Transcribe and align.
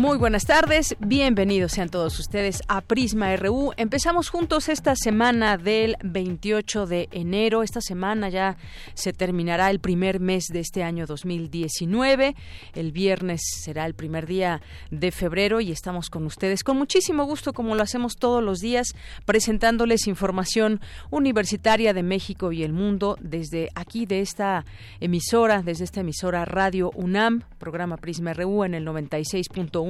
Muy 0.00 0.16
buenas 0.16 0.46
tardes, 0.46 0.96
bienvenidos 0.98 1.72
sean 1.72 1.90
todos 1.90 2.18
ustedes 2.18 2.62
a 2.68 2.80
Prisma 2.80 3.36
RU. 3.36 3.72
Empezamos 3.76 4.30
juntos 4.30 4.70
esta 4.70 4.96
semana 4.96 5.58
del 5.58 5.96
28 6.02 6.86
de 6.86 7.10
enero. 7.12 7.62
Esta 7.62 7.82
semana 7.82 8.30
ya 8.30 8.56
se 8.94 9.12
terminará 9.12 9.70
el 9.70 9.78
primer 9.78 10.18
mes 10.18 10.46
de 10.46 10.60
este 10.60 10.84
año 10.84 11.04
2019. 11.04 12.34
El 12.72 12.92
viernes 12.92 13.42
será 13.62 13.84
el 13.84 13.92
primer 13.92 14.26
día 14.26 14.62
de 14.90 15.10
febrero 15.10 15.60
y 15.60 15.70
estamos 15.70 16.08
con 16.08 16.24
ustedes 16.24 16.64
con 16.64 16.78
muchísimo 16.78 17.24
gusto, 17.24 17.52
como 17.52 17.74
lo 17.74 17.82
hacemos 17.82 18.16
todos 18.16 18.42
los 18.42 18.60
días, 18.60 18.94
presentándoles 19.26 20.06
información 20.06 20.80
universitaria 21.10 21.92
de 21.92 22.02
México 22.02 22.52
y 22.52 22.62
el 22.62 22.72
mundo 22.72 23.18
desde 23.20 23.68
aquí, 23.74 24.06
de 24.06 24.22
esta 24.22 24.64
emisora, 24.98 25.60
desde 25.60 25.84
esta 25.84 26.00
emisora 26.00 26.46
Radio 26.46 26.90
UNAM, 26.94 27.42
programa 27.58 27.98
Prisma 27.98 28.32
RU 28.32 28.64
en 28.64 28.72
el 28.72 28.86
96.1 28.86 29.89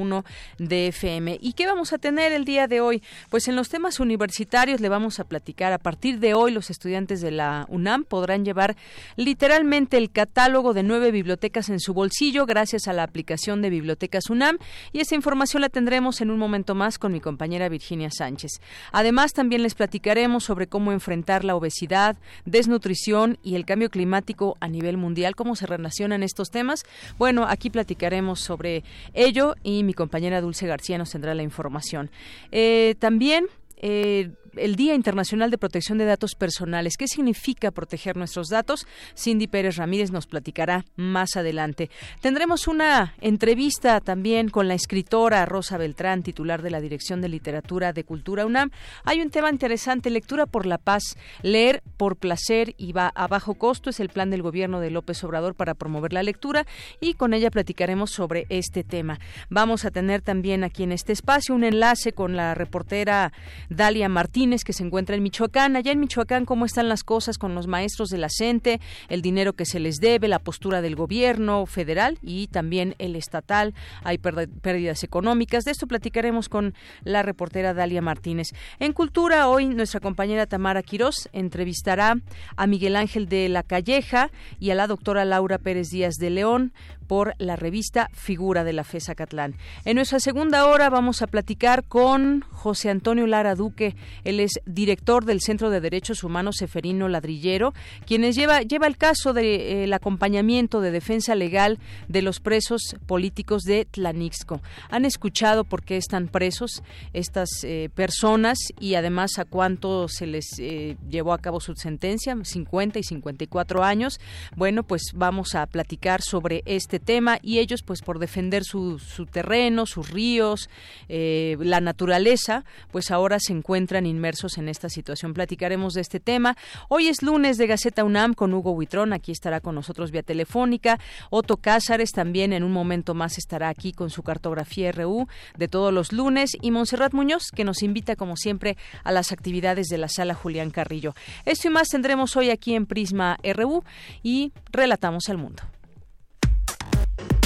de 0.58 0.88
FM. 0.88 1.38
¿Y 1.40 1.52
qué 1.52 1.66
vamos 1.66 1.92
a 1.92 1.98
tener 1.98 2.32
el 2.32 2.44
día 2.44 2.66
de 2.66 2.80
hoy? 2.80 3.02
Pues 3.28 3.48
en 3.48 3.56
los 3.56 3.68
temas 3.68 4.00
universitarios 4.00 4.80
le 4.80 4.88
vamos 4.88 5.20
a 5.20 5.24
platicar. 5.24 5.72
A 5.72 5.78
partir 5.78 6.18
de 6.20 6.34
hoy 6.34 6.52
los 6.52 6.70
estudiantes 6.70 7.20
de 7.20 7.30
la 7.30 7.66
UNAM 7.68 8.04
podrán 8.04 8.44
llevar 8.44 8.76
literalmente 9.16 9.98
el 9.98 10.10
catálogo 10.10 10.72
de 10.72 10.82
nueve 10.82 11.10
bibliotecas 11.10 11.68
en 11.68 11.80
su 11.80 11.92
bolsillo 11.92 12.46
gracias 12.46 12.88
a 12.88 12.92
la 12.92 13.02
aplicación 13.02 13.62
de 13.62 13.70
Bibliotecas 13.70 14.30
UNAM 14.30 14.58
y 14.92 15.00
esa 15.00 15.14
información 15.14 15.62
la 15.62 15.68
tendremos 15.68 16.20
en 16.20 16.30
un 16.30 16.38
momento 16.38 16.74
más 16.74 16.98
con 16.98 17.12
mi 17.12 17.20
compañera 17.20 17.68
Virginia 17.68 18.10
Sánchez. 18.10 18.60
Además 18.92 19.32
también 19.32 19.62
les 19.62 19.74
platicaremos 19.74 20.44
sobre 20.44 20.66
cómo 20.66 20.92
enfrentar 20.92 21.44
la 21.44 21.56
obesidad, 21.56 22.16
desnutrición 22.44 23.38
y 23.42 23.54
el 23.54 23.64
cambio 23.64 23.90
climático 23.90 24.56
a 24.60 24.68
nivel 24.68 24.96
mundial, 24.96 25.36
cómo 25.36 25.56
se 25.56 25.66
relacionan 25.66 26.22
estos 26.22 26.50
temas. 26.50 26.84
Bueno, 27.18 27.46
aquí 27.48 27.70
platicaremos 27.70 28.40
sobre 28.40 28.84
ello 29.14 29.54
y 29.62 29.84
mi 29.84 29.89
compañera 29.94 30.40
Dulce 30.40 30.66
García 30.66 30.98
nos 30.98 31.10
tendrá 31.10 31.34
la 31.34 31.42
información. 31.42 32.10
Eh, 32.52 32.94
también 32.98 33.46
eh, 33.76 34.30
el 34.56 34.76
Día 34.76 34.94
Internacional 34.94 35.50
de 35.50 35.58
Protección 35.58 35.98
de 35.98 36.04
Datos 36.04 36.34
Personales. 36.34 36.96
¿Qué 36.96 37.06
significa 37.06 37.70
proteger 37.70 38.16
nuestros 38.16 38.48
datos? 38.48 38.86
Cindy 39.16 39.46
Pérez 39.46 39.76
Ramírez 39.76 40.10
nos 40.10 40.26
platicará 40.26 40.84
más 40.96 41.36
adelante. 41.36 41.90
Tendremos 42.20 42.66
una 42.66 43.14
entrevista 43.20 44.00
también 44.00 44.48
con 44.48 44.68
la 44.68 44.74
escritora 44.74 45.46
Rosa 45.46 45.78
Beltrán, 45.78 46.22
titular 46.22 46.62
de 46.62 46.70
la 46.70 46.80
Dirección 46.80 47.20
de 47.20 47.28
Literatura 47.28 47.92
de 47.92 48.04
Cultura 48.04 48.46
UNAM. 48.46 48.70
Hay 49.04 49.20
un 49.20 49.30
tema 49.30 49.50
interesante, 49.50 50.10
lectura 50.10 50.46
por 50.46 50.66
la 50.66 50.78
paz, 50.78 51.16
leer 51.42 51.82
por 51.96 52.16
placer 52.16 52.74
y 52.76 52.92
va 52.92 53.12
a 53.14 53.28
bajo 53.28 53.54
costo 53.54 53.90
es 53.90 54.00
el 54.00 54.08
plan 54.08 54.30
del 54.30 54.42
gobierno 54.42 54.80
de 54.80 54.90
López 54.90 55.22
Obrador 55.24 55.54
para 55.54 55.74
promover 55.74 56.12
la 56.12 56.22
lectura 56.22 56.66
y 57.00 57.14
con 57.14 57.34
ella 57.34 57.50
platicaremos 57.50 58.10
sobre 58.10 58.46
este 58.48 58.84
tema. 58.84 59.20
Vamos 59.48 59.84
a 59.84 59.90
tener 59.90 60.22
también 60.22 60.64
aquí 60.64 60.82
en 60.82 60.92
este 60.92 61.12
espacio 61.12 61.54
un 61.54 61.64
enlace 61.64 62.12
con 62.12 62.36
la 62.36 62.54
reportera 62.54 63.32
Dalia 63.68 64.08
Martínez 64.08 64.39
que 64.40 64.72
se 64.72 64.82
encuentra 64.82 65.14
en 65.16 65.22
Michoacán. 65.22 65.76
Allá 65.76 65.92
en 65.92 66.00
Michoacán, 66.00 66.46
¿cómo 66.46 66.64
están 66.64 66.88
las 66.88 67.04
cosas 67.04 67.36
con 67.36 67.54
los 67.54 67.66
maestros 67.66 68.08
de 68.08 68.16
la 68.16 68.28
CENTE, 68.30 68.80
el 69.10 69.20
dinero 69.20 69.52
que 69.52 69.66
se 69.66 69.80
les 69.80 69.96
debe, 69.96 70.28
la 70.28 70.38
postura 70.38 70.80
del 70.80 70.96
gobierno 70.96 71.66
federal 71.66 72.18
y 72.22 72.46
también 72.46 72.94
el 72.98 73.16
estatal? 73.16 73.74
Hay 74.02 74.16
pérdidas 74.16 75.04
económicas. 75.04 75.64
De 75.64 75.72
esto 75.72 75.86
platicaremos 75.86 76.48
con 76.48 76.72
la 77.04 77.22
reportera 77.22 77.74
Dalia 77.74 78.00
Martínez. 78.00 78.48
En 78.78 78.94
Cultura, 78.94 79.46
hoy 79.46 79.66
nuestra 79.66 80.00
compañera 80.00 80.46
Tamara 80.46 80.82
Quirós 80.82 81.28
entrevistará 81.34 82.16
a 82.56 82.66
Miguel 82.66 82.96
Ángel 82.96 83.28
de 83.28 83.50
la 83.50 83.62
Calleja 83.62 84.30
y 84.58 84.70
a 84.70 84.74
la 84.74 84.86
doctora 84.86 85.26
Laura 85.26 85.58
Pérez 85.58 85.90
Díaz 85.90 86.14
de 86.14 86.30
León 86.30 86.72
por 87.10 87.34
la 87.38 87.56
revista 87.56 88.08
Figura 88.12 88.62
de 88.62 88.72
la 88.72 88.84
FESA 88.84 89.16
Catlán. 89.16 89.56
En 89.84 89.96
nuestra 89.96 90.20
segunda 90.20 90.68
hora 90.68 90.88
vamos 90.90 91.22
a 91.22 91.26
platicar 91.26 91.82
con 91.82 92.42
José 92.52 92.88
Antonio 92.88 93.26
Lara 93.26 93.56
Duque. 93.56 93.96
Él 94.22 94.38
es 94.38 94.60
director 94.64 95.24
del 95.24 95.40
Centro 95.40 95.70
de 95.70 95.80
Derechos 95.80 96.22
Humanos 96.22 96.54
Seferino 96.60 97.08
Ladrillero, 97.08 97.74
quienes 98.06 98.36
lleva, 98.36 98.62
lleva 98.62 98.86
el 98.86 98.96
caso 98.96 99.32
del 99.32 99.44
de, 99.44 99.84
eh, 99.86 99.92
acompañamiento 99.92 100.80
de 100.80 100.92
defensa 100.92 101.34
legal 101.34 101.80
de 102.06 102.22
los 102.22 102.38
presos 102.38 102.94
políticos 103.06 103.64
de 103.64 103.86
Tlanixco. 103.86 104.60
Han 104.88 105.04
escuchado 105.04 105.64
por 105.64 105.82
qué 105.82 105.96
están 105.96 106.28
presos 106.28 106.80
estas 107.12 107.64
eh, 107.64 107.90
personas 107.92 108.56
y 108.78 108.94
además 108.94 109.40
a 109.40 109.46
cuánto 109.46 110.06
se 110.06 110.28
les 110.28 110.46
eh, 110.60 110.96
llevó 111.08 111.32
a 111.32 111.38
cabo 111.38 111.58
su 111.58 111.74
sentencia, 111.74 112.36
50 112.40 113.00
y 113.00 113.02
54 113.02 113.82
años. 113.82 114.20
Bueno, 114.54 114.84
pues 114.84 115.10
vamos 115.12 115.56
a 115.56 115.66
platicar 115.66 116.22
sobre 116.22 116.62
este 116.66 116.99
tema 117.00 117.38
y 117.42 117.58
ellos 117.58 117.82
pues 117.82 118.02
por 118.02 118.18
defender 118.18 118.64
su, 118.64 118.98
su 118.98 119.26
terreno, 119.26 119.86
sus 119.86 120.10
ríos, 120.10 120.68
eh, 121.08 121.56
la 121.60 121.80
naturaleza, 121.80 122.64
pues 122.90 123.10
ahora 123.10 123.38
se 123.40 123.52
encuentran 123.52 124.06
inmersos 124.06 124.58
en 124.58 124.68
esta 124.68 124.88
situación. 124.88 125.34
Platicaremos 125.34 125.94
de 125.94 126.00
este 126.00 126.20
tema. 126.20 126.56
Hoy 126.88 127.08
es 127.08 127.22
lunes 127.22 127.56
de 127.58 127.66
Gaceta 127.66 128.04
UNAM 128.04 128.34
con 128.34 128.54
Hugo 128.54 128.72
Huitrón, 128.72 129.12
aquí 129.12 129.32
estará 129.32 129.60
con 129.60 129.74
nosotros 129.74 130.10
vía 130.10 130.22
telefónica. 130.22 130.98
Otto 131.30 131.56
Cázares 131.56 132.12
también 132.12 132.52
en 132.52 132.62
un 132.62 132.72
momento 132.72 133.14
más 133.14 133.38
estará 133.38 133.68
aquí 133.68 133.92
con 133.92 134.10
su 134.10 134.22
cartografía 134.22 134.92
RU 134.92 135.26
de 135.56 135.68
todos 135.68 135.92
los 135.92 136.12
lunes 136.12 136.52
y 136.60 136.70
Montserrat 136.70 137.12
Muñoz 137.12 137.50
que 137.54 137.64
nos 137.64 137.82
invita 137.82 138.16
como 138.16 138.36
siempre 138.36 138.76
a 139.04 139.12
las 139.12 139.32
actividades 139.32 139.88
de 139.88 139.98
la 139.98 140.08
sala 140.08 140.34
Julián 140.34 140.70
Carrillo. 140.70 141.14
Esto 141.44 141.68
y 141.68 141.70
más 141.70 141.88
tendremos 141.88 142.36
hoy 142.36 142.50
aquí 142.50 142.74
en 142.74 142.86
Prisma 142.86 143.38
RU 143.42 143.82
y 144.22 144.52
relatamos 144.72 145.28
al 145.28 145.38
mundo. 145.38 145.62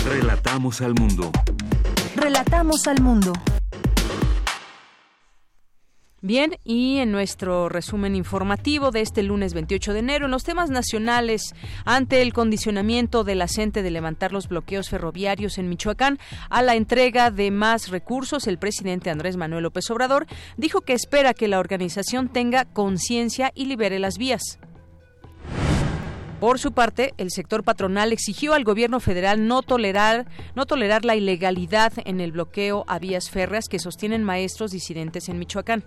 Relatamos 0.07 0.83
al 0.83 0.95
mundo. 0.95 1.33
Relatamos 2.15 2.87
al 2.87 3.01
mundo. 3.01 3.33
Bien, 6.21 6.57
y 6.63 6.99
en 6.99 7.11
nuestro 7.11 7.71
resumen 7.71 8.15
informativo 8.15 8.91
de 8.91 9.01
este 9.01 9.23
lunes 9.23 9.55
28 9.55 9.95
de 9.95 9.99
enero, 10.01 10.27
en 10.27 10.31
los 10.31 10.45
temas 10.45 10.69
nacionales, 10.69 11.55
ante 11.87 12.21
el 12.21 12.35
condicionamiento 12.35 13.25
de 13.25 13.35
la 13.35 13.49
CENTE 13.49 13.83
de 13.83 13.91
levantar 13.91 14.33
los 14.33 14.49
bloqueos 14.49 14.91
ferroviarios 14.91 15.57
en 15.57 15.71
Michoacán 15.71 16.19
a 16.51 16.61
la 16.61 16.75
entrega 16.75 17.31
de 17.31 17.51
más 17.51 17.89
recursos, 17.89 18.47
el 18.47 18.59
presidente 18.59 19.09
Andrés 19.09 19.39
Manuel 19.39 19.63
López 19.63 19.91
Obrador 19.91 20.27
dijo 20.59 20.83
que 20.83 20.93
espera 20.93 21.33
que 21.33 21.49
la 21.49 21.59
organización 21.59 22.29
tenga 22.29 22.67
conciencia 22.67 23.53
y 23.55 23.65
libere 23.65 23.99
las 23.99 24.19
vías. 24.19 24.59
Por 26.45 26.59
su 26.59 26.73
parte, 26.73 27.15
el 27.17 27.31
sector 27.31 27.65
patronal 27.65 28.13
exigió 28.13 28.53
al 28.53 28.65
gobierno 28.65 29.01
federal 29.01 29.49
no 29.49 29.63
tolerar, 29.63 30.27
no 30.55 30.67
tolerar 30.67 31.07
la 31.07 31.17
ilegalidad 31.17 31.95
en 32.05 32.21
el 32.21 32.33
bloqueo 32.33 32.85
a 32.87 32.99
vías 32.99 33.31
férreas 33.31 33.67
que 33.67 33.79
sostienen 33.79 34.23
maestros 34.23 34.71
disidentes 34.71 35.31
en 35.31 35.39
Michoacán. 35.39 35.85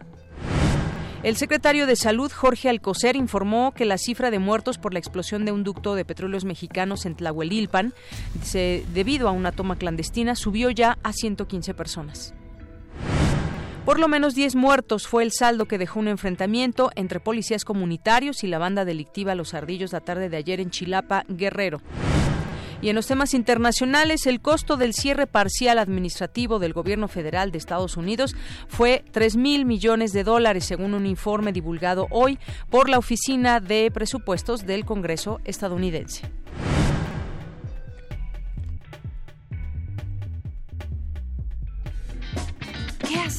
El 1.21 1.35
secretario 1.35 1.85
de 1.85 1.95
Salud, 1.95 2.31
Jorge 2.31 2.69
Alcocer, 2.69 3.15
informó 3.15 3.71
que 3.75 3.85
la 3.85 3.99
cifra 3.99 4.31
de 4.31 4.39
muertos 4.39 4.79
por 4.79 4.93
la 4.93 4.99
explosión 4.99 5.45
de 5.45 5.51
un 5.51 5.63
ducto 5.63 5.93
de 5.93 6.05
petróleos 6.05 6.43
mexicanos 6.43 7.05
en 7.05 7.13
Tlahuelilpan, 7.13 7.93
debido 8.95 9.27
a 9.27 9.33
una 9.33 9.51
toma 9.51 9.75
clandestina, 9.75 10.33
subió 10.33 10.71
ya 10.71 10.97
a 11.03 11.13
115 11.13 11.75
personas. 11.75 12.33
Por 13.87 13.99
lo 13.99 14.09
menos 14.09 14.35
10 14.35 14.55
muertos 14.55 15.07
fue 15.07 15.23
el 15.23 15.31
saldo 15.31 15.65
que 15.65 15.77
dejó 15.77 16.01
un 16.01 16.09
enfrentamiento 16.09 16.91
entre 16.95 17.21
policías 17.21 17.63
comunitarios 17.63 18.43
y 18.43 18.47
la 18.47 18.57
banda 18.57 18.83
delictiva 18.83 19.33
Los 19.33 19.53
Ardillos 19.53 19.93
la 19.93 20.01
tarde 20.01 20.27
de 20.27 20.35
ayer 20.35 20.59
en 20.59 20.71
Chilapa, 20.71 21.23
Guerrero. 21.29 21.79
Y 22.81 22.89
en 22.89 22.97
los 22.97 23.07
temas 23.07 23.33
internacionales, 23.33 24.25
el 24.25 24.41
costo 24.41 24.75
del 24.75 24.93
cierre 24.93 25.25
parcial 25.25 25.79
administrativo 25.79 26.59
del 26.59 26.73
gobierno 26.73 27.07
federal 27.07 27.53
de 27.53 27.59
Estados 27.59 27.95
Unidos 27.95 28.35
fue 28.67 29.05
3 29.11 29.37
mil 29.37 29.63
millones 29.63 30.11
de 30.11 30.25
dólares, 30.25 30.65
según 30.65 30.93
un 30.93 31.05
informe 31.05 31.53
divulgado 31.53 32.07
hoy 32.11 32.39
por 32.69 32.89
la 32.89 32.97
Oficina 32.97 33.61
de 33.61 33.89
Presupuestos 33.89 34.65
del 34.65 34.83
Congreso 34.83 35.39
estadounidense. 35.45 36.29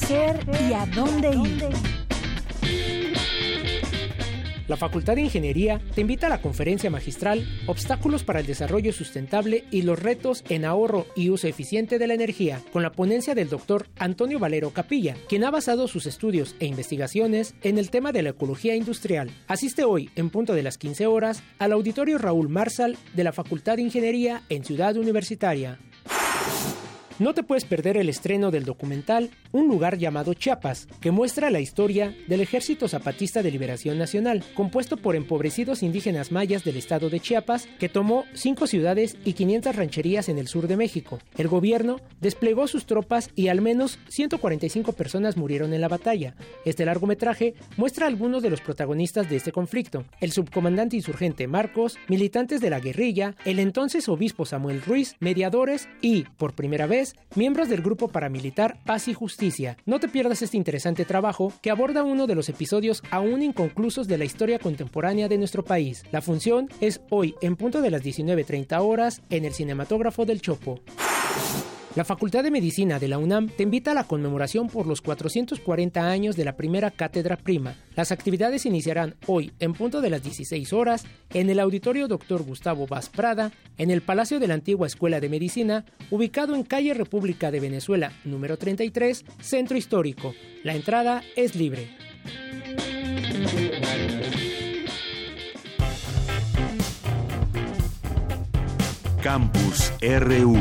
Hacer 0.09 0.39
y 0.67 0.73
a 0.73 0.85
dónde 0.87 1.29
ir? 1.29 1.69
La 4.67 4.77
Facultad 4.77 5.15
de 5.15 5.21
Ingeniería 5.21 5.81
te 5.95 6.01
invita 6.01 6.27
a 6.27 6.29
la 6.29 6.41
conferencia 6.41 6.91
magistral 6.91 7.47
Obstáculos 7.65 8.23
para 8.23 8.39
el 8.39 8.45
Desarrollo 8.45 8.93
Sustentable 8.93 9.65
y 9.71 9.81
los 9.81 9.99
retos 9.99 10.43
en 10.49 10.63
ahorro 10.63 11.07
y 11.15 11.29
uso 11.29 11.47
eficiente 11.47 11.97
de 11.97 12.05
la 12.05 12.13
energía, 12.13 12.61
con 12.71 12.83
la 12.83 12.91
ponencia 12.91 13.33
del 13.33 13.49
doctor 13.49 13.87
Antonio 13.97 14.37
Valero 14.37 14.69
Capilla, 14.69 15.15
quien 15.27 15.43
ha 15.43 15.51
basado 15.51 15.87
sus 15.87 16.05
estudios 16.05 16.55
e 16.59 16.67
investigaciones 16.67 17.55
en 17.63 17.79
el 17.79 17.89
tema 17.89 18.11
de 18.11 18.21
la 18.21 18.29
ecología 18.29 18.75
industrial. 18.75 19.31
Asiste 19.47 19.83
hoy, 19.83 20.11
en 20.15 20.29
punto 20.29 20.53
de 20.53 20.63
las 20.63 20.77
15 20.77 21.07
horas, 21.07 21.41
al 21.57 21.71
auditorio 21.71 22.19
Raúl 22.19 22.49
Marsal 22.49 22.97
de 23.15 23.23
la 23.23 23.33
Facultad 23.33 23.77
de 23.77 23.83
Ingeniería 23.83 24.43
en 24.49 24.63
Ciudad 24.63 24.97
Universitaria. 24.97 25.79
No 27.19 27.33
te 27.33 27.43
puedes 27.43 27.65
perder 27.65 27.97
el 27.97 28.07
estreno 28.07 28.49
del 28.49 28.63
documental 28.63 29.29
Un 29.51 29.67
lugar 29.67 29.97
llamado 29.97 30.33
Chiapas, 30.33 30.87
que 31.01 31.11
muestra 31.11 31.49
la 31.49 31.59
historia 31.59 32.15
del 32.27 32.39
Ejército 32.39 32.87
Zapatista 32.87 33.43
de 33.43 33.51
Liberación 33.51 33.97
Nacional, 33.97 34.41
compuesto 34.53 34.95
por 34.95 35.17
empobrecidos 35.17 35.83
indígenas 35.83 36.31
mayas 36.31 36.63
del 36.63 36.77
estado 36.77 37.09
de 37.09 37.19
Chiapas, 37.19 37.67
que 37.77 37.89
tomó 37.89 38.23
cinco 38.33 38.67
ciudades 38.67 39.17
y 39.25 39.33
500 39.33 39.75
rancherías 39.75 40.29
en 40.29 40.37
el 40.37 40.47
sur 40.47 40.67
de 40.67 40.77
México. 40.77 41.19
El 41.37 41.49
gobierno 41.49 41.99
desplegó 42.21 42.67
sus 42.67 42.85
tropas 42.85 43.31
y 43.35 43.49
al 43.49 43.59
menos 43.59 43.99
145 44.07 44.93
personas 44.93 45.35
murieron 45.35 45.73
en 45.73 45.81
la 45.81 45.89
batalla. 45.89 46.35
Este 46.63 46.85
largometraje 46.85 47.53
muestra 47.75 48.05
a 48.05 48.09
algunos 48.09 48.43
de 48.43 48.49
los 48.49 48.61
protagonistas 48.61 49.29
de 49.29 49.35
este 49.35 49.51
conflicto: 49.51 50.05
el 50.21 50.31
subcomandante 50.31 50.95
insurgente 50.95 51.47
Marcos, 51.47 51.97
militantes 52.07 52.61
de 52.61 52.69
la 52.69 52.79
guerrilla, 52.79 53.35
el 53.43 53.59
entonces 53.59 54.07
obispo 54.07 54.45
Samuel 54.45 54.81
Ruiz, 54.81 55.15
mediadores 55.19 55.89
y, 56.01 56.23
por 56.37 56.53
primera 56.53 56.85
vez, 56.85 57.08
miembros 57.35 57.69
del 57.69 57.81
grupo 57.81 58.07
paramilitar 58.07 58.77
Paz 58.85 59.07
y 59.07 59.13
Justicia. 59.13 59.77
No 59.85 59.99
te 59.99 60.07
pierdas 60.07 60.41
este 60.41 60.57
interesante 60.57 61.05
trabajo 61.05 61.53
que 61.61 61.71
aborda 61.71 62.03
uno 62.03 62.27
de 62.27 62.35
los 62.35 62.49
episodios 62.49 63.03
aún 63.11 63.41
inconclusos 63.41 64.07
de 64.07 64.17
la 64.17 64.25
historia 64.25 64.59
contemporánea 64.59 65.27
de 65.27 65.37
nuestro 65.37 65.63
país. 65.63 66.03
La 66.11 66.21
función 66.21 66.69
es 66.81 67.01
hoy 67.09 67.35
en 67.41 67.55
punto 67.55 67.81
de 67.81 67.91
las 67.91 68.03
19.30 68.03 68.79
horas 68.81 69.21
en 69.29 69.45
el 69.45 69.53
cinematógrafo 69.53 70.25
del 70.25 70.41
Chopo. 70.41 70.79
La 71.95 72.05
Facultad 72.05 72.43
de 72.43 72.51
Medicina 72.51 72.99
de 72.99 73.07
la 73.07 73.17
UNAM 73.17 73.49
te 73.49 73.63
invita 73.63 73.91
a 73.91 73.93
la 73.95 74.03
conmemoración 74.03 74.67
por 74.67 74.85
los 74.85 75.01
440 75.01 76.07
años 76.07 76.35
de 76.35 76.45
la 76.45 76.55
primera 76.55 76.91
cátedra 76.91 77.35
prima. 77.35 77.75
Las 77.95 78.11
actividades 78.11 78.67
iniciarán 78.67 79.15
hoy 79.25 79.51
en 79.59 79.73
punto 79.73 79.99
de 79.99 80.11
las 80.11 80.21
16 80.21 80.71
horas 80.71 81.05
en 81.33 81.49
el 81.49 81.59
Auditorio 81.59 82.07
Dr. 82.07 82.43
Gustavo 82.43 82.85
Vaz 82.85 83.09
Prada, 83.09 83.51
en 83.77 83.89
el 83.89 84.01
Palacio 84.01 84.39
de 84.39 84.47
la 84.47 84.53
Antigua 84.53 84.85
Escuela 84.85 85.19
de 85.19 85.29
Medicina, 85.29 85.83
ubicado 86.11 86.53
en 86.53 86.61
calle 86.61 86.93
República 86.93 87.49
de 87.49 87.59
Venezuela, 87.59 88.13
número 88.23 88.57
33, 88.57 89.25
Centro 89.41 89.75
Histórico. 89.75 90.35
La 90.63 90.75
entrada 90.75 91.23
es 91.35 91.55
libre. 91.55 91.89
Campus 99.21 99.91
RU 100.01 100.55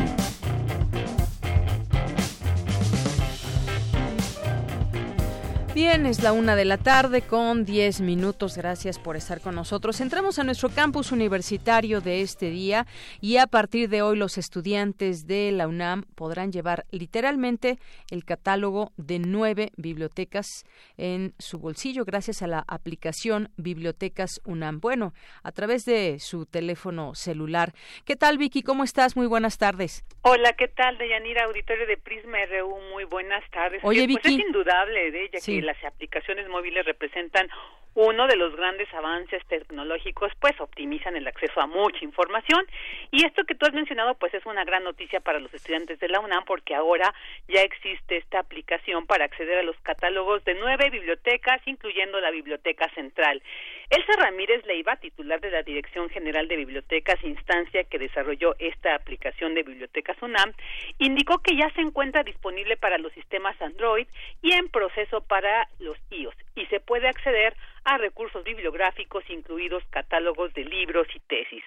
Bien, 5.79 6.07
es 6.07 6.25
la 6.25 6.33
una 6.33 6.57
de 6.57 6.65
la 6.65 6.77
tarde 6.77 7.23
con 7.23 7.65
10 7.65 8.01
minutos. 8.01 8.57
Gracias 8.57 8.99
por 8.99 9.15
estar 9.15 9.41
con 9.41 9.55
nosotros. 9.55 10.01
Entramos 10.01 10.41
a 10.41 10.43
nuestro 10.43 10.71
campus 10.71 11.13
universitario 11.13 12.01
de 12.01 12.21
este 12.21 12.51
día 12.51 12.85
y 13.21 13.37
a 13.37 13.47
partir 13.47 13.89
de 13.89 14.03
hoy 14.03 14.19
los 14.19 14.39
estudiantes 14.39 15.29
de 15.29 15.53
la 15.53 15.69
UNAM 15.69 16.03
podrán 16.17 16.51
llevar 16.51 16.85
literalmente 16.91 17.79
el 18.11 18.25
catálogo 18.25 18.91
de 18.97 19.21
nueve 19.21 19.71
bibliotecas 19.77 20.65
en 20.97 21.35
su 21.39 21.61
bolsillo 21.61 22.05
gracias 22.05 22.43
a 22.43 22.49
la 22.49 22.65
aplicación 22.67 23.51
Bibliotecas 23.57 24.41
UNAM. 24.45 24.81
Bueno, 24.81 25.13
a 25.45 25.53
través 25.53 25.85
de 25.85 26.19
su 26.19 26.45
teléfono 26.45 27.15
celular. 27.15 27.73
¿Qué 28.05 28.17
tal, 28.17 28.37
Vicky? 28.37 28.65
¿Cómo 28.65 28.83
estás? 28.83 29.17
Muy 29.17 29.29
buenas 29.29 29.59
tardes. 29.59 30.05
Hola, 30.23 30.55
¿qué 30.55 30.67
tal, 30.67 30.99
Deyanira? 30.99 31.45
Auditorio 31.45 31.87
de 31.87 31.97
Prisma 31.99 32.39
RU. 32.47 32.81
Muy 32.91 33.05
buenas 33.05 33.49
tardes. 33.53 33.81
Oye, 33.85 34.09
pues 34.09 34.25
Vicky. 34.25 34.41
es 34.41 34.47
indudable 34.47 35.13
de 35.13 35.23
ella 35.23 35.39
que 35.41 35.68
las 35.69 35.85
aplicaciones 35.85 36.49
móviles 36.49 36.87
representan 36.87 37.49
uno 37.95 38.27
de 38.27 38.37
los 38.37 38.55
grandes 38.55 38.89
avances 38.95 39.45
tecnológicos, 39.49 40.33
pues 40.41 40.59
optimizan 40.61 41.17
el 41.17 41.27
acceso 41.27 41.61
a 41.61 41.67
mucha 41.67 42.05
información 42.05 42.65
y 43.11 43.27
esto 43.27 43.45
que 43.45 43.55
tú 43.55 43.67
has 43.67 43.75
mencionado, 43.75 44.15
pues 44.15 44.33
es 44.35 44.47
una 44.47 44.65
gran 44.65 44.85
noticia 44.85 45.21
para 45.21 45.41
los 45.41 45.53
estudiantes 45.53 45.99
de 45.99 46.09
la 46.09 46.21
UNAM 46.21 46.45
porque 46.47 46.75
ahora 46.75 47.13
ya 47.49 47.61
existe 47.61 48.17
esta 48.17 48.39
aplicación 48.39 49.07
para 49.07 49.25
acceder 49.25 49.59
a 49.59 49.63
los 49.63 49.77
catálogos 49.81 50.45
de 50.45 50.55
nueve 50.55 50.91
bibliotecas, 50.91 51.61
incluyendo 51.67 52.21
la 52.21 52.31
Biblioteca 52.31 52.89
Central. 52.95 53.43
Elsa 53.91 54.13
Ramírez 54.19 54.67
Leiva, 54.67 54.97
titular 54.97 55.41
de 55.41 55.51
la 55.51 55.63
Dirección 55.63 56.11
General 56.11 56.47
de 56.47 56.57
Bibliotecas, 56.57 57.25
instancia 57.25 57.85
que 57.85 57.99
desarrolló 57.99 58.55
esta 58.59 58.95
aplicación 58.95 59.55
de 59.55 59.63
Bibliotecas 59.63 60.21
UNAM, 60.21 60.53
indicó 60.99 61.39
que 61.39 61.57
ya 61.57 61.71
se 61.71 61.81
encuentra 61.81 62.23
disponible 62.23 62.77
para 62.77 62.99
los 62.99 63.15
sistemas 63.15 63.61
Android 63.63 64.07
y 64.43 64.53
en 64.53 64.69
proceso 64.69 65.23
para 65.23 65.69
los 65.79 65.97
iOS 66.11 66.37
y 66.59 66.67
se 66.67 66.81
puede 66.81 67.09
acceder 67.09 67.55
a 67.85 67.97
recursos 67.97 68.45
bibliográficos, 68.45 69.25
incluidos 69.31 69.83
catálogos 69.91 70.53
de 70.53 70.65
libros 70.65 71.07
y 71.15 71.21
tesis. 71.21 71.65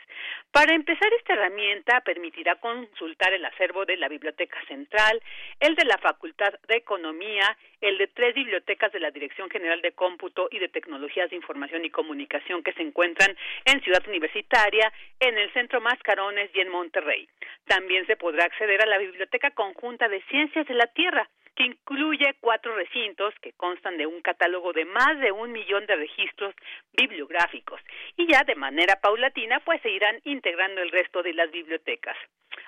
Para 0.51 0.75
empezar, 0.75 1.11
esta 1.17 1.33
herramienta 1.33 2.01
permitirá 2.01 2.55
consultar 2.55 3.33
el 3.33 3.43
acervo 3.43 3.85
de 3.85 3.97
la 3.97 4.07
Biblioteca 4.07 4.59
Central, 4.67 5.21
el 5.59 5.75
de 5.75 5.85
la 5.85 5.97
Facultad 5.97 6.53
de 6.67 6.75
Economía, 6.75 7.57
el 7.79 7.97
de 7.97 8.07
tres 8.07 8.35
bibliotecas 8.35 8.91
de 8.91 8.99
la 8.99 9.09
Dirección 9.09 9.49
General 9.49 9.81
de 9.81 9.93
Cómputo 9.93 10.47
y 10.51 10.59
de 10.59 10.67
Tecnologías 10.67 11.29
de 11.29 11.37
Información 11.37 11.85
y 11.85 11.89
Comunicación 11.89 12.61
que 12.61 12.73
se 12.73 12.83
encuentran 12.83 13.35
en 13.65 13.81
Ciudad 13.81 14.07
Universitaria, 14.07 14.93
en 15.19 15.37
el 15.37 15.51
Centro 15.53 15.81
Mascarones 15.81 16.51
y 16.53 16.59
en 16.59 16.69
Monterrey. 16.69 17.27
También 17.65 18.05
se 18.05 18.17
podrá 18.17 18.45
acceder 18.45 18.83
a 18.83 18.87
la 18.87 18.99
Biblioteca 18.99 19.51
Conjunta 19.51 20.07
de 20.07 20.21
Ciencias 20.23 20.67
de 20.67 20.75
la 20.75 20.87
Tierra, 20.87 21.27
que 21.55 21.63
incluye 21.63 22.35
cuatro 22.39 22.75
recintos 22.75 23.33
que 23.41 23.53
constan 23.53 23.97
de 23.97 24.07
un 24.07 24.21
catálogo 24.21 24.73
de 24.73 24.85
más 24.85 25.19
de 25.19 25.31
un 25.31 25.51
millón 25.51 25.85
de 25.85 25.95
registros 25.95 26.55
bibliográficos 26.93 27.81
y 28.15 28.27
ya 28.27 28.43
de 28.43 28.55
manera 28.55 28.99
paulatina 29.01 29.59
pues 29.61 29.81
se 29.81 29.89
irán 29.89 30.19
integrando 30.23 30.81
el 30.81 30.91
resto 30.91 31.21
de 31.23 31.33
las 31.33 31.51
bibliotecas. 31.51 32.17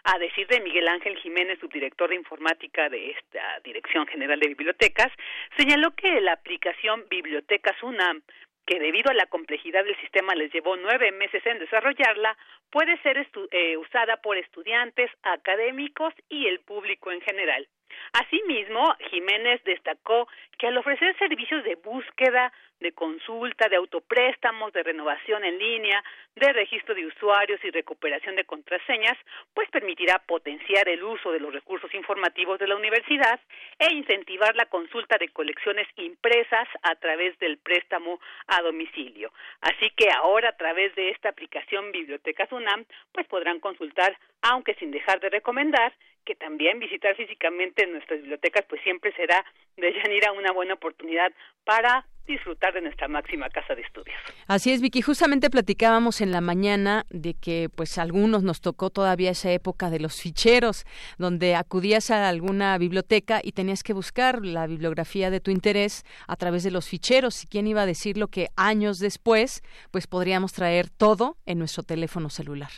A 0.06 0.18
decir 0.18 0.48
de 0.48 0.62
Miguel 0.62 0.88
Ángel 0.88 1.18
Jiménez, 1.18 1.60
subdirector 1.60 2.10
de 2.10 2.16
informática 2.16 2.90
de 2.90 3.12
esta 3.12 3.60
Dirección 3.64 4.08
General 4.08 4.40
de 4.40 4.48
Bibliotecas, 4.50 5.12
señaló 5.58 5.92
que 5.92 6.22
la 6.22 6.34
aplicación 6.34 7.06
Bibliotecas 7.10 7.82
UNAM 7.84 8.22
que 8.66 8.80
debido 8.80 9.12
a 9.12 9.14
la 9.14 9.26
complejidad 9.26 9.84
del 9.84 10.00
sistema 10.00 10.36
les 10.36 10.52
llevó 10.54 10.78
nueve 10.78 11.12
meses 11.12 11.46
en 11.46 11.60
desarrollarla, 11.60 12.38
puede 12.72 12.98
ser 13.02 13.28
eh, 13.52 13.78
usada 13.78 14.18
por 14.18 14.38
estudiantes, 14.38 15.12
académicos 15.24 16.14
y 16.30 16.48
el 16.48 16.60
público 16.62 17.12
en 17.12 17.22
general. 17.22 17.68
Asimismo, 18.14 18.96
Jiménez 19.10 19.64
destacó 19.64 20.28
que 20.58 20.68
al 20.68 20.78
ofrecer 20.78 21.18
servicios 21.18 21.64
de 21.64 21.76
búsqueda, 21.76 22.52
de 22.80 22.92
consulta, 22.92 23.70
de 23.70 23.78
autopréstamos, 23.78 24.74
de 24.74 24.84
renovación 24.84 25.44
en 25.46 25.58
línea, 25.58 26.04
de 26.36 26.52
registro 26.52 26.94
de 26.94 27.06
usuarios 27.06 27.64
y 27.64 27.72
recuperación 27.72 28.36
de 28.36 28.44
contraseñas, 28.44 29.18
pues 29.54 29.70
permitirá 29.70 30.20
potenciar 30.20 30.90
el 30.90 31.02
uso 31.04 31.32
de 31.32 31.40
los 31.40 31.54
recursos 31.54 31.94
informativos 31.94 32.60
de 32.60 32.68
la 32.68 32.76
universidad 32.76 33.40
e 33.80 33.94
incentivar 33.94 34.56
la 34.56 34.66
consulta 34.66 35.18
de 35.18 35.30
colecciones 35.30 35.88
impresas 35.96 36.68
a 36.82 36.96
través 36.96 37.40
del 37.40 37.58
préstamo 37.58 38.20
a 38.48 38.62
domicilio. 38.62 39.32
Así 39.62 39.90
que 39.96 40.10
ahora 40.12 40.50
a 40.50 40.58
través 40.58 40.94
de 40.96 41.10
esta 41.10 41.30
aplicación 41.30 41.92
Bibliotecas 41.92 42.52
UNAM, 42.52 42.86
pues 43.14 43.26
podrán 43.28 43.60
consultar, 43.60 44.18
aunque 44.42 44.76
sin 44.76 44.92
dejar 44.92 45.20
de 45.22 45.30
recomendar, 45.30 45.94
que 46.26 46.36
también 46.36 46.80
visitar 46.80 47.16
físicamente 47.16 47.86
nuestras 47.88 48.20
bibliotecas 48.22 48.66
pues 48.68 48.82
siempre 48.84 49.12
será 49.14 49.44
de 49.78 49.94
Yanira 49.94 50.32
una 50.32 50.52
buena 50.52 50.76
oportunidad 50.76 51.32
para 51.64 52.06
disfrutar 52.26 52.74
de 52.74 52.82
nuestra 52.82 53.08
máxima 53.08 53.50
casa 53.50 53.76
de 53.76 53.82
estudios. 53.82 54.16
Así 54.48 54.72
es, 54.72 54.82
Vicky. 54.82 55.02
Justamente 55.02 55.50
platicábamos 55.50 56.22
en 56.22 56.32
la 56.32 56.42
mañana 56.42 57.06
de 57.10 57.34
que, 57.34 57.70
pues, 57.76 57.98
algunos 57.98 58.44
nos 58.44 58.62
tocó 58.62 58.90
todavía 58.90 59.32
esa 59.32 59.52
época 59.52 59.90
de 59.90 60.00
los 60.00 60.22
ficheros, 60.22 60.86
donde 61.18 61.56
acudías 61.56 62.12
a 62.12 62.30
alguna 62.30 62.78
biblioteca 62.78 63.42
y 63.44 63.52
tenías 63.52 63.84
que 63.84 63.94
buscar 63.94 64.46
la 64.46 64.68
bibliografía 64.68 65.30
de 65.30 65.42
tu 65.42 65.52
interés 65.52 66.04
a 66.28 66.36
través 66.36 66.64
de 66.64 66.72
los 66.72 66.88
ficheros. 66.88 67.44
¿Y 67.44 67.48
quién 67.48 67.68
iba 67.68 67.82
a 67.82 67.86
decirlo 67.86 68.30
que 68.30 68.48
años 68.56 69.00
después, 69.00 69.62
pues, 69.92 70.08
podríamos 70.08 70.54
traer 70.54 70.90
todo 70.90 71.38
en 71.46 71.60
nuestro 71.60 71.84
teléfono 71.84 72.30
celular? 72.30 72.72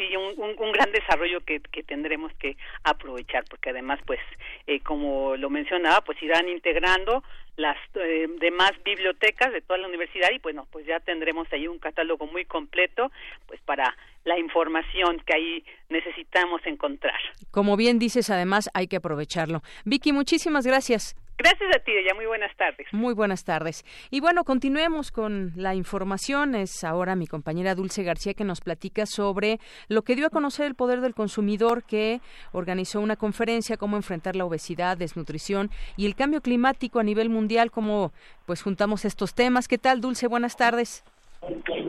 Sí 0.00 0.16
un, 0.16 0.54
un, 0.58 0.72
gran 0.72 0.90
desarrollo 0.92 1.40
que, 1.40 1.60
que, 1.60 1.82
tendremos 1.82 2.32
que 2.38 2.56
aprovechar 2.84 3.44
porque 3.50 3.68
además 3.68 4.00
pues 4.06 4.18
eh, 4.66 4.80
como 4.80 5.36
lo 5.36 5.50
mencionaba 5.50 6.00
pues 6.00 6.22
irán 6.22 6.48
integrando 6.48 7.22
las 7.56 7.76
eh, 7.96 8.26
demás 8.40 8.72
bibliotecas 8.82 9.52
de 9.52 9.60
toda 9.60 9.78
la 9.78 9.88
universidad 9.88 10.30
y 10.34 10.38
bueno 10.38 10.66
pues 10.72 10.86
ya 10.86 11.00
tendremos 11.00 11.46
ahí 11.52 11.68
un 11.68 11.78
catálogo 11.78 12.26
muy 12.26 12.46
completo 12.46 13.12
pues 13.46 13.60
para 13.66 13.94
la 14.24 14.38
información 14.38 15.20
que 15.26 15.34
ahí 15.34 15.64
necesitamos 15.90 16.62
encontrar. 16.64 17.20
Como 17.50 17.76
bien 17.76 17.98
dices, 17.98 18.30
además 18.30 18.70
hay 18.72 18.86
que 18.86 18.96
aprovecharlo. 18.96 19.62
Vicky, 19.84 20.12
muchísimas 20.12 20.66
gracias. 20.66 21.14
Gracias 21.42 21.74
a 21.74 21.78
ti, 21.78 21.92
ella. 21.92 22.12
Muy 22.14 22.26
buenas 22.26 22.54
tardes. 22.54 22.86
Muy 22.92 23.14
buenas 23.14 23.44
tardes. 23.44 23.82
Y 24.10 24.20
bueno, 24.20 24.44
continuemos 24.44 25.10
con 25.10 25.52
la 25.56 25.74
información. 25.74 26.54
Es 26.54 26.84
ahora 26.84 27.16
mi 27.16 27.26
compañera 27.26 27.74
Dulce 27.74 28.02
García 28.02 28.34
que 28.34 28.44
nos 28.44 28.60
platica 28.60 29.06
sobre 29.06 29.58
lo 29.88 30.02
que 30.02 30.16
dio 30.16 30.26
a 30.26 30.30
conocer 30.30 30.66
el 30.66 30.74
Poder 30.74 31.00
del 31.00 31.14
Consumidor, 31.14 31.82
que 31.82 32.20
organizó 32.52 33.00
una 33.00 33.16
conferencia 33.16 33.78
cómo 33.78 33.96
enfrentar 33.96 34.36
la 34.36 34.44
obesidad, 34.44 34.98
desnutrición 34.98 35.70
y 35.96 36.04
el 36.04 36.14
cambio 36.14 36.42
climático 36.42 37.00
a 37.00 37.04
nivel 37.04 37.30
mundial. 37.30 37.70
Cómo 37.70 38.12
pues 38.44 38.60
juntamos 38.60 39.06
estos 39.06 39.34
temas. 39.34 39.66
¿Qué 39.66 39.78
tal, 39.78 40.02
Dulce? 40.02 40.26
Buenas 40.26 40.58
tardes. 40.58 41.04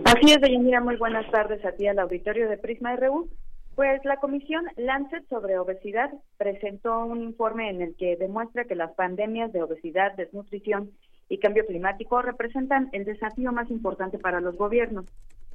Así 0.05 0.31
es, 0.31 0.39
Deyanira. 0.39 0.79
Muy 0.79 0.95
buenas 0.95 1.29
tardes 1.29 1.65
a 1.65 1.73
ti 1.73 1.87
al 1.87 1.99
auditorio 1.99 2.47
de 2.47 2.57
Prisma 2.57 2.95
RU. 2.95 3.27
Pues 3.81 4.05
la 4.05 4.17
Comisión 4.17 4.63
Lancet 4.77 5.27
sobre 5.27 5.57
Obesidad 5.57 6.11
presentó 6.37 7.03
un 7.03 7.23
informe 7.23 7.71
en 7.71 7.81
el 7.81 7.95
que 7.95 8.15
demuestra 8.15 8.65
que 8.65 8.75
las 8.75 8.91
pandemias 8.91 9.51
de 9.53 9.63
obesidad, 9.63 10.15
desnutrición 10.15 10.91
y 11.29 11.39
cambio 11.39 11.65
climático 11.65 12.21
representan 12.21 12.89
el 12.91 13.05
desafío 13.05 13.51
más 13.51 13.71
importante 13.71 14.19
para 14.19 14.39
los 14.39 14.55
gobiernos, 14.55 15.07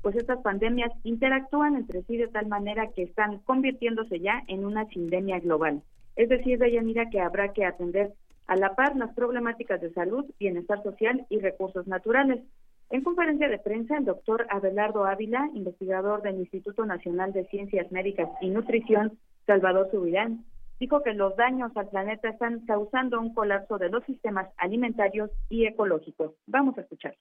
pues 0.02 0.16
estas 0.16 0.40
pandemias 0.40 0.90
interactúan 1.04 1.76
entre 1.76 2.02
sí 2.02 2.16
de 2.16 2.26
tal 2.26 2.48
manera 2.48 2.88
que 2.88 3.04
están 3.04 3.38
convirtiéndose 3.44 4.18
ya 4.18 4.42
en 4.48 4.64
una 4.64 4.86
sindemia 4.86 5.38
global. 5.38 5.82
Es 6.16 6.28
decir, 6.28 6.58
Deyanira, 6.58 7.08
que 7.10 7.20
habrá 7.20 7.52
que 7.52 7.64
atender 7.64 8.12
a 8.48 8.56
la 8.56 8.74
par 8.74 8.96
las 8.96 9.14
problemáticas 9.14 9.80
de 9.80 9.92
salud, 9.92 10.24
bienestar 10.40 10.82
social 10.82 11.24
y 11.28 11.38
recursos 11.38 11.86
naturales. 11.86 12.42
En 12.88 13.02
conferencia 13.02 13.48
de 13.48 13.58
prensa, 13.58 13.96
el 13.98 14.04
doctor 14.04 14.46
Abelardo 14.48 15.04
Ávila, 15.06 15.50
investigador 15.54 16.22
del 16.22 16.36
Instituto 16.36 16.86
Nacional 16.86 17.32
de 17.32 17.46
Ciencias 17.48 17.90
Médicas 17.90 18.28
y 18.40 18.48
Nutrición, 18.48 19.18
Salvador 19.44 19.88
Subirán, 19.90 20.44
dijo 20.78 21.02
que 21.02 21.12
los 21.12 21.36
daños 21.36 21.72
al 21.76 21.88
planeta 21.88 22.28
están 22.28 22.64
causando 22.66 23.20
un 23.20 23.34
colapso 23.34 23.78
de 23.78 23.88
los 23.88 24.04
sistemas 24.04 24.48
alimentarios 24.56 25.30
y 25.48 25.66
ecológicos. 25.66 26.32
Vamos 26.46 26.78
a 26.78 26.82
escuchar. 26.82 27.16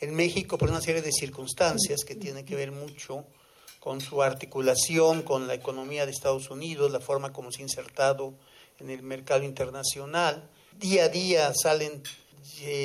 En 0.00 0.14
México, 0.14 0.56
por 0.56 0.70
una 0.70 0.80
serie 0.80 1.02
de 1.02 1.12
circunstancias 1.12 2.04
que 2.04 2.14
tienen 2.14 2.44
que 2.44 2.56
ver 2.56 2.72
mucho 2.72 3.26
con 3.80 4.00
su 4.00 4.22
articulación 4.22 5.22
con 5.22 5.46
la 5.46 5.54
economía 5.54 6.04
de 6.04 6.12
Estados 6.12 6.50
Unidos, 6.50 6.92
la 6.92 7.00
forma 7.00 7.32
como 7.32 7.50
se 7.50 7.62
ha 7.62 7.64
insertado 7.64 8.34
en 8.78 8.90
el 8.90 9.02
mercado 9.02 9.42
internacional, 9.42 10.48
día 10.78 11.04
a 11.04 11.08
día 11.08 11.52
salen 11.54 12.02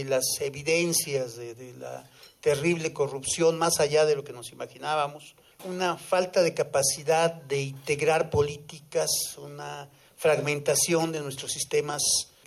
las 0.05 0.25
evidencias 0.39 1.35
de, 1.35 1.73
la 1.77 2.09
terrible 2.41 2.93
corrupción 2.93 3.57
más 3.57 3.79
allá 3.79 4.05
de 4.05 4.15
lo 4.15 4.23
que 4.23 4.33
nos 4.33 4.51
imaginábamos, 4.51 5.35
una 5.65 5.97
falta 5.97 6.43
de 6.43 6.53
capacidad 6.53 7.33
de 7.33 7.61
integrar 7.61 8.29
políticas, 8.29 9.09
una 9.37 9.89
fragmentación 10.15 11.11
de 11.11 11.21
nuestros 11.21 11.51
sistemas 11.51 12.01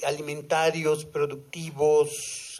alimentarios, 0.06 1.04
productivos, 1.04 2.10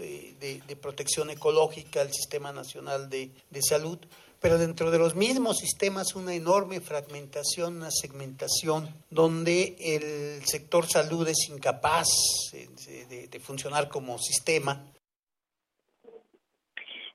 eh, 0.01 0.35
de, 0.67 0.77
protección 0.77 1.31
ecológica, 1.31 2.03
el 2.03 2.13
Sistema 2.13 2.53
Nacional 2.53 3.09
de 3.09 3.31
Salud 3.63 3.99
pero 4.41 4.59
dentro 4.59 4.91
de 4.91 4.99
los 4.99 5.17
mismos 5.17 5.59
sistemas 5.59 6.15
una 6.15 6.35
enorme 6.35 6.81
fragmentación, 6.81 7.77
una 7.77 7.91
segmentación, 7.91 8.89
donde 9.11 9.77
el 9.81 10.45
sector 10.45 10.87
salud 10.87 11.27
es 11.29 11.49
incapaz 11.51 12.09
de, 12.53 13.41
funcionar 13.41 13.89
como 13.89 14.19
sistema. 14.19 14.81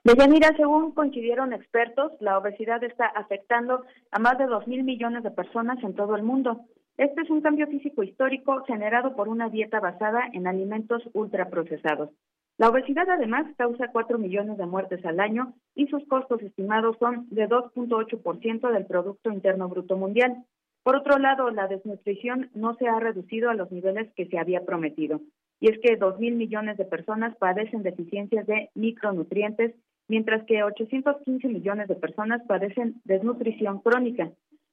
Deyanira, 0.03 0.53
según 0.58 0.92
coincidieron 0.94 1.53
expertos, 1.53 2.12
la 2.20 2.38
obesidad 2.38 2.84
está 2.84 3.06
afectando 3.06 3.86
a 4.12 4.20
más 4.20 4.38
de 4.38 4.48
dos 4.48 4.68
mil 4.68 4.84
millones 4.84 5.24
de 5.24 5.32
personas 5.32 5.82
en 5.84 5.96
todo 5.96 6.15
el 6.15 6.24
mundo. 6.24 6.65
Este 6.98 7.22
es 7.22 7.30
un 7.30 7.42
cambio 7.42 7.68
físico 7.68 8.03
histórico 8.03 8.63
generado 8.65 9.15
por 9.15 9.30
una 9.30 9.50
dieta 9.50 9.80
basada 9.80 10.27
en 10.34 10.46
alimentos 10.46 11.01
ultraprocesados. 11.13 12.10
La 12.57 12.69
obesidad 12.69 13.10
además 13.10 13.48
causa 13.57 13.88
4 13.91 14.19
millones 14.19 14.57
de 14.57 14.67
muertes 14.67 15.03
al 15.05 15.19
año 15.19 15.53
y 15.74 15.88
sus 15.88 16.05
costos 16.07 16.41
estimados 16.43 16.95
son 17.00 17.27
de 17.31 17.50
2.8% 17.50 18.72
del 18.72 18.86
Producto 18.86 19.31
Interno 19.31 19.69
Bruto 19.69 19.98
Mundial. 19.98 20.45
Por 20.83 20.95
otro 20.95 21.17
lado, 21.17 21.50
la 21.50 21.67
desnutrición 21.67 22.51
no 22.53 22.75
se 22.75 22.88
ha 22.88 23.00
reducido 23.00 23.50
a 23.50 23.55
los 23.55 23.72
niveles 23.72 24.12
que 24.15 24.27
se 24.27 24.38
había 24.38 24.65
prometido. 24.65 25.22
Y 25.60 25.72
es 25.72 25.79
que 25.79 25.98
2.000 25.98 26.36
millones 26.36 26.77
de 26.77 26.86
personas 26.86 27.36
padecen 27.38 27.81
deficiencias 27.81 28.45
de 28.45 28.69
micronutrientes, 28.75 29.74
mientras 30.07 30.45
que 30.45 30.62
815 30.62 31.48
millones 31.48 31.88
de 31.88 31.95
personas 31.95 32.43
padecen 32.45 33.01
desnutrición 33.05 33.79
crónica. 33.79 34.29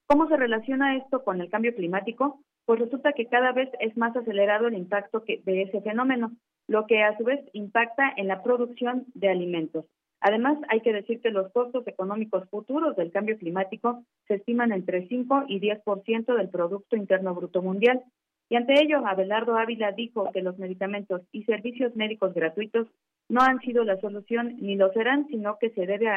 ¿Cómo 0.06 0.28
se 0.28 0.36
relaciona 0.36 0.96
esto 0.96 1.22
con 1.22 1.40
el 1.40 1.48
cambio 1.48 1.74
climático? 1.74 2.40
Pues 2.66 2.80
resulta 2.80 3.12
que 3.12 3.26
cada 3.26 3.52
vez 3.52 3.70
es 3.78 3.96
más 3.96 4.14
acelerado 4.16 4.66
el 4.66 4.74
impacto 4.74 5.20
de 5.26 5.62
ese 5.62 5.80
fenómeno 5.80 6.32
lo 6.70 6.86
que 6.86 7.02
a 7.02 7.18
su 7.18 7.24
vez 7.24 7.40
impacta 7.52 8.12
en 8.16 8.28
la 8.28 8.44
producción 8.44 9.04
de 9.14 9.28
alimentos. 9.28 9.86
Además, 10.20 10.56
hay 10.68 10.82
que 10.82 10.92
decir 10.92 11.20
que 11.20 11.32
los 11.32 11.50
costos 11.50 11.84
económicos 11.88 12.48
futuros 12.48 12.94
del 12.94 13.10
cambio 13.10 13.36
climático 13.36 14.04
se 14.28 14.34
estiman 14.34 14.70
entre 14.70 15.08
5 15.08 15.46
y 15.48 15.58
10% 15.58 16.36
del 16.36 16.48
Producto 16.48 16.94
Interno 16.94 17.34
Bruto 17.34 17.60
Mundial. 17.60 18.04
Y 18.48 18.54
ante 18.54 18.80
ello, 18.80 19.04
Abelardo 19.04 19.58
Ávila 19.58 19.90
dijo 19.90 20.30
que 20.32 20.42
los 20.42 20.58
medicamentos 20.58 21.22
y 21.32 21.42
servicios 21.42 21.96
médicos 21.96 22.34
gratuitos 22.34 22.86
no 23.28 23.40
han 23.40 23.58
sido 23.62 23.82
la 23.82 24.00
solución 24.00 24.56
ni 24.60 24.76
lo 24.76 24.92
serán, 24.92 25.26
sino 25.26 25.58
que 25.58 25.70
se 25.70 25.86
debe 25.86 26.08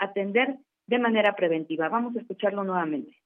atender 0.00 0.56
de 0.88 0.98
manera 0.98 1.36
preventiva. 1.36 1.88
Vamos 1.88 2.16
a 2.16 2.20
escucharlo 2.22 2.64
nuevamente. 2.64 3.16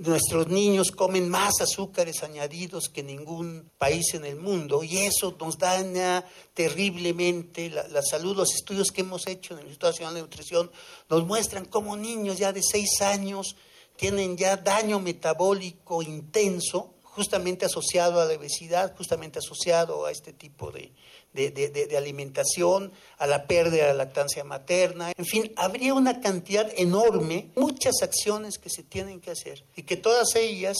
Nuestros 0.00 0.48
niños 0.48 0.92
comen 0.92 1.28
más 1.28 1.60
azúcares 1.60 2.22
añadidos 2.22 2.88
que 2.88 3.02
ningún 3.02 3.70
país 3.76 4.14
en 4.14 4.24
el 4.24 4.36
mundo 4.36 4.82
y 4.82 4.96
eso 4.96 5.36
nos 5.38 5.58
daña 5.58 6.24
terriblemente 6.54 7.68
la, 7.68 8.00
salud. 8.00 8.34
Los 8.34 8.54
estudios 8.54 8.92
que 8.92 9.02
hemos 9.02 9.26
hecho 9.26 9.52
en 9.52 9.60
el 9.60 9.66
Instituto 9.66 9.88
Nacional 9.88 10.14
de 10.14 10.22
Nutrición 10.22 10.70
nos 11.10 11.26
muestran 11.26 11.66
cómo 11.66 11.98
niños 11.98 12.38
ya 12.38 12.50
de 12.50 12.62
seis 12.62 13.02
años 13.02 13.56
tienen 13.96 14.38
ya 14.38 14.56
daño 14.56 15.00
metabólico 15.00 16.00
intenso, 16.00 16.94
justamente 17.02 17.66
asociado 17.66 18.22
a 18.22 18.24
la 18.24 18.38
obesidad, 18.38 18.96
justamente 18.96 19.40
asociado 19.40 20.06
a 20.06 20.12
este 20.12 20.32
tipo 20.32 20.70
de, 20.70 20.92
de, 21.32 21.94
alimentación, 21.96 22.92
a 23.18 23.26
la 23.26 23.46
pérdida 23.46 23.86
de 23.86 23.88
la 23.88 24.04
lactancia 24.04 24.44
materna. 24.44 25.12
En 25.16 25.24
fin, 25.24 25.52
habría 25.56 25.94
una 25.94 26.20
cantidad 26.20 26.70
enorme, 26.76 27.50
muchas 27.56 28.02
acciones 28.02 28.58
que 28.58 28.70
se 28.70 28.82
tienen 28.82 29.20
que 29.20 29.30
hacer 29.30 29.64
y 29.76 29.82
que 29.82 29.96
todas 29.96 30.34
ellas 30.36 30.76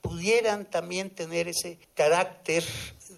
pudieran 0.00 0.64
también 0.64 1.10
tener 1.10 1.48
ese 1.48 1.78
carácter 1.94 2.64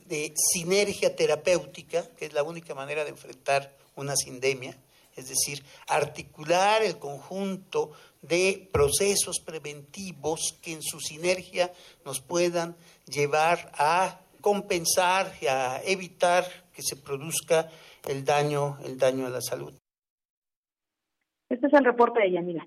de 0.07 0.33
sinergia 0.53 1.15
terapéutica, 1.15 2.07
que 2.17 2.27
es 2.27 2.33
la 2.33 2.43
única 2.43 2.75
manera 2.75 3.05
de 3.05 3.11
enfrentar 3.11 3.73
una 3.95 4.17
sindemia, 4.17 4.77
es 5.17 5.29
decir, 5.29 5.63
articular 5.87 6.83
el 6.83 6.99
conjunto 6.99 7.93
de 8.23 8.69
procesos 8.73 9.41
preventivos 9.41 10.57
que 10.63 10.73
en 10.73 10.83
su 10.83 11.01
sinergia 11.01 11.73
nos 12.05 12.21
puedan 12.21 12.77
llevar 13.07 13.71
a 13.77 14.21
compensar 14.41 15.33
y 15.41 15.47
a 15.47 15.83
evitar 15.85 16.62
que 16.73 16.83
se 16.83 16.97
produzca 16.97 17.69
el 18.09 18.25
daño, 18.25 18.79
el 18.85 18.99
daño 18.99 19.27
a 19.27 19.31
la 19.31 19.41
salud. 19.41 19.73
Este 21.49 21.67
es 21.67 21.73
el 21.73 21.85
reporte 21.85 22.21
de 22.21 22.33
Yanira. 22.33 22.67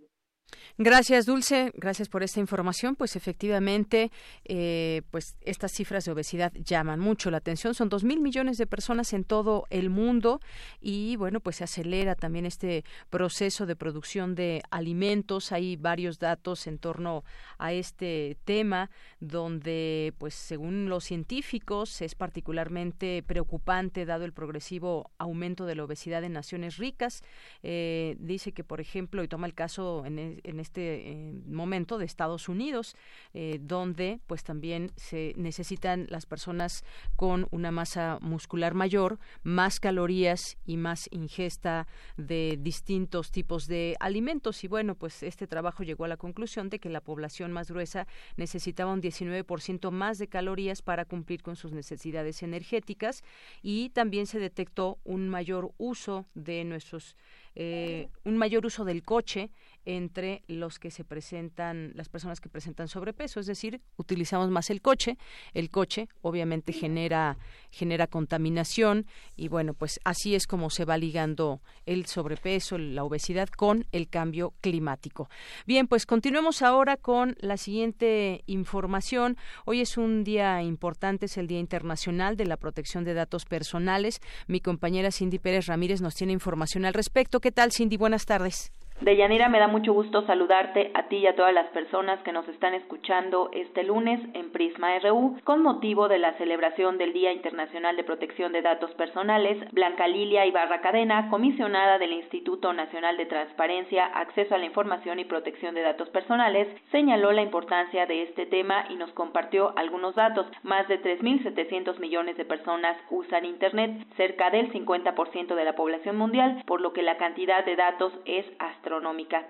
Gracias, 0.78 1.26
Dulce. 1.26 1.72
Gracias 1.76 2.10
por 2.10 2.22
esta 2.22 2.42
información. 2.42 2.98
Pues 2.98 3.16
efectivamente, 3.16 4.12
eh, 4.44 5.04
pues 5.10 5.38
estas 5.40 5.72
cifras 5.72 6.04
de 6.04 6.12
obesidad 6.12 6.52
llaman 6.54 7.00
mucho 7.00 7.32
la 7.32 7.38
atención. 7.38 7.74
Son 7.74 7.88
dos 7.88 8.04
mil 8.04 8.20
millones 8.20 8.58
de 8.58 8.68
personas 8.68 9.14
en 9.14 9.24
todo 9.24 9.68
el 9.70 9.90
mundo 9.90 10.42
y 10.82 11.16
bueno, 11.16 11.40
pues 11.40 11.56
se 11.58 11.64
acelera 11.64 12.16
también 12.16 12.46
este 12.46 12.84
proceso 13.10 13.66
de 13.66 13.78
producción 13.78 14.36
de 14.36 14.64
alimentos. 14.70 15.54
Hay 15.54 15.78
varios 15.78 16.20
datos 16.20 16.68
en 16.68 16.78
torno 16.78 17.24
a 17.58 17.72
este 17.72 18.36
tema 18.44 18.90
donde, 19.22 20.14
pues 20.18 20.34
según 20.34 20.90
los 20.90 21.06
científicos, 21.06 22.02
es 22.02 22.16
particularmente 22.16 23.24
preocupante 23.26 24.06
dado 24.06 24.26
el 24.26 24.34
progresivo 24.34 25.10
aumento 25.20 25.66
de 25.66 25.76
la 25.76 25.86
obesidad 25.86 26.26
en 26.26 26.34
naciones 26.34 26.76
ricas. 26.76 27.24
Eh, 27.64 28.18
dice 28.20 28.52
que, 28.52 28.66
por 28.66 28.82
ejemplo, 28.82 29.24
y 29.24 29.30
toma 29.30 29.48
el 29.48 29.54
caso 29.54 30.04
en, 30.06 30.42
en 30.44 30.65
este 30.66 31.12
eh, 31.12 31.34
momento 31.48 31.98
de 31.98 32.06
Estados 32.06 32.50
Unidos, 32.50 32.96
eh, 33.34 33.60
donde 33.62 34.20
pues 34.28 34.44
también 34.44 34.92
se 34.96 35.34
necesitan 35.38 36.08
las 36.10 36.26
personas 36.26 36.84
con 37.16 37.48
una 37.52 37.72
masa 37.72 38.18
muscular 38.22 38.74
mayor, 38.74 39.20
más 39.44 39.80
calorías 39.80 40.58
y 40.66 40.78
más 40.78 41.08
ingesta 41.12 41.88
de 42.18 42.58
distintos 42.60 43.32
tipos 43.32 43.68
de 43.68 43.96
alimentos. 44.00 44.64
Y 44.64 44.68
bueno, 44.68 44.96
pues 44.96 45.24
este 45.24 45.48
trabajo 45.48 45.84
llegó 45.84 46.06
a 46.06 46.10
la 46.10 46.18
conclusión 46.18 46.70
de 46.70 46.80
que 46.80 46.90
la 46.90 47.02
población 47.02 47.52
más 47.52 47.70
gruesa 47.70 48.08
necesitaba 48.36 48.92
un 48.92 49.02
19% 49.02 49.92
más 49.92 50.18
de 50.18 50.28
calorías 50.28 50.82
para 50.82 51.06
cumplir 51.06 51.44
con 51.44 51.56
sus 51.56 51.72
necesidades 51.72 52.42
energéticas 52.44 53.24
y 53.62 53.90
también 53.90 54.26
se 54.26 54.40
detectó 54.40 54.98
un 55.04 55.30
mayor 55.30 55.72
uso 55.78 56.26
de 56.34 56.64
nuestros 56.64 57.16
eh, 57.56 58.10
un 58.24 58.38
mayor 58.38 58.66
uso 58.66 58.86
del 58.86 59.04
coche 59.04 59.50
entre 59.86 60.42
los 60.48 60.80
que 60.80 60.92
se 60.92 61.04
presentan, 61.04 61.92
las 61.96 62.10
personas 62.10 62.42
que 62.42 62.50
presentan 62.50 62.88
sobrepeso, 62.88 63.40
es 63.40 63.46
decir, 63.46 63.82
utilizamos 63.98 64.50
más 64.50 64.70
el 64.70 64.82
coche, 64.82 65.18
el 65.54 65.70
coche 65.70 66.10
obviamente 66.22 66.74
genera, 66.74 67.38
genera 67.72 68.08
contaminación 68.08 69.06
y 69.36 69.48
bueno, 69.48 69.74
pues 69.74 70.00
así 70.04 70.34
es 70.36 70.48
como 70.48 70.70
se 70.70 70.86
va 70.86 70.98
ligando 70.98 71.62
el 71.86 72.08
sobrepeso, 72.08 72.78
la 72.78 73.04
obesidad 73.04 73.48
con 73.50 73.86
el 73.92 74.10
cambio 74.10 74.54
climático. 74.62 75.30
Bien, 75.68 75.88
pues 75.88 76.06
continuemos 76.06 76.64
ahora 76.64 76.98
con 76.98 77.36
la 77.40 77.58
siguiente 77.58 78.44
información. 78.48 79.38
Hoy 79.66 79.82
es 79.82 79.98
un 79.98 80.24
día 80.24 80.64
importante, 80.64 81.28
es 81.28 81.38
el 81.38 81.48
Día 81.48 81.60
Internacional 81.60 82.38
de 82.38 82.46
la 82.46 82.58
Protección 82.58 83.04
de 83.04 83.14
Datos 83.14 83.46
Personales. 83.46 84.20
Mi 84.48 84.62
compañera 84.62 85.12
Cindy 85.12 85.38
Pérez 85.38 85.68
Ramírez 85.68 86.02
nos 86.02 86.16
tiene 86.16 86.34
información 86.34 86.86
al 86.86 86.94
respecto. 86.94 87.40
¿Qué 87.46 87.52
tal, 87.52 87.72
Cindy? 87.72 87.96
Buenas 87.96 88.26
tardes. 88.26 88.72
Deyanira, 89.02 89.50
me 89.50 89.60
da 89.60 89.68
mucho 89.68 89.92
gusto 89.92 90.26
saludarte 90.26 90.92
a 90.94 91.10
ti 91.10 91.18
y 91.18 91.28
a 91.28 91.36
todas 91.36 91.54
las 91.54 91.68
personas 91.72 92.18
que 92.24 92.32
nos 92.32 92.48
están 92.48 92.74
escuchando 92.74 93.50
este 93.52 93.84
lunes 93.84 94.22
en 94.34 94.54
Prisma 94.54 94.98
RU 95.00 95.38
con 95.44 95.62
motivo 95.62 96.08
de 96.08 96.18
la 96.18 96.32
celebración 96.38 96.98
del 96.98 97.12
Día 97.12 97.34
Internacional 97.34 97.98
de 97.98 98.06
Protección 98.06 98.54
de 98.54 98.62
Datos 98.62 98.94
Personales. 98.94 99.58
Blanca 99.74 100.08
Lilia 100.08 100.46
Ibarra 100.46 100.80
Cadena, 100.80 101.30
comisionada 101.30 101.98
del 101.98 102.14
Instituto 102.14 102.72
Nacional 102.72 103.18
de 103.18 103.26
Transparencia, 103.26 104.06
Acceso 104.06 104.56
a 104.56 104.60
la 104.60 104.66
Información 104.66 105.20
y 105.20 105.26
Protección 105.26 105.76
de 105.76 105.82
Datos 105.82 106.08
Personales, 106.10 106.70
señaló 106.92 107.34
la 107.34 107.42
importancia 107.42 108.06
de 108.06 108.24
este 108.24 108.46
tema 108.46 108.86
y 108.90 108.96
nos 108.96 109.12
compartió 109.12 109.78
algunos 109.78 110.16
datos. 110.16 110.48
Más 110.64 110.88
de 110.88 111.02
3.700 111.02 112.00
millones 112.00 112.38
de 112.38 112.46
personas 112.46 112.96
usan 113.10 113.44
Internet, 113.44 114.08
cerca 114.16 114.52
del 114.52 114.72
50% 114.72 115.54
de 115.54 115.66
la 115.66 115.76
población 115.76 116.16
mundial, 116.16 116.64
por 116.66 116.80
lo 116.80 116.94
que 116.94 117.04
la 117.04 117.18
cantidad 117.18 117.66
de 117.66 117.76
datos 117.76 118.14
es 118.24 118.46
hasta 118.58 118.85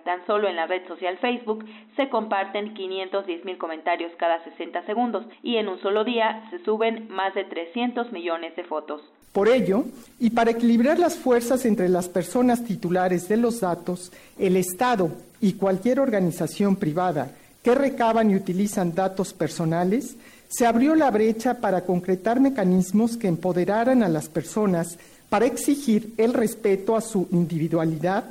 Tan 0.04 0.26
solo 0.26 0.48
en 0.48 0.56
la 0.56 0.66
red 0.66 0.88
social 0.88 1.18
Facebook 1.18 1.66
se 1.96 2.10
comparten 2.10 2.74
510 2.74 3.46
mil 3.46 3.58
comentarios 3.58 4.12
cada 4.18 4.44
60 4.44 4.86
segundos 4.86 5.26
y 5.44 5.58
en 5.58 5.68
un 5.68 5.80
solo 5.82 6.04
día 6.04 6.48
se 6.50 6.64
suben 6.64 7.08
más 7.10 7.34
de 7.36 7.44
300 7.44 8.12
millones 8.12 8.56
de 8.56 8.64
fotos. 8.64 9.02
Por 9.34 9.50
ello, 9.50 9.84
y 10.20 10.30
para 10.30 10.52
equilibrar 10.52 10.98
las 10.98 11.18
fuerzas 11.18 11.66
entre 11.66 11.90
las 11.90 12.08
personas 12.08 12.64
titulares 12.64 13.28
de 13.28 13.36
los 13.36 13.60
datos, 13.60 14.14
el 14.40 14.56
Estado 14.56 15.10
y 15.42 15.54
cualquier 15.54 16.00
organización 16.00 16.78
privada 16.78 17.32
que 17.62 17.76
recaban 17.76 18.32
y 18.32 18.36
utilizan 18.36 18.96
datos 18.96 19.34
personales, 19.34 20.16
se 20.48 20.66
abrió 20.66 20.96
la 20.96 21.12
brecha 21.12 21.60
para 21.60 21.82
concretar 21.82 22.40
mecanismos 22.40 23.18
que 23.18 23.28
empoderaran 23.28 24.04
a 24.04 24.08
las 24.08 24.30
personas 24.30 24.98
para 25.28 25.48
exigir 25.48 26.14
el 26.18 26.34
respeto 26.34 26.96
a 26.96 27.02
su 27.02 27.28
individualidad, 27.32 28.24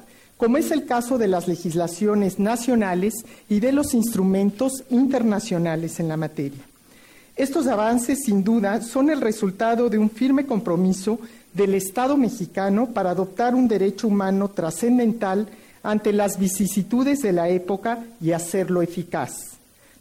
como 0.45 0.59
es 0.59 0.71
el 0.73 0.85
caso 0.85 1.17
de 1.17 1.27
las 1.27 1.49
legislaciones 1.49 2.39
nacionales 2.39 3.15
y 3.49 3.61
de 3.61 3.73
los 3.73 3.95
instrumentos 3.95 4.85
internacionales 4.91 6.01
en 6.01 6.09
la 6.09 6.19
materia. 6.19 6.61
Estos 7.35 7.67
avances, 7.67 8.25
sin 8.27 8.45
duda, 8.45 8.83
son 8.83 9.09
el 9.09 9.23
resultado 9.23 9.89
de 9.89 9.97
un 9.97 10.11
firme 10.11 10.45
compromiso 10.45 11.19
del 11.55 11.75
Estado 11.75 12.19
mexicano 12.19 12.89
para 12.89 13.13
adoptar 13.13 13.55
un 13.55 13.69
derecho 13.69 14.09
humano 14.09 14.51
trascendental 14.51 15.49
ante 15.83 16.13
las 16.13 16.39
vicisitudes 16.39 17.23
de 17.23 17.33
la 17.33 17.49
época 17.49 18.05
y 18.21 18.33
hacerlo 18.33 18.83
eficaz. 18.83 19.33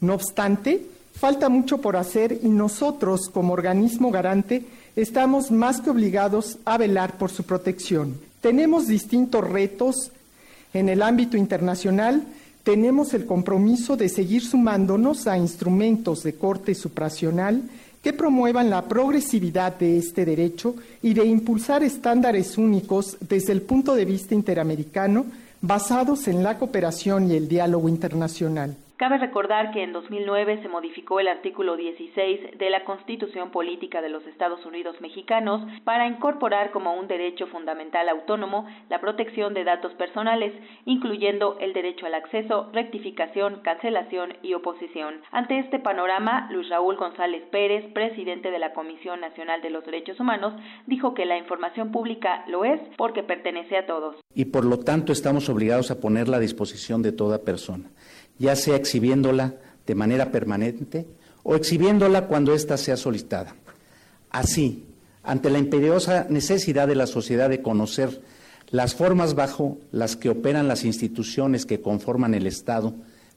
No 0.02 0.16
obstante, 0.16 0.86
falta 1.14 1.48
mucho 1.48 1.78
por 1.78 1.96
hacer 1.96 2.38
y 2.44 2.50
nosotros, 2.50 3.30
como 3.34 3.54
organismo 3.54 4.12
garante, 4.12 4.66
estamos 4.98 5.52
más 5.52 5.80
que 5.80 5.90
obligados 5.90 6.58
a 6.66 6.78
velar 6.78 7.18
por 7.18 7.32
su 7.32 7.44
protección. 7.44 8.20
Tenemos 8.42 8.88
distintos 8.88 9.50
retos 9.50 10.12
en 10.74 10.90
el 10.90 11.02
ámbito 11.02 11.38
internacional, 11.38 12.24
tenemos 12.64 13.14
el 13.14 13.26
compromiso 13.26 13.98
de 13.98 14.10
seguir 14.10 14.44
sumándonos 14.44 15.28
a 15.28 15.38
instrumentos 15.38 16.24
de 16.24 16.36
corte 16.36 16.74
supracional 16.76 17.64
que 18.02 18.14
promuevan 18.14 18.70
la 18.70 18.88
progresividad 18.88 19.78
de 19.78 19.98
este 19.98 20.26
derecho 20.26 20.76
y 21.02 21.14
de 21.14 21.26
impulsar 21.26 21.84
estándares 21.84 22.58
únicos 22.58 23.18
desde 23.22 23.54
el 23.54 23.62
punto 23.62 23.96
de 23.96 24.06
vista 24.06 24.34
interamericano 24.34 25.26
basados 25.62 26.28
en 26.28 26.44
la 26.44 26.58
cooperación 26.58 27.32
y 27.32 27.36
el 27.36 27.48
diálogo 27.48 27.88
internacional. 27.88 28.76
Cabe 28.96 29.18
recordar 29.18 29.72
que 29.72 29.82
en 29.82 29.92
2009 29.92 30.62
se 30.62 30.70
modificó 30.70 31.20
el 31.20 31.28
artículo 31.28 31.76
16 31.78 32.60
de 32.60 32.70
la 32.70 32.86
Constitución 32.86 33.50
Política 33.50 34.04
de 34.04 34.10
los 34.10 34.24
Estados 34.28 34.64
Unidos 34.68 35.02
Mexicanos 35.02 35.64
para 35.84 36.08
incorporar 36.08 36.70
como 36.70 36.94
un 36.94 37.08
derecho 37.08 37.48
fundamental 37.48 38.08
autónomo 38.08 38.68
la 38.92 39.02
protección 39.02 39.56
de 39.56 39.64
datos 39.64 39.94
personales, 39.96 40.54
incluyendo 40.86 41.58
el 41.60 41.74
derecho 41.74 42.06
al 42.06 42.14
acceso, 42.14 42.70
rectificación, 42.72 43.62
cancelación 43.64 44.36
y 44.44 44.54
oposición. 44.54 45.16
Ante 45.32 45.58
este 45.58 45.80
panorama, 45.80 46.48
Luis 46.52 46.70
Raúl 46.70 46.96
González 46.96 47.44
Pérez, 47.52 47.92
presidente 47.94 48.52
de 48.52 48.60
la 48.60 48.74
Comisión 48.74 49.22
Nacional 49.22 49.64
de 49.64 49.72
los 49.72 49.84
Derechos 49.86 50.20
Humanos, 50.20 50.54
dijo 50.86 51.16
que 51.16 51.26
la 51.26 51.40
información 51.40 51.92
pública 51.92 52.46
lo 52.48 52.64
es 52.64 52.80
porque 52.96 53.24
pertenece 53.24 53.76
a 53.76 53.88
todos. 53.88 54.18
Y 54.36 54.46
por 54.46 54.66
lo 54.66 54.78
tanto 54.78 55.12
estamos 55.12 55.50
obligados 55.50 55.90
a 55.90 56.00
ponerla 56.00 56.38
a 56.38 56.40
disposición 56.40 57.02
de 57.02 57.12
toda 57.12 57.40
persona 57.40 57.90
ya 58.40 58.56
sea 58.56 58.76
exhibiéndola 58.76 59.56
de 59.86 59.96
manera 59.96 60.32
permanente 60.32 61.06
o 61.44 61.56
exhibiéndola 61.56 62.28
cuando 62.28 62.54
ésta 62.54 62.78
sea 62.78 62.98
solicitada. 62.98 63.56
Así, 64.30 64.86
ante 65.24 65.50
la 65.50 65.60
imperiosa 65.60 66.26
necesidad 66.30 66.88
de 66.88 66.96
la 66.96 67.08
sociedad 67.08 67.50
de 67.50 67.62
conocer 67.62 68.22
las 68.70 68.96
formas 68.96 69.36
bajo 69.36 69.78
las 69.92 70.16
que 70.16 70.30
operan 70.30 70.68
las 70.68 70.84
instituciones 70.84 71.66
que 71.66 71.82
conforman 71.82 72.34
el 72.34 72.48
Estado, 72.48 72.94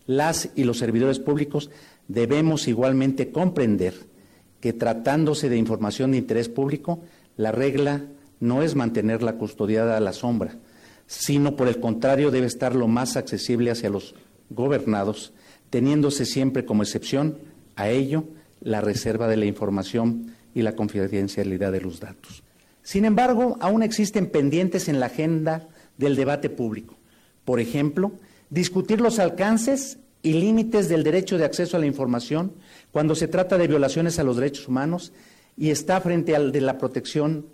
las 0.06 0.48
y 0.54 0.64
los 0.64 0.78
servidores 0.78 1.18
públicos, 1.18 1.70
debemos 2.08 2.68
igualmente 2.68 3.30
comprender 3.30 3.94
que 4.60 4.72
tratándose 4.72 5.48
de 5.48 5.56
información 5.56 6.12
de 6.12 6.18
interés 6.18 6.48
público, 6.48 7.00
la 7.36 7.52
regla 7.52 8.04
no 8.40 8.62
es 8.62 8.74
mantenerla 8.74 9.34
custodiada 9.34 9.96
a 9.96 10.00
la 10.00 10.12
sombra, 10.12 10.56
sino 11.06 11.56
por 11.56 11.68
el 11.68 11.80
contrario 11.80 12.30
debe 12.30 12.46
estar 12.46 12.74
lo 12.74 12.88
más 12.88 13.16
accesible 13.16 13.70
hacia 13.70 13.90
los 13.90 14.14
gobernados, 14.50 15.32
teniéndose 15.70 16.24
siempre 16.24 16.64
como 16.64 16.82
excepción 16.82 17.38
a 17.74 17.88
ello 17.88 18.24
la 18.60 18.80
reserva 18.80 19.28
de 19.28 19.36
la 19.36 19.46
información 19.46 20.34
y 20.54 20.62
la 20.62 20.74
confidencialidad 20.74 21.72
de 21.72 21.80
los 21.80 22.00
datos. 22.00 22.42
Sin 22.82 23.04
embargo, 23.04 23.56
aún 23.60 23.82
existen 23.82 24.26
pendientes 24.26 24.88
en 24.88 25.00
la 25.00 25.06
agenda 25.06 25.68
del 25.98 26.16
debate 26.16 26.50
público. 26.50 26.94
Por 27.44 27.60
ejemplo, 27.60 28.12
discutir 28.50 29.00
los 29.00 29.18
alcances 29.18 29.98
y 30.22 30.32
límites 30.34 30.88
del 30.88 31.04
derecho 31.04 31.38
de 31.38 31.44
acceso 31.44 31.76
a 31.76 31.80
la 31.80 31.86
información 31.86 32.52
cuando 32.90 33.14
se 33.14 33.28
trata 33.28 33.58
de 33.58 33.68
violaciones 33.68 34.18
a 34.18 34.24
los 34.24 34.36
derechos 34.36 34.68
humanos 34.68 35.12
y 35.56 35.70
está 35.70 36.00
frente 36.00 36.34
al 36.34 36.52
de 36.52 36.60
la 36.60 36.78
protección 36.78 37.46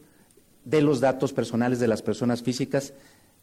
de 0.64 0.80
los 0.80 1.00
datos 1.00 1.32
personales 1.32 1.80
de 1.80 1.88
las 1.88 2.02
personas 2.02 2.42
físicas 2.42 2.94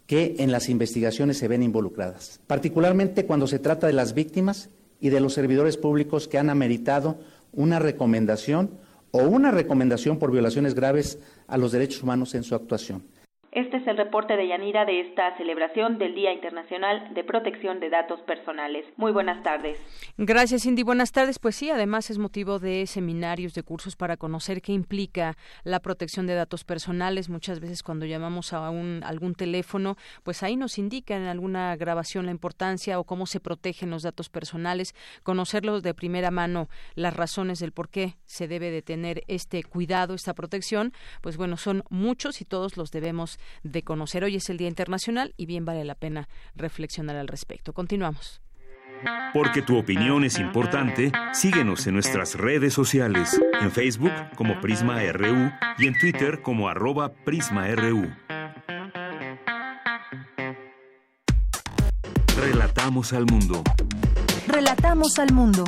que 0.10 0.38
en 0.40 0.52
las 0.52 0.70
investigaciones 0.70 1.38
se 1.38 1.48
ven 1.48 1.62
involucradas, 1.62 2.40
particularmente 2.48 3.28
cuando 3.28 3.46
se 3.46 3.60
trata 3.60 3.86
de 3.86 3.94
las 3.94 4.16
víctimas 4.16 4.72
y 5.00 5.10
de 5.10 5.20
los 5.20 5.36
servidores 5.36 5.78
públicos 5.78 6.28
que 6.28 6.40
han 6.40 6.50
ameritado 6.50 7.20
una 7.54 7.78
recomendación 7.78 8.72
o 9.12 9.20
una 9.20 9.52
recomendación 9.52 10.18
por 10.18 10.32
violaciones 10.32 10.74
graves 10.74 11.20
a 11.46 11.58
los 11.58 11.72
derechos 11.72 12.02
humanos 12.02 12.34
en 12.34 12.42
su 12.42 12.56
actuación. 12.56 13.04
Este 13.52 13.78
es 13.78 13.88
el 13.88 13.98
reporte 13.98 14.38
de 14.38 14.48
Yanira 14.48 14.86
de 14.86 15.02
esta 15.02 15.36
celebración 15.36 15.98
del 15.98 16.14
Día 16.14 16.32
Internacional 16.32 17.12
de 17.16 17.24
Protección 17.24 17.80
de 17.80 17.90
Datos 17.90 18.20
Personales. 18.22 18.86
Muy 18.96 19.12
buenas 19.12 19.42
tardes. 19.42 19.80
Gracias, 20.18 20.62
Cindy. 20.62 20.84
Buenas 20.84 21.12
tardes. 21.12 21.40
Pues 21.40 21.56
sí, 21.56 21.72
además 21.72 22.12
es 22.12 22.20
motivo 22.20 22.60
de 22.60 22.86
seminarios, 22.86 23.56
de 23.56 23.64
cursos 23.64 23.96
para 23.96 24.18
conocer 24.18 24.62
qué 24.62 24.72
implica 24.72 25.36
la 25.64 25.80
protección 25.80 26.28
de 26.28 26.36
datos 26.36 26.64
personales. 26.64 27.28
Muchas 27.28 27.60
veces 27.60 27.82
cuando 27.82 28.06
llamamos 28.06 28.54
a 28.54 28.70
un, 28.70 29.02
algún 29.04 29.34
teléfono, 29.34 29.96
pues 30.22 30.44
ahí 30.44 30.56
nos 30.56 30.78
indica 30.78 31.16
en 31.16 31.24
alguna 31.24 31.76
grabación 31.76 32.28
la 32.28 32.32
importancia 32.32 33.00
o 33.00 33.04
cómo 33.04 33.26
se 33.26 33.40
protegen 33.40 33.90
los 33.90 34.04
datos 34.04 34.30
personales. 34.30 34.94
Conocerlos 35.24 35.82
de 35.82 35.96
primera 35.96 36.30
mano, 36.30 36.70
las 36.94 37.16
razones 37.16 37.58
del 37.58 37.72
por 37.72 37.90
qué 37.90 38.16
se 38.28 38.48
debe 38.48 38.70
de 38.70 38.84
tener 38.84 39.24
este 39.28 39.64
cuidado, 39.64 40.14
esta 40.14 40.36
protección, 40.36 40.94
pues 41.22 41.36
bueno, 41.36 41.58
son 41.58 41.84
muchos 41.90 42.42
y 42.42 42.46
todos 42.46 42.78
los 42.78 42.92
debemos 42.92 43.39
de 43.64 43.84
conocer. 43.84 44.24
Hoy 44.24 44.36
es 44.36 44.50
el 44.50 44.58
Día 44.58 44.68
Internacional 44.68 45.34
y 45.38 45.46
bien 45.46 45.66
vale 45.66 45.84
la 45.86 45.96
pena 45.96 46.28
reflexionar 46.56 47.16
al 47.16 47.28
respecto. 47.28 47.74
Continuamos. 47.74 48.42
Porque 49.34 49.62
tu 49.62 49.78
opinión 49.78 50.24
es 50.24 50.40
importante, 50.40 51.12
síguenos 51.34 51.88
en 51.88 51.94
nuestras 51.94 52.36
redes 52.36 52.74
sociales, 52.74 53.40
en 53.62 53.72
Facebook 53.72 54.12
como 54.36 54.60
Prisma 54.60 55.02
RU 55.12 55.52
y 55.78 55.88
en 55.88 55.98
Twitter 55.98 56.42
como 56.42 56.68
arroba 56.68 57.14
PrismaRU. 57.14 58.12
Relatamos 62.36 63.14
al 63.14 63.26
mundo. 63.26 63.64
Relatamos 64.48 65.20
al 65.20 65.34
mundo. 65.34 65.64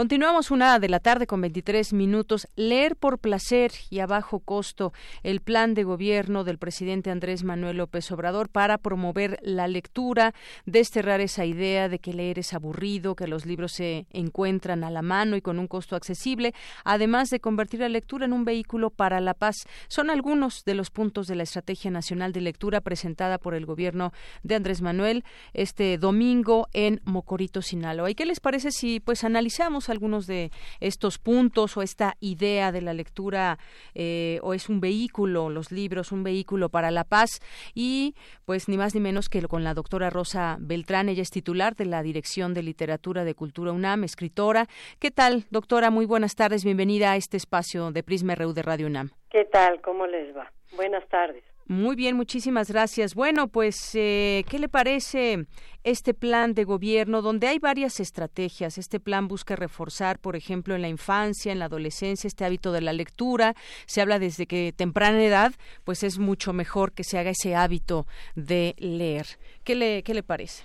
Continuamos 0.00 0.50
una 0.50 0.78
de 0.78 0.88
la 0.88 0.98
tarde 0.98 1.26
con 1.26 1.42
23 1.42 1.92
minutos. 1.92 2.48
Leer 2.56 2.96
por 2.96 3.18
placer 3.18 3.70
y 3.90 3.98
a 3.98 4.06
bajo 4.06 4.40
costo 4.40 4.94
el 5.22 5.42
plan 5.42 5.74
de 5.74 5.84
gobierno 5.84 6.42
del 6.42 6.56
presidente 6.56 7.10
Andrés 7.10 7.44
Manuel 7.44 7.76
López 7.76 8.10
Obrador 8.10 8.48
para 8.48 8.78
promover 8.78 9.38
la 9.42 9.68
lectura, 9.68 10.32
desterrar 10.64 11.20
esa 11.20 11.44
idea 11.44 11.90
de 11.90 11.98
que 11.98 12.14
leer 12.14 12.38
es 12.38 12.54
aburrido, 12.54 13.14
que 13.14 13.26
los 13.26 13.44
libros 13.44 13.72
se 13.72 14.06
encuentran 14.08 14.84
a 14.84 14.90
la 14.90 15.02
mano 15.02 15.36
y 15.36 15.42
con 15.42 15.58
un 15.58 15.66
costo 15.66 15.96
accesible, 15.96 16.54
además 16.82 17.28
de 17.28 17.40
convertir 17.40 17.80
la 17.80 17.90
lectura 17.90 18.24
en 18.24 18.32
un 18.32 18.46
vehículo 18.46 18.88
para 18.88 19.20
la 19.20 19.34
paz. 19.34 19.66
Son 19.88 20.08
algunos 20.08 20.64
de 20.64 20.72
los 20.72 20.90
puntos 20.90 21.26
de 21.26 21.34
la 21.34 21.42
Estrategia 21.42 21.90
Nacional 21.90 22.32
de 22.32 22.40
Lectura 22.40 22.80
presentada 22.80 23.36
por 23.36 23.52
el 23.52 23.66
gobierno 23.66 24.14
de 24.44 24.54
Andrés 24.54 24.80
Manuel 24.80 25.24
este 25.52 25.98
domingo 25.98 26.68
en 26.72 27.02
Mocorito, 27.04 27.60
Sinaloa. 27.60 28.10
¿Y 28.10 28.14
qué 28.14 28.24
les 28.24 28.40
parece 28.40 28.70
si 28.70 29.00
pues 29.00 29.24
analizamos 29.24 29.89
algunos 29.90 30.26
de 30.26 30.50
estos 30.80 31.18
puntos 31.18 31.76
o 31.76 31.82
esta 31.82 32.16
idea 32.20 32.72
de 32.72 32.80
la 32.80 32.94
lectura 32.94 33.58
eh, 33.94 34.38
o 34.42 34.54
es 34.54 34.68
un 34.68 34.80
vehículo, 34.80 35.50
los 35.50 35.72
libros, 35.72 36.12
un 36.12 36.22
vehículo 36.22 36.68
para 36.68 36.90
la 36.90 37.04
paz 37.04 37.40
y 37.74 38.14
pues 38.44 38.68
ni 38.68 38.76
más 38.76 38.94
ni 38.94 39.00
menos 39.00 39.28
que 39.28 39.40
con 39.42 39.64
la 39.64 39.74
doctora 39.74 40.10
Rosa 40.10 40.56
Beltrán, 40.60 41.08
ella 41.08 41.22
es 41.22 41.30
titular 41.30 41.74
de 41.74 41.86
la 41.86 42.02
Dirección 42.02 42.54
de 42.54 42.62
Literatura 42.62 43.24
de 43.24 43.34
Cultura 43.34 43.72
UNAM, 43.72 44.04
escritora. 44.04 44.66
¿Qué 44.98 45.10
tal, 45.10 45.44
doctora? 45.50 45.90
Muy 45.90 46.06
buenas 46.06 46.36
tardes, 46.36 46.64
bienvenida 46.64 47.12
a 47.12 47.16
este 47.16 47.36
espacio 47.36 47.90
de 47.92 48.02
Prisma 48.02 48.34
RU 48.34 48.52
de 48.52 48.62
Radio 48.62 48.86
UNAM. 48.86 49.10
¿Qué 49.30 49.44
tal? 49.44 49.80
¿Cómo 49.80 50.06
les 50.06 50.36
va? 50.36 50.50
Buenas 50.76 51.06
tardes. 51.08 51.49
Muy 51.70 51.94
bien, 51.94 52.16
muchísimas 52.16 52.68
gracias. 52.68 53.14
Bueno, 53.14 53.46
pues, 53.46 53.94
eh, 53.94 54.42
¿qué 54.50 54.58
le 54.58 54.68
parece 54.68 55.46
este 55.84 56.14
plan 56.14 56.52
de 56.52 56.64
gobierno 56.64 57.22
donde 57.22 57.46
hay 57.46 57.60
varias 57.60 58.00
estrategias? 58.00 58.76
Este 58.76 58.98
plan 58.98 59.28
busca 59.28 59.54
reforzar, 59.54 60.18
por 60.18 60.34
ejemplo, 60.34 60.74
en 60.74 60.82
la 60.82 60.88
infancia, 60.88 61.52
en 61.52 61.60
la 61.60 61.66
adolescencia, 61.66 62.26
este 62.26 62.44
hábito 62.44 62.72
de 62.72 62.80
la 62.80 62.92
lectura. 62.92 63.54
Se 63.86 64.00
habla 64.00 64.18
desde 64.18 64.46
que 64.46 64.72
temprana 64.76 65.22
edad, 65.24 65.52
pues 65.84 66.02
es 66.02 66.18
mucho 66.18 66.52
mejor 66.52 66.90
que 66.92 67.04
se 67.04 67.18
haga 67.18 67.30
ese 67.30 67.54
hábito 67.54 68.04
de 68.34 68.74
leer. 68.78 69.26
¿Qué 69.62 69.76
le, 69.76 70.02
qué 70.02 70.12
le 70.12 70.24
parece? 70.24 70.64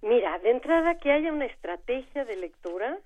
Mira, 0.00 0.38
de 0.38 0.52
entrada 0.52 0.96
que 0.98 1.10
haya 1.10 1.32
una 1.32 1.46
estrategia 1.46 2.24
de 2.24 2.36
lectura 2.36 3.00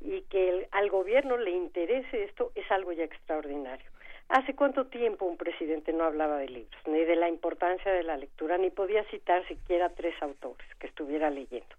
y 0.00 0.22
que 0.22 0.66
al 0.72 0.90
gobierno 0.90 1.36
le 1.36 1.52
interese 1.52 2.24
esto 2.24 2.50
es 2.56 2.68
algo 2.72 2.90
ya 2.90 3.04
extraordinario. 3.04 3.86
¿Hace 4.30 4.54
cuánto 4.54 4.86
tiempo 4.86 5.24
un 5.24 5.36
presidente 5.36 5.92
no 5.92 6.04
hablaba 6.04 6.36
de 6.36 6.48
libros, 6.48 6.80
ni 6.86 7.04
de 7.04 7.16
la 7.16 7.28
importancia 7.28 7.90
de 7.90 8.04
la 8.04 8.16
lectura, 8.16 8.58
ni 8.58 8.70
podía 8.70 9.02
citar 9.10 9.44
siquiera 9.48 9.88
tres 9.88 10.14
autores 10.22 10.68
que 10.78 10.86
estuviera 10.86 11.30
leyendo? 11.30 11.74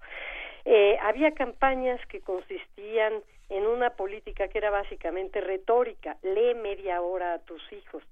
Eh, 0.66 0.98
había 1.02 1.32
campañas 1.32 2.06
que 2.08 2.20
consistían 2.20 3.14
en 3.48 3.66
una 3.66 3.92
política 3.92 4.50
que 4.50 4.58
era 4.58 4.70
básicamente 4.70 5.40
retórica, 5.40 6.18
lee 6.24 6.54
media 6.56 7.02
hora 7.02 7.36
a 7.36 7.40
tus 7.40 7.62
hijos. 7.72 8.04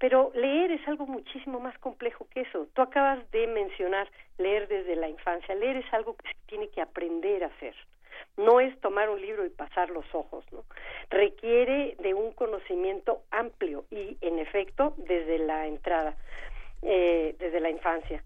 Pero 0.00 0.32
leer 0.34 0.72
es 0.72 0.86
algo 0.88 1.06
muchísimo 1.06 1.60
más 1.60 1.78
complejo 1.78 2.26
que 2.34 2.40
eso. 2.40 2.66
Tú 2.74 2.82
acabas 2.82 3.30
de 3.30 3.46
mencionar 3.46 4.10
leer 4.38 4.66
desde 4.66 4.96
la 4.96 5.08
infancia. 5.08 5.54
Leer 5.54 5.76
es 5.76 5.94
algo 5.94 6.16
que 6.16 6.26
se 6.26 6.34
tiene 6.46 6.68
que 6.70 6.82
aprender 6.82 7.44
a 7.44 7.46
hacer 7.46 7.76
no 8.36 8.60
es 8.60 8.78
tomar 8.80 9.10
un 9.10 9.20
libro 9.20 9.44
y 9.44 9.50
pasar 9.50 9.90
los 9.90 10.04
ojos, 10.14 10.44
¿no? 10.52 10.64
Requiere 11.10 11.96
de 12.00 12.14
un 12.14 12.32
conocimiento 12.32 13.22
amplio 13.30 13.84
y, 13.90 14.16
en 14.20 14.38
efecto, 14.38 14.94
desde 14.96 15.38
la 15.38 15.66
entrada, 15.66 16.16
eh, 16.82 17.34
desde 17.38 17.60
la 17.60 17.70
infancia. 17.70 18.22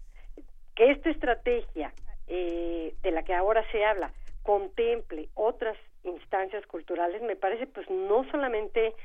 Que 0.75 0.91
esta 0.91 1.09
estrategia 1.09 1.93
eh, 2.27 2.93
de 3.01 3.11
la 3.11 3.23
que 3.23 3.33
ahora 3.33 3.63
se 3.71 3.85
habla 3.85 4.11
contemple 4.43 5.29
otras 5.35 5.77
instancias 6.03 6.65
culturales 6.65 7.21
me 7.21 7.35
parece 7.35 7.67
pues 7.67 7.87
no 7.89 8.23
solamente 8.31 8.95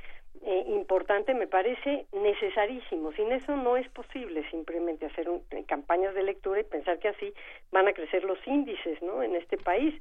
eh, 0.43 0.65
importante, 0.69 1.35
me 1.35 1.47
parece 1.47 2.07
necesarísimo. 2.13 3.13
Sin 3.13 3.33
eso 3.33 3.57
no 3.57 3.77
es 3.77 3.89
posible 3.89 4.49
simplemente 4.51 5.07
hacer 5.07 5.29
campañas 5.67 6.15
de 6.15 6.23
lectura 6.23 6.61
y 6.61 6.65
pensar 6.65 6.99
que 6.99 7.09
así 7.09 7.33
van 7.73 7.89
a 7.89 7.93
crecer 7.93 8.25
los 8.25 8.39
índices, 8.47 9.01
¿no? 9.03 9.23
En 9.23 9.35
este 9.35 9.57
país. 9.57 9.95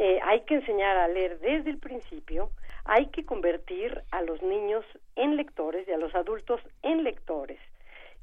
Eh, 0.00 0.20
hay 0.22 0.42
que 0.42 0.54
enseñar 0.54 0.96
a 0.96 1.08
leer 1.08 1.40
desde 1.40 1.70
el 1.70 1.78
principio, 1.78 2.52
hay 2.84 3.06
que 3.06 3.26
convertir 3.26 4.00
a 4.12 4.22
los 4.22 4.40
niños 4.44 4.84
en 5.16 5.34
lectores 5.34 5.88
y 5.88 5.92
a 5.92 5.98
los 5.98 6.14
adultos 6.14 6.60
en 6.82 7.02
lectores. 7.02 7.58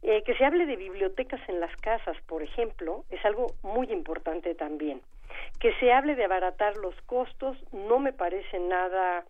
Eh, 0.01 0.23
que 0.23 0.35
se 0.35 0.45
hable 0.45 0.67
de 0.67 0.77
bibliotecas 0.77 1.41
en 1.49 1.59
las 1.59 1.75
casas, 1.75 2.15
por 2.27 2.41
ejemplo, 2.43 3.03
es 3.09 3.23
algo 3.25 3.47
muy 3.61 3.91
importante 3.91 4.55
también. 4.55 5.01
Que 5.59 5.73
se 5.81 5.91
hable 5.91 6.15
de 6.15 6.23
abaratar 6.23 6.77
los 6.77 6.95
costos 7.01 7.57
no 7.73 7.99
me 7.99 8.13
parece 8.13 8.57
nada 8.57 9.25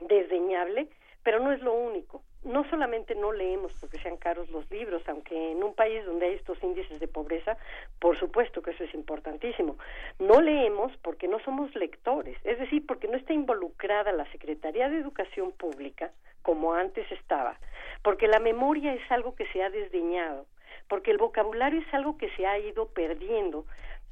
desdeñable, 0.00 0.88
pero 1.22 1.38
no 1.38 1.52
es 1.52 1.60
lo 1.60 1.74
único 1.74 2.22
no 2.44 2.68
solamente 2.70 3.14
no 3.14 3.32
leemos 3.32 3.72
porque 3.80 3.98
sean 3.98 4.16
caros 4.16 4.48
los 4.50 4.70
libros, 4.70 5.02
aunque 5.08 5.52
en 5.52 5.62
un 5.62 5.74
país 5.74 6.04
donde 6.04 6.26
hay 6.26 6.34
estos 6.34 6.62
índices 6.62 7.00
de 7.00 7.08
pobreza, 7.08 7.56
por 7.98 8.18
supuesto 8.18 8.62
que 8.62 8.70
eso 8.70 8.84
es 8.84 8.94
importantísimo. 8.94 9.76
No 10.18 10.40
leemos 10.40 10.92
porque 11.02 11.28
no 11.28 11.40
somos 11.40 11.74
lectores, 11.74 12.38
es 12.44 12.58
decir, 12.58 12.86
porque 12.86 13.08
no 13.08 13.16
está 13.16 13.32
involucrada 13.32 14.12
la 14.12 14.30
Secretaría 14.32 14.88
de 14.88 14.98
Educación 14.98 15.52
Pública 15.52 16.12
como 16.42 16.74
antes 16.74 17.10
estaba, 17.12 17.58
porque 18.02 18.28
la 18.28 18.38
memoria 18.38 18.94
es 18.94 19.10
algo 19.10 19.34
que 19.34 19.46
se 19.48 19.62
ha 19.62 19.70
desdeñado, 19.70 20.46
porque 20.88 21.10
el 21.10 21.18
vocabulario 21.18 21.80
es 21.80 21.94
algo 21.94 22.16
que 22.16 22.30
se 22.30 22.46
ha 22.46 22.58
ido 22.58 22.88
perdiendo, 22.88 23.66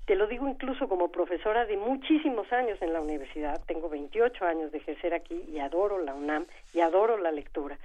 te 0.06 0.14
lo 0.14 0.28
digo 0.28 0.48
incluso 0.48 0.88
como 0.88 1.10
profesora 1.10 1.66
de 1.66 1.76
muchísimos 1.76 2.52
años 2.52 2.80
en 2.80 2.92
la 2.92 3.00
universidad, 3.00 3.60
tengo 3.66 3.88
28 3.88 4.44
años 4.44 4.70
de 4.70 4.78
ejercer 4.78 5.12
aquí 5.12 5.44
y 5.48 5.58
adoro 5.58 5.98
la 5.98 6.14
UNAM 6.14 6.46
y 6.72 6.80
adoro 6.80 7.18
la 7.18 7.32
lectura. 7.32 7.76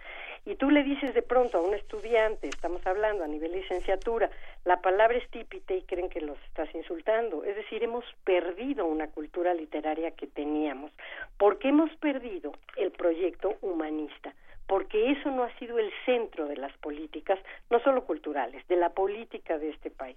Y 0.45 0.55
tú 0.55 0.71
le 0.71 0.83
dices 0.83 1.13
de 1.13 1.21
pronto 1.21 1.57
a 1.57 1.61
un 1.61 1.73
estudiante, 1.73 2.47
estamos 2.47 2.85
hablando 2.87 3.23
a 3.23 3.27
nivel 3.27 3.51
licenciatura, 3.51 4.29
la 4.65 4.81
palabra 4.81 5.17
estípite 5.17 5.75
y 5.75 5.83
creen 5.83 6.09
que 6.09 6.21
los 6.21 6.41
estás 6.45 6.73
insultando. 6.73 7.43
Es 7.43 7.55
decir, 7.55 7.83
hemos 7.83 8.05
perdido 8.23 8.85
una 8.85 9.07
cultura 9.07 9.53
literaria 9.53 10.11
que 10.11 10.27
teníamos, 10.27 10.91
porque 11.37 11.69
hemos 11.69 11.95
perdido 11.97 12.53
el 12.75 12.91
proyecto 12.91 13.55
humanista 13.61 14.33
porque 14.71 15.11
eso 15.11 15.29
no 15.29 15.43
ha 15.43 15.53
sido 15.59 15.79
el 15.79 15.91
centro 16.05 16.47
de 16.47 16.55
las 16.55 16.71
políticas, 16.77 17.37
no 17.69 17.81
solo 17.81 18.05
culturales, 18.05 18.65
de 18.69 18.77
la 18.77 18.91
política 18.91 19.57
de 19.57 19.67
este 19.67 19.91
país. 19.91 20.15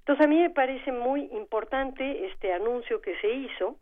Entonces 0.00 0.26
a 0.26 0.28
mí 0.28 0.38
me 0.38 0.50
parece 0.50 0.92
muy 0.92 1.22
importante 1.32 2.26
este 2.26 2.52
anuncio 2.52 3.00
que 3.00 3.16
se 3.20 3.32
hizo. 3.32 3.76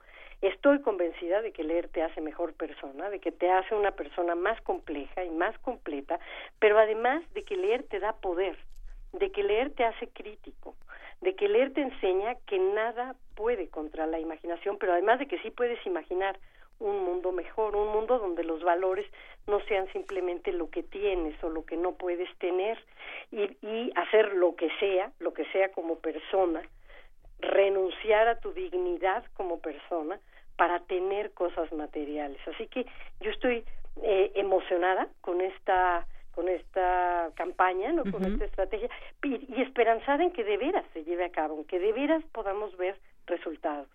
Estoy 0.44 0.82
convencida 0.82 1.40
de 1.40 1.52
que 1.52 1.64
leer 1.64 1.88
te 1.88 2.02
hace 2.02 2.20
mejor 2.20 2.52
persona, 2.52 3.08
de 3.08 3.18
que 3.18 3.32
te 3.32 3.50
hace 3.50 3.74
una 3.74 3.92
persona 3.92 4.34
más 4.34 4.60
compleja 4.60 5.24
y 5.24 5.30
más 5.30 5.58
completa, 5.60 6.20
pero 6.58 6.78
además 6.78 7.22
de 7.32 7.44
que 7.44 7.56
leer 7.56 7.84
te 7.84 7.98
da 7.98 8.12
poder, 8.12 8.54
de 9.14 9.32
que 9.32 9.42
leer 9.42 9.70
te 9.70 9.84
hace 9.84 10.06
crítico, 10.08 10.74
de 11.22 11.34
que 11.34 11.48
leer 11.48 11.72
te 11.72 11.80
enseña 11.80 12.34
que 12.46 12.58
nada 12.58 13.16
puede 13.34 13.68
contra 13.68 14.06
la 14.06 14.20
imaginación, 14.20 14.76
pero 14.76 14.92
además 14.92 15.18
de 15.18 15.28
que 15.28 15.38
sí 15.38 15.50
puedes 15.50 15.78
imaginar 15.86 16.38
un 16.78 17.02
mundo 17.04 17.32
mejor, 17.32 17.74
un 17.74 17.88
mundo 17.94 18.18
donde 18.18 18.44
los 18.44 18.62
valores 18.62 19.06
no 19.46 19.60
sean 19.60 19.90
simplemente 19.94 20.52
lo 20.52 20.68
que 20.68 20.82
tienes 20.82 21.42
o 21.42 21.48
lo 21.48 21.64
que 21.64 21.78
no 21.78 21.92
puedes 21.92 22.28
tener 22.36 22.78
y, 23.32 23.44
y 23.66 23.92
hacer 23.94 24.34
lo 24.34 24.56
que 24.56 24.68
sea, 24.78 25.10
lo 25.20 25.32
que 25.32 25.46
sea 25.52 25.72
como 25.72 26.00
persona, 26.00 26.60
renunciar 27.40 28.28
a 28.28 28.40
tu 28.40 28.52
dignidad 28.52 29.24
como 29.32 29.60
persona 29.60 30.20
para 30.56 30.80
tener 30.80 31.32
cosas 31.32 31.72
materiales. 31.72 32.40
Así 32.46 32.66
que 32.68 32.86
yo 33.20 33.30
estoy 33.30 33.64
eh, 34.02 34.32
emocionada 34.34 35.08
con 35.20 35.40
esta 35.40 36.06
con 36.34 36.48
esta 36.48 37.30
campaña, 37.36 37.92
¿no? 37.92 38.02
con 38.10 38.24
esta 38.24 38.44
estrategia 38.44 38.90
y, 39.22 39.54
y 39.54 39.62
esperanzada 39.62 40.24
en 40.24 40.32
que 40.32 40.42
de 40.42 40.56
veras 40.56 40.84
se 40.92 41.04
lleve 41.04 41.24
a 41.24 41.30
cabo, 41.30 41.58
en 41.58 41.64
que 41.64 41.78
de 41.78 41.92
veras 41.92 42.24
podamos 42.32 42.76
ver 42.76 42.98
resultados. 43.26 43.86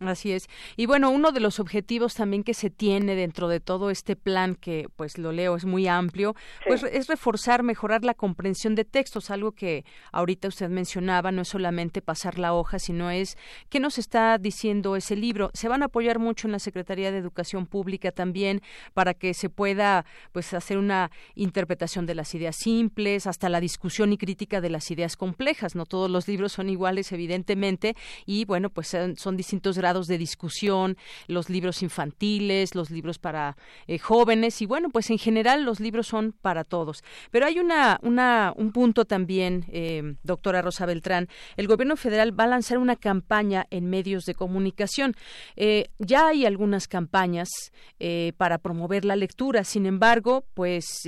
Así 0.00 0.32
es. 0.32 0.48
Y 0.78 0.86
bueno, 0.86 1.10
uno 1.10 1.30
de 1.30 1.40
los 1.40 1.60
objetivos 1.60 2.14
también 2.14 2.42
que 2.42 2.54
se 2.54 2.70
tiene 2.70 3.14
dentro 3.14 3.48
de 3.48 3.60
todo 3.60 3.90
este 3.90 4.16
plan, 4.16 4.54
que 4.54 4.88
pues 4.96 5.18
lo 5.18 5.30
leo, 5.30 5.56
es 5.56 5.66
muy 5.66 5.88
amplio, 5.88 6.34
pues 6.66 6.82
es 6.84 7.06
reforzar, 7.06 7.62
mejorar 7.62 8.02
la 8.02 8.14
comprensión 8.14 8.74
de 8.74 8.86
textos, 8.86 9.30
algo 9.30 9.52
que 9.52 9.84
ahorita 10.10 10.48
usted 10.48 10.70
mencionaba, 10.70 11.32
no 11.32 11.42
es 11.42 11.48
solamente 11.48 12.00
pasar 12.00 12.38
la 12.38 12.54
hoja, 12.54 12.78
sino 12.78 13.10
es 13.10 13.36
qué 13.68 13.78
nos 13.78 13.98
está 13.98 14.38
diciendo 14.38 14.96
ese 14.96 15.16
libro. 15.16 15.50
Se 15.52 15.68
van 15.68 15.82
a 15.82 15.86
apoyar 15.86 16.18
mucho 16.18 16.48
en 16.48 16.52
la 16.52 16.60
Secretaría 16.60 17.12
de 17.12 17.18
Educación 17.18 17.66
Pública 17.66 18.10
también 18.10 18.62
para 18.94 19.12
que 19.12 19.34
se 19.34 19.50
pueda 19.50 20.06
pues 20.32 20.54
hacer 20.54 20.78
una 20.78 21.10
interpretación 21.34 22.06
de 22.06 22.14
las 22.14 22.34
ideas 22.34 22.56
simples, 22.56 23.26
hasta 23.26 23.50
la 23.50 23.60
discusión 23.60 24.14
y 24.14 24.16
crítica 24.16 24.62
de 24.62 24.70
las 24.70 24.90
ideas 24.90 25.18
complejas. 25.18 25.74
No 25.74 25.84
todos 25.84 26.10
los 26.10 26.26
libros 26.26 26.52
son 26.52 26.70
iguales, 26.70 27.12
evidentemente, 27.12 27.96
y 28.24 28.46
bueno, 28.46 28.70
pues 28.70 28.96
son, 29.16 29.36
distintos 29.36 29.76
grados 29.76 29.89
de 30.06 30.18
discusión, 30.18 30.96
los 31.26 31.50
libros 31.50 31.82
infantiles, 31.82 32.74
los 32.74 32.90
libros 32.90 33.18
para 33.18 33.56
eh, 33.86 33.98
jóvenes 33.98 34.62
y 34.62 34.66
bueno, 34.66 34.90
pues 34.90 35.10
en 35.10 35.18
general 35.18 35.64
los 35.64 35.80
libros 35.80 36.06
son 36.06 36.32
para 36.32 36.64
todos. 36.64 37.02
Pero 37.30 37.46
hay 37.46 37.58
una, 37.58 37.98
una 38.02 38.52
un 38.56 38.72
punto 38.72 39.04
también, 39.04 39.66
eh, 39.68 40.14
doctora 40.22 40.62
Rosa 40.62 40.86
Beltrán, 40.86 41.28
el 41.56 41.66
gobierno 41.66 41.96
federal 41.96 42.38
va 42.38 42.44
a 42.44 42.48
lanzar 42.48 42.78
una 42.78 42.96
campaña 42.96 43.66
en 43.70 43.90
medios 43.90 44.24
de 44.24 44.34
comunicación. 44.34 45.14
Eh, 45.56 45.88
ya 45.98 46.28
hay 46.28 46.46
algunas 46.46 46.88
campañas 46.88 47.48
para 48.36 48.58
promover 48.58 49.04
la 49.04 49.16
lectura, 49.16 49.64
sin 49.64 49.84
embargo, 49.84 50.44
pues 50.54 51.02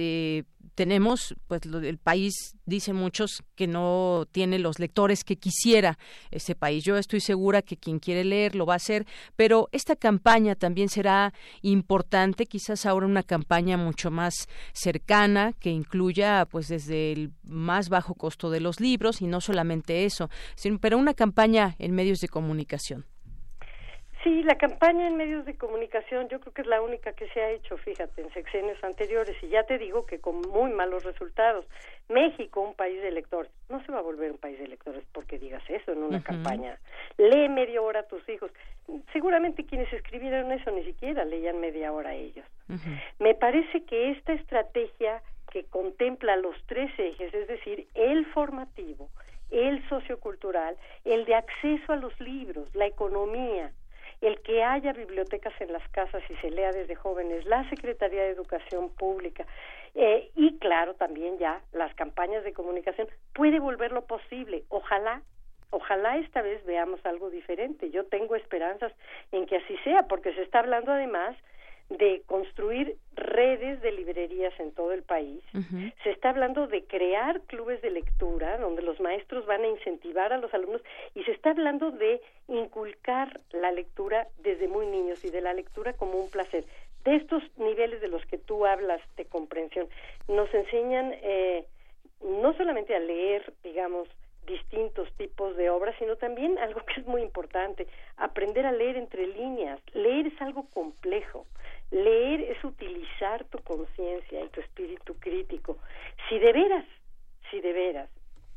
tenemos, 0.74 1.34
pues 1.46 1.62
el 1.64 1.98
país, 1.98 2.56
dice 2.66 2.92
muchos, 2.92 3.42
que 3.54 3.66
no 3.66 4.26
tiene 4.32 4.58
los 4.58 4.78
lectores 4.78 5.24
que 5.24 5.36
quisiera 5.36 5.98
ese 6.30 6.54
país. 6.54 6.84
Yo 6.84 6.96
estoy 6.96 7.20
segura 7.20 7.62
que 7.62 7.76
quien 7.76 7.98
quiere 7.98 8.24
leer 8.24 8.54
lo 8.54 8.66
va 8.66 8.74
a 8.74 8.76
hacer, 8.76 9.06
pero 9.36 9.68
esta 9.72 9.96
campaña 9.96 10.54
también 10.54 10.88
será 10.88 11.32
importante, 11.60 12.46
quizás 12.46 12.86
ahora 12.86 13.06
una 13.06 13.22
campaña 13.22 13.76
mucho 13.76 14.10
más 14.10 14.48
cercana, 14.72 15.52
que 15.52 15.70
incluya, 15.70 16.46
pues 16.46 16.68
desde 16.68 17.12
el 17.12 17.32
más 17.42 17.88
bajo 17.88 18.14
costo 18.14 18.50
de 18.50 18.60
los 18.60 18.80
libros 18.80 19.20
y 19.20 19.26
no 19.26 19.40
solamente 19.40 20.04
eso, 20.04 20.30
sino, 20.54 20.78
pero 20.78 20.98
una 20.98 21.14
campaña 21.14 21.76
en 21.78 21.94
medios 21.94 22.20
de 22.20 22.28
comunicación. 22.28 23.06
Sí, 24.22 24.44
la 24.44 24.54
campaña 24.54 25.08
en 25.08 25.16
medios 25.16 25.44
de 25.44 25.56
comunicación 25.56 26.28
yo 26.28 26.38
creo 26.38 26.52
que 26.52 26.62
es 26.62 26.68
la 26.68 26.80
única 26.80 27.12
que 27.12 27.28
se 27.30 27.40
ha 27.42 27.50
hecho, 27.50 27.76
fíjate, 27.76 28.22
en 28.22 28.32
sexenios 28.32 28.82
anteriores, 28.84 29.36
y 29.42 29.48
ya 29.48 29.64
te 29.64 29.78
digo 29.78 30.06
que 30.06 30.20
con 30.20 30.40
muy 30.42 30.70
malos 30.70 31.02
resultados. 31.02 31.66
México, 32.08 32.60
un 32.60 32.74
país 32.74 33.02
de 33.02 33.10
lectores, 33.10 33.50
no 33.68 33.84
se 33.84 33.90
va 33.90 33.98
a 33.98 34.02
volver 34.02 34.30
un 34.30 34.38
país 34.38 34.60
de 34.60 34.68
lectores 34.68 35.02
porque 35.12 35.40
digas 35.40 35.62
eso 35.68 35.90
en 35.90 36.04
una 36.04 36.22
campaña. 36.22 36.78
Lee 37.18 37.48
media 37.48 37.82
hora 37.82 38.00
a 38.00 38.02
tus 38.04 38.26
hijos. 38.28 38.52
Seguramente 39.12 39.64
quienes 39.64 39.92
escribieron 39.92 40.52
eso 40.52 40.70
ni 40.70 40.84
siquiera 40.84 41.24
leían 41.24 41.60
media 41.60 41.92
hora 41.92 42.10
a 42.10 42.14
ellos. 42.14 42.46
Me 43.18 43.34
parece 43.34 43.84
que 43.84 44.12
esta 44.12 44.34
estrategia 44.34 45.20
que 45.50 45.64
contempla 45.64 46.36
los 46.36 46.56
tres 46.66 46.90
ejes, 46.96 47.34
es 47.34 47.48
decir, 47.48 47.86
el 47.94 48.24
formativo, 48.26 49.08
el 49.50 49.86
sociocultural, 49.88 50.76
el 51.04 51.24
de 51.24 51.34
acceso 51.34 51.92
a 51.92 51.96
los 51.96 52.18
libros, 52.20 52.74
la 52.74 52.86
economía, 52.86 53.72
el 54.22 54.40
que 54.40 54.62
haya 54.62 54.92
bibliotecas 54.92 55.52
en 55.60 55.72
las 55.72 55.86
casas 55.90 56.22
y 56.30 56.34
se 56.36 56.50
lea 56.50 56.70
desde 56.70 56.94
jóvenes, 56.94 57.44
la 57.44 57.68
Secretaría 57.68 58.22
de 58.22 58.30
Educación 58.30 58.88
Pública 58.90 59.46
eh, 59.94 60.30
y 60.34 60.58
claro 60.58 60.94
también 60.94 61.38
ya 61.38 61.60
las 61.72 61.94
campañas 61.94 62.44
de 62.44 62.52
comunicación 62.52 63.08
puede 63.34 63.60
volverlo 63.60 64.06
posible. 64.06 64.64
Ojalá 64.68 65.22
Ojalá 65.74 66.18
esta 66.18 66.42
vez 66.42 66.62
veamos 66.66 67.00
algo 67.06 67.30
diferente. 67.30 67.90
Yo 67.90 68.04
tengo 68.04 68.36
esperanzas 68.36 68.92
en 69.32 69.46
que 69.46 69.56
así 69.56 69.74
sea, 69.78 70.02
porque 70.02 70.34
se 70.34 70.42
está 70.42 70.58
hablando 70.58 70.92
además 70.92 71.34
de 71.98 72.22
construir 72.26 72.96
redes 73.14 73.80
de 73.82 73.92
librerías 73.92 74.52
en 74.58 74.72
todo 74.72 74.92
el 74.92 75.02
país. 75.02 75.42
Se 76.02 76.10
está 76.10 76.30
hablando 76.30 76.66
de 76.66 76.84
crear 76.84 77.40
clubes 77.42 77.82
de 77.82 77.90
lectura 77.90 78.58
donde 78.58 78.82
los 78.82 79.00
maestros 79.00 79.46
van 79.46 79.62
a 79.62 79.68
incentivar 79.68 80.32
a 80.32 80.38
los 80.38 80.52
alumnos 80.54 80.82
y 81.14 81.22
se 81.24 81.32
está 81.32 81.50
hablando 81.50 81.90
de 81.90 82.20
inculcar 82.48 83.40
la 83.52 83.70
lectura 83.72 84.28
desde 84.42 84.68
muy 84.68 84.86
niños 84.86 85.24
y 85.24 85.30
de 85.30 85.40
la 85.40 85.54
lectura 85.54 85.92
como 85.92 86.18
un 86.18 86.30
placer. 86.30 86.64
De 87.04 87.16
estos 87.16 87.42
niveles 87.56 88.00
de 88.00 88.08
los 88.08 88.24
que 88.26 88.38
tú 88.38 88.64
hablas 88.64 89.00
de 89.16 89.24
comprensión, 89.24 89.88
nos 90.28 90.52
enseñan 90.54 91.12
eh, 91.22 91.66
no 92.22 92.56
solamente 92.56 92.94
a 92.94 93.00
leer, 93.00 93.52
digamos, 93.64 94.08
distintos 94.46 95.08
tipos 95.16 95.56
de 95.56 95.70
obras, 95.70 95.94
sino 95.98 96.16
también 96.16 96.58
algo 96.58 96.80
que 96.84 97.00
es 97.00 97.06
muy 97.06 97.22
importante, 97.22 97.86
aprender 98.16 98.66
a 98.66 98.72
leer 98.72 98.96
entre 98.96 99.26
líneas. 99.26 99.80
Leer 99.94 100.26
es 100.28 100.40
algo 100.40 100.66
complejo. 100.72 101.46
Leer 101.92 102.40
es 102.40 102.64
utilizar 102.64 103.44
tu 103.44 103.58
conciencia 103.58 104.42
y 104.42 104.48
tu 104.48 104.60
espíritu 104.60 105.14
crítico. 105.20 105.78
Si 106.28 106.38
de 106.38 106.52
veras, 106.52 106.86
si 107.50 107.60
de 107.60 107.72
veras 107.72 108.10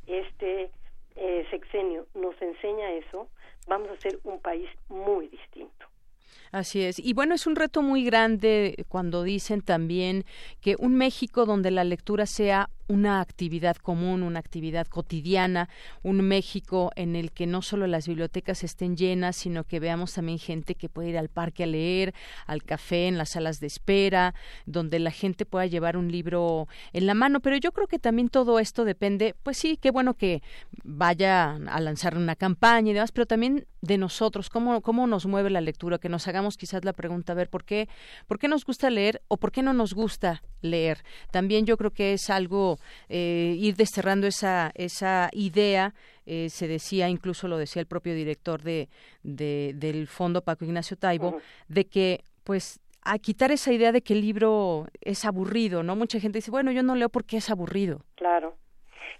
este 0.08 0.71
eh, 1.17 1.45
sexenio 1.50 2.08
nos 2.13 2.41
enseña 2.41 2.91
eso, 2.93 3.28
vamos 3.67 3.89
a 3.89 3.98
ser 3.98 4.19
un 4.24 4.39
país 4.39 4.69
muy 4.88 5.28
distinto. 5.28 5.86
Así 6.56 6.84
es. 6.84 7.00
Y 7.00 7.12
bueno, 7.12 7.36
es 7.36 7.48
un 7.48 7.58
reto 7.58 7.82
muy 7.82 8.06
grande 8.06 8.86
cuando 8.88 9.24
dicen 9.24 9.60
también 9.60 10.24
que 10.62 10.78
un 10.80 10.96
México 10.96 11.46
donde 11.46 11.70
la 11.70 11.84
lectura 11.84 12.26
sea 12.26 12.70
una 12.88 13.20
actividad 13.20 13.76
común, 13.76 14.24
una 14.24 14.39
actividad 14.39 14.88
cotidiana, 14.88 15.68
un 16.02 16.22
México 16.22 16.91
en 16.96 17.18
el 17.18 17.34
que 17.34 17.48
no 17.48 17.62
solo 17.62 17.88
las 17.88 18.08
bibliotecas 18.08 18.63
estén 18.63 18.96
llenas, 18.96 19.36
sino 19.36 19.63
que 19.63 19.82
veamos 19.82 20.13
también 20.13 20.39
gente 20.39 20.76
que 20.76 20.88
puede 20.88 21.10
ir 21.10 21.18
al 21.18 21.28
parque 21.30 21.63
a 21.63 21.68
leer, 21.68 22.13
al 22.46 22.63
café, 22.63 23.08
en 23.08 23.18
las 23.18 23.32
salas 23.32 23.60
de 23.60 23.68
espera, 23.68 24.34
donde 24.65 25.00
la 25.00 25.12
gente 25.12 25.46
pueda 25.46 25.65
llevar 25.65 25.98
un 25.98 26.12
libro 26.12 26.68
en 26.94 27.06
la 27.08 27.15
mano. 27.15 27.39
Pero 27.39 27.58
yo 27.58 27.74
creo 27.74 27.88
que 27.88 28.00
también 28.00 28.30
todo 28.30 28.60
esto 28.60 28.86
depende, 28.86 29.36
pues 29.44 29.58
sí, 29.58 29.78
qué 29.82 29.91
bueno 29.91 30.13
que 30.13 30.41
vaya 30.84 31.56
a 31.68 31.82
lanzar 31.82 32.15
una 32.15 32.36
campaña 32.36 32.91
y 32.91 32.94
demás, 32.94 33.12
pero 33.12 33.26
también 33.26 33.65
de 33.82 33.98
nosotros, 33.98 34.50
cómo, 34.50 34.82
cómo 34.82 35.08
nos 35.08 35.26
mueve 35.26 35.50
la 35.50 35.62
lectura, 35.62 35.98
que 35.98 36.10
nos 36.10 36.28
hagamos 36.28 36.44
quizás 36.58 36.86
la 36.86 36.93
pregunta, 36.93 37.34
a 37.34 37.36
ver, 37.36 37.49
¿por 37.49 37.63
qué, 37.63 37.89
¿por 38.27 38.39
qué 38.39 38.47
nos 38.47 38.63
gusta 38.65 38.89
leer 38.89 39.21
o 39.27 39.38
por 39.38 39.51
qué 39.51 39.63
no 39.63 39.73
nos 39.73 39.93
gusta 39.93 40.41
leer? 40.62 41.03
También 41.31 41.65
yo 41.65 41.77
creo 41.77 41.91
que 41.91 42.13
es 42.13 42.29
algo 42.29 42.77
eh, 43.10 43.55
ir 43.58 43.75
desterrando 43.75 44.27
esa, 44.27 44.71
esa 44.75 45.29
idea. 45.34 45.93
Eh, 46.27 46.49
se 46.49 46.67
decía, 46.67 47.10
incluso 47.10 47.47
lo 47.47 47.58
decía 47.58 47.79
el 47.79 47.88
propio 47.88 48.15
director 48.15 48.62
de, 48.62 48.89
del 49.23 50.08
fondo 50.08 50.41
Paco 50.41 50.65
Ignacio 50.65 50.97
Taibo, 50.97 51.39
de 51.67 51.86
que 51.86 52.23
pues 52.43 52.79
a 53.01 53.19
quitar 53.19 53.51
esa 53.51 53.71
idea 53.71 53.91
de 53.91 54.01
que 54.01 54.13
el 54.13 54.21
libro 54.21 54.88
es 55.01 55.25
aburrido, 55.25 55.84
¿no? 55.84 55.95
Mucha 55.95 56.19
gente 56.19 56.39
dice, 56.39 56.51
bueno, 56.51 56.71
yo 56.71 56.84
no 56.84 56.95
leo 56.95 57.10
porque 57.10 57.38
es 57.38 57.49
aburrido. 57.49 58.01
Claro. 58.15 58.58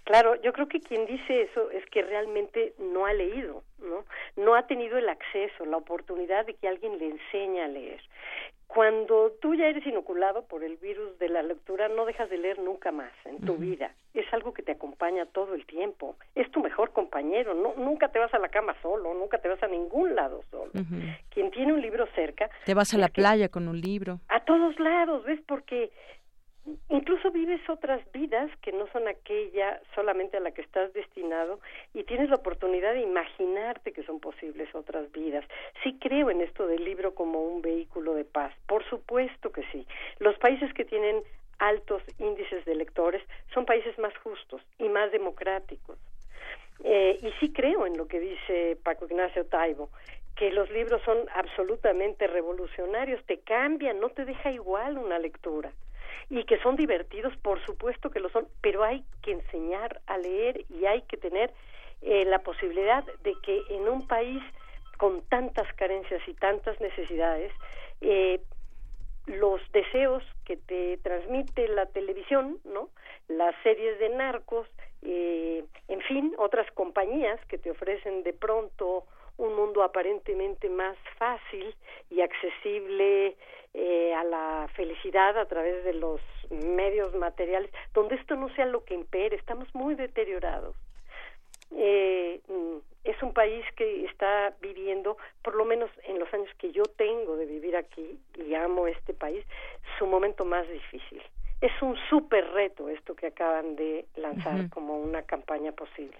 Claro, 0.04 0.40
yo 0.42 0.52
creo 0.52 0.68
que 0.68 0.80
quien 0.80 1.06
dice 1.06 1.42
eso 1.42 1.70
es 1.70 1.84
que 1.86 2.02
realmente 2.02 2.74
no 2.78 3.06
ha 3.06 3.12
leído, 3.12 3.62
¿no? 3.80 4.04
No 4.36 4.54
ha 4.54 4.66
tenido 4.66 4.98
el 4.98 5.08
acceso, 5.08 5.64
la 5.64 5.76
oportunidad 5.76 6.46
de 6.46 6.54
que 6.54 6.68
alguien 6.68 6.98
le 6.98 7.06
enseñe 7.08 7.60
a 7.60 7.68
leer. 7.68 8.00
Cuando 8.66 9.32
tú 9.40 9.54
ya 9.54 9.66
eres 9.68 9.86
inoculado 9.86 10.44
por 10.46 10.64
el 10.64 10.76
virus 10.76 11.18
de 11.18 11.28
la 11.28 11.42
lectura, 11.42 11.88
no 11.88 12.04
dejas 12.04 12.28
de 12.28 12.36
leer 12.36 12.58
nunca 12.58 12.90
más 12.90 13.12
en 13.24 13.38
tu 13.40 13.56
vida. 13.56 13.94
Es 14.12 14.26
algo 14.34 14.52
que 14.52 14.62
te 14.62 14.72
acompaña 14.72 15.24
todo 15.24 15.54
el 15.54 15.64
tiempo. 15.66 16.16
Es 16.34 16.50
tu 16.50 16.60
mejor 16.60 16.92
compañero. 16.92 17.54
No, 17.54 17.74
nunca 17.76 18.08
te 18.08 18.18
vas 18.18 18.34
a 18.34 18.38
la 18.38 18.48
cama 18.48 18.74
solo, 18.82 19.14
nunca 19.14 19.38
te 19.38 19.48
vas 19.48 19.62
a 19.62 19.68
ningún 19.68 20.14
lado 20.16 20.42
solo. 20.50 20.72
Quien 21.30 21.50
tiene 21.52 21.72
un 21.72 21.80
libro 21.80 22.06
cerca. 22.14 22.50
Te 22.64 22.74
vas 22.74 22.92
a 22.92 22.98
la 22.98 23.08
playa 23.08 23.48
con 23.48 23.68
un 23.68 23.80
libro. 23.80 24.18
A 24.28 24.40
todos 24.40 24.78
lados, 24.80 25.24
¿ves? 25.24 25.40
Porque 25.46 25.90
incluso 26.88 27.30
vives 27.30 27.60
otras 27.68 28.00
vidas 28.12 28.50
que 28.62 28.72
no 28.72 28.86
son 28.88 29.08
aquella 29.08 29.80
solamente 29.94 30.36
a 30.36 30.40
la 30.40 30.52
que 30.52 30.62
estás 30.62 30.92
destinado 30.92 31.60
y 31.94 32.04
tienes 32.04 32.28
la 32.28 32.36
oportunidad 32.36 32.94
de 32.94 33.02
imaginarte 33.02 33.92
que 33.92 34.02
son 34.04 34.20
posibles 34.20 34.74
otras 34.74 35.10
vidas. 35.12 35.44
Sí 35.82 35.98
creo 36.00 36.30
en 36.30 36.40
esto 36.40 36.66
del 36.66 36.84
libro 36.84 37.14
como 37.14 37.42
un 37.42 37.62
vehículo 37.62 38.14
de 38.14 38.24
paz, 38.24 38.52
por 38.66 38.84
supuesto 38.88 39.50
que 39.52 39.62
sí. 39.72 39.86
Los 40.18 40.36
países 40.38 40.72
que 40.74 40.84
tienen 40.84 41.22
altos 41.58 42.02
índices 42.18 42.64
de 42.64 42.74
lectores 42.74 43.22
son 43.54 43.64
países 43.64 43.98
más 43.98 44.16
justos 44.18 44.60
y 44.78 44.88
más 44.88 45.10
democráticos. 45.12 45.98
Eh, 46.84 47.18
y 47.22 47.30
sí 47.40 47.52
creo 47.52 47.86
en 47.86 47.96
lo 47.96 48.06
que 48.06 48.20
dice 48.20 48.76
Paco 48.82 49.06
Ignacio 49.06 49.46
Taibo, 49.46 49.88
que 50.34 50.50
los 50.50 50.70
libros 50.70 51.00
son 51.04 51.16
absolutamente 51.34 52.26
revolucionarios, 52.26 53.24
te 53.24 53.38
cambian, 53.38 53.98
no 54.00 54.10
te 54.10 54.26
deja 54.26 54.50
igual 54.50 54.98
una 54.98 55.18
lectura 55.18 55.72
y 56.30 56.44
que 56.44 56.58
son 56.58 56.76
divertidos, 56.76 57.36
por 57.38 57.64
supuesto 57.64 58.10
que 58.10 58.20
lo 58.20 58.28
son, 58.30 58.48
pero 58.60 58.84
hay 58.84 59.04
que 59.22 59.32
enseñar 59.32 60.00
a 60.06 60.18
leer 60.18 60.64
y 60.68 60.86
hay 60.86 61.02
que 61.02 61.16
tener 61.16 61.52
eh, 62.02 62.24
la 62.24 62.40
posibilidad 62.40 63.04
de 63.22 63.34
que 63.42 63.62
en 63.70 63.88
un 63.88 64.06
país 64.06 64.42
con 64.96 65.22
tantas 65.22 65.70
carencias 65.74 66.22
y 66.26 66.34
tantas 66.34 66.80
necesidades, 66.80 67.52
eh, 68.00 68.40
los 69.26 69.60
deseos 69.72 70.22
que 70.44 70.56
te 70.56 70.98
transmite 70.98 71.68
la 71.68 71.86
televisión, 71.86 72.58
¿no? 72.64 72.90
Las 73.28 73.54
series 73.62 73.98
de 73.98 74.10
narcos, 74.10 74.68
eh, 75.02 75.64
en 75.88 76.00
fin, 76.02 76.32
otras 76.38 76.70
compañías 76.72 77.44
que 77.46 77.58
te 77.58 77.70
ofrecen 77.70 78.22
de 78.22 78.32
pronto 78.32 79.04
un 79.38 79.54
mundo 79.54 79.82
aparentemente 79.82 80.68
más 80.68 80.96
fácil 81.18 81.74
y 82.10 82.20
accesible 82.20 83.36
eh, 83.74 84.14
a 84.14 84.24
la 84.24 84.68
felicidad 84.74 85.36
a 85.36 85.46
través 85.46 85.84
de 85.84 85.92
los 85.92 86.20
medios 86.50 87.14
materiales, 87.14 87.70
donde 87.92 88.14
esto 88.14 88.34
no 88.36 88.48
sea 88.54 88.66
lo 88.66 88.84
que 88.84 88.94
impere, 88.94 89.36
estamos 89.36 89.72
muy 89.74 89.94
deteriorados. 89.94 90.74
Eh, 91.72 92.40
mm, 92.48 92.76
es 93.04 93.22
un 93.22 93.34
país 93.34 93.64
que 93.76 94.04
está 94.06 94.54
viviendo, 94.60 95.16
por 95.42 95.54
lo 95.54 95.64
menos 95.64 95.90
en 96.04 96.18
los 96.18 96.32
años 96.32 96.48
que 96.58 96.72
yo 96.72 96.84
tengo 96.84 97.36
de 97.36 97.46
vivir 97.46 97.76
aquí, 97.76 98.18
y 98.36 98.54
amo 98.54 98.86
este 98.86 99.12
país, 99.12 99.44
su 99.98 100.06
momento 100.06 100.44
más 100.44 100.66
difícil. 100.68 101.22
Es 101.60 101.72
un 101.82 101.96
súper 102.08 102.48
reto 102.52 102.88
esto 102.88 103.14
que 103.14 103.26
acaban 103.26 103.76
de 103.76 104.06
lanzar 104.16 104.68
como 104.70 104.98
una 104.98 105.22
campaña 105.22 105.72
posible. 105.72 106.16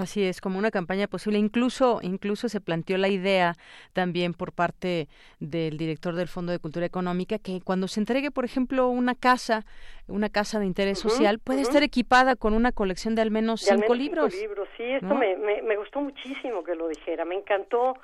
Así 0.00 0.24
es, 0.24 0.42
como 0.42 0.58
una 0.58 0.70
campaña 0.70 1.06
posible. 1.06 1.38
Incluso, 1.38 2.00
incluso 2.02 2.48
se 2.48 2.60
planteó 2.60 2.98
la 2.98 3.08
idea 3.08 3.54
también 3.94 4.34
por 4.34 4.52
parte 4.52 5.08
del 5.40 5.78
director 5.78 6.14
del 6.14 6.28
Fondo 6.28 6.52
de 6.52 6.58
Cultura 6.58 6.84
Económica 6.84 7.38
que 7.38 7.60
cuando 7.62 7.88
se 7.88 8.00
entregue, 8.00 8.30
por 8.30 8.44
ejemplo, 8.44 8.88
una 8.88 9.14
casa, 9.14 9.64
una 10.06 10.28
casa 10.28 10.60
de 10.60 10.66
interés 10.66 10.98
social, 10.98 11.38
puede 11.38 11.62
estar 11.62 11.82
equipada 11.82 12.36
con 12.36 12.52
una 12.52 12.72
colección 12.72 13.14
de 13.14 13.22
al 13.22 13.30
menos 13.30 13.62
cinco 13.62 13.94
libros. 13.94 14.34
Cinco 14.34 14.48
libros, 14.48 14.68
sí, 14.76 14.82
esto 14.84 15.14
me, 15.14 15.36
me, 15.36 15.62
me, 15.62 15.76
gustó 15.76 16.02
muchísimo 16.02 16.62
que 16.62 16.74
lo 16.74 16.88
dijera, 16.88 17.24
me 17.24 17.36
encantó. 17.36 17.94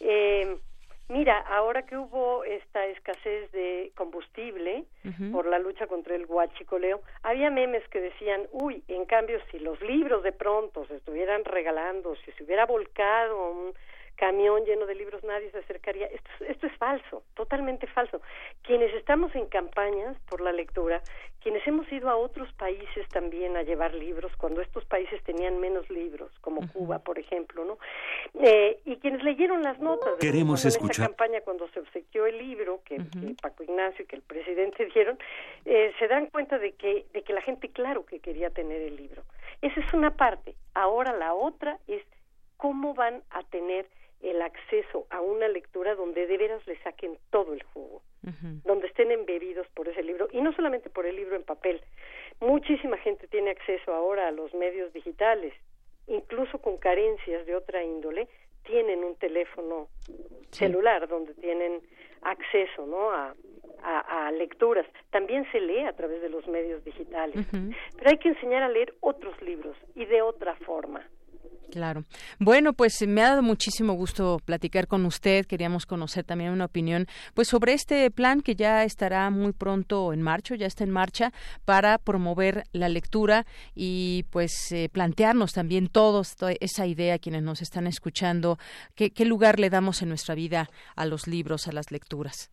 Eh, 0.00 0.56
Mira, 1.08 1.38
ahora 1.38 1.82
que 1.82 1.98
hubo 1.98 2.44
esta 2.44 2.86
escasez 2.86 3.52
de 3.52 3.92
combustible 3.94 4.84
por 5.32 5.46
la 5.46 5.58
lucha 5.58 5.86
contra 5.86 6.14
el 6.14 6.24
huachicoleo, 6.24 7.02
había 7.22 7.50
memes 7.50 7.86
que 7.88 8.00
decían, 8.00 8.48
uy, 8.52 8.82
en 8.88 9.04
cambio, 9.04 9.38
si 9.50 9.58
los 9.58 9.80
libros 9.82 10.22
de 10.22 10.32
pronto 10.32 10.86
se 10.86 10.96
estuvieran 10.96 11.44
regalando, 11.44 12.16
si 12.24 12.32
se 12.32 12.44
hubiera 12.44 12.64
volcado 12.64 13.50
un 13.50 13.74
camión 14.16 14.64
lleno 14.64 14.86
de 14.86 14.94
libros, 14.94 15.22
nadie 15.24 15.50
se 15.50 15.58
acercaría. 15.58 16.06
Esto, 16.06 16.30
esto 16.48 16.66
es 16.66 16.76
falso, 16.76 17.22
totalmente 17.34 17.86
falso. 17.86 18.20
Quienes 18.62 18.94
estamos 18.94 19.34
en 19.34 19.46
campañas 19.46 20.16
por 20.28 20.40
la 20.40 20.52
lectura, 20.52 21.02
quienes 21.44 21.66
hemos 21.66 21.90
ido 21.92 22.08
a 22.08 22.16
otros 22.16 22.50
países 22.54 23.06
también 23.08 23.56
a 23.56 23.62
llevar 23.62 23.92
libros, 23.94 24.32
cuando 24.38 24.62
estos 24.62 24.84
países 24.86 25.22
tenían 25.24 25.60
menos 25.60 25.88
libros, 25.90 26.32
como 26.40 26.66
Cuba, 26.72 27.00
por 27.00 27.18
ejemplo, 27.18 27.64
¿no? 27.64 27.78
Eh, 28.40 28.80
y 28.86 28.96
quienes 28.96 29.22
leyeron 29.22 29.62
las 29.62 29.78
notas 29.78 30.14
de 30.14 30.26
Queremos 30.26 30.64
escuchar. 30.64 31.08
campaña, 31.08 31.42
cuando 31.42 31.68
se 31.68 31.80
obsequió 31.80 32.24
el 32.24 32.38
libro 32.38 32.80
que, 32.84 32.98
Paco 33.42 33.62
Ignacio 33.62 34.04
y 34.04 34.08
que 34.08 34.16
el 34.16 34.22
presidente 34.22 34.86
dieron, 34.94 35.18
eh, 35.66 35.92
se 35.98 36.08
dan 36.08 36.26
cuenta 36.28 36.58
de 36.58 36.72
que, 36.72 37.04
de 37.12 37.22
que 37.22 37.34
la 37.34 37.42
gente, 37.42 37.68
claro 37.68 38.06
que 38.06 38.20
quería 38.20 38.48
tener 38.48 38.80
el 38.80 38.96
libro. 38.96 39.22
Esa 39.60 39.80
es 39.80 39.92
una 39.92 40.16
parte. 40.16 40.54
Ahora 40.72 41.12
la 41.12 41.34
otra 41.34 41.78
es 41.86 42.02
cómo 42.56 42.94
van 42.94 43.22
a 43.28 43.42
tener 43.42 43.86
el 44.24 44.40
acceso 44.42 45.06
a 45.10 45.20
una 45.20 45.48
lectura 45.48 45.94
donde 45.94 46.26
de 46.26 46.38
veras 46.38 46.66
le 46.66 46.76
saquen 46.82 47.18
todo 47.30 47.52
el 47.52 47.62
jugo, 47.62 48.02
donde 48.64 48.86
estén 48.86 49.10
embebidos 49.10 49.66
por 49.74 49.88
ese 49.88 50.02
libro 50.02 50.28
y 50.32 50.40
no 50.40 50.52
solamente 50.54 50.88
por 50.88 51.04
el 51.06 51.16
libro 51.16 51.36
en 51.36 51.42
papel. 51.42 51.82
Muchísima 52.40 52.96
gente 52.98 53.28
tiene 53.28 53.50
acceso 53.50 53.92
ahora 53.92 54.28
a 54.28 54.30
los 54.30 54.54
medios 54.54 54.92
digitales, 54.92 55.52
incluso 56.06 56.58
con 56.58 56.78
carencias 56.78 57.44
de 57.46 57.54
otra 57.54 57.84
índole, 57.84 58.28
tienen 58.64 59.04
un 59.04 59.14
teléfono 59.16 59.88
celular 60.50 61.06
donde 61.06 61.34
tienen 61.34 61.82
acceso 62.22 62.86
¿no? 62.86 63.10
a, 63.10 63.34
a, 63.82 64.32
lecturas. 64.32 64.86
También 65.10 65.46
se 65.52 65.60
lee 65.60 65.80
a 65.80 65.92
través 65.92 66.22
de 66.22 66.30
los 66.30 66.46
medios 66.48 66.82
digitales. 66.84 67.46
Pero 67.50 68.10
hay 68.10 68.18
que 68.18 68.30
enseñar 68.30 68.62
a 68.62 68.68
leer 68.68 68.94
otros 69.00 69.40
libros 69.42 69.76
y 69.94 70.06
de 70.06 70.22
otra 70.22 70.56
forma. 70.56 71.06
Claro. 71.74 72.04
Bueno, 72.38 72.72
pues 72.72 73.04
me 73.04 73.20
ha 73.20 73.30
dado 73.30 73.42
muchísimo 73.42 73.94
gusto 73.94 74.38
platicar 74.44 74.86
con 74.86 75.04
usted. 75.06 75.44
Queríamos 75.44 75.86
conocer 75.86 76.22
también 76.22 76.52
una 76.52 76.66
opinión, 76.66 77.06
pues 77.34 77.48
sobre 77.48 77.72
este 77.72 78.08
plan 78.12 78.42
que 78.42 78.54
ya 78.54 78.84
estará 78.84 79.28
muy 79.30 79.52
pronto 79.52 80.12
en 80.12 80.22
marcha, 80.22 80.54
ya 80.54 80.68
está 80.68 80.84
en 80.84 80.90
marcha 80.90 81.32
para 81.64 81.98
promover 81.98 82.62
la 82.70 82.88
lectura 82.88 83.44
y 83.74 84.24
pues 84.30 84.70
eh, 84.70 84.88
plantearnos 84.88 85.52
también 85.52 85.88
todos 85.88 86.36
esa 86.60 86.86
idea 86.86 87.18
quienes 87.18 87.42
nos 87.42 87.60
están 87.60 87.88
escuchando, 87.88 88.56
qué, 88.94 89.10
qué 89.10 89.24
lugar 89.24 89.58
le 89.58 89.68
damos 89.68 90.00
en 90.00 90.10
nuestra 90.10 90.36
vida 90.36 90.68
a 90.94 91.06
los 91.06 91.26
libros, 91.26 91.66
a 91.66 91.72
las 91.72 91.90
lecturas. 91.90 92.52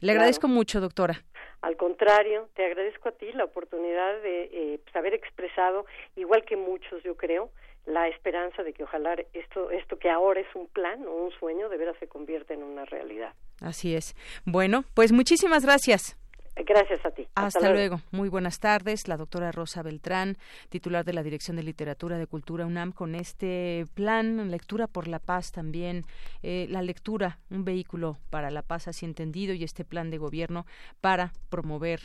Le 0.00 0.12
agradezco 0.12 0.46
mucho, 0.46 0.80
doctora. 0.80 1.24
Al 1.62 1.76
contrario, 1.76 2.48
te 2.54 2.64
agradezco 2.64 3.08
a 3.08 3.12
ti 3.12 3.32
la 3.32 3.42
oportunidad 3.42 4.22
de 4.22 4.44
eh, 4.52 4.80
pues, 4.84 4.94
haber 4.94 5.14
expresado, 5.14 5.86
igual 6.14 6.44
que 6.44 6.56
muchos, 6.56 7.02
yo 7.02 7.16
creo, 7.16 7.50
la 7.86 8.08
esperanza 8.08 8.62
de 8.62 8.72
que 8.72 8.84
ojalá 8.84 9.16
esto, 9.32 9.70
esto 9.70 9.98
que 9.98 10.10
ahora 10.10 10.40
es 10.40 10.54
un 10.54 10.66
plan 10.68 11.06
o 11.06 11.12
un 11.12 11.30
sueño, 11.32 11.68
de 11.68 11.76
veras 11.76 11.96
se 11.98 12.08
convierta 12.08 12.52
en 12.52 12.62
una 12.62 12.84
realidad. 12.84 13.32
Así 13.60 13.94
es. 13.94 14.14
Bueno, 14.44 14.84
pues 14.94 15.12
muchísimas 15.12 15.64
gracias. 15.64 16.16
Gracias 16.56 17.04
a 17.04 17.10
ti. 17.10 17.26
Hasta, 17.34 17.70
luego. 17.70 18.00
Muy 18.12 18.30
buenas 18.30 18.60
tardes. 18.60 19.08
La 19.08 19.18
doctora 19.18 19.52
Rosa 19.52 19.82
Beltrán, 19.82 20.38
titular 20.70 21.04
de 21.04 21.12
la 21.12 21.22
Dirección 21.22 21.56
de 21.56 21.62
Literatura 21.62 22.16
de 22.16 22.26
Cultura 22.26 22.64
UNAM, 22.64 22.92
con 22.92 23.14
este 23.14 23.84
plan, 23.94 24.50
Lectura 24.50 24.86
por 24.86 25.06
la 25.06 25.18
Paz 25.18 25.52
también, 25.52 26.04
eh, 26.42 26.66
la 26.70 26.80
lectura, 26.80 27.38
un 27.50 27.64
vehículo 27.64 28.16
para 28.30 28.50
la 28.50 28.62
paz 28.62 28.88
así 28.88 29.04
entendido, 29.04 29.52
y 29.52 29.64
este 29.64 29.84
plan 29.84 30.10
de 30.10 30.16
gobierno 30.16 30.64
para 31.02 31.32
promover 31.50 32.00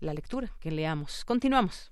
la 0.00 0.14
lectura, 0.14 0.48
que 0.60 0.70
leamos. 0.70 1.24
Continuamos. 1.24 1.91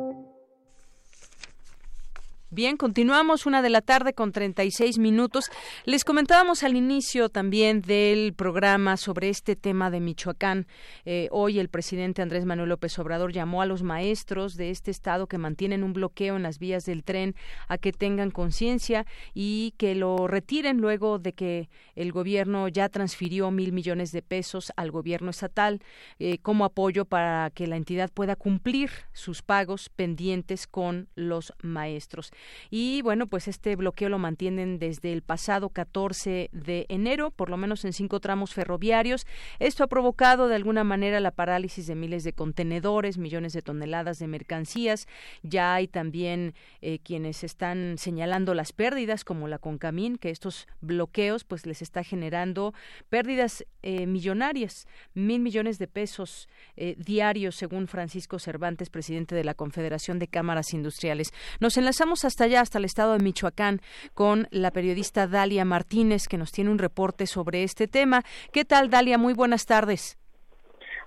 Bien, 2.53 2.75
continuamos 2.75 3.45
una 3.45 3.61
de 3.61 3.69
la 3.69 3.79
tarde 3.79 4.11
con 4.11 4.33
36 4.33 4.97
minutos. 4.97 5.45
Les 5.85 6.03
comentábamos 6.03 6.63
al 6.63 6.75
inicio 6.75 7.29
también 7.29 7.81
del 7.81 8.33
programa 8.33 8.97
sobre 8.97 9.29
este 9.29 9.55
tema 9.55 9.89
de 9.89 10.01
Michoacán. 10.01 10.67
Eh, 11.05 11.29
hoy 11.31 11.59
el 11.59 11.69
presidente 11.69 12.21
Andrés 12.21 12.43
Manuel 12.43 12.67
López 12.67 12.99
Obrador 12.99 13.31
llamó 13.31 13.61
a 13.61 13.65
los 13.65 13.83
maestros 13.83 14.57
de 14.57 14.69
este 14.69 14.91
estado 14.91 15.27
que 15.27 15.37
mantienen 15.37 15.81
un 15.81 15.93
bloqueo 15.93 16.35
en 16.35 16.43
las 16.43 16.59
vías 16.59 16.83
del 16.83 17.05
tren 17.05 17.35
a 17.69 17.77
que 17.77 17.93
tengan 17.93 18.31
conciencia 18.31 19.05
y 19.33 19.73
que 19.77 19.95
lo 19.95 20.27
retiren 20.27 20.81
luego 20.81 21.19
de 21.19 21.31
que 21.31 21.69
el 21.95 22.11
gobierno 22.11 22.67
ya 22.67 22.89
transfirió 22.89 23.49
mil 23.51 23.71
millones 23.71 24.11
de 24.11 24.23
pesos 24.23 24.73
al 24.75 24.91
gobierno 24.91 25.29
estatal 25.29 25.81
eh, 26.19 26.37
como 26.39 26.65
apoyo 26.65 27.05
para 27.05 27.49
que 27.51 27.65
la 27.65 27.77
entidad 27.77 28.11
pueda 28.13 28.35
cumplir 28.35 28.91
sus 29.13 29.41
pagos 29.41 29.87
pendientes 29.87 30.67
con 30.67 31.07
los 31.15 31.53
maestros. 31.63 32.33
Y 32.69 33.01
bueno, 33.01 33.27
pues 33.27 33.47
este 33.47 33.75
bloqueo 33.75 34.09
lo 34.09 34.19
mantienen 34.19 34.79
desde 34.79 35.13
el 35.13 35.21
pasado 35.21 35.69
14 35.69 36.49
de 36.51 36.85
enero, 36.89 37.31
por 37.31 37.49
lo 37.49 37.57
menos 37.57 37.85
en 37.85 37.93
cinco 37.93 38.19
tramos 38.19 38.53
ferroviarios. 38.53 39.25
Esto 39.59 39.83
ha 39.83 39.87
provocado 39.87 40.47
de 40.47 40.55
alguna 40.55 40.83
manera 40.83 41.19
la 41.19 41.31
parálisis 41.31 41.87
de 41.87 41.95
miles 41.95 42.23
de 42.23 42.33
contenedores, 42.33 43.17
millones 43.17 43.53
de 43.53 43.61
toneladas 43.61 44.17
de 44.19 44.27
mercancías. 44.27 45.07
Ya 45.43 45.73
hay 45.73 45.87
también 45.87 46.53
eh, 46.81 46.99
quienes 46.99 47.43
están 47.43 47.97
señalando 47.97 48.53
las 48.53 48.73
pérdidas, 48.73 49.23
como 49.23 49.47
la 49.47 49.59
Concamín, 49.59 50.17
que 50.17 50.29
estos 50.29 50.67
bloqueos 50.81 51.43
pues 51.43 51.65
les 51.65 51.81
está 51.81 52.03
generando 52.03 52.73
pérdidas 53.09 53.65
eh, 53.83 54.05
millonarias, 54.05 54.87
mil 55.13 55.41
millones 55.41 55.77
de 55.79 55.87
pesos 55.87 56.47
eh, 56.77 56.95
diarios, 56.97 57.55
según 57.55 57.87
Francisco 57.87 58.39
Cervantes, 58.39 58.89
presidente 58.89 59.35
de 59.35 59.43
la 59.43 59.53
Confederación 59.53 60.19
de 60.19 60.27
Cámaras 60.27 60.73
Industriales. 60.73 61.33
Nos 61.59 61.77
enlazamos 61.77 62.23
hasta 62.31 62.45
allá, 62.45 62.61
hasta 62.61 62.77
el 62.77 62.85
estado 62.85 63.13
de 63.13 63.23
Michoacán, 63.23 63.81
con 64.13 64.47
la 64.51 64.71
periodista 64.71 65.27
Dalia 65.27 65.65
Martínez, 65.65 66.29
que 66.29 66.37
nos 66.37 66.53
tiene 66.53 66.69
un 66.69 66.79
reporte 66.79 67.27
sobre 67.27 67.63
este 67.63 67.87
tema. 67.87 68.23
¿Qué 68.53 68.63
tal, 68.63 68.89
Dalia? 68.89 69.17
Muy 69.17 69.33
buenas 69.33 69.65
tardes. 69.65 70.17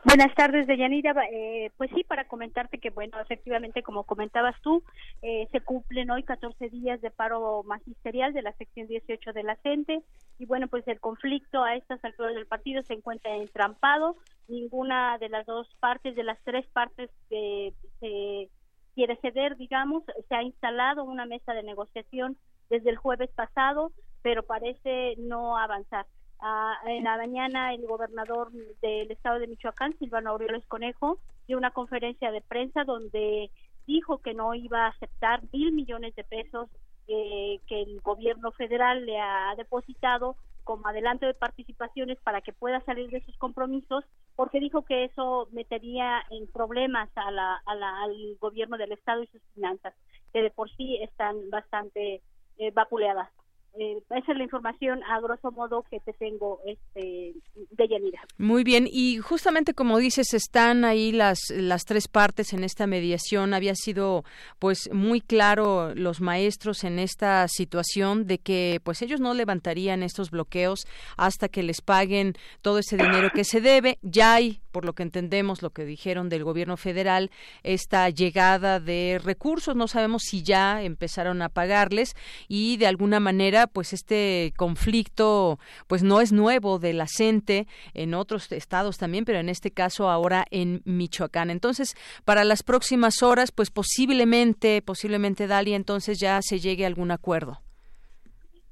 Buenas 0.04 0.34
tardes, 0.34 0.66
Deyanira. 0.66 1.14
Eh, 1.32 1.70
pues 1.78 1.90
sí, 1.94 2.04
para 2.04 2.26
comentarte 2.26 2.76
que, 2.76 2.90
bueno, 2.90 3.18
efectivamente, 3.20 3.82
como 3.82 4.04
comentabas 4.04 4.54
tú, 4.60 4.82
eh, 5.22 5.48
se 5.50 5.62
cumplen 5.62 6.10
hoy 6.10 6.24
14 6.24 6.68
días 6.68 7.00
de 7.00 7.10
paro 7.10 7.62
magisterial 7.62 8.34
de 8.34 8.42
la 8.42 8.52
sección 8.52 8.87
18 8.87 9.32
de 9.32 9.42
la 9.42 9.56
gente 9.56 10.02
y, 10.38 10.44
bueno, 10.44 10.68
pues 10.68 10.87
el 10.88 11.00
conflicto 11.00 11.64
a 11.64 11.74
estas 11.74 12.04
alturas 12.04 12.34
del 12.34 12.46
partido 12.46 12.82
se 12.82 12.92
encuentra 12.92 13.34
entrampado. 13.34 14.16
Ninguna 14.46 15.16
de 15.16 15.30
las 15.30 15.46
dos 15.46 15.74
partes, 15.80 16.14
de 16.14 16.22
las 16.22 16.38
tres 16.44 16.66
partes 16.66 17.08
que 17.30 17.72
se 18.00 18.50
quiere 18.94 19.16
ceder, 19.16 19.57
digamos, 19.57 20.02
se 20.28 20.35
ha 20.35 20.42
instalado 20.42 21.04
una 21.04 21.26
mesa 21.26 21.52
de 21.52 21.62
negociación 21.62 22.37
desde 22.70 22.90
el 22.90 22.96
jueves 22.96 23.30
pasado, 23.30 23.92
pero 24.22 24.42
parece 24.42 25.14
no 25.18 25.59
avanzar. 25.59 26.07
Ah, 26.40 26.76
en 26.87 27.04
la 27.04 27.16
mañana 27.16 27.72
el 27.74 27.87
gobernador 27.87 28.50
del 28.83 29.11
estado 29.11 29.38
de 29.38 29.46
Michoacán, 29.46 29.96
Silvano 29.98 30.30
Aureoles 30.30 30.66
Conejo, 30.66 31.18
dio 31.46 31.57
una 31.57 31.70
conferencia 31.70 32.30
de 32.30 32.40
prensa 32.40 32.85
donde 32.85 33.50
dijo 33.87 34.18
que 34.18 34.35
no 34.35 34.54
iba 34.54 34.87
a 34.87 34.88
aceptar 34.88 35.42
mil 35.52 35.72
millones 35.72 36.14
de 36.14 36.24
pesos 36.24 36.68
eh, 37.07 37.61
que 37.66 37.83
el 37.83 38.00
gobierno 38.00 38.50
federal 38.52 39.04
le 39.04 39.20
ha 39.20 39.54
depositado 39.57 40.37
como 40.64 40.88
adelanto 40.88 41.27
de 41.27 41.35
participaciones 41.35 42.18
para 42.22 42.40
que 42.40 42.53
pueda 42.53 42.81
salir 42.85 43.11
de 43.11 43.24
sus 43.24 43.37
compromisos, 43.38 44.05
porque 44.35 44.61
dijo 44.61 44.85
que 44.85 45.04
eso 45.04 45.48
metería 45.52 46.23
en 46.31 46.46
problemas 46.48 47.08
a 47.15 47.31
la, 47.31 47.62
al 47.67 48.37
gobierno 48.40 48.77
del 48.77 48.92
Estado 48.92 49.23
y 49.23 49.29
sus 49.29 49.42
finanzas, 49.54 49.94
que 50.33 50.42
de 50.42 50.50
por 50.50 50.71
sí 50.77 50.96
están 51.02 51.50
bastante 51.50 52.23
eh, 52.58 52.71
vapuleadas. 52.73 53.31
Eh, 53.77 53.98
esa 54.10 54.33
es 54.33 54.38
la 54.38 54.44
información 54.44 55.02
a 55.02 55.20
grosso 55.20 55.50
modo 55.50 55.85
que 55.90 55.98
te 56.00 56.12
tengo 56.12 56.60
este, 56.64 57.35
de 57.54 57.88
Yanira. 57.88 58.20
Muy 58.38 58.62
bien, 58.62 58.87
y 58.88 59.18
justamente 59.18 59.75
como 59.75 59.98
dices, 59.98 60.33
están 60.33 60.85
ahí 60.85 61.10
las, 61.10 61.38
las 61.50 61.85
tres 61.85 62.06
partes 62.06 62.52
en 62.52 62.62
esta 62.62 62.87
mediación. 62.87 63.52
Había 63.52 63.75
sido 63.75 64.25
pues 64.60 64.88
muy 64.92 65.20
claro 65.20 65.92
los 65.94 66.20
maestros 66.20 66.85
en 66.85 67.00
esta 67.00 67.48
situación 67.48 68.27
de 68.27 68.38
que 68.38 68.81
pues 68.85 69.02
ellos 69.02 69.20
no 69.20 69.35
levantarían 69.35 70.04
estos 70.04 70.31
bloqueos 70.31 70.87
hasta 71.16 71.48
que 71.48 71.64
les 71.64 71.81
paguen 71.81 72.35
todo 72.62 72.79
ese 72.79 72.96
dinero 72.96 73.31
que 73.35 73.44
se 73.44 73.60
debe. 73.60 73.98
Ya 74.02 74.35
hay, 74.35 74.60
por 74.75 74.85
lo 74.85 74.92
que 74.92 75.04
entendemos, 75.04 75.62
lo 75.62 75.70
que 75.70 75.85
dijeron 75.85 76.29
del 76.29 76.42
gobierno 76.42 76.77
federal, 76.77 77.31
esta 77.62 78.10
llegada 78.10 78.81
de 78.81 79.20
recursos. 79.22 79.77
No 79.77 79.87
sabemos 79.87 80.25
si 80.25 80.42
ya 80.42 80.83
empezaron 80.83 81.42
a 81.42 81.48
pagarles 81.48 82.16
y 82.48 82.77
de 82.77 82.88
alguna 82.88 83.20
manera 83.20 83.68
pues 83.68 83.92
este 83.92 84.52
conflicto 84.56 85.60
pues 85.87 86.02
no 86.02 86.20
es 86.20 86.33
nuevo 86.33 86.81
de 86.81 86.92
la 86.92 87.06
CENTE 87.06 87.68
en 87.94 88.14
otros 88.14 88.50
estados 88.50 88.98
también, 88.98 89.25
pero 89.25 89.38
en 89.38 89.48
este 89.48 89.70
caso 89.70 90.10
ahora 90.10 90.44
en 90.50 90.83
Michoacán. 90.85 91.50
Entonces, 91.50 91.94
para 92.25 92.42
las 92.42 92.64
próximas 92.64 93.22
horas, 93.22 93.52
pues 93.52 93.70
posiblemente, 93.70 94.83
posiblemente 94.83 95.46
Dalia, 95.46 95.77
entonces 95.77 96.18
ya 96.18 96.40
se 96.42 96.58
llegue 96.58 96.83
a 96.83 96.88
algún 96.88 97.12
acuerdo. 97.12 97.60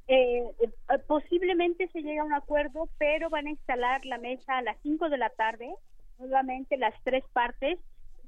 Eh, 0.09 0.43
eh, 0.61 0.99
posiblemente 1.07 1.89
se 1.89 2.03
llegue 2.03 2.19
a 2.19 2.25
un 2.25 2.35
acuerdo, 2.35 2.89
pero 2.99 3.31
van 3.31 3.47
a 3.47 3.51
instalar 3.51 4.05
la 4.05 4.19
mesa 4.19 4.59
a 4.59 4.63
las 4.63 4.77
5 4.83 5.09
de 5.09 5.17
la 5.17 5.31
tarde, 5.31 5.73
nuevamente 6.23 6.77
las 6.77 6.95
tres 7.05 7.25
partes, 7.33 7.79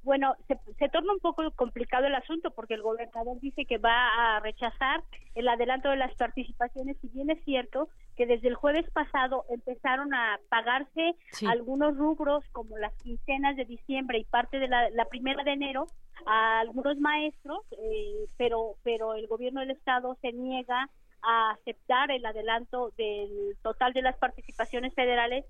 bueno, 0.03 0.34
se, 0.49 0.59
se, 0.78 0.88
torna 0.90 1.14
un 1.14 1.20
poco 1.20 1.51
complicado 1.53 2.07
el 2.07 2.14
asunto 2.14 2.51
porque 2.51 2.74
el 2.74 2.82
gobernador 2.82 3.40
dice 3.40 3.64
que 3.64 3.78
va 3.78 4.36
a 4.36 4.40
rechazar 4.40 5.03
el 5.34 5.49
adelanto 5.49 5.88
de 5.88 5.97
las 5.97 6.14
participaciones, 6.14 6.99
si 7.01 7.09
bien 7.09 7.30
es 7.30 7.42
cierto 7.45 7.88
que 8.16 8.26
desde 8.26 8.49
el 8.49 8.55
jueves 8.55 8.88
pasado 8.90 9.45
empezaron 9.49 10.14
a 10.14 10.38
pagarse 10.49 11.14
algunos 11.47 11.97
rubros 11.97 12.45
como 12.53 12.76
las 12.78 12.92
quincenas 13.03 13.57
de 13.57 13.64
diciembre 13.64 14.18
y 14.18 14.24
parte 14.24 14.59
de 14.59 14.68
la, 14.68 15.05
primera 15.09 15.42
de 15.42 15.53
enero 15.53 15.86
a 16.26 16.61
algunos 16.61 16.99
maestros, 16.99 17.61
eh, 17.72 18.26
pero, 18.36 18.76
pero 18.82 19.14
el 19.14 19.26
gobierno 19.26 19.61
del 19.61 19.70
estado 19.70 20.16
se 20.20 20.32
niega 20.32 20.90
a 21.22 21.51
aceptar 21.53 22.11
el 22.11 22.24
adelanto 22.26 22.92
del 22.97 23.57
total 23.62 23.92
de 23.95 24.03
las 24.03 24.16
participaciones 24.16 24.95
federales 24.95 25.45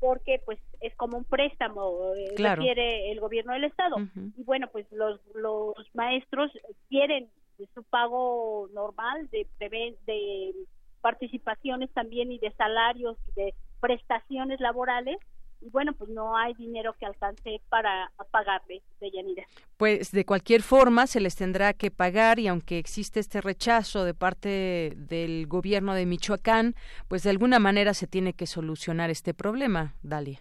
porque 0.00 0.40
pues 0.44 0.58
es 0.80 0.94
como 0.96 1.18
un 1.18 1.24
préstamo 1.24 2.14
eh, 2.16 2.34
que 2.36 2.42
requiere 2.42 3.12
el 3.12 3.20
gobierno 3.20 3.52
del 3.52 3.64
estado. 3.64 3.96
Y 4.36 4.42
bueno 4.42 4.68
pues 4.72 4.90
los 4.90 5.20
los 5.34 5.74
maestros 5.94 6.50
quieren 6.88 7.30
su 7.74 7.84
pago 7.84 8.68
normal 8.72 9.28
de, 9.30 9.46
de, 9.58 9.96
de 10.06 10.54
participaciones 11.02 11.90
también 11.92 12.32
y 12.32 12.38
de 12.38 12.50
salarios 12.52 13.16
y 13.28 13.40
de 13.40 13.54
prestaciones 13.80 14.60
laborales 14.60 15.18
y 15.60 15.70
bueno, 15.70 15.92
pues 15.92 16.10
no 16.10 16.36
hay 16.36 16.54
dinero 16.54 16.94
que 16.98 17.06
alcance 17.06 17.60
para 17.68 18.10
pagarle, 18.30 18.82
de 19.00 19.10
Yanira. 19.10 19.44
Pues 19.76 20.10
de 20.12 20.24
cualquier 20.24 20.62
forma 20.62 21.06
se 21.06 21.20
les 21.20 21.36
tendrá 21.36 21.72
que 21.72 21.90
pagar 21.90 22.38
y 22.38 22.48
aunque 22.48 22.78
existe 22.78 23.20
este 23.20 23.40
rechazo 23.40 24.04
de 24.04 24.14
parte 24.14 24.94
del 24.96 25.46
gobierno 25.46 25.94
de 25.94 26.06
Michoacán, 26.06 26.74
pues 27.08 27.22
de 27.22 27.30
alguna 27.30 27.58
manera 27.58 27.94
se 27.94 28.06
tiene 28.06 28.32
que 28.32 28.46
solucionar 28.46 29.10
este 29.10 29.34
problema, 29.34 29.94
Dalia. 30.02 30.40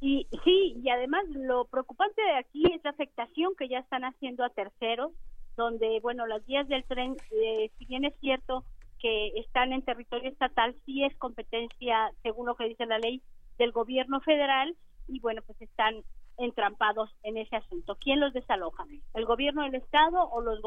Y 0.00 0.26
sí, 0.44 0.80
y 0.82 0.88
además 0.88 1.24
lo 1.28 1.66
preocupante 1.66 2.22
de 2.22 2.36
aquí 2.38 2.64
es 2.72 2.82
la 2.82 2.90
afectación 2.90 3.54
que 3.58 3.68
ya 3.68 3.80
están 3.80 4.04
haciendo 4.04 4.44
a 4.44 4.50
terceros, 4.50 5.12
donde, 5.56 6.00
bueno, 6.00 6.26
las 6.26 6.44
vías 6.46 6.66
del 6.68 6.84
tren, 6.84 7.16
eh, 7.32 7.70
si 7.78 7.84
bien 7.84 8.06
es 8.06 8.14
cierto 8.20 8.64
que 8.98 9.28
están 9.40 9.72
en 9.72 9.82
territorio 9.82 10.30
estatal, 10.30 10.74
sí 10.86 11.04
es 11.04 11.14
competencia, 11.16 12.12
según 12.22 12.46
lo 12.46 12.54
que 12.54 12.68
dice 12.68 12.86
la 12.86 12.98
ley, 12.98 13.22
del 13.60 13.72
gobierno 13.72 14.20
federal 14.22 14.74
y 15.06 15.20
bueno, 15.20 15.42
pues 15.46 15.60
están 15.60 16.02
entrampados 16.38 17.10
en 17.22 17.36
ese 17.36 17.56
asunto. 17.56 17.98
¿Quién 18.00 18.18
los 18.18 18.32
desaloja? 18.32 18.86
¿El 19.12 19.26
gobierno 19.26 19.62
del 19.62 19.74
estado 19.74 20.30
o, 20.30 20.40
los 20.40 20.62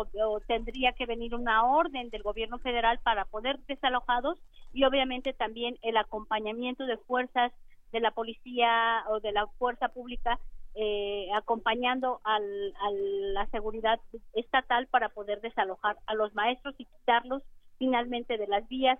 tendría 0.45 0.93
que 0.93 1.07
venir 1.07 1.33
una 1.33 1.65
orden 1.65 2.11
del 2.11 2.21
gobierno 2.21 2.59
federal 2.59 2.99
para 3.03 3.25
poder 3.25 3.57
desalojados 3.67 4.37
y 4.71 4.83
obviamente 4.83 5.33
también 5.33 5.79
el 5.81 5.97
acompañamiento 5.97 6.85
de 6.85 6.97
fuerzas 6.97 7.51
de 7.91 7.99
la 7.99 8.11
policía 8.11 9.03
o 9.09 9.19
de 9.19 9.31
la 9.31 9.47
fuerza 9.57 9.89
pública 9.89 10.39
eh, 10.75 11.27
acompañando 11.33 12.21
al, 12.23 12.73
a 12.79 12.91
la 12.91 13.47
seguridad 13.47 13.99
estatal 14.33 14.85
para 14.87 15.09
poder 15.09 15.41
desalojar 15.41 15.97
a 16.05 16.13
los 16.13 16.33
maestros 16.35 16.75
y 16.77 16.85
quitarlos 16.85 17.41
finalmente 17.79 18.37
de 18.37 18.47
las 18.47 18.67
vías 18.67 18.99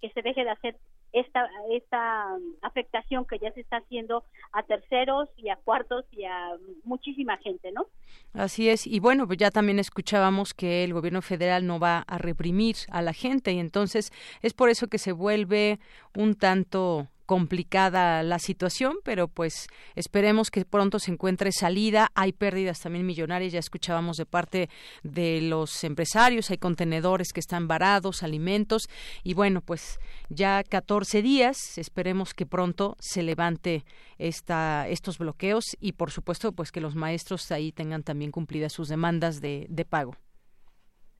que 0.00 0.10
se 0.10 0.22
deje 0.22 0.42
de 0.42 0.50
hacer 0.50 0.76
esta, 1.12 1.48
esta 1.70 2.36
afectación 2.62 3.24
que 3.24 3.38
ya 3.38 3.52
se 3.52 3.60
está 3.60 3.78
haciendo 3.78 4.24
a 4.52 4.62
terceros 4.62 5.28
y 5.36 5.48
a 5.48 5.56
cuartos 5.56 6.04
y 6.12 6.24
a 6.24 6.56
muchísima 6.84 7.36
gente, 7.38 7.72
¿no? 7.72 7.86
Así 8.32 8.68
es. 8.68 8.86
Y 8.86 9.00
bueno, 9.00 9.26
pues 9.26 9.38
ya 9.38 9.50
también 9.50 9.78
escuchábamos 9.78 10.54
que 10.54 10.84
el 10.84 10.94
gobierno 10.94 11.22
federal 11.22 11.66
no 11.66 11.78
va 11.78 12.00
a 12.06 12.18
reprimir 12.18 12.76
a 12.90 13.02
la 13.02 13.12
gente 13.12 13.52
y 13.52 13.58
entonces 13.58 14.12
es 14.42 14.54
por 14.54 14.70
eso 14.70 14.88
que 14.88 14.98
se 14.98 15.12
vuelve 15.12 15.78
un 16.14 16.34
tanto 16.34 17.08
complicada 17.30 18.24
la 18.24 18.40
situación, 18.40 18.96
pero 19.04 19.28
pues 19.28 19.68
esperemos 19.94 20.50
que 20.50 20.64
pronto 20.64 20.98
se 20.98 21.12
encuentre 21.12 21.52
salida. 21.52 22.08
Hay 22.16 22.32
pérdidas 22.32 22.80
también 22.80 23.06
millonarias, 23.06 23.52
ya 23.52 23.60
escuchábamos 23.60 24.16
de 24.16 24.26
parte 24.26 24.68
de 25.04 25.40
los 25.40 25.84
empresarios, 25.84 26.50
hay 26.50 26.58
contenedores 26.58 27.32
que 27.32 27.38
están 27.38 27.68
varados, 27.68 28.24
alimentos 28.24 28.88
y 29.22 29.34
bueno, 29.34 29.60
pues 29.60 30.00
ya 30.28 30.64
14 30.64 31.22
días, 31.22 31.78
esperemos 31.78 32.34
que 32.34 32.46
pronto 32.46 32.96
se 32.98 33.22
levante 33.22 33.84
esta, 34.18 34.88
estos 34.88 35.18
bloqueos 35.18 35.76
y 35.78 35.92
por 35.92 36.10
supuesto 36.10 36.50
pues 36.50 36.72
que 36.72 36.80
los 36.80 36.96
maestros 36.96 37.52
ahí 37.52 37.70
tengan 37.70 38.02
también 38.02 38.32
cumplidas 38.32 38.72
sus 38.72 38.88
demandas 38.88 39.40
de, 39.40 39.68
de 39.68 39.84
pago. 39.84 40.16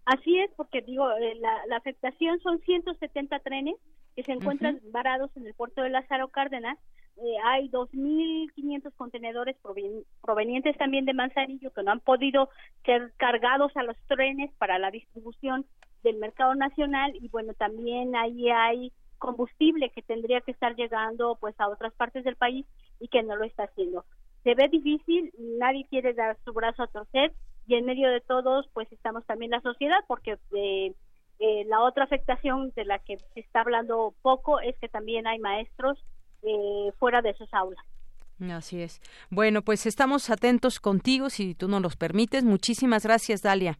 Así 0.06 0.36
es, 0.40 0.50
porque 0.56 0.82
digo, 0.82 1.08
eh, 1.12 1.36
la, 1.36 1.66
la 1.68 1.76
afectación 1.76 2.40
son 2.40 2.58
170 2.62 3.38
trenes 3.38 3.76
que 4.20 4.24
se 4.24 4.32
encuentran 4.32 4.80
varados 4.92 5.30
en 5.36 5.46
el 5.46 5.54
puerto 5.54 5.80
de 5.82 5.88
Lázaro 5.88 6.28
Cárdenas. 6.28 6.78
Eh, 7.16 7.36
hay 7.44 7.70
2.500 7.70 8.92
contenedores 8.94 9.56
provenientes 10.20 10.76
también 10.76 11.06
de 11.06 11.14
Manzanillo 11.14 11.72
que 11.72 11.82
no 11.82 11.90
han 11.90 12.00
podido 12.00 12.50
ser 12.84 13.12
cargados 13.16 13.74
a 13.76 13.82
los 13.82 13.96
trenes 14.08 14.52
para 14.58 14.78
la 14.78 14.90
distribución 14.90 15.64
del 16.02 16.16
mercado 16.16 16.54
nacional 16.54 17.12
y 17.14 17.28
bueno, 17.28 17.54
también 17.54 18.14
ahí 18.14 18.50
hay 18.50 18.92
combustible 19.18 19.90
que 19.90 20.02
tendría 20.02 20.40
que 20.42 20.50
estar 20.50 20.74
llegando 20.76 21.36
pues 21.40 21.58
a 21.58 21.68
otras 21.68 21.94
partes 21.94 22.24
del 22.24 22.36
país 22.36 22.66
y 23.00 23.08
que 23.08 23.22
no 23.22 23.36
lo 23.36 23.44
está 23.44 23.64
haciendo. 23.64 24.04
Se 24.44 24.54
ve 24.54 24.68
difícil, 24.68 25.32
nadie 25.58 25.86
quiere 25.88 26.12
dar 26.12 26.36
su 26.44 26.52
brazo 26.52 26.82
a 26.82 26.88
torcer 26.88 27.32
y 27.66 27.74
en 27.74 27.86
medio 27.86 28.10
de 28.10 28.20
todos 28.20 28.68
pues 28.74 28.90
estamos 28.92 29.24
también 29.26 29.50
la 29.50 29.60
sociedad 29.60 30.00
porque 30.08 30.38
eh, 30.54 30.94
eh, 31.40 31.64
la 31.66 31.80
otra 31.80 32.04
afectación 32.04 32.70
de 32.76 32.84
la 32.84 32.98
que 32.98 33.16
se 33.32 33.40
está 33.40 33.62
hablando 33.62 34.14
poco 34.20 34.60
es 34.60 34.76
que 34.78 34.88
también 34.88 35.26
hay 35.26 35.38
maestros 35.38 35.98
eh, 36.42 36.92
fuera 36.98 37.22
de 37.22 37.34
sus 37.34 37.52
aulas. 37.54 37.84
Así 38.52 38.82
es. 38.82 39.00
Bueno, 39.30 39.62
pues 39.62 39.86
estamos 39.86 40.30
atentos 40.30 40.80
contigo, 40.80 41.30
si 41.30 41.54
tú 41.54 41.68
nos 41.68 41.82
los 41.82 41.96
permites. 41.96 42.44
Muchísimas 42.44 43.04
gracias, 43.04 43.42
Dalia. 43.42 43.78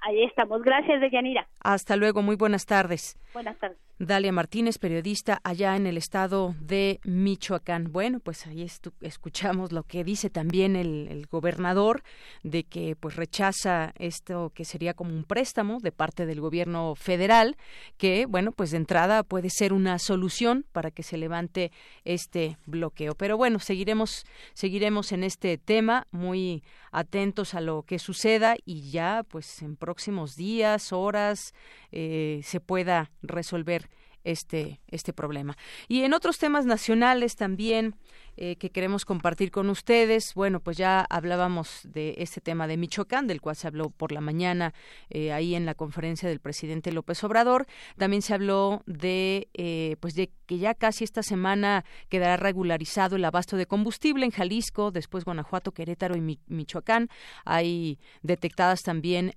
Ahí 0.00 0.24
estamos. 0.24 0.62
Gracias, 0.62 1.00
Deyanira. 1.00 1.48
Hasta 1.60 1.96
luego. 1.96 2.22
Muy 2.22 2.36
buenas 2.36 2.66
tardes. 2.66 3.16
Buenas 3.32 3.56
tardes. 3.58 3.85
Dalia 3.98 4.30
Martínez, 4.30 4.76
periodista 4.76 5.40
allá 5.42 5.74
en 5.74 5.86
el 5.86 5.96
estado 5.96 6.54
de 6.60 7.00
Michoacán. 7.04 7.92
Bueno, 7.92 8.20
pues 8.20 8.46
ahí 8.46 8.66
escuchamos 9.00 9.72
lo 9.72 9.84
que 9.84 10.04
dice 10.04 10.28
también 10.28 10.76
el, 10.76 11.26
gobernador 11.30 12.02
de 12.42 12.64
que 12.64 12.94
pues 12.94 13.16
rechaza 13.16 13.94
esto 13.98 14.52
que 14.54 14.66
sería 14.66 14.92
como 14.92 15.14
un 15.14 15.24
préstamo 15.24 15.78
de 15.80 15.92
parte 15.92 16.26
del 16.26 16.42
gobierno 16.42 16.94
federal, 16.94 17.56
que 17.96 18.26
bueno, 18.26 18.52
pues 18.52 18.70
de 18.70 18.76
entrada 18.76 19.22
puede 19.22 19.48
ser 19.48 19.72
una 19.72 19.98
solución 19.98 20.66
para 20.72 20.90
que 20.90 21.02
se 21.02 21.16
levante 21.16 21.72
este 22.04 22.58
bloqueo. 22.66 23.14
Pero 23.14 23.38
bueno, 23.38 23.60
seguiremos 23.60 24.26
seguiremos 24.52 25.10
en 25.12 25.24
este 25.24 25.56
tema 25.56 26.06
muy 26.10 26.62
atentos 26.92 27.54
a 27.54 27.62
lo 27.62 27.82
que 27.82 27.98
suceda 27.98 28.56
y 28.64 28.90
ya 28.90 29.22
pues 29.26 29.62
en 29.62 29.76
próximos 29.76 30.36
días, 30.36 30.92
horas 30.92 31.54
eh, 31.92 32.40
se 32.42 32.60
pueda 32.60 33.10
resolver 33.22 33.85
este, 34.26 34.80
este 34.88 35.12
problema. 35.12 35.56
Y 35.88 36.02
en 36.02 36.12
otros 36.12 36.38
temas 36.38 36.66
nacionales 36.66 37.36
también 37.36 37.94
eh, 38.38 38.56
que 38.56 38.70
queremos 38.70 39.04
compartir 39.06 39.50
con 39.50 39.70
ustedes. 39.70 40.34
Bueno, 40.34 40.60
pues 40.60 40.76
ya 40.76 41.06
hablábamos 41.08 41.80
de 41.84 42.14
este 42.18 42.42
tema 42.42 42.66
de 42.66 42.76
Michoacán, 42.76 43.26
del 43.26 43.40
cual 43.40 43.56
se 43.56 43.66
habló 43.66 43.88
por 43.88 44.12
la 44.12 44.20
mañana 44.20 44.74
eh, 45.08 45.32
ahí 45.32 45.54
en 45.54 45.64
la 45.64 45.74
conferencia 45.74 46.28
del 46.28 46.40
presidente 46.40 46.92
López 46.92 47.24
Obrador. 47.24 47.66
También 47.96 48.20
se 48.20 48.34
habló 48.34 48.82
de, 48.84 49.48
eh, 49.54 49.96
pues 50.00 50.14
de 50.14 50.30
que 50.46 50.58
ya 50.58 50.74
casi 50.74 51.02
esta 51.02 51.22
semana 51.22 51.84
quedará 52.10 52.36
regularizado 52.36 53.16
el 53.16 53.24
abasto 53.24 53.56
de 53.56 53.66
combustible 53.66 54.26
en 54.26 54.30
Jalisco, 54.30 54.90
después 54.90 55.24
Guanajuato, 55.24 55.72
Querétaro 55.72 56.14
y 56.16 56.38
Michoacán. 56.46 57.08
Hay 57.44 57.98
detectadas 58.22 58.82
también 58.82 59.32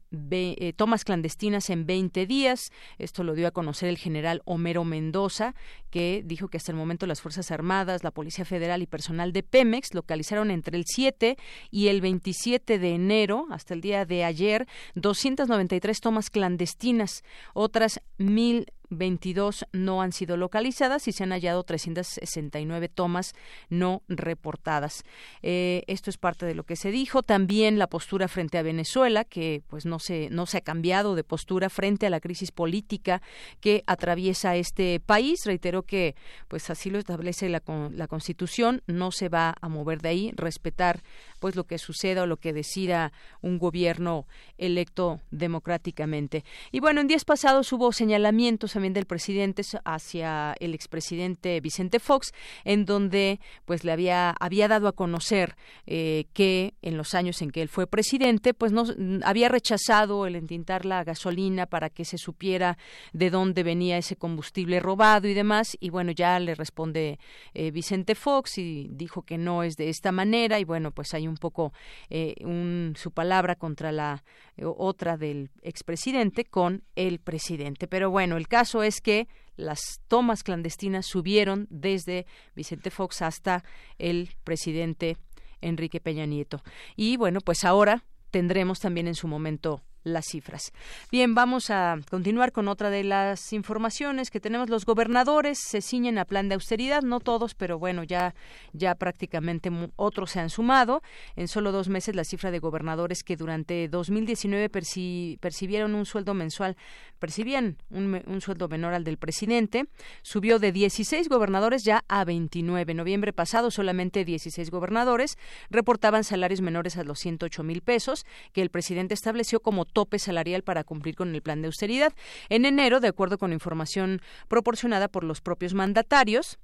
tomas 0.75 1.05
clandestinas 1.05 1.69
en 1.69 1.85
20 1.85 2.25
días. 2.25 2.71
Esto 2.97 3.23
lo 3.23 3.33
dio 3.33 3.47
a 3.47 3.51
conocer 3.51 3.89
el 3.89 3.97
general 3.97 4.41
Homero 4.45 4.83
Mendoza, 4.83 5.55
que 5.89 6.21
dijo 6.25 6.49
que 6.49 6.57
hasta 6.57 6.71
el 6.71 6.77
momento 6.77 7.07
las 7.07 7.21
Fuerzas 7.21 7.49
Armadas, 7.51 8.03
la 8.03 8.11
Policía 8.11 8.45
Federal 8.45 8.81
y 8.81 8.87
personal 8.89 9.31
de 9.31 9.43
Pemex 9.43 9.93
localizaron 9.93 10.51
entre 10.51 10.77
el 10.77 10.83
7 10.85 11.37
y 11.71 11.87
el 11.87 12.01
27 12.01 12.79
de 12.79 12.89
enero, 12.89 13.47
hasta 13.51 13.73
el 13.73 13.81
día 13.81 14.05
de 14.05 14.23
ayer, 14.25 14.67
293 14.95 15.99
tomas 16.01 16.29
clandestinas, 16.29 17.23
otras 17.53 18.01
mil 18.17 18.65
22 18.89 19.65
no 19.71 20.01
han 20.01 20.11
sido 20.11 20.37
localizadas 20.37 21.07
y 21.07 21.11
se 21.11 21.23
han 21.23 21.31
hallado 21.31 21.63
369 21.63 22.89
tomas 22.89 23.33
no 23.69 24.01
reportadas. 24.07 25.03
Eh, 25.41 25.83
esto 25.87 26.09
es 26.09 26.17
parte 26.17 26.45
de 26.45 26.55
lo 26.55 26.63
que 26.63 26.75
se 26.75 26.91
dijo. 26.91 27.23
También 27.23 27.79
la 27.79 27.87
postura 27.87 28.27
frente 28.27 28.57
a 28.57 28.63
Venezuela, 28.63 29.23
que 29.23 29.63
pues 29.67 29.85
no 29.85 29.99
se, 29.99 30.29
no 30.31 30.45
se 30.45 30.57
ha 30.57 30.61
cambiado 30.61 31.15
de 31.15 31.23
postura 31.23 31.69
frente 31.69 32.07
a 32.07 32.09
la 32.09 32.19
crisis 32.19 32.51
política 32.51 33.21
que 33.59 33.83
atraviesa 33.87 34.55
este 34.55 34.99
país. 34.99 35.41
Reitero 35.45 35.83
que 35.83 36.15
pues 36.47 36.69
así 36.69 36.89
lo 36.89 36.99
establece 36.99 37.49
la, 37.49 37.61
la 37.91 38.07
Constitución, 38.07 38.81
no 38.87 39.11
se 39.11 39.29
va 39.29 39.55
a 39.61 39.69
mover 39.69 40.01
de 40.01 40.09
ahí, 40.09 40.31
respetar 40.35 41.01
pues 41.39 41.55
lo 41.55 41.65
que 41.65 41.77
suceda 41.77 42.23
o 42.23 42.25
lo 42.25 42.37
que 42.37 42.53
decida 42.53 43.11
un 43.41 43.59
gobierno 43.59 44.25
electo 44.57 45.21
democráticamente. 45.31 46.43
Y 46.71 46.79
bueno, 46.79 47.01
en 47.01 47.07
días 47.07 47.25
pasados 47.25 47.71
hubo 47.71 47.91
señalamientos 47.91 48.75
también 48.79 48.93
del 48.93 49.07
presidente 49.07 49.61
hacia 49.83 50.55
el 50.61 50.73
expresidente 50.73 51.59
Vicente 51.59 51.99
Fox, 51.99 52.31
en 52.63 52.85
donde 52.85 53.41
pues 53.65 53.83
le 53.83 53.91
había, 53.91 54.29
había 54.39 54.69
dado 54.69 54.87
a 54.87 54.93
conocer 54.93 55.57
eh, 55.85 56.27
que 56.31 56.75
en 56.81 56.95
los 56.95 57.13
años 57.13 57.41
en 57.41 57.51
que 57.51 57.61
él 57.61 57.67
fue 57.67 57.87
presidente, 57.87 58.53
pues 58.53 58.71
no 58.71 58.85
había 59.25 59.49
rechazado 59.49 60.25
el 60.25 60.37
entintar 60.37 60.85
la 60.85 61.03
gasolina 61.03 61.65
para 61.65 61.89
que 61.89 62.05
se 62.05 62.17
supiera 62.17 62.77
de 63.11 63.29
dónde 63.29 63.63
venía 63.63 63.97
ese 63.97 64.15
combustible 64.15 64.79
robado 64.79 65.27
y 65.27 65.33
demás. 65.33 65.75
Y 65.81 65.89
bueno, 65.89 66.13
ya 66.13 66.39
le 66.39 66.55
responde 66.55 67.19
eh, 67.53 67.71
Vicente 67.71 68.15
Fox 68.15 68.59
y 68.59 68.87
dijo 68.91 69.23
que 69.23 69.37
no 69.37 69.63
es 69.63 69.75
de 69.75 69.89
esta 69.89 70.13
manera. 70.13 70.57
Y 70.57 70.63
bueno, 70.63 70.91
pues 70.91 71.13
hay 71.13 71.27
un 71.27 71.35
poco 71.35 71.73
eh, 72.09 72.33
un, 72.45 72.93
su 72.95 73.11
palabra 73.11 73.55
contra 73.55 73.91
la 73.91 74.23
otra 74.61 75.17
del 75.17 75.49
expresidente 75.63 76.45
con 76.45 76.83
el 76.95 77.19
presidente. 77.19 77.87
Pero 77.87 78.09
bueno, 78.09 78.37
el 78.37 78.47
caso 78.47 78.68
es 78.83 79.01
que 79.01 79.27
las 79.55 79.79
tomas 80.07 80.43
clandestinas 80.43 81.05
subieron 81.05 81.67
desde 81.69 82.25
Vicente 82.55 82.91
Fox 82.91 83.21
hasta 83.21 83.63
el 83.97 84.29
presidente 84.43 85.17
Enrique 85.61 85.99
Peña 85.99 86.25
Nieto. 86.25 86.63
Y 86.95 87.17
bueno, 87.17 87.41
pues 87.41 87.65
ahora 87.65 88.05
tendremos 88.31 88.79
también 88.79 89.07
en 89.07 89.15
su 89.15 89.27
momento 89.27 89.81
las 90.03 90.25
cifras. 90.25 90.71
Bien, 91.11 91.35
vamos 91.35 91.69
a 91.69 91.97
continuar 92.09 92.51
con 92.51 92.67
otra 92.67 92.89
de 92.89 93.03
las 93.03 93.53
informaciones 93.53 94.29
que 94.31 94.39
tenemos. 94.39 94.69
Los 94.69 94.85
gobernadores 94.85 95.59
se 95.59 95.81
ciñen 95.81 96.17
a 96.17 96.25
plan 96.25 96.49
de 96.49 96.55
austeridad, 96.55 97.01
no 97.01 97.19
todos, 97.19 97.55
pero 97.55 97.79
bueno, 97.79 98.03
ya, 98.03 98.33
ya 98.73 98.95
prácticamente 98.95 99.71
otros 99.95 100.31
se 100.31 100.39
han 100.39 100.49
sumado. 100.49 101.01
En 101.35 101.47
solo 101.47 101.71
dos 101.71 101.89
meses, 101.89 102.15
la 102.15 102.23
cifra 102.23 102.51
de 102.51 102.59
gobernadores 102.59 103.23
que 103.23 103.35
durante 103.35 103.87
2019 103.87 104.69
percibieron 104.69 105.95
un 105.95 106.05
sueldo 106.05 106.33
mensual, 106.33 106.77
percibían 107.19 107.77
un, 107.89 108.21
un, 108.25 108.41
sueldo 108.41 108.67
menor 108.67 108.93
al 108.93 109.03
del 109.03 109.17
presidente, 109.17 109.87
subió 110.21 110.59
de 110.59 110.71
16 110.71 111.27
gobernadores 111.27 111.83
ya 111.83 112.03
a 112.07 112.23
29. 112.23 112.91
En 112.91 112.97
noviembre 112.97 113.33
pasado, 113.33 113.71
solamente 113.71 114.23
16 114.23 114.71
gobernadores 114.71 115.37
reportaban 115.69 116.23
salarios 116.23 116.61
menores 116.61 116.97
a 116.97 117.03
los 117.03 117.19
108 117.19 117.63
mil 117.63 117.81
pesos 117.81 118.25
que 118.53 118.61
el 118.61 118.69
presidente 118.69 119.13
estableció 119.13 119.59
como 119.59 119.85
tope 119.89 120.19
salarial 120.19 120.63
para 120.63 120.83
cumplir 120.83 121.15
con 121.15 121.33
el 121.33 121.41
plan 121.41 121.61
de 121.61 121.67
austeridad. 121.67 122.13
En 122.49 122.65
enero, 122.65 122.99
de 122.99 123.07
acuerdo 123.07 123.37
con 123.37 123.53
información 123.53 124.21
proporcionada 124.47 125.07
por 125.07 125.23
los 125.23 125.41
propios 125.41 125.73
mandatarios, 125.73 126.59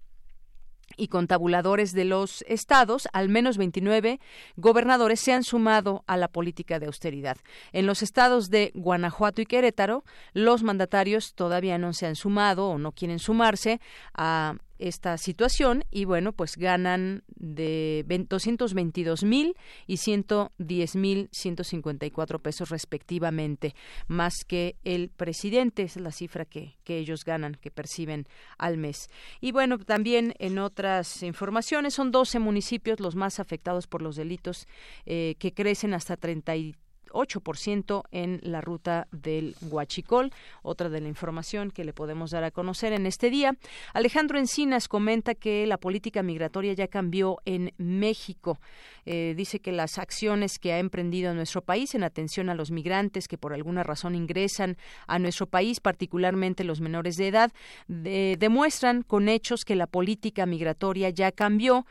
y 0.97 1.07
con 1.07 1.27
tabuladores 1.27 1.93
de 1.93 2.05
los 2.05 2.43
estados, 2.47 3.07
al 3.11 3.29
menos 3.29 3.57
29 3.57 4.19
gobernadores 4.55 5.19
se 5.19 5.33
han 5.33 5.43
sumado 5.43 6.03
a 6.07 6.17
la 6.17 6.27
política 6.27 6.79
de 6.79 6.85
austeridad. 6.85 7.37
En 7.73 7.85
los 7.85 8.01
estados 8.01 8.49
de 8.49 8.71
Guanajuato 8.75 9.41
y 9.41 9.45
Querétaro, 9.45 10.03
los 10.33 10.63
mandatarios 10.63 11.33
todavía 11.33 11.77
no 11.77 11.93
se 11.93 12.05
han 12.05 12.15
sumado 12.15 12.69
o 12.69 12.77
no 12.77 12.91
quieren 12.91 13.19
sumarse 13.19 13.81
a 14.13 14.55
esta 14.79 15.17
situación 15.17 15.83
y 15.91 16.05
bueno, 16.05 16.33
pues 16.33 16.57
ganan 16.57 17.23
de 17.35 18.05
222 18.07 19.23
mil 19.23 19.55
y 19.87 19.97
110 19.97 20.95
mil 20.95 21.29
154 21.31 22.39
pesos 22.39 22.69
respectivamente, 22.69 23.75
más 24.07 24.43
que 24.47 24.75
el 24.83 25.09
presidente, 25.09 25.83
es 25.83 25.97
la 25.97 26.11
cifra 26.11 26.45
que, 26.45 26.77
que 26.83 26.97
ellos 26.97 27.23
ganan, 27.25 27.55
que 27.55 27.71
perciben 27.71 28.27
al 28.57 28.77
mes. 28.77 29.09
Y 29.41 29.51
bueno, 29.51 29.77
también 29.77 30.33
en 30.39 30.59
otras 30.59 31.23
informaciones 31.23 31.93
son 31.93 32.11
12 32.11 32.39
municipios 32.39 32.99
los 32.99 33.15
más 33.15 33.39
afectados 33.39 33.87
por 33.87 34.01
los 34.01 34.15
delitos 34.15 34.67
eh, 35.05 35.35
que 35.39 35.53
crecen 35.53 35.93
hasta 35.93 36.17
33 36.17 36.84
8% 37.15 38.03
en 38.11 38.39
la 38.43 38.61
ruta 38.61 39.07
del 39.11 39.55
Huachicol. 39.61 40.31
Otra 40.61 40.89
de 40.89 41.01
la 41.01 41.07
información 41.07 41.71
que 41.71 41.85
le 41.85 41.93
podemos 41.93 42.31
dar 42.31 42.43
a 42.43 42.51
conocer 42.51 42.93
en 42.93 43.05
este 43.05 43.29
día. 43.29 43.55
Alejandro 43.93 44.37
Encinas 44.37 44.87
comenta 44.87 45.33
que 45.33 45.65
la 45.65 45.77
política 45.77 46.21
migratoria 46.21 46.73
ya 46.73 46.87
cambió 46.87 47.37
en 47.45 47.73
México. 47.77 48.59
Eh, 49.05 49.33
dice 49.37 49.59
que 49.59 49.71
las 49.71 49.97
acciones 49.97 50.59
que 50.59 50.73
ha 50.73 50.79
emprendido 50.79 51.33
nuestro 51.33 51.61
país 51.61 51.95
en 51.95 52.03
atención 52.03 52.49
a 52.49 52.55
los 52.55 52.71
migrantes 52.71 53.27
que 53.27 53.37
por 53.37 53.53
alguna 53.53 53.83
razón 53.83 54.15
ingresan 54.15 54.77
a 55.07 55.19
nuestro 55.19 55.47
país, 55.47 55.79
particularmente 55.79 56.63
los 56.63 56.81
menores 56.81 57.15
de 57.17 57.27
edad, 57.27 57.51
demuestran 57.87 59.03
con 59.03 59.29
hechos 59.29 59.63
que 59.63 59.75
la 59.75 59.87
política 59.87 60.45
migratoria 60.45 61.09
ya 61.09 61.31
cambió, 61.31 61.85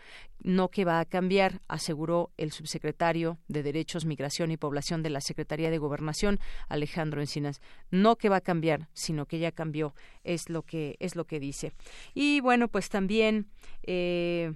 no 0.44 0.68
que 0.68 0.84
va 0.84 1.00
a 1.00 1.04
cambiar, 1.04 1.62
aseguró 1.66 2.30
el 2.36 2.52
subsecretario 2.52 3.38
de 3.48 3.62
Derechos, 3.62 4.04
Migración 4.04 4.52
y 4.52 4.56
Población 4.56 5.02
de 5.02 5.10
la 5.10 5.20
Secretaría 5.20 5.70
de 5.70 5.78
Gobernación, 5.78 6.38
Alejandro 6.68 7.20
Encinas. 7.20 7.60
No 7.90 8.16
que 8.16 8.28
va 8.28 8.36
a 8.36 8.40
cambiar, 8.40 8.88
sino 8.92 9.26
que 9.26 9.38
ya 9.38 9.50
cambió, 9.50 9.94
es 10.22 10.50
lo 10.50 10.62
que 10.62 10.96
es 11.00 11.16
lo 11.16 11.24
que 11.24 11.40
dice. 11.40 11.72
Y 12.12 12.40
bueno, 12.40 12.68
pues 12.68 12.90
también 12.90 13.48
eh, 13.82 14.52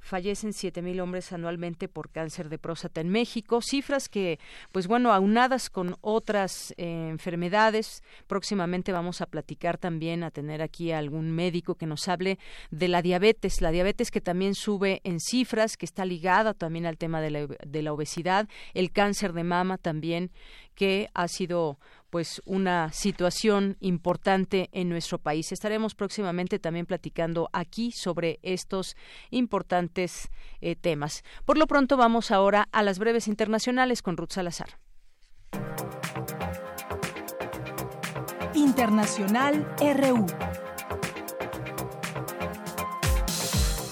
fallecen 0.00 0.50
7.000 0.50 1.00
hombres 1.00 1.32
anualmente 1.32 1.88
por 1.88 2.10
cáncer 2.10 2.48
de 2.48 2.58
próstata 2.58 3.00
en 3.00 3.08
México, 3.08 3.60
cifras 3.62 4.08
que, 4.08 4.38
pues 4.72 4.86
bueno, 4.86 5.12
aunadas 5.12 5.70
con 5.70 5.96
otras 6.00 6.74
eh, 6.76 7.08
enfermedades. 7.10 8.02
Próximamente 8.26 8.92
vamos 8.92 9.20
a 9.20 9.26
platicar 9.26 9.78
también, 9.78 10.24
a 10.24 10.30
tener 10.30 10.62
aquí 10.62 10.92
a 10.92 10.98
algún 10.98 11.30
médico 11.30 11.74
que 11.74 11.86
nos 11.86 12.08
hable 12.08 12.38
de 12.70 12.88
la 12.88 13.02
diabetes, 13.02 13.60
la 13.60 13.70
diabetes 13.70 14.10
que 14.10 14.20
también 14.20 14.54
sube 14.54 15.00
en 15.04 15.20
cifras, 15.20 15.76
que 15.76 15.86
está 15.86 16.04
ligada 16.04 16.54
también 16.54 16.86
al 16.86 16.98
tema 16.98 17.20
de 17.20 17.30
la, 17.30 17.46
de 17.46 17.82
la 17.82 17.92
obesidad, 17.92 18.48
el 18.74 18.92
cáncer 18.92 19.32
de 19.32 19.44
mama 19.44 19.78
también, 19.78 20.30
que 20.74 21.08
ha 21.14 21.28
sido 21.28 21.78
pues 22.10 22.42
una 22.44 22.92
situación 22.92 23.76
importante 23.80 24.68
en 24.72 24.88
nuestro 24.88 25.18
país. 25.18 25.52
Estaremos 25.52 25.94
próximamente 25.94 26.58
también 26.58 26.86
platicando 26.86 27.48
aquí 27.52 27.92
sobre 27.92 28.38
estos 28.42 28.96
importantes 29.30 30.28
eh, 30.60 30.76
temas. 30.76 31.22
Por 31.44 31.56
lo 31.56 31.66
pronto 31.66 31.96
vamos 31.96 32.30
ahora 32.30 32.68
a 32.72 32.82
las 32.82 32.98
breves 32.98 33.28
internacionales 33.28 34.02
con 34.02 34.16
Ruth 34.16 34.32
Salazar. 34.32 34.78
Internacional 38.54 39.66
RU. 39.78 40.26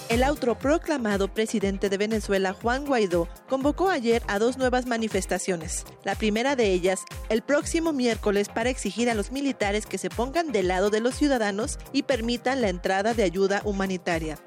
El 0.09 0.23
autoproclamado 0.25 1.29
presidente 1.29 1.91
de 1.91 1.99
Venezuela, 1.99 2.55
Juan 2.55 2.87
Guaidó, 2.87 3.29
convocó 3.47 3.91
ayer 3.91 4.23
a 4.27 4.39
dos 4.39 4.57
nuevas 4.57 4.87
manifestaciones. 4.87 5.85
La 6.03 6.15
primera 6.15 6.57
de 6.57 6.73
ellas, 6.73 7.05
el 7.29 7.43
próximo 7.43 7.93
miércoles, 7.93 8.49
para 8.49 8.71
exigir 8.71 9.11
a 9.11 9.15
los 9.15 9.33
militares 9.33 9.85
que 9.85 9.99
se 9.99 10.09
pongan 10.09 10.51
del 10.51 10.69
lado 10.69 10.89
de 10.89 11.01
los 11.01 11.15
ciudadanos 11.15 11.79
y 11.93 12.05
permitan 12.05 12.63
la 12.63 12.71
entrada 12.71 13.13
de 13.13 13.23
ayuda 13.23 13.61
humanitaria. 13.67 14.39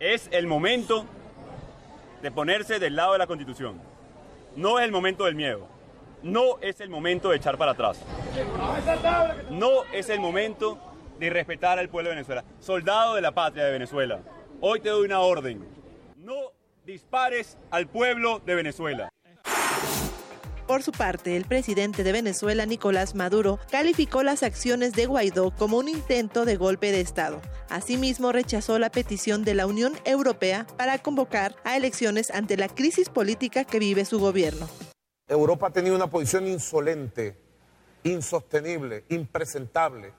Es 0.00 0.28
el 0.32 0.46
momento 0.46 1.06
de 2.20 2.30
ponerse 2.30 2.78
del 2.78 2.94
lado 2.94 3.14
de 3.14 3.18
la 3.18 3.26
Constitución. 3.26 3.80
No 4.54 4.78
es 4.78 4.84
el 4.84 4.92
momento 4.92 5.24
del 5.24 5.34
miedo. 5.34 5.66
No 6.22 6.58
es 6.60 6.82
el 6.82 6.90
momento 6.90 7.30
de 7.30 7.38
echar 7.38 7.56
para 7.56 7.72
atrás. 7.72 7.98
No 9.50 9.84
es 9.94 10.10
el 10.10 10.20
momento 10.20 10.78
de 11.18 11.30
respetar 11.30 11.78
al 11.78 11.88
pueblo 11.88 12.10
de 12.10 12.16
Venezuela. 12.16 12.44
Soldado 12.60 13.14
de 13.14 13.22
la 13.22 13.32
patria 13.32 13.64
de 13.64 13.72
Venezuela 13.72 14.20
Hoy 14.62 14.80
te 14.80 14.88
doy 14.88 15.04
una 15.04 15.20
orden. 15.20 15.62
No 16.16 16.52
dispares 16.86 17.58
al 17.70 17.88
pueblo 17.88 18.40
de 18.44 18.54
Venezuela. 18.54 19.10
Por 20.66 20.82
su 20.82 20.92
parte, 20.92 21.36
el 21.36 21.44
presidente 21.44 22.02
de 22.02 22.10
Venezuela, 22.10 22.64
Nicolás 22.64 23.14
Maduro, 23.14 23.60
calificó 23.70 24.22
las 24.22 24.42
acciones 24.42 24.94
de 24.94 25.06
Guaidó 25.06 25.50
como 25.50 25.76
un 25.76 25.88
intento 25.88 26.44
de 26.46 26.56
golpe 26.56 26.90
de 26.90 27.02
Estado. 27.02 27.42
Asimismo, 27.68 28.32
rechazó 28.32 28.78
la 28.78 28.90
petición 28.90 29.44
de 29.44 29.54
la 29.54 29.66
Unión 29.66 29.92
Europea 30.06 30.66
para 30.78 30.98
convocar 30.98 31.54
a 31.62 31.76
elecciones 31.76 32.30
ante 32.30 32.56
la 32.56 32.68
crisis 32.68 33.10
política 33.10 33.64
que 33.64 33.78
vive 33.78 34.06
su 34.06 34.18
gobierno. 34.18 34.68
Europa 35.28 35.66
ha 35.66 35.72
tenido 35.72 35.94
una 35.94 36.08
posición 36.08 36.48
insolente, 36.48 37.36
insostenible, 38.04 39.04
impresentable, 39.10 40.12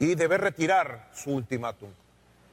y 0.00 0.14
debe 0.16 0.36
retirar 0.36 1.10
su 1.14 1.30
ultimátum. 1.30 1.90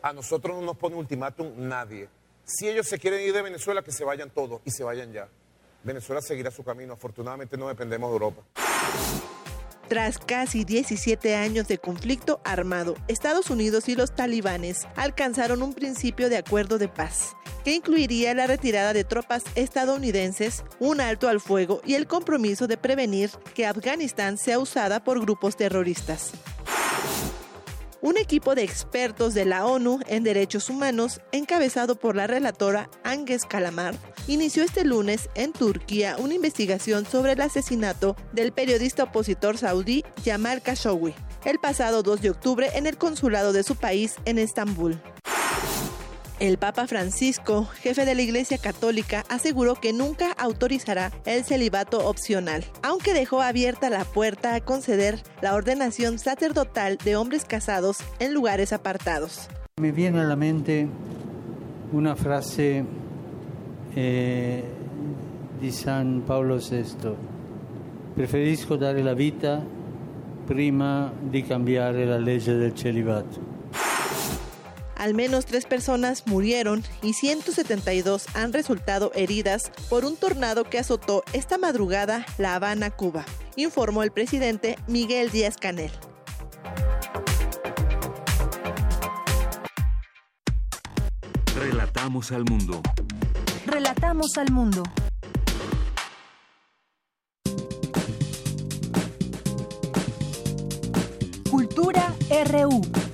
A 0.07 0.13
nosotros 0.13 0.55
no 0.55 0.61
nos 0.61 0.77
pone 0.77 0.95
ultimátum 0.95 1.51
nadie. 1.57 2.07
Si 2.45 2.65
ellos 2.65 2.87
se 2.87 2.97
quieren 2.97 3.19
ir 3.27 3.33
de 3.33 3.41
Venezuela, 3.41 3.81
que 3.81 3.91
se 3.91 4.05
vayan 4.05 4.29
todos 4.29 4.61
y 4.63 4.71
se 4.71 4.85
vayan 4.85 5.11
ya. 5.11 5.27
Venezuela 5.83 6.21
seguirá 6.21 6.49
su 6.49 6.63
camino. 6.63 6.93
Afortunadamente 6.93 7.57
no 7.57 7.67
dependemos 7.67 8.09
de 8.09 8.13
Europa. 8.13 8.41
Tras 9.89 10.17
casi 10.17 10.63
17 10.63 11.35
años 11.35 11.67
de 11.67 11.77
conflicto 11.77 12.39
armado, 12.45 12.95
Estados 13.09 13.49
Unidos 13.49 13.89
y 13.89 13.95
los 13.95 14.15
talibanes 14.15 14.87
alcanzaron 14.95 15.61
un 15.61 15.73
principio 15.73 16.29
de 16.29 16.37
acuerdo 16.37 16.77
de 16.77 16.87
paz, 16.87 17.35
que 17.65 17.75
incluiría 17.75 18.33
la 18.33 18.47
retirada 18.47 18.93
de 18.93 19.03
tropas 19.03 19.43
estadounidenses, 19.55 20.63
un 20.79 21.01
alto 21.01 21.27
al 21.27 21.41
fuego 21.41 21.81
y 21.85 21.95
el 21.95 22.07
compromiso 22.07 22.67
de 22.67 22.77
prevenir 22.77 23.29
que 23.53 23.65
Afganistán 23.65 24.37
sea 24.37 24.59
usada 24.59 25.03
por 25.03 25.19
grupos 25.19 25.57
terroristas. 25.57 26.31
Un 28.01 28.17
equipo 28.17 28.55
de 28.55 28.63
expertos 28.63 29.33
de 29.33 29.45
la 29.45 29.65
ONU 29.65 29.99
en 30.07 30.23
derechos 30.23 30.69
humanos, 30.69 31.21
encabezado 31.31 31.95
por 31.95 32.15
la 32.15 32.27
relatora 32.27 32.89
Anges 33.03 33.45
Calamar, 33.45 33.95
inició 34.27 34.63
este 34.63 34.85
lunes 34.85 35.29
en 35.35 35.51
Turquía 35.51 36.15
una 36.19 36.35
investigación 36.35 37.05
sobre 37.05 37.33
el 37.33 37.41
asesinato 37.41 38.15
del 38.33 38.51
periodista 38.51 39.03
opositor 39.03 39.57
saudí 39.57 40.03
Jamal 40.23 40.61
Khashoggi 40.61 41.13
el 41.47 41.59
pasado 41.59 42.03
2 42.03 42.21
de 42.21 42.29
octubre 42.29 42.69
en 42.73 42.87
el 42.87 42.97
consulado 42.97 43.53
de 43.53 43.63
su 43.63 43.75
país 43.75 44.15
en 44.25 44.37
Estambul. 44.37 44.99
El 46.39 46.59
Papa 46.59 46.85
Francisco, 46.85 47.65
jefe 47.81 48.05
de 48.05 48.13
la 48.13 48.21
Iglesia 48.21 48.59
Católica, 48.59 49.25
aseguró 49.27 49.73
que 49.73 49.91
nunca 49.91 50.31
autorizará 50.33 51.11
el 51.25 51.43
celibato 51.43 52.07
opcional, 52.07 52.63
aunque 52.83 53.15
dejó 53.15 53.41
abierta 53.41 53.89
la 53.89 54.05
puerta 54.05 54.53
a 54.53 54.61
conceder 54.61 55.19
la 55.41 55.55
ordenación 55.55 56.19
sacerdotal 56.19 56.99
de 57.03 57.15
hombres 57.15 57.43
casados 57.43 57.97
en 58.19 58.35
lugares 58.35 58.71
apartados. 58.71 59.49
Me 59.81 59.91
viene 59.91 60.19
a 60.19 60.25
la 60.25 60.35
mente 60.35 60.87
una 61.91 62.15
frase 62.15 62.85
eh, 63.95 64.63
de 65.59 65.71
San 65.71 66.21
Pablo 66.21 66.59
VI. 66.59 67.15
Preferisco 68.15 68.77
dare 68.77 69.01
la 69.01 69.15
vita 69.15 69.63
prima 70.45 71.11
di 71.19 71.41
cambiare 71.41 72.05
la 72.05 72.19
legge 72.19 72.53
del 72.53 72.77
celibato. 72.77 73.56
Al 74.97 75.13
menos 75.13 75.45
tres 75.45 75.65
personas 75.65 76.25
murieron 76.25 76.83
y 77.03 77.13
172 77.13 78.25
han 78.33 78.51
resultado 78.51 79.11
heridas 79.13 79.71
por 79.89 80.05
un 80.05 80.17
tornado 80.17 80.63
que 80.63 80.79
azotó 80.79 81.23
esta 81.33 81.59
madrugada 81.59 82.25
La 82.39 82.55
Habana, 82.55 82.89
Cuba, 82.89 83.23
informó 83.55 84.01
el 84.01 84.11
presidente 84.11 84.77
Miguel 84.87 85.29
Díaz 85.29 85.57
Canel. 85.57 85.91
Relatamos 91.55 92.31
al 92.31 92.43
mundo. 92.45 92.81
Relatamos 93.67 94.35
al 94.37 94.51
mundo. 94.51 94.83
Cultura 101.51 102.15
RU. 102.45 103.06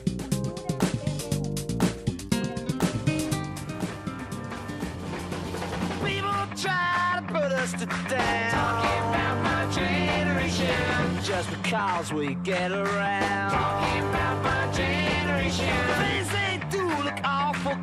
To 7.85 8.09
down. 8.09 8.51
Talking 8.51 9.09
about 9.09 9.43
my 9.43 9.73
generation. 9.73 11.23
Just 11.23 11.49
because 11.49 12.13
we 12.13 12.35
get 12.35 12.71
around. 12.71 13.51
Talking 13.51 14.09
about 14.09 14.43
my 14.43 14.71
generation. 14.71 15.73
Things 15.99 16.29
they 16.31 16.61
do 16.69 16.87
look 17.03 17.19
awful. 17.23 17.75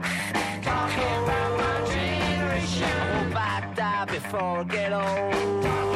Talking 0.62 1.14
about 1.24 1.50
my 1.58 1.94
generation. 1.94 2.88
Hope 2.88 3.36
I 3.36 3.72
die 3.74 4.04
before 4.06 4.58
I 4.58 4.64
get 4.64 4.92
old. 4.92 5.89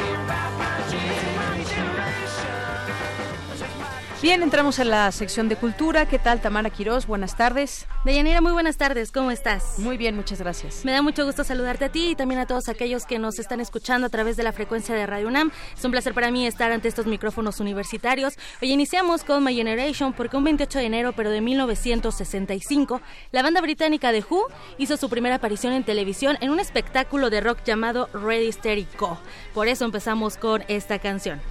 Bien, 4.24 4.42
entramos 4.42 4.78
en 4.78 4.88
la 4.88 5.12
sección 5.12 5.50
de 5.50 5.56
cultura. 5.56 6.06
¿Qué 6.08 6.18
tal, 6.18 6.40
Tamara 6.40 6.70
Quirós? 6.70 7.06
Buenas 7.06 7.36
tardes. 7.36 7.86
Deyanira, 8.06 8.40
muy 8.40 8.52
buenas 8.52 8.78
tardes. 8.78 9.12
¿Cómo 9.12 9.30
estás? 9.30 9.78
Muy 9.78 9.98
bien, 9.98 10.16
muchas 10.16 10.40
gracias. 10.40 10.82
Me 10.82 10.92
da 10.92 11.02
mucho 11.02 11.26
gusto 11.26 11.44
saludarte 11.44 11.84
a 11.84 11.88
ti 11.90 12.12
y 12.12 12.14
también 12.14 12.40
a 12.40 12.46
todos 12.46 12.70
aquellos 12.70 13.04
que 13.04 13.18
nos 13.18 13.38
están 13.38 13.60
escuchando 13.60 14.06
a 14.06 14.08
través 14.08 14.38
de 14.38 14.42
la 14.42 14.52
frecuencia 14.52 14.94
de 14.94 15.04
Radio 15.04 15.28
UNAM. 15.28 15.50
Es 15.76 15.84
un 15.84 15.90
placer 15.90 16.14
para 16.14 16.30
mí 16.30 16.46
estar 16.46 16.72
ante 16.72 16.88
estos 16.88 17.04
micrófonos 17.04 17.60
universitarios. 17.60 18.38
Hoy 18.62 18.72
iniciamos 18.72 19.24
con 19.24 19.44
My 19.44 19.54
Generation 19.54 20.14
porque 20.14 20.38
un 20.38 20.44
28 20.44 20.78
de 20.78 20.86
enero, 20.86 21.12
pero 21.12 21.28
de 21.28 21.42
1965, 21.42 23.02
la 23.30 23.42
banda 23.42 23.60
británica 23.60 24.10
The 24.10 24.24
Who 24.26 24.46
hizo 24.78 24.96
su 24.96 25.10
primera 25.10 25.34
aparición 25.34 25.74
en 25.74 25.84
televisión 25.84 26.38
en 26.40 26.48
un 26.48 26.60
espectáculo 26.60 27.28
de 27.28 27.42
rock 27.42 27.58
llamado 27.66 28.08
Ready 28.14 28.50
Steady 28.52 28.86
Go. 28.98 29.18
Por 29.52 29.68
eso 29.68 29.84
empezamos 29.84 30.38
con 30.38 30.64
esta 30.68 30.98
canción. 30.98 31.42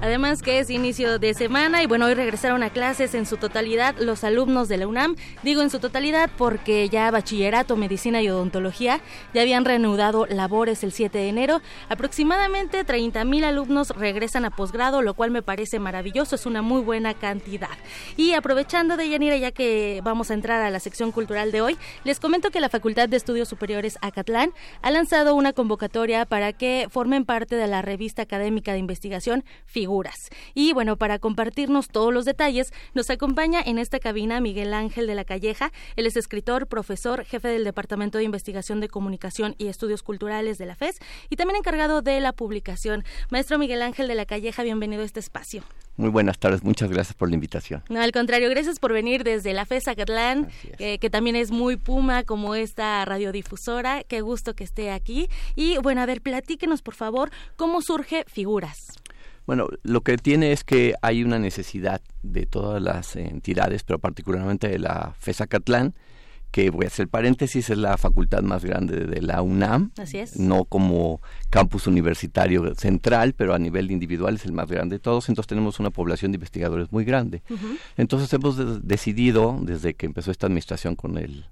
Además 0.00 0.42
que 0.42 0.60
es 0.60 0.70
inicio 0.70 1.18
de 1.18 1.34
semana 1.34 1.82
y 1.82 1.86
bueno, 1.86 2.06
hoy 2.06 2.14
regresaron 2.14 2.62
a 2.62 2.70
clases 2.70 3.14
en 3.14 3.26
su 3.26 3.36
totalidad 3.36 3.96
los 3.98 4.22
alumnos 4.22 4.68
de 4.68 4.76
la 4.76 4.86
UNAM. 4.86 5.16
Digo 5.42 5.60
en 5.60 5.70
su 5.70 5.80
totalidad 5.80 6.30
porque 6.38 6.88
ya 6.88 7.10
bachillerato, 7.10 7.76
medicina 7.76 8.22
y 8.22 8.28
odontología 8.28 9.00
ya 9.34 9.42
habían 9.42 9.64
reanudado 9.64 10.26
labores 10.26 10.84
el 10.84 10.92
7 10.92 11.18
de 11.18 11.28
enero. 11.28 11.62
Aproximadamente 11.88 12.84
30 12.84 13.24
mil 13.24 13.42
alumnos 13.42 13.90
regresan 13.90 14.44
a 14.44 14.50
posgrado, 14.50 15.02
lo 15.02 15.14
cual 15.14 15.32
me 15.32 15.42
parece 15.42 15.80
maravilloso, 15.80 16.36
es 16.36 16.46
una 16.46 16.62
muy 16.62 16.80
buena 16.80 17.14
cantidad. 17.14 17.76
Y 18.16 18.34
aprovechando 18.34 18.96
de 18.96 19.08
Yanira, 19.08 19.36
ya 19.36 19.50
que 19.50 20.00
vamos 20.04 20.30
a 20.30 20.34
entrar 20.34 20.62
a 20.62 20.70
la 20.70 20.78
sección 20.78 21.10
cultural 21.10 21.50
de 21.50 21.60
hoy, 21.60 21.76
les 22.04 22.20
comento 22.20 22.52
que 22.52 22.60
la 22.60 22.68
Facultad 22.68 23.08
de 23.08 23.16
Estudios 23.16 23.48
Superiores 23.48 23.98
Acatlán 24.00 24.52
ha 24.80 24.92
lanzado 24.92 25.34
una 25.34 25.52
convocatoria 25.52 26.24
para 26.24 26.52
que 26.52 26.86
formen 26.88 27.24
parte 27.24 27.56
de 27.56 27.66
la 27.66 27.82
revista 27.82 28.22
académica 28.22 28.72
de 28.72 28.78
investigación 28.78 29.44
y 30.54 30.72
bueno, 30.72 30.96
para 30.96 31.18
compartirnos 31.18 31.88
todos 31.88 32.12
los 32.12 32.24
detalles, 32.24 32.72
nos 32.94 33.08
acompaña 33.10 33.60
en 33.64 33.78
esta 33.78 33.98
cabina 33.98 34.40
Miguel 34.40 34.74
Ángel 34.74 35.06
de 35.06 35.14
la 35.14 35.24
Calleja. 35.24 35.72
Él 35.96 36.06
es 36.06 36.16
escritor, 36.16 36.66
profesor, 36.66 37.24
jefe 37.24 37.48
del 37.48 37.64
Departamento 37.64 38.18
de 38.18 38.24
Investigación 38.24 38.80
de 38.80 38.88
Comunicación 38.88 39.54
y 39.56 39.68
Estudios 39.68 40.02
Culturales 40.02 40.58
de 40.58 40.66
la 40.66 40.74
FES 40.74 40.98
y 41.30 41.36
también 41.36 41.56
encargado 41.56 42.02
de 42.02 42.20
la 42.20 42.32
publicación. 42.32 43.04
Maestro 43.30 43.58
Miguel 43.58 43.82
Ángel 43.82 44.08
de 44.08 44.14
la 44.14 44.26
Calleja, 44.26 44.62
bienvenido 44.62 45.02
a 45.02 45.06
este 45.06 45.20
espacio. 45.20 45.62
Muy 45.96 46.10
buenas 46.10 46.38
tardes, 46.38 46.62
muchas 46.62 46.90
gracias 46.90 47.16
por 47.16 47.28
la 47.28 47.34
invitación. 47.34 47.82
No, 47.88 48.00
al 48.00 48.12
contrario, 48.12 48.48
gracias 48.50 48.78
por 48.78 48.92
venir 48.92 49.24
desde 49.24 49.52
la 49.52 49.66
FES 49.66 49.88
Acatlán, 49.88 50.48
que 50.76 51.10
también 51.10 51.34
es 51.34 51.50
muy 51.50 51.76
puma 51.76 52.22
como 52.22 52.54
esta 52.54 53.04
radiodifusora. 53.04 54.04
Qué 54.04 54.20
gusto 54.20 54.54
que 54.54 54.62
esté 54.64 54.92
aquí. 54.92 55.28
Y 55.56 55.78
bueno, 55.78 56.00
a 56.00 56.06
ver, 56.06 56.20
platíquenos 56.20 56.82
por 56.82 56.94
favor 56.94 57.30
cómo 57.56 57.82
surge 57.82 58.24
Figuras. 58.28 58.92
Bueno, 59.48 59.68
lo 59.82 60.02
que 60.02 60.18
tiene 60.18 60.52
es 60.52 60.62
que 60.62 60.92
hay 61.00 61.24
una 61.24 61.38
necesidad 61.38 62.02
de 62.22 62.44
todas 62.44 62.82
las 62.82 63.16
entidades, 63.16 63.82
pero 63.82 63.98
particularmente 63.98 64.68
de 64.68 64.78
la 64.78 65.14
FESA 65.18 65.46
Catlán, 65.46 65.94
que 66.50 66.68
voy 66.68 66.84
a 66.84 66.88
hacer 66.88 67.08
paréntesis, 67.08 67.70
es 67.70 67.78
la 67.78 67.96
facultad 67.96 68.42
más 68.42 68.62
grande 68.62 69.06
de 69.06 69.22
la 69.22 69.40
UNAM. 69.40 69.92
Así 69.96 70.18
es. 70.18 70.38
No 70.38 70.66
como 70.66 71.22
campus 71.48 71.86
universitario 71.86 72.74
central, 72.74 73.32
pero 73.32 73.54
a 73.54 73.58
nivel 73.58 73.90
individual 73.90 74.34
es 74.34 74.44
el 74.44 74.52
más 74.52 74.70
grande 74.70 74.96
de 74.96 75.00
todos. 75.00 75.30
Entonces 75.30 75.48
tenemos 75.48 75.80
una 75.80 75.88
población 75.88 76.30
de 76.30 76.36
investigadores 76.36 76.92
muy 76.92 77.06
grande. 77.06 77.42
Entonces 77.96 78.30
hemos 78.34 78.86
decidido, 78.86 79.58
desde 79.62 79.94
que 79.94 80.04
empezó 80.04 80.30
esta 80.30 80.46
administración 80.46 80.94
con 80.94 81.16
el 81.16 81.46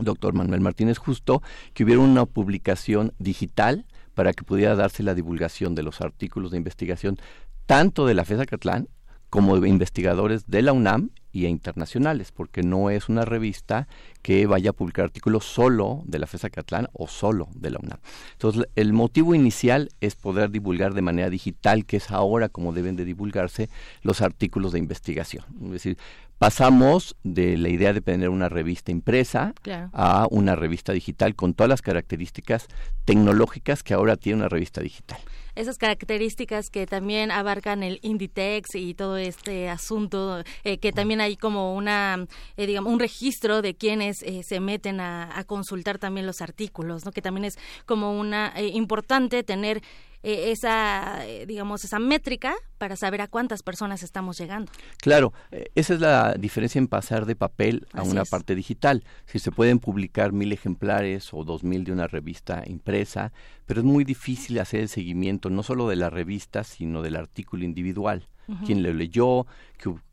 doctor 0.00 0.34
Manuel 0.34 0.62
Martínez 0.62 0.98
Justo, 0.98 1.42
que 1.74 1.84
hubiera 1.84 2.00
una 2.00 2.26
publicación 2.26 3.12
digital 3.20 3.86
para 4.18 4.32
que 4.32 4.42
pudiera 4.42 4.74
darse 4.74 5.04
la 5.04 5.14
divulgación 5.14 5.76
de 5.76 5.84
los 5.84 6.00
artículos 6.00 6.50
de 6.50 6.56
investigación 6.56 7.18
tanto 7.66 8.04
de 8.04 8.14
la 8.14 8.24
FESA 8.24 8.46
Catlán 8.46 8.88
como 9.30 9.60
de 9.60 9.68
investigadores 9.68 10.48
de 10.48 10.62
la 10.62 10.72
UNAM 10.72 11.10
y 11.30 11.46
a 11.46 11.48
internacionales, 11.48 12.32
porque 12.32 12.64
no 12.64 12.90
es 12.90 13.08
una 13.08 13.24
revista 13.24 13.86
que 14.22 14.44
vaya 14.46 14.70
a 14.70 14.72
publicar 14.72 15.04
artículos 15.04 15.44
solo 15.44 16.02
de 16.04 16.18
la 16.18 16.26
FESA 16.26 16.50
Catlán 16.50 16.88
o 16.94 17.06
solo 17.06 17.48
de 17.54 17.70
la 17.70 17.78
UNAM. 17.80 18.00
Entonces, 18.32 18.64
el 18.74 18.92
motivo 18.92 19.36
inicial 19.36 19.90
es 20.00 20.16
poder 20.16 20.50
divulgar 20.50 20.94
de 20.94 21.02
manera 21.02 21.30
digital, 21.30 21.86
que 21.86 21.98
es 21.98 22.10
ahora 22.10 22.48
como 22.48 22.72
deben 22.72 22.96
de 22.96 23.04
divulgarse 23.04 23.68
los 24.02 24.20
artículos 24.20 24.72
de 24.72 24.80
investigación. 24.80 25.44
Es 25.66 25.70
decir, 25.70 25.98
pasamos 26.38 27.16
de 27.24 27.56
la 27.56 27.68
idea 27.68 27.92
de 27.92 28.00
tener 28.00 28.28
una 28.28 28.48
revista 28.48 28.90
impresa 28.90 29.54
a 29.92 30.26
una 30.30 30.56
revista 30.56 30.92
digital 30.92 31.34
con 31.34 31.54
todas 31.54 31.68
las 31.68 31.82
características 31.82 32.68
tecnológicas 33.04 33.82
que 33.82 33.94
ahora 33.94 34.16
tiene 34.16 34.38
una 34.38 34.48
revista 34.48 34.80
digital 34.80 35.18
esas 35.58 35.76
características 35.76 36.70
que 36.70 36.86
también 36.86 37.32
abarcan 37.32 37.82
el 37.82 37.98
Inditex 38.02 38.76
y 38.76 38.94
todo 38.94 39.16
este 39.16 39.68
asunto, 39.68 40.44
eh, 40.62 40.78
que 40.78 40.92
también 40.92 41.20
hay 41.20 41.36
como 41.36 41.74
una, 41.74 42.26
eh, 42.56 42.66
digamos, 42.66 42.92
un 42.92 43.00
registro 43.00 43.60
de 43.60 43.74
quienes 43.74 44.22
eh, 44.22 44.42
se 44.44 44.60
meten 44.60 45.00
a, 45.00 45.36
a, 45.36 45.42
consultar 45.42 45.98
también 45.98 46.26
los 46.26 46.42
artículos, 46.42 47.04
¿no? 47.04 47.10
Que 47.10 47.22
también 47.22 47.44
es 47.44 47.58
como 47.86 48.16
una 48.16 48.54
importante 48.72 49.42
tener 49.42 49.82
eh, 50.22 50.50
esa, 50.50 51.26
eh, 51.26 51.46
digamos, 51.46 51.84
esa 51.84 51.98
métrica 51.98 52.54
para 52.78 52.96
saber 52.96 53.20
a 53.20 53.28
cuántas 53.28 53.62
personas 53.62 54.02
estamos 54.02 54.38
llegando. 54.38 54.70
Claro, 54.98 55.32
eh, 55.50 55.70
esa 55.74 55.94
es 55.94 56.00
la 56.00 56.34
diferencia 56.34 56.78
en 56.78 56.88
pasar 56.88 57.26
de 57.26 57.36
papel 57.36 57.86
a 57.92 58.02
una 58.02 58.24
parte 58.24 58.54
digital. 58.54 59.04
Si 59.26 59.38
se 59.38 59.52
pueden 59.52 59.78
publicar 59.78 60.32
mil 60.32 60.52
ejemplares 60.52 61.32
o 61.32 61.44
dos 61.44 61.62
mil 61.62 61.84
de 61.84 61.92
una 61.92 62.08
revista 62.08 62.62
impresa, 62.66 63.32
pero 63.66 63.80
es 63.80 63.84
muy 63.84 64.04
difícil 64.04 64.58
hacer 64.58 64.80
el 64.80 64.88
seguimiento 64.88 65.50
no 65.50 65.62
solo 65.62 65.88
de 65.88 65.96
la 65.96 66.10
revista, 66.10 66.64
sino 66.64 67.02
del 67.02 67.16
artículo 67.16 67.64
individual. 67.64 68.26
quién 68.64 68.82
lo 68.82 68.90
leyó, 68.94 69.46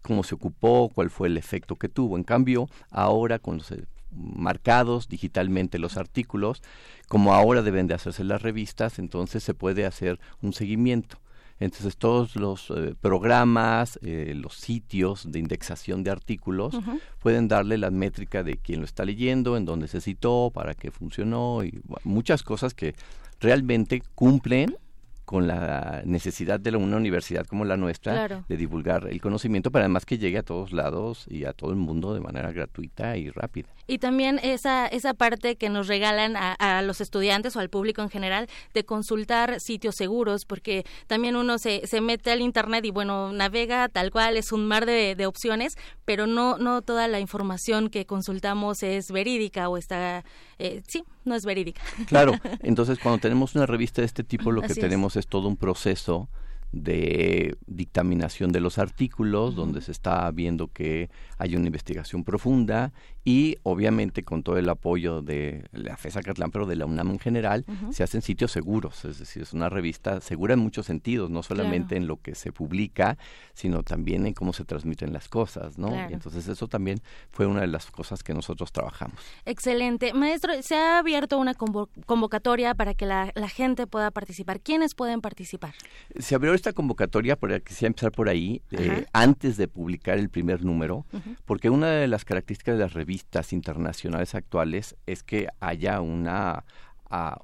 cómo 0.02 0.24
se 0.24 0.36
ocupó, 0.36 0.92
cuál 0.94 1.10
fue 1.10 1.30
el 1.30 1.38
efecto 1.38 1.78
que 1.78 1.88
tuvo. 1.88 2.18
En 2.18 2.24
cambio, 2.26 2.68
ahora 2.92 3.40
con 3.40 3.58
los 3.60 3.72
marcados 4.16 5.08
digitalmente 5.08 5.80
los 5.80 5.98
artículos, 5.98 6.62
como 7.08 7.34
ahora 7.34 7.62
deben 7.62 7.88
de 7.88 7.94
hacerse 7.94 8.24
las 8.24 8.42
revistas, 8.42 9.00
entonces 9.00 9.44
se 9.44 9.54
puede 9.54 9.86
hacer 9.86 10.20
un 10.42 10.54
seguimiento. 10.54 11.18
Entonces 11.60 11.96
todos 11.96 12.36
los 12.36 12.70
eh, 12.72 12.96
programas, 13.00 13.98
eh, 14.02 14.34
los 14.36 14.56
sitios 14.56 15.32
de 15.32 15.40
indexación 15.40 16.04
de 16.04 16.12
artículos 16.12 16.78
pueden 17.20 17.48
darle 17.48 17.78
la 17.78 17.92
métrica 17.92 18.44
de 18.44 18.58
quién 18.58 18.80
lo 18.80 18.86
está 18.86 19.06
leyendo, 19.06 19.56
en 19.56 19.64
dónde 19.64 19.88
se 19.88 20.02
citó, 20.02 20.52
para 20.54 20.74
qué 20.74 20.92
funcionó 20.92 21.64
y 21.64 21.82
muchas 22.04 22.44
cosas 22.44 22.74
que 22.74 22.94
realmente 23.40 24.04
cumplen 24.16 24.76
con 25.24 25.48
la 25.48 26.04
necesidad 26.06 26.60
de 26.60 26.76
una 26.76 26.98
universidad 26.98 27.46
como 27.48 27.66
la 27.66 27.78
nuestra 27.78 28.44
de 28.48 28.58
divulgar 28.58 29.08
el 29.08 29.20
conocimiento, 29.20 29.72
pero 29.72 29.84
además 29.84 30.06
que 30.06 30.20
llegue 30.20 30.38
a 30.38 30.44
todos 30.44 30.72
lados 30.72 31.26
y 31.30 31.46
a 31.46 31.54
todo 31.54 31.72
el 31.72 31.78
mundo 31.78 32.14
de 32.14 32.22
manera 32.22 32.52
gratuita 32.52 33.18
y 33.18 33.32
rápida. 33.32 33.70
Y 33.88 34.00
también 34.00 34.40
esa, 34.44 34.88
esa 34.88 35.14
parte 35.14 35.56
que 35.56 35.70
nos 35.70 35.88
regalan 35.88 36.36
a, 36.38 36.82
los 36.82 37.02
estudiantes 37.02 37.56
o 37.56 37.60
al 37.60 37.70
público 37.70 38.02
en 38.02 38.10
general 38.10 38.48
de 38.74 38.84
consultar 38.84 39.60
sitios 39.60 39.96
seguros, 39.96 40.46
porque 40.46 40.86
también 41.08 41.36
uno 41.36 41.58
se, 41.58 41.86
se 41.88 42.02
mete 42.02 42.32
al 42.32 42.42
Internet 42.42 42.86
y 42.86 42.92
bueno, 42.92 43.32
navega 43.32 43.90
tal 43.90 44.12
cual, 44.12 44.38
es 44.38 44.52
un 44.52 44.66
mar 44.68 44.86
de, 44.86 45.16
de 45.16 45.26
opciones, 45.26 45.78
pero 46.06 46.28
no, 46.28 46.58
no 46.58 46.82
toda 46.82 47.08
la 47.08 47.20
información 47.20 47.90
que 47.90 48.06
consultamos 48.06 48.84
es 48.84 49.12
verídica 49.12 49.70
o 49.70 49.78
está, 49.78 50.24
eh, 50.60 50.82
sí, 50.88 51.04
no 51.24 51.36
es 51.36 51.46
verídica. 51.46 51.82
Claro, 52.08 52.34
entonces 52.62 53.00
cuando 53.00 53.20
tenemos 53.20 53.56
una 53.56 53.66
revista 53.66 54.02
de 54.02 54.06
este 54.06 54.24
tipo, 54.24 54.52
lo 54.52 54.62
que 54.62 54.76
tenemos 54.76 55.16
es 55.16 55.28
todo 55.28 55.48
un 55.48 55.58
proceso 55.58 56.30
de 56.72 57.58
dictaminación 57.68 58.52
de 58.52 58.60
los 58.60 58.78
artículos, 58.78 59.56
donde 59.56 59.82
se 59.82 59.92
está 59.92 60.30
viendo 60.32 60.68
que 60.68 61.10
hay 61.38 61.56
una 61.56 61.68
investigación 61.68 62.24
profunda 62.24 62.92
y 63.28 63.58
obviamente 63.64 64.24
con 64.24 64.44
todo 64.44 64.60
el 64.60 64.70
apoyo 64.70 65.24
de 65.24 65.66
la 65.74 65.98
FESA 65.98 66.22
Catlán, 66.22 66.52
pero 66.52 66.68
de 66.68 66.76
la 66.76 66.86
UNAM 66.86 67.10
en 67.10 67.20
general, 67.20 67.66
se 67.90 68.04
hacen 68.04 68.22
sitios 68.22 68.52
seguros, 68.52 69.04
es 69.04 69.18
decir, 69.18 69.42
es 69.42 69.52
una 69.52 69.68
revista 69.68 70.22
segura 70.22 70.54
en 70.54 70.60
muchos 70.60 70.86
sentidos, 70.86 71.32
no 71.32 71.42
solamente 71.42 71.98
en 71.98 72.06
lo 72.06 72.22
que 72.22 72.36
se 72.36 72.52
publica, 72.52 73.18
sino 73.56 73.82
también 73.82 74.28
en 74.28 74.36
cómo 74.36 74.54
se 74.54 74.64
transmiten 74.64 75.12
las 75.12 75.28
cosas, 75.28 75.80
¿no? 75.80 75.90
Y 76.08 76.14
entonces 76.14 76.48
eso 76.48 76.68
también 76.68 77.02
fue 77.32 77.48
una 77.48 77.62
de 77.62 77.68
las 77.68 77.90
cosas 77.90 78.22
que 78.22 78.36
nosotros 78.36 78.72
trabajamos. 78.72 79.20
Excelente. 79.46 80.14
Maestro, 80.14 80.54
se 80.62 80.76
ha 80.76 81.00
abierto 81.00 81.40
una 81.40 81.56
convocatoria 81.56 82.76
para 82.76 82.94
que 82.94 83.08
la, 83.08 83.34
gente 83.56 83.88
pueda 83.88 84.12
participar. 84.12 84.60
¿Quiénes 84.60 84.94
pueden 84.94 85.22
participar? 85.22 85.74
Se 86.20 86.36
abrió 86.36 86.54
esta 86.54 86.74
convocatoria, 86.74 87.38
para 87.38 87.60
que 87.60 87.74
sea 87.74 87.88
empezar 87.88 88.12
por 88.12 88.28
ahí, 88.28 88.62
eh, 88.72 89.06
antes 89.14 89.56
de 89.58 89.68
publicar 89.68 90.20
el 90.20 90.30
primer 90.30 90.64
número, 90.64 91.06
porque 91.46 91.70
una 91.70 91.88
de 91.88 92.08
las 92.08 92.26
características 92.26 92.76
de 92.76 92.82
las 92.82 92.94
revistas 92.94 93.15
internacionales 93.52 94.36
actuales 94.36 94.96
es 95.06 95.24
que 95.24 95.48
haya 95.60 96.02
una, 96.02 96.66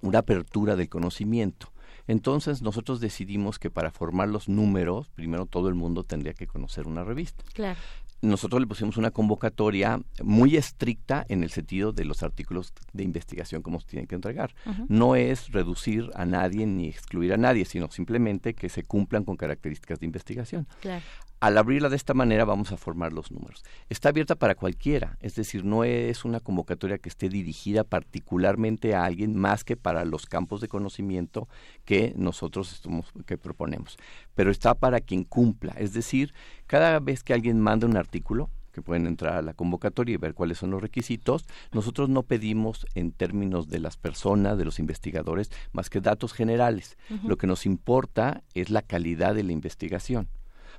una 0.02 0.20
apertura 0.20 0.76
del 0.76 0.90
conocimiento. 0.90 1.72
Entonces 2.08 2.62
nosotros 2.62 3.00
decidimos 3.00 3.60
que 3.60 3.70
para 3.70 3.92
formar 3.92 4.28
los 4.28 4.50
números, 4.50 5.10
primero 5.10 5.46
todo 5.46 5.70
el 5.70 5.76
mundo 5.76 6.04
tendría 6.04 6.34
que 6.34 6.48
conocer 6.48 6.88
una 6.88 7.04
revista. 7.04 7.44
Claro 7.54 7.80
nosotros 8.22 8.62
le 8.62 8.68
pusimos 8.68 8.98
una 8.98 9.12
convocatoria 9.12 10.00
muy 10.24 10.56
estricta 10.56 11.26
en 11.28 11.44
el 11.44 11.50
sentido 11.50 11.92
de 11.92 12.06
los 12.06 12.24
artículos 12.24 12.74
de 12.94 13.04
investigación 13.04 13.62
como 13.62 13.80
se 13.80 13.88
tienen 13.88 14.08
que 14.08 14.16
entregar. 14.16 14.54
No 14.88 15.16
es 15.16 15.52
reducir 15.52 16.10
a 16.14 16.26
nadie 16.26 16.66
ni 16.66 16.88
excluir 16.88 17.34
a 17.34 17.38
nadie, 17.38 17.66
sino 17.66 17.90
simplemente 17.90 18.54
que 18.54 18.70
se 18.70 18.84
cumplan 18.84 19.24
con 19.24 19.38
características 19.38 20.00
de 20.00 20.06
investigación. 20.06 20.68
Claro 20.82 21.04
al 21.42 21.58
abrirla 21.58 21.90
de 21.90 21.96
esta 21.96 22.14
manera 22.14 22.46
vamos 22.46 22.72
a 22.72 22.78
formar 22.78 23.14
los 23.14 23.32
números. 23.32 23.64
Está 23.90 24.10
abierta 24.10 24.36
para 24.36 24.54
cualquiera, 24.54 25.18
es 25.22 25.34
decir, 25.34 25.66
no 25.66 25.84
es 25.84 26.24
una 26.24 26.40
convocatoria 26.40 27.00
que 27.00 27.10
esté 27.10 27.30
dirigida 27.30 27.84
particularmente 27.84 28.94
a 28.94 29.06
alguien 29.06 29.36
más 29.36 29.64
que 29.64 29.76
para 29.76 30.06
los 30.06 30.28
campos 30.28 30.62
de 30.62 30.68
conocimiento 30.68 31.50
que 31.84 32.14
nosotros 32.16 32.72
estamos, 32.72 33.12
que 33.26 33.40
proponemos. 33.40 33.98
Pero 34.36 34.52
está 34.52 34.76
para 34.76 35.02
quien 35.02 35.24
cumpla, 35.24 35.74
es 35.78 35.94
decir, 35.94 36.32
cada 36.68 37.00
vez 37.00 37.24
que 37.24 37.34
alguien 37.34 37.60
manda 37.60 37.88
un 37.88 37.98
artículo, 37.98 38.52
que 38.72 38.84
pueden 38.84 39.08
entrar 39.08 39.36
a 39.36 39.42
la 39.42 39.54
convocatoria 39.54 40.14
y 40.14 40.18
ver 40.18 40.36
cuáles 40.36 40.60
son 40.60 40.70
los 40.70 40.82
requisitos. 40.82 41.46
Nosotros 41.74 42.08
no 42.08 42.24
pedimos 42.24 42.86
en 42.94 43.12
términos 43.12 43.68
de 43.68 43.80
las 43.80 43.98
personas, 43.98 44.58
de 44.60 44.64
los 44.64 44.80
investigadores, 44.80 45.52
más 45.74 45.90
que 45.90 46.02
datos 46.02 46.34
generales. 46.34 46.98
Lo 47.26 47.38
que 47.38 47.48
nos 47.48 47.66
importa 47.66 48.44
es 48.54 48.70
la 48.70 48.84
calidad 48.84 49.36
de 49.36 49.44
la 49.44 49.52
investigación. 49.52 50.30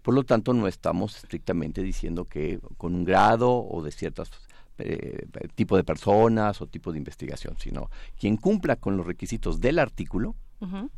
Por 0.02 0.14
lo 0.14 0.24
tanto, 0.24 0.52
no 0.52 0.66
estamos 0.68 1.16
estrictamente 1.16 1.82
diciendo 1.82 2.24
que 2.24 2.60
con 2.76 2.94
un 2.94 3.04
grado 3.04 3.52
o 3.52 3.82
de 3.82 3.92
ciertos 3.92 4.30
eh, 4.78 5.26
tipo 5.54 5.76
de 5.76 5.84
personas 5.84 6.60
o 6.60 6.66
tipo 6.66 6.92
de 6.92 6.98
investigación, 6.98 7.56
sino 7.58 7.90
quien 8.18 8.36
cumpla 8.36 8.76
con 8.76 8.96
los 8.96 9.06
requisitos 9.06 9.60
del 9.60 9.78
artículo 9.78 10.34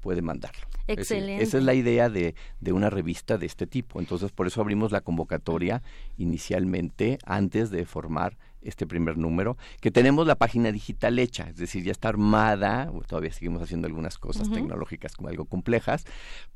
puede 0.00 0.20
mandarlo. 0.20 0.66
Excelente. 0.86 1.42
esa 1.42 1.57
es 1.57 1.64
la 1.64 1.72
idea 1.72 2.11
de, 2.11 2.34
de, 2.61 2.72
una 2.72 2.90
revista 2.90 3.38
de 3.38 3.46
este 3.46 3.66
tipo. 3.66 3.98
Entonces, 3.98 4.30
por 4.30 4.46
eso 4.46 4.61
abrimos 4.61 4.92
la 4.92 5.00
convocatoria 5.00 5.82
inicialmente 6.18 7.18
antes 7.24 7.70
de 7.70 7.86
formar 7.86 8.36
este 8.64 8.86
primer 8.86 9.16
número, 9.16 9.56
que 9.80 9.90
tenemos 9.90 10.26
la 10.26 10.34
página 10.34 10.72
digital 10.72 11.18
hecha, 11.18 11.48
es 11.48 11.56
decir, 11.56 11.84
ya 11.84 11.92
está 11.92 12.08
armada, 12.08 12.90
todavía 13.06 13.32
seguimos 13.32 13.62
haciendo 13.62 13.86
algunas 13.86 14.18
cosas 14.18 14.50
tecnológicas 14.50 15.14
como 15.14 15.28
algo 15.28 15.44
complejas, 15.44 16.04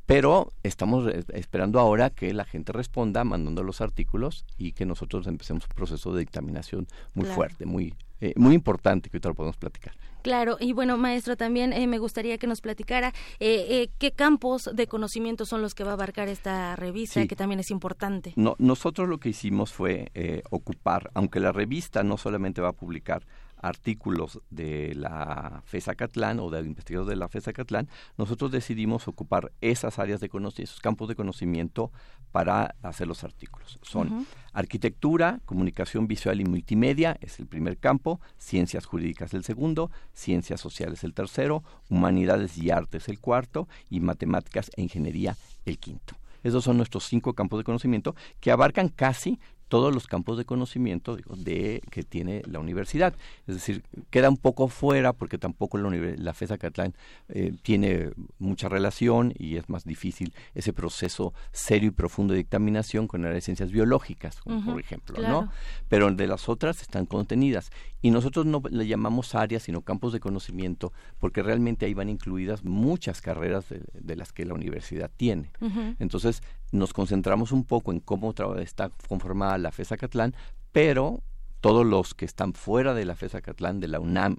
pero 0.06 0.52
estamos 0.62 1.12
esperando 1.34 1.80
ahora 1.80 2.10
que 2.10 2.32
la 2.32 2.44
gente 2.44 2.72
responda 2.72 3.24
mandando 3.24 3.62
los 3.62 3.80
artículos 3.80 4.44
y 4.56 4.72
que 4.72 4.86
nosotros 4.86 5.26
empecemos 5.26 5.64
un 5.64 5.74
proceso 5.74 6.12
de 6.12 6.20
dictaminación 6.20 6.86
muy 7.14 7.26
fuerte, 7.26 7.66
muy, 7.66 7.94
eh, 8.20 8.32
muy 8.36 8.54
importante, 8.54 9.10
que 9.10 9.16
ahorita 9.16 9.28
lo 9.28 9.34
podemos 9.34 9.56
platicar. 9.56 9.94
Claro, 10.22 10.56
y 10.60 10.72
bueno, 10.72 10.96
maestro, 10.96 11.36
también 11.36 11.72
eh, 11.72 11.86
me 11.86 11.98
gustaría 11.98 12.38
que 12.38 12.46
nos 12.46 12.60
platicara 12.60 13.14
eh, 13.38 13.66
eh, 13.70 13.90
qué 13.98 14.12
campos 14.12 14.68
de 14.74 14.86
conocimiento 14.86 15.46
son 15.46 15.62
los 15.62 15.74
que 15.74 15.84
va 15.84 15.90
a 15.90 15.94
abarcar 15.94 16.28
esta 16.28 16.76
revista, 16.76 17.26
que 17.26 17.36
también 17.36 17.60
es 17.60 17.70
importante. 17.70 18.32
No, 18.36 18.56
nosotros 18.58 19.08
lo 19.08 19.18
que 19.18 19.30
hicimos 19.30 19.72
fue 19.72 20.10
ocupar, 20.50 21.10
aunque 21.14 21.40
la 21.40 21.52
revista 21.52 21.97
no 22.02 22.16
solamente 22.16 22.60
va 22.60 22.68
a 22.68 22.72
publicar 22.72 23.26
artículos 23.60 24.40
de 24.50 24.94
la 24.94 25.62
FESA 25.64 25.94
Catlán 25.94 26.38
o 26.40 26.50
del 26.50 26.66
investigador 26.66 27.08
de 27.08 27.16
la 27.16 27.28
FESA 27.28 27.52
Catlán, 27.52 27.88
nosotros 28.16 28.50
decidimos 28.50 29.08
ocupar 29.08 29.52
esas 29.60 29.98
áreas 29.98 30.20
de 30.20 30.28
conocimiento, 30.28 30.70
esos 30.70 30.80
campos 30.80 31.08
de 31.08 31.16
conocimiento 31.16 31.90
para 32.32 32.76
hacer 32.82 33.06
los 33.06 33.24
artículos. 33.24 33.78
Son 33.82 34.26
arquitectura, 34.52 35.40
comunicación 35.44 36.06
visual 36.06 36.40
y 36.40 36.44
multimedia, 36.44 37.16
es 37.20 37.38
el 37.40 37.46
primer 37.46 37.78
campo, 37.78 38.20
ciencias 38.36 38.86
jurídicas 38.86 39.34
el 39.34 39.44
segundo, 39.44 39.90
ciencias 40.12 40.60
sociales 40.60 41.04
el 41.04 41.14
tercero, 41.14 41.64
humanidades 41.88 42.56
y 42.58 42.70
artes 42.70 43.08
el 43.08 43.18
cuarto 43.18 43.68
y 43.90 44.00
matemáticas 44.00 44.70
e 44.76 44.82
ingeniería 44.82 45.36
el 45.64 45.78
quinto. 45.78 46.14
Esos 46.44 46.64
son 46.64 46.76
nuestros 46.76 47.04
cinco 47.04 47.34
campos 47.34 47.58
de 47.58 47.64
conocimiento 47.64 48.14
que 48.40 48.52
abarcan 48.52 48.88
casi 48.88 49.40
todos 49.68 49.94
los 49.94 50.06
campos 50.06 50.38
de 50.38 50.44
conocimiento 50.44 51.16
de 51.16 51.82
que 51.90 52.02
tiene 52.02 52.42
la 52.46 52.58
universidad. 52.58 53.14
Es 53.46 53.54
decir, 53.54 53.82
queda 54.10 54.28
un 54.28 54.36
poco 54.36 54.68
fuera 54.68 55.12
porque 55.12 55.38
tampoco 55.38 55.78
la, 55.78 55.90
la 55.90 56.34
FESA 56.34 56.58
Catlán 56.58 56.94
eh, 57.28 57.52
tiene 57.62 58.10
mucha 58.38 58.68
relación 58.68 59.34
y 59.38 59.56
es 59.56 59.68
más 59.68 59.84
difícil 59.84 60.32
ese 60.54 60.72
proceso 60.72 61.34
serio 61.52 61.88
y 61.88 61.92
profundo 61.92 62.32
de 62.32 62.38
dictaminación 62.38 63.06
con 63.06 63.22
las 63.22 63.44
ciencias 63.44 63.70
biológicas, 63.70 64.40
por 64.40 64.80
ejemplo, 64.80 65.20
¿no? 65.22 65.50
Pero 65.88 66.10
de 66.10 66.26
las 66.26 66.48
otras 66.48 66.80
están 66.82 67.06
contenidas 67.06 67.70
y 68.00 68.10
nosotros 68.10 68.46
no 68.46 68.62
le 68.70 68.86
llamamos 68.86 69.34
áreas 69.34 69.62
sino 69.62 69.82
campos 69.82 70.12
de 70.12 70.20
conocimiento 70.20 70.92
porque 71.18 71.42
realmente 71.42 71.86
ahí 71.86 71.94
van 71.94 72.08
incluidas 72.08 72.64
muchas 72.64 73.20
carreras 73.20 73.66
de, 73.68 74.16
las 74.16 74.32
que 74.32 74.44
la 74.44 74.54
universidad 74.54 75.10
tiene. 75.16 75.50
Entonces 75.98 76.42
nos 76.72 76.92
concentramos 76.92 77.52
un 77.52 77.64
poco 77.64 77.92
en 77.92 78.00
cómo 78.00 78.34
está 78.58 78.90
conformada 79.08 79.58
la 79.58 79.72
FESA 79.72 79.96
Catlán, 79.96 80.34
pero 80.72 81.22
todos 81.60 81.84
los 81.84 82.14
que 82.14 82.24
están 82.24 82.52
fuera 82.52 82.94
de 82.94 83.04
la 83.04 83.16
FESA 83.16 83.40
Catlán, 83.40 83.80
de 83.80 83.88
la 83.88 84.00
UNAM 84.00 84.38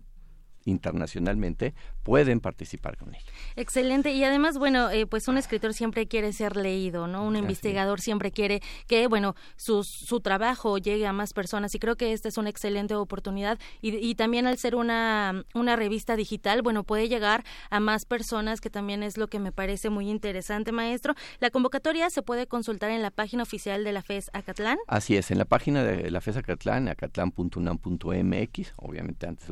internacionalmente 0.70 1.74
pueden 2.04 2.40
participar 2.40 2.98
con 2.98 3.14
ella. 3.14 3.26
Excelente. 3.56 4.12
Y 4.12 4.24
además, 4.24 4.58
bueno, 4.58 4.90
eh, 4.90 5.06
pues 5.06 5.28
un 5.28 5.38
escritor 5.38 5.74
siempre 5.74 6.08
quiere 6.08 6.34
ser 6.34 6.56
leído, 6.56 7.08
¿no? 7.08 7.26
Un 7.26 7.36
investigador 7.36 8.02
siempre 8.02 8.32
quiere 8.32 8.62
que, 8.88 9.08
bueno, 9.08 9.36
su, 9.58 9.84
su 9.84 10.20
trabajo 10.22 10.78
llegue 10.78 11.06
a 11.06 11.14
más 11.14 11.34
personas 11.34 11.76
y 11.76 11.80
creo 11.80 11.98
que 11.98 12.14
esta 12.14 12.30
es 12.30 12.38
una 12.38 12.50
excelente 12.50 12.96
oportunidad. 12.96 13.60
Y, 13.82 13.96
y 13.96 14.16
también 14.16 14.48
al 14.48 14.58
ser 14.58 14.76
una, 14.76 15.46
una 15.54 15.76
revista 15.76 16.16
digital, 16.16 16.62
bueno, 16.62 16.84
puede 16.84 17.10
llegar 17.10 17.44
a 17.70 17.80
más 17.80 18.06
personas, 18.06 18.62
que 18.62 18.70
también 18.70 19.04
es 19.04 19.18
lo 19.18 19.28
que 19.28 19.40
me 19.40 19.52
parece 19.52 19.90
muy 19.90 20.10
interesante, 20.10 20.72
maestro. 20.72 21.16
La 21.40 21.50
convocatoria 21.50 22.10
se 22.10 22.22
puede 22.22 22.48
consultar 22.48 22.92
en 22.92 23.02
la 23.02 23.12
página 23.12 23.44
oficial 23.44 23.84
de 23.84 23.92
la 23.92 24.02
FES 24.02 24.30
Acatlán. 24.34 24.78
Así 24.88 25.16
es, 25.16 25.32
en 25.32 25.38
la 25.38 25.46
página 25.46 25.84
de 25.84 26.10
la 26.12 26.22
FES 26.22 26.38
Acatlán, 26.38 26.88
acatlán.unam.mx, 26.88 28.74
obviamente 28.78 29.28
antes 29.28 29.50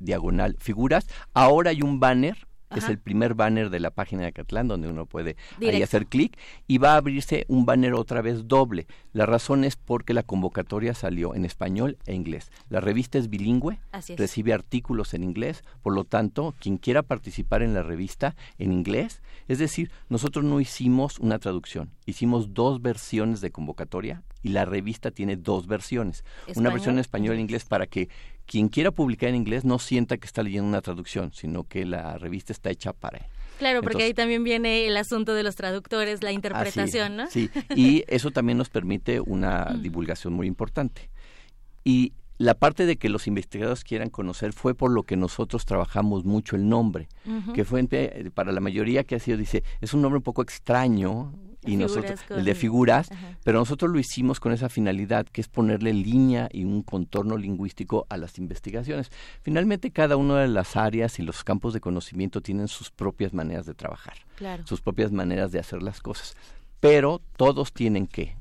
diagonal 0.00 0.39
figuras. 0.58 1.06
Ahora 1.34 1.70
hay 1.70 1.82
un 1.82 2.00
banner 2.00 2.36
es 2.78 2.88
el 2.88 2.98
primer 2.98 3.34
banner 3.34 3.70
de 3.70 3.80
la 3.80 3.90
página 3.90 4.24
de 4.24 4.32
Catlán 4.32 4.68
donde 4.68 4.88
uno 4.88 5.06
puede 5.06 5.36
ahí 5.60 5.82
hacer 5.82 6.06
clic 6.06 6.38
y 6.68 6.78
va 6.78 6.94
a 6.94 6.96
abrirse 6.96 7.44
un 7.48 7.66
banner 7.66 7.94
otra 7.94 8.22
vez 8.22 8.46
doble. 8.46 8.86
La 9.12 9.26
razón 9.26 9.64
es 9.64 9.76
porque 9.76 10.14
la 10.14 10.22
convocatoria 10.22 10.94
salió 10.94 11.34
en 11.34 11.44
español 11.44 11.98
e 12.06 12.14
inglés. 12.14 12.50
La 12.68 12.80
revista 12.80 13.18
es 13.18 13.28
bilingüe, 13.28 13.80
recibe 14.16 14.52
artículos 14.52 15.14
en 15.14 15.24
inglés, 15.24 15.64
por 15.82 15.94
lo 15.94 16.04
tanto, 16.04 16.54
quien 16.60 16.76
quiera 16.76 17.02
participar 17.02 17.62
en 17.62 17.74
la 17.74 17.82
revista 17.82 18.36
en 18.58 18.72
inglés, 18.72 19.20
es 19.48 19.58
decir, 19.58 19.90
nosotros 20.08 20.44
no 20.44 20.60
hicimos 20.60 21.18
una 21.18 21.38
traducción, 21.38 21.90
hicimos 22.06 22.54
dos 22.54 22.80
versiones 22.80 23.40
de 23.40 23.50
convocatoria 23.50 24.22
y 24.42 24.50
la 24.50 24.64
revista 24.64 25.10
tiene 25.10 25.36
dos 25.36 25.66
versiones, 25.66 26.24
una 26.54 26.70
versión 26.70 26.94
en 26.94 27.00
español 27.00 27.36
e 27.36 27.40
inglés 27.40 27.64
para 27.64 27.86
que 27.86 28.08
quien 28.50 28.68
quiera 28.68 28.90
publicar 28.90 29.28
en 29.28 29.36
inglés 29.36 29.64
no 29.64 29.78
sienta 29.78 30.16
que 30.16 30.26
está 30.26 30.42
leyendo 30.42 30.68
una 30.68 30.80
traducción, 30.80 31.32
sino 31.32 31.68
que 31.68 31.86
la 31.86 32.18
revista 32.18 32.52
está 32.52 32.68
hecha 32.70 32.92
para 32.92 33.18
él. 33.18 33.24
Claro, 33.60 33.80
porque 33.80 34.02
ahí 34.02 34.12
también 34.12 34.42
viene 34.42 34.88
el 34.88 34.96
asunto 34.96 35.34
de 35.34 35.44
los 35.44 35.54
traductores, 35.54 36.24
la 36.24 36.32
interpretación, 36.32 37.14
¿no? 37.14 37.30
Sí, 37.30 37.48
y 37.76 38.02
eso 38.08 38.32
también 38.32 38.58
nos 38.58 38.68
permite 38.68 39.20
una 39.20 39.76
divulgación 39.80 40.32
muy 40.32 40.48
importante. 40.48 41.10
Y 41.84 42.12
la 42.38 42.54
parte 42.54 42.86
de 42.86 42.96
que 42.96 43.08
los 43.08 43.28
investigadores 43.28 43.84
quieran 43.84 44.10
conocer 44.10 44.52
fue 44.52 44.74
por 44.74 44.90
lo 44.90 45.04
que 45.04 45.16
nosotros 45.16 45.64
trabajamos 45.64 46.24
mucho 46.24 46.56
el 46.56 46.68
nombre, 46.68 47.06
que 47.54 47.64
fue 47.64 47.86
para 48.34 48.50
la 48.50 48.60
mayoría 48.60 49.04
que 49.04 49.14
ha 49.14 49.20
sido, 49.20 49.38
dice, 49.38 49.62
es 49.80 49.94
un 49.94 50.02
nombre 50.02 50.16
un 50.16 50.24
poco 50.24 50.42
extraño, 50.42 51.32
y 51.64 51.76
nosotros 51.76 52.20
el 52.30 52.44
de 52.44 52.54
figuras, 52.54 53.10
pero 53.44 53.58
nosotros 53.58 53.90
lo 53.90 53.98
hicimos 53.98 54.40
con 54.40 54.52
esa 54.52 54.68
finalidad 54.68 55.26
que 55.26 55.40
es 55.40 55.48
ponerle 55.48 55.92
línea 55.92 56.48
y 56.52 56.64
un 56.64 56.82
contorno 56.82 57.36
lingüístico 57.36 58.06
a 58.08 58.16
las 58.16 58.38
investigaciones. 58.38 59.10
Finalmente 59.42 59.90
cada 59.90 60.16
una 60.16 60.40
de 60.40 60.48
las 60.48 60.76
áreas 60.76 61.18
y 61.18 61.22
los 61.22 61.44
campos 61.44 61.74
de 61.74 61.80
conocimiento 61.80 62.40
tienen 62.40 62.68
sus 62.68 62.90
propias 62.90 63.32
maneras 63.32 63.66
de 63.66 63.74
trabajar, 63.74 64.14
sus 64.64 64.80
propias 64.80 65.12
maneras 65.12 65.52
de 65.52 65.58
hacer 65.58 65.82
las 65.82 66.00
cosas, 66.00 66.36
pero 66.80 67.20
todos 67.36 67.72
tienen 67.72 68.06
que 68.06 68.36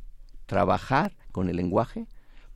trabajar 0.45 1.15
con 1.31 1.49
el 1.49 1.57
lenguaje 1.57 2.07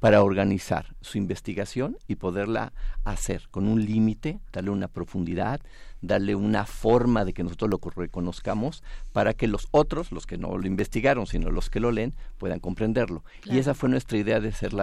para 0.03 0.21
organizar 0.21 0.97
su 0.99 1.17
investigación 1.17 1.97
y 2.09 2.15
poderla 2.15 2.73
hacer 3.05 3.47
con 3.49 3.69
un 3.69 3.85
límite, 3.85 4.41
darle 4.51 4.71
una 4.71 4.89
profundidad, 4.89 5.61
darle 6.01 6.35
una 6.35 6.65
forma 6.65 7.23
de 7.23 7.31
que 7.31 7.41
nosotros 7.41 7.71
lo 7.71 7.79
reconozcamos 7.95 8.83
para 9.13 9.33
que 9.33 9.47
los 9.47 9.69
otros, 9.71 10.11
los 10.11 10.25
que 10.25 10.37
no 10.37 10.57
lo 10.57 10.67
investigaron, 10.67 11.25
sino 11.25 11.51
los 11.51 11.69
que 11.69 11.79
lo 11.79 11.89
leen, 11.93 12.13
puedan 12.37 12.59
comprenderlo. 12.59 13.23
Y 13.45 13.59
esa 13.59 13.73
fue 13.73 13.87
nuestra 13.87 14.17
idea 14.17 14.41
de 14.41 14.51
ser 14.51 14.73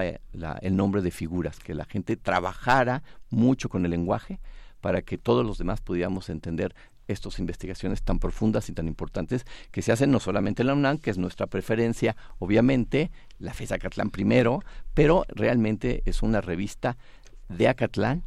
el 0.63 0.77
nombre 0.77 1.03
de 1.03 1.11
figuras, 1.11 1.59
que 1.59 1.75
la 1.75 1.85
gente 1.85 2.17
trabajara 2.17 3.03
mucho 3.29 3.69
con 3.69 3.85
el 3.85 3.91
lenguaje 3.91 4.41
para 4.81 5.03
que 5.03 5.19
todos 5.19 5.45
los 5.45 5.59
demás 5.59 5.83
pudiéramos 5.83 6.31
entender 6.31 6.75
estas 7.13 7.39
investigaciones 7.39 8.03
tan 8.03 8.19
profundas 8.19 8.69
y 8.69 8.73
tan 8.73 8.87
importantes 8.87 9.45
que 9.71 9.83
se 9.83 9.93
hacen 9.93 10.11
no 10.11 10.21
solamente 10.21 10.63
en 10.63 10.69
la 10.69 10.75
UNAM, 10.75 10.99
que 10.99 11.11
es 11.11 11.19
nuestra 11.19 11.47
preferencia, 11.47 12.17
obviamente, 12.39 13.11
la 13.39 13.55
FES 13.55 13.73
Acatlán 13.73 14.11
primero, 14.11 14.63
pero 14.95 15.25
realmente 15.29 16.03
es 16.05 16.23
una 16.23 16.41
revista 16.41 16.97
de 17.49 17.69
Acatlán 17.69 18.23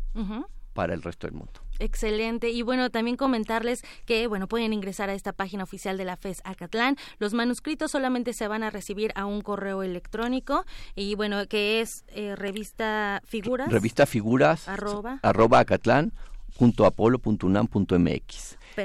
para 0.74 0.94
el 0.94 1.02
resto 1.02 1.28
del 1.28 1.36
mundo. 1.36 1.54
Excelente. 1.80 2.50
Y 2.50 2.62
bueno, 2.62 2.90
también 2.90 3.18
comentarles 3.18 3.84
que, 4.06 4.28
bueno, 4.28 4.48
pueden 4.48 4.74
ingresar 4.74 5.10
a 5.10 5.14
esta 5.14 5.34
página 5.34 5.64
oficial 5.64 5.98
de 5.98 6.06
la 6.06 6.18
FES 6.18 6.42
Acatlán. 6.44 6.98
Los 7.20 7.34
manuscritos 7.34 7.92
solamente 7.92 8.34
se 8.34 8.48
van 8.48 8.64
a 8.64 8.70
recibir 8.70 9.12
a 9.16 9.26
un 9.26 9.42
correo 9.42 9.84
electrónico 9.84 10.66
y, 10.96 11.16
bueno, 11.16 11.48
que 11.48 11.82
es 11.82 12.06
eh, 12.10 12.36
revista 12.36 13.22
figuras. 13.26 13.72
Revista 13.72 14.06
figuras. 14.06 14.68
Arroba. 14.68 15.20
Arroba 15.24 15.60
Acatlán 15.60 16.14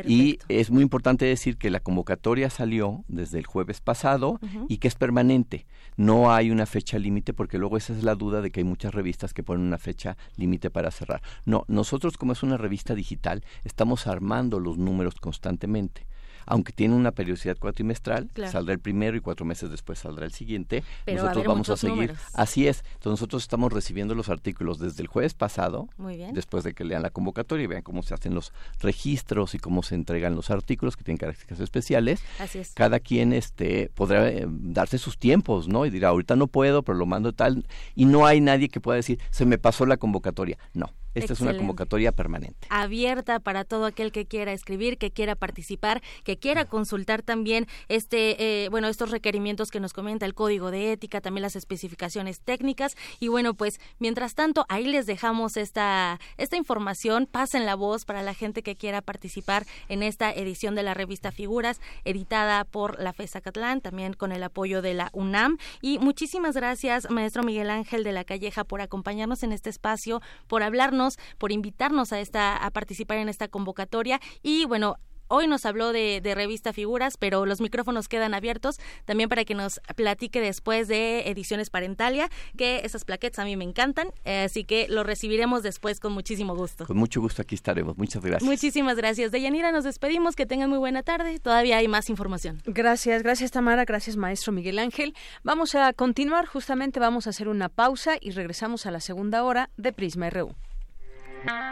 y 0.04 0.38
es 0.48 0.70
muy 0.70 0.82
importante 0.82 1.24
decir 1.24 1.56
que 1.56 1.70
la 1.70 1.80
convocatoria 1.80 2.50
salió 2.50 3.04
desde 3.08 3.38
el 3.38 3.46
jueves 3.46 3.80
pasado 3.80 4.40
y 4.68 4.78
que 4.78 4.88
es 4.88 4.94
permanente. 4.94 5.66
No 5.96 6.32
hay 6.32 6.50
una 6.50 6.66
fecha 6.66 6.98
límite 6.98 7.32
porque 7.32 7.58
luego 7.58 7.76
esa 7.76 7.92
es 7.92 8.02
la 8.02 8.14
duda 8.14 8.40
de 8.40 8.50
que 8.50 8.60
hay 8.60 8.64
muchas 8.64 8.94
revistas 8.94 9.34
que 9.34 9.42
ponen 9.42 9.66
una 9.66 9.78
fecha 9.78 10.16
límite 10.36 10.70
para 10.70 10.90
cerrar. 10.90 11.22
No, 11.44 11.64
nosotros 11.68 12.16
como 12.16 12.32
es 12.32 12.42
una 12.42 12.56
revista 12.56 12.94
digital 12.94 13.44
estamos 13.64 14.06
armando 14.06 14.60
los 14.60 14.78
números 14.78 15.14
constantemente 15.16 16.06
aunque 16.48 16.72
tiene 16.72 16.94
una 16.94 17.12
periodicidad 17.12 17.58
cuatrimestral, 17.58 18.30
saldrá 18.50 18.72
el 18.72 18.80
primero 18.80 19.16
y 19.16 19.20
cuatro 19.20 19.44
meses 19.44 19.70
después 19.70 19.98
saldrá 19.98 20.24
el 20.24 20.32
siguiente. 20.32 20.82
nosotros 21.06 21.44
vamos 21.44 21.68
a 21.68 21.76
seguir. 21.76 22.14
Así 22.32 22.66
es. 22.66 22.84
Entonces 22.94 23.10
nosotros 23.10 23.42
estamos 23.42 23.72
recibiendo 23.72 24.14
los 24.14 24.30
artículos 24.30 24.78
desde 24.78 25.02
el 25.02 25.08
jueves 25.08 25.34
pasado, 25.34 25.88
después 26.32 26.64
de 26.64 26.72
que 26.72 26.84
lean 26.84 27.02
la 27.02 27.10
convocatoria 27.10 27.64
y 27.64 27.66
vean 27.66 27.82
cómo 27.82 28.02
se 28.02 28.14
hacen 28.14 28.34
los 28.34 28.52
registros 28.80 29.54
y 29.54 29.58
cómo 29.58 29.82
se 29.82 29.94
entregan 29.94 30.34
los 30.34 30.50
artículos 30.50 30.96
que 30.96 31.04
tienen 31.04 31.18
características 31.18 31.60
especiales. 31.60 32.22
Así 32.38 32.60
es. 32.60 32.72
Cada 32.72 32.98
quien 32.98 33.34
este 33.34 33.90
podrá 33.94 34.28
eh, 34.28 34.46
darse 34.48 34.96
sus 34.96 35.18
tiempos, 35.18 35.68
¿no? 35.68 35.84
Y 35.84 35.90
dirá, 35.90 36.08
ahorita 36.08 36.34
no 36.34 36.46
puedo, 36.46 36.82
pero 36.82 36.96
lo 36.96 37.04
mando 37.04 37.32
tal. 37.34 37.66
Y 37.94 38.06
no 38.06 38.26
hay 38.26 38.40
nadie 38.40 38.70
que 38.70 38.80
pueda 38.80 38.96
decir, 38.96 39.18
se 39.30 39.44
me 39.44 39.58
pasó 39.58 39.84
la 39.84 39.98
convocatoria. 39.98 40.58
No 40.72 40.94
esta 41.18 41.32
es 41.32 41.40
una 41.40 41.56
convocatoria 41.56 42.12
permanente. 42.12 42.66
Abierta 42.70 43.40
para 43.40 43.64
todo 43.64 43.86
aquel 43.86 44.12
que 44.12 44.26
quiera 44.26 44.52
escribir, 44.52 44.98
que 44.98 45.10
quiera 45.10 45.34
participar, 45.34 46.02
que 46.24 46.38
quiera 46.38 46.64
consultar 46.64 47.22
también 47.22 47.66
este, 47.88 48.64
eh, 48.64 48.68
bueno, 48.68 48.88
estos 48.88 49.10
requerimientos 49.10 49.70
que 49.70 49.80
nos 49.80 49.92
comenta 49.92 50.26
el 50.26 50.34
código 50.34 50.70
de 50.70 50.92
ética, 50.92 51.20
también 51.20 51.42
las 51.42 51.56
especificaciones 51.56 52.40
técnicas. 52.40 52.96
Y 53.20 53.28
bueno, 53.28 53.54
pues 53.54 53.80
mientras 53.98 54.34
tanto, 54.34 54.64
ahí 54.68 54.86
les 54.86 55.06
dejamos 55.06 55.56
esta, 55.56 56.18
esta 56.36 56.56
información. 56.56 57.26
Pasen 57.26 57.66
la 57.66 57.74
voz 57.74 58.04
para 58.04 58.22
la 58.22 58.34
gente 58.34 58.62
que 58.62 58.76
quiera 58.76 59.02
participar 59.02 59.66
en 59.88 60.02
esta 60.02 60.30
edición 60.32 60.74
de 60.74 60.82
la 60.82 60.94
revista 60.94 61.32
Figuras, 61.32 61.80
editada 62.04 62.64
por 62.64 63.00
la 63.00 63.12
FESA 63.12 63.40
Catlán, 63.40 63.80
también 63.80 64.12
con 64.12 64.32
el 64.32 64.42
apoyo 64.42 64.82
de 64.82 64.94
la 64.94 65.10
UNAM. 65.12 65.58
Y 65.80 65.98
muchísimas 65.98 66.54
gracias, 66.54 67.10
maestro 67.10 67.42
Miguel 67.42 67.70
Ángel 67.70 68.04
de 68.04 68.12
la 68.12 68.24
Calleja, 68.24 68.64
por 68.64 68.80
acompañarnos 68.80 69.42
en 69.42 69.52
este 69.52 69.70
espacio, 69.70 70.20
por 70.46 70.62
hablarnos 70.62 71.07
por 71.38 71.52
invitarnos 71.52 72.12
a 72.12 72.20
esta 72.20 72.56
a 72.56 72.70
participar 72.70 73.18
en 73.18 73.28
esta 73.28 73.48
convocatoria 73.48 74.20
y 74.42 74.64
bueno, 74.66 74.96
Hoy 75.30 75.46
nos 75.46 75.66
habló 75.66 75.92
de, 75.92 76.22
revista 76.34 76.72
Figuras, 76.72 77.18
pero 77.18 77.44
los 77.44 77.60
micrófonos 77.60 78.08
quedan 78.08 78.32
abiertos 78.32 78.80
también 79.04 79.28
para 79.28 79.44
que 79.44 79.54
nos 79.54 79.78
platique 79.94 80.40
después 80.40 80.88
de 80.88 81.28
Ediciones 81.28 81.68
Parentalia, 81.68 82.30
que 82.56 82.80
esas 82.84 83.04
plaquetas 83.04 83.40
a 83.40 83.44
mí 83.44 83.54
me 83.54 83.64
encantan, 83.64 84.08
eh, 84.24 84.44
así 84.44 84.64
que 84.64 84.86
lo 84.88 85.04
recibiremos 85.04 85.62
después 85.62 86.00
con 86.00 86.12
muchísimo 86.12 86.56
gusto. 86.56 86.86
Con 86.86 86.96
mucho 86.96 87.20
gusto 87.20 87.42
aquí 87.42 87.54
estaremos. 87.54 87.98
Muchas 87.98 88.24
gracias. 88.24 88.48
Muchísimas 88.48 88.96
gracias. 88.96 89.30
Deyanira, 89.30 89.70
nos 89.70 89.84
despedimos. 89.84 90.34
Que 90.34 90.46
tengan 90.46 90.70
muy 90.70 90.78
buena 90.78 91.02
tarde. 91.02 91.38
Todavía 91.40 91.76
hay 91.76 91.88
más 91.88 92.08
información. 92.08 92.62
Gracias, 92.64 93.22
gracias 93.22 93.50
Tamara, 93.50 93.84
gracias 93.84 94.16
maestro 94.16 94.52
Miguel 94.52 94.78
Ángel. 94.78 95.14
Vamos 95.42 95.74
a 95.74 95.92
continuar, 95.92 96.46
justamente 96.46 97.00
vamos 97.00 97.26
a 97.26 97.30
hacer 97.30 97.48
una 97.48 97.68
pausa 97.68 98.16
y 98.20 98.30
regresamos 98.30 98.86
a 98.86 98.90
la 98.90 99.00
segunda 99.00 99.42
hora 99.42 99.68
de 99.76 99.92
Prisma 99.92 100.30
RU. 100.30 100.54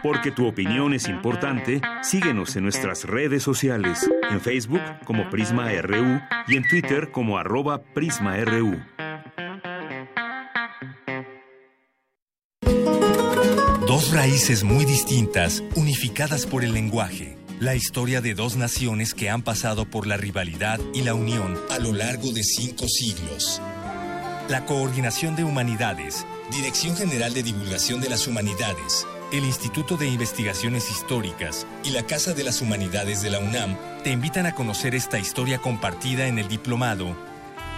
Porque 0.03 0.31
tu 0.31 0.47
opinión 0.47 0.95
es 0.95 1.09
importante, 1.09 1.81
síguenos 2.03 2.57
en 2.57 2.65
nuestras 2.65 3.05
redes 3.05 3.43
sociales, 3.43 4.09
en 4.31 4.41
Facebook 4.41 4.83
como 5.05 5.29
Prisma 5.31 5.71
RU 5.83 6.21
y 6.49 6.57
en 6.57 6.69
Twitter 6.69 7.11
como 7.11 7.39
arroba 7.39 7.83
PrismaRU. 7.83 8.77
Dos 13.87 14.13
raíces 14.13 14.65
muy 14.65 14.85
distintas, 14.85 15.63
unificadas 15.75 16.47
por 16.47 16.65
el 16.65 16.73
lenguaje. 16.73 17.39
La 17.61 17.75
historia 17.75 18.21
de 18.21 18.35
dos 18.35 18.57
naciones 18.57 19.15
que 19.15 19.31
han 19.31 19.43
pasado 19.43 19.87
por 19.87 20.07
la 20.07 20.19
rivalidad 20.19 20.79
y 20.93 21.03
la 21.03 21.15
unión 21.15 21.59
a 21.71 21.79
lo 21.79 21.93
largo 21.93 22.31
de 22.33 22.43
cinco 22.43 22.87
siglos. 22.87 23.63
La 24.49 24.67
Coordinación 24.67 25.35
de 25.35 25.45
Humanidades, 25.45 26.27
Dirección 26.53 26.95
General 26.97 27.33
de 27.33 27.43
Divulgación 27.43 28.01
de 28.01 28.11
las 28.11 28.29
Humanidades 28.29 29.07
el 29.37 29.45
Instituto 29.45 29.97
de 29.97 30.09
Investigaciones 30.09 30.91
Históricas 30.91 31.65
y 31.85 31.91
la 31.91 32.05
Casa 32.05 32.33
de 32.33 32.43
las 32.43 32.63
Humanidades 32.63 33.21
de 33.23 33.31
la 33.31 33.39
UNAM 33.39 33.77
te 34.03 34.11
invitan 34.11 34.47
a 34.47 34.55
conocer 34.55 34.95
esta 34.95 35.19
historia 35.19 35.59
compartida 35.59 36.27
en 36.27 36.39
el 36.39 36.49
diplomado 36.49 37.15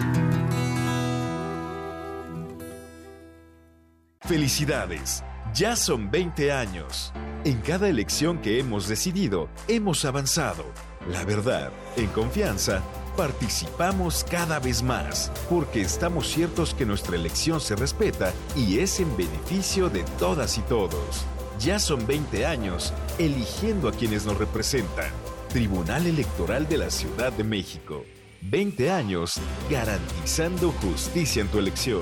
Felicidades. 4.21 5.23
Ya 5.55 5.75
son 5.75 6.11
20 6.11 6.51
años. 6.51 7.11
En 7.45 7.61
cada 7.61 7.89
elección 7.89 8.39
que 8.39 8.59
hemos 8.59 8.87
decidido, 8.87 9.49
hemos 9.67 10.05
avanzado. 10.05 10.65
La 11.07 11.23
verdad, 11.23 11.71
en 11.95 12.07
confianza, 12.07 12.83
participamos 13.15 14.25
cada 14.29 14.59
vez 14.59 14.83
más, 14.83 15.31
porque 15.49 15.81
estamos 15.81 16.27
ciertos 16.27 16.73
que 16.73 16.85
nuestra 16.85 17.15
elección 17.15 17.61
se 17.61 17.75
respeta 17.75 18.33
y 18.55 18.79
es 18.79 18.99
en 18.99 19.15
beneficio 19.15 19.89
de 19.89 20.03
todas 20.19 20.57
y 20.57 20.61
todos. 20.61 21.25
Ya 21.57 21.79
son 21.79 22.05
20 22.05 22.45
años 22.45 22.93
eligiendo 23.17 23.87
a 23.87 23.91
quienes 23.91 24.25
nos 24.25 24.37
representan. 24.37 25.11
Tribunal 25.49 26.05
Electoral 26.05 26.67
de 26.67 26.77
la 26.77 26.89
Ciudad 26.89 27.33
de 27.33 27.43
México. 27.43 28.05
20 28.41 28.91
años 28.91 29.39
garantizando 29.69 30.71
justicia 30.71 31.41
en 31.41 31.47
tu 31.47 31.59
elección. 31.59 32.01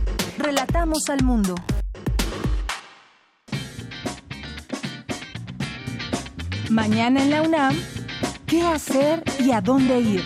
Relatamos 0.41 1.07
al 1.09 1.23
mundo. 1.23 1.53
Mañana 6.71 7.21
en 7.21 7.29
la 7.29 7.43
UNAM, 7.43 7.75
¿qué 8.47 8.63
hacer 8.63 9.23
y 9.39 9.51
a 9.51 9.61
dónde 9.61 9.99
ir? 9.99 10.23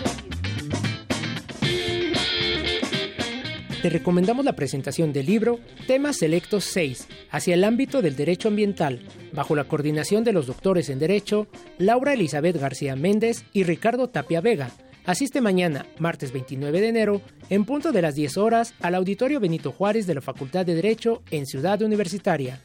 Te 3.82 3.90
recomendamos 3.90 4.44
la 4.44 4.54
presentación 4.54 5.12
del 5.12 5.26
libro 5.26 5.60
Temas 5.86 6.16
Selectos 6.16 6.64
6, 6.64 7.08
hacia 7.30 7.54
el 7.54 7.62
ámbito 7.62 8.00
del 8.00 8.16
derecho 8.16 8.48
ambiental, 8.48 9.02
bajo 9.32 9.54
la 9.54 9.64
coordinación 9.64 10.24
de 10.24 10.32
los 10.32 10.46
doctores 10.46 10.88
en 10.88 10.98
Derecho, 10.98 11.46
Laura 11.78 12.14
Elizabeth 12.14 12.56
García 12.56 12.96
Méndez 12.96 13.44
y 13.52 13.64
Ricardo 13.64 14.08
Tapia 14.08 14.40
Vega. 14.40 14.70
Asiste 15.06 15.40
mañana, 15.40 15.86
martes 16.00 16.32
29 16.32 16.80
de 16.80 16.88
enero, 16.88 17.22
en 17.48 17.64
punto 17.64 17.92
de 17.92 18.02
las 18.02 18.16
10 18.16 18.38
horas, 18.38 18.74
al 18.80 18.96
Auditorio 18.96 19.38
Benito 19.38 19.70
Juárez 19.70 20.08
de 20.08 20.16
la 20.16 20.20
Facultad 20.20 20.66
de 20.66 20.74
Derecho 20.74 21.22
en 21.30 21.46
Ciudad 21.46 21.80
Universitaria. 21.80 22.60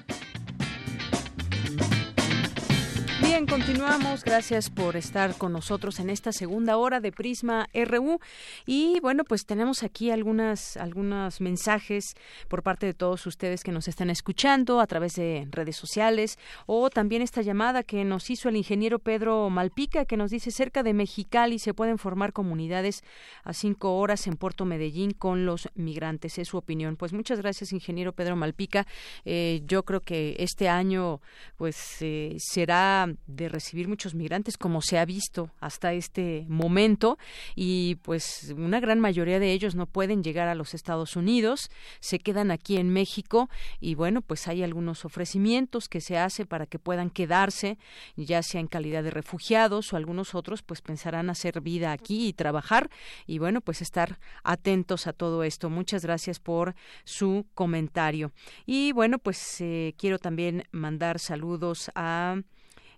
Bien, 3.26 3.44
continuamos. 3.44 4.22
Gracias 4.22 4.70
por 4.70 4.94
estar 4.94 5.36
con 5.36 5.52
nosotros 5.52 5.98
en 5.98 6.10
esta 6.10 6.30
segunda 6.30 6.76
hora 6.76 7.00
de 7.00 7.10
Prisma 7.10 7.66
RU. 7.74 8.20
Y 8.66 9.00
bueno, 9.00 9.24
pues 9.24 9.46
tenemos 9.46 9.82
aquí 9.82 10.12
algunas, 10.12 10.76
algunos 10.76 11.40
mensajes 11.40 12.14
por 12.46 12.62
parte 12.62 12.86
de 12.86 12.94
todos 12.94 13.26
ustedes 13.26 13.64
que 13.64 13.72
nos 13.72 13.88
están 13.88 14.10
escuchando 14.10 14.78
a 14.78 14.86
través 14.86 15.16
de 15.16 15.48
redes 15.50 15.76
sociales 15.76 16.38
o 16.66 16.88
también 16.88 17.20
esta 17.20 17.42
llamada 17.42 17.82
que 17.82 18.04
nos 18.04 18.30
hizo 18.30 18.48
el 18.48 18.54
ingeniero 18.54 19.00
Pedro 19.00 19.50
Malpica 19.50 20.04
que 20.04 20.16
nos 20.16 20.30
dice 20.30 20.52
cerca 20.52 20.84
de 20.84 20.94
Mexicali 20.94 21.58
se 21.58 21.74
pueden 21.74 21.98
formar 21.98 22.32
comunidades 22.32 23.02
a 23.42 23.52
cinco 23.52 23.98
horas 23.98 24.28
en 24.28 24.36
Puerto 24.36 24.64
Medellín 24.64 25.10
con 25.10 25.46
los 25.46 25.68
migrantes. 25.74 26.38
Es 26.38 26.46
su 26.46 26.58
opinión. 26.58 26.94
Pues 26.94 27.12
muchas 27.12 27.40
gracias, 27.40 27.72
ingeniero 27.72 28.12
Pedro 28.12 28.36
Malpica. 28.36 28.86
Eh, 29.24 29.62
yo 29.66 29.82
creo 29.82 30.00
que 30.00 30.36
este 30.38 30.68
año 30.68 31.20
pues 31.56 31.96
eh, 32.00 32.36
será 32.38 33.15
de 33.26 33.48
recibir 33.48 33.88
muchos 33.88 34.14
migrantes 34.14 34.56
como 34.56 34.82
se 34.82 34.98
ha 34.98 35.04
visto 35.04 35.50
hasta 35.60 35.92
este 35.92 36.44
momento 36.48 37.18
y 37.54 37.96
pues 38.02 38.54
una 38.56 38.80
gran 38.80 39.00
mayoría 39.00 39.38
de 39.38 39.52
ellos 39.52 39.74
no 39.74 39.86
pueden 39.86 40.22
llegar 40.22 40.48
a 40.48 40.54
los 40.54 40.74
Estados 40.74 41.16
Unidos, 41.16 41.70
se 42.00 42.18
quedan 42.18 42.50
aquí 42.50 42.76
en 42.76 42.90
México 42.90 43.48
y 43.80 43.94
bueno, 43.94 44.22
pues 44.22 44.48
hay 44.48 44.62
algunos 44.62 45.04
ofrecimientos 45.04 45.88
que 45.88 46.00
se 46.00 46.18
hace 46.18 46.46
para 46.46 46.66
que 46.66 46.78
puedan 46.78 47.10
quedarse, 47.10 47.78
ya 48.16 48.42
sea 48.42 48.60
en 48.60 48.66
calidad 48.66 49.02
de 49.02 49.10
refugiados 49.10 49.92
o 49.92 49.96
algunos 49.96 50.34
otros 50.34 50.62
pues 50.62 50.82
pensarán 50.82 51.30
hacer 51.30 51.60
vida 51.60 51.92
aquí 51.92 52.28
y 52.28 52.32
trabajar 52.32 52.90
y 53.26 53.38
bueno, 53.38 53.60
pues 53.60 53.82
estar 53.82 54.18
atentos 54.42 55.06
a 55.06 55.12
todo 55.12 55.42
esto. 55.42 55.70
Muchas 55.70 56.02
gracias 56.02 56.38
por 56.38 56.74
su 57.04 57.46
comentario. 57.54 58.32
Y 58.66 58.92
bueno, 58.92 59.18
pues 59.18 59.60
eh, 59.60 59.94
quiero 59.98 60.18
también 60.18 60.64
mandar 60.70 61.18
saludos 61.18 61.90
a 61.94 62.36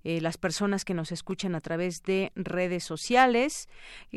eh, 0.04 0.20
las 0.20 0.38
personas 0.38 0.84
que 0.84 0.94
nos 0.94 1.12
escuchan 1.12 1.54
a 1.54 1.60
través 1.60 2.02
de 2.02 2.32
redes 2.34 2.84
sociales, 2.84 3.68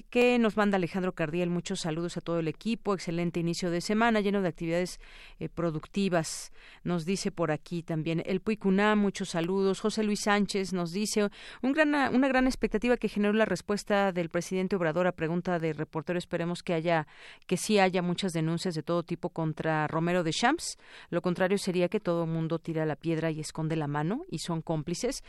que 0.09 0.39
nos 0.39 0.57
manda 0.57 0.77
Alejandro 0.77 1.13
Cardiel. 1.13 1.49
Muchos 1.49 1.81
saludos 1.81 2.17
a 2.17 2.21
todo 2.21 2.39
el 2.39 2.47
equipo. 2.47 2.93
Excelente 2.93 3.39
inicio 3.39 3.71
de 3.71 3.81
semana, 3.81 4.21
lleno 4.21 4.41
de 4.41 4.49
actividades 4.49 4.99
eh, 5.39 5.49
productivas. 5.49 6.51
Nos 6.83 7.05
dice 7.05 7.31
por 7.31 7.51
aquí 7.51 7.83
también 7.83 8.23
el 8.25 8.41
Puicuná, 8.41 8.95
muchos 8.95 9.29
saludos. 9.29 9.79
José 9.79 10.03
Luis 10.03 10.21
Sánchez 10.21 10.73
nos 10.73 10.91
dice 10.91 11.29
un 11.61 11.71
gran, 11.73 11.93
una 12.13 12.27
gran 12.27 12.47
expectativa 12.47 12.97
que 12.97 13.09
generó 13.09 13.33
la 13.33 13.45
respuesta 13.45 14.11
del 14.11 14.29
presidente 14.29 14.75
Obrador 14.75 15.07
a 15.07 15.11
pregunta 15.11 15.59
de 15.59 15.73
reportero. 15.73 16.17
Esperemos 16.17 16.63
que 16.63 16.73
haya, 16.73 17.07
que 17.47 17.57
sí 17.57 17.79
haya 17.79 18.01
muchas 18.01 18.33
denuncias 18.33 18.75
de 18.75 18.83
todo 18.83 19.03
tipo 19.03 19.29
contra 19.29 19.87
Romero 19.87 20.23
de 20.23 20.31
Champs. 20.31 20.77
Lo 21.09 21.21
contrario 21.21 21.57
sería 21.57 21.89
que 21.89 21.99
todo 21.99 22.23
el 22.23 22.29
mundo 22.29 22.59
tira 22.59 22.85
la 22.85 22.95
piedra 22.95 23.31
y 23.31 23.39
esconde 23.39 23.75
la 23.75 23.87
mano 23.87 24.25
y 24.29 24.39
son 24.39 24.61
cómplices. 24.61 25.23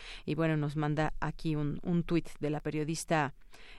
Nos 0.56 0.76
manda 0.76 1.14
aquí 1.20 1.56
un, 1.56 1.80
un 1.82 2.02
tuit 2.02 2.28
de 2.40 2.50
la 2.50 2.60
periodista 2.60 3.34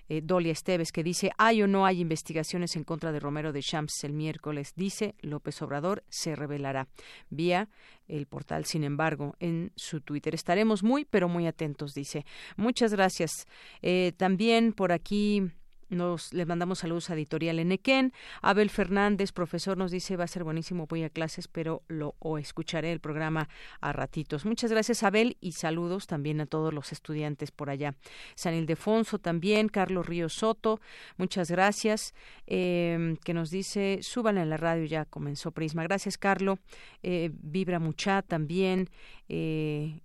eh, 0.09 0.22
Dolia 0.22 0.51
Esteves 0.51 0.91
que 0.91 1.03
dice 1.03 1.32
hay 1.38 1.61
o 1.61 1.68
no 1.68 1.86
hay 1.86 2.01
investigaciones 2.01 2.76
en 2.76 2.84
contra 2.84 3.11
de 3.11 3.20
Romero 3.20 3.53
de 3.53 3.61
Champs 3.61 4.03
el 4.03 4.14
miércoles 4.14 4.74
dice 4.76 5.16
López 5.22 5.61
Obrador 5.61 6.03
se 6.09 6.36
revelará 6.36 6.88
vía 7.30 7.70
el 8.07 8.26
portal 8.26 8.66
sin 8.66 8.84
embargo 8.84 9.36
en 9.39 9.72
su 9.76 10.01
Twitter. 10.01 10.36
Estaremos 10.36 10.84
muy 10.84 11.05
pero 11.05 11.30
muy 11.30 11.47
atentos 11.47 11.93
dice. 11.93 12.26
Muchas 12.57 12.91
gracias. 12.93 13.47
Eh, 13.82 14.14
también 14.18 14.74
por 14.74 14.91
aquí 14.91 15.51
nos 15.89 16.34
le 16.34 16.45
mandamos 16.45 16.79
saludos 16.79 17.09
a 17.09 17.13
Editorial 17.13 17.59
Enequén. 17.59 18.13
Abel 18.41 18.69
Fernández, 18.69 19.31
profesor, 19.31 19.77
nos 19.77 19.91
dice 19.91 20.17
va 20.17 20.23
a 20.23 20.27
ser 20.27 20.43
buenísimo, 20.43 20.88
voy 20.88 21.03
a 21.03 21.09
clases, 21.09 21.47
pero 21.47 21.84
lo 21.88 22.15
o 22.19 22.38
escucharé 22.38 22.91
el 22.91 22.99
programa 22.99 23.49
a 23.81 23.93
ratitos. 23.93 24.45
Muchas 24.45 24.71
gracias, 24.71 25.03
Abel, 25.03 25.38
y 25.41 25.53
saludos 25.53 26.07
también 26.07 26.41
a 26.41 26.45
todos 26.45 26.73
los 26.73 26.91
estudiantes 26.91 27.51
por 27.51 27.69
allá. 27.69 27.95
San 28.36 28.53
Ildefonso 28.53 29.19
también, 29.19 29.69
Carlos 29.69 30.05
Ríos 30.05 30.34
Soto, 30.34 30.79
muchas 31.17 31.49
gracias. 31.51 32.13
Eh, 32.47 33.15
que 33.23 33.34
nos 33.34 33.49
dice, 33.49 33.99
suban 34.01 34.38
en 34.38 34.49
la 34.49 34.57
radio, 34.57 34.86
ya 34.86 35.05
comenzó 35.05 35.51
Prisma. 35.51 35.84
Gracias, 35.84 36.17
Carlos. 36.17 36.59
Eh, 37.01 37.31
Vibra 37.34 37.79
Mucha 37.79 38.21
también. 38.21 38.89
Eh, 39.29 39.99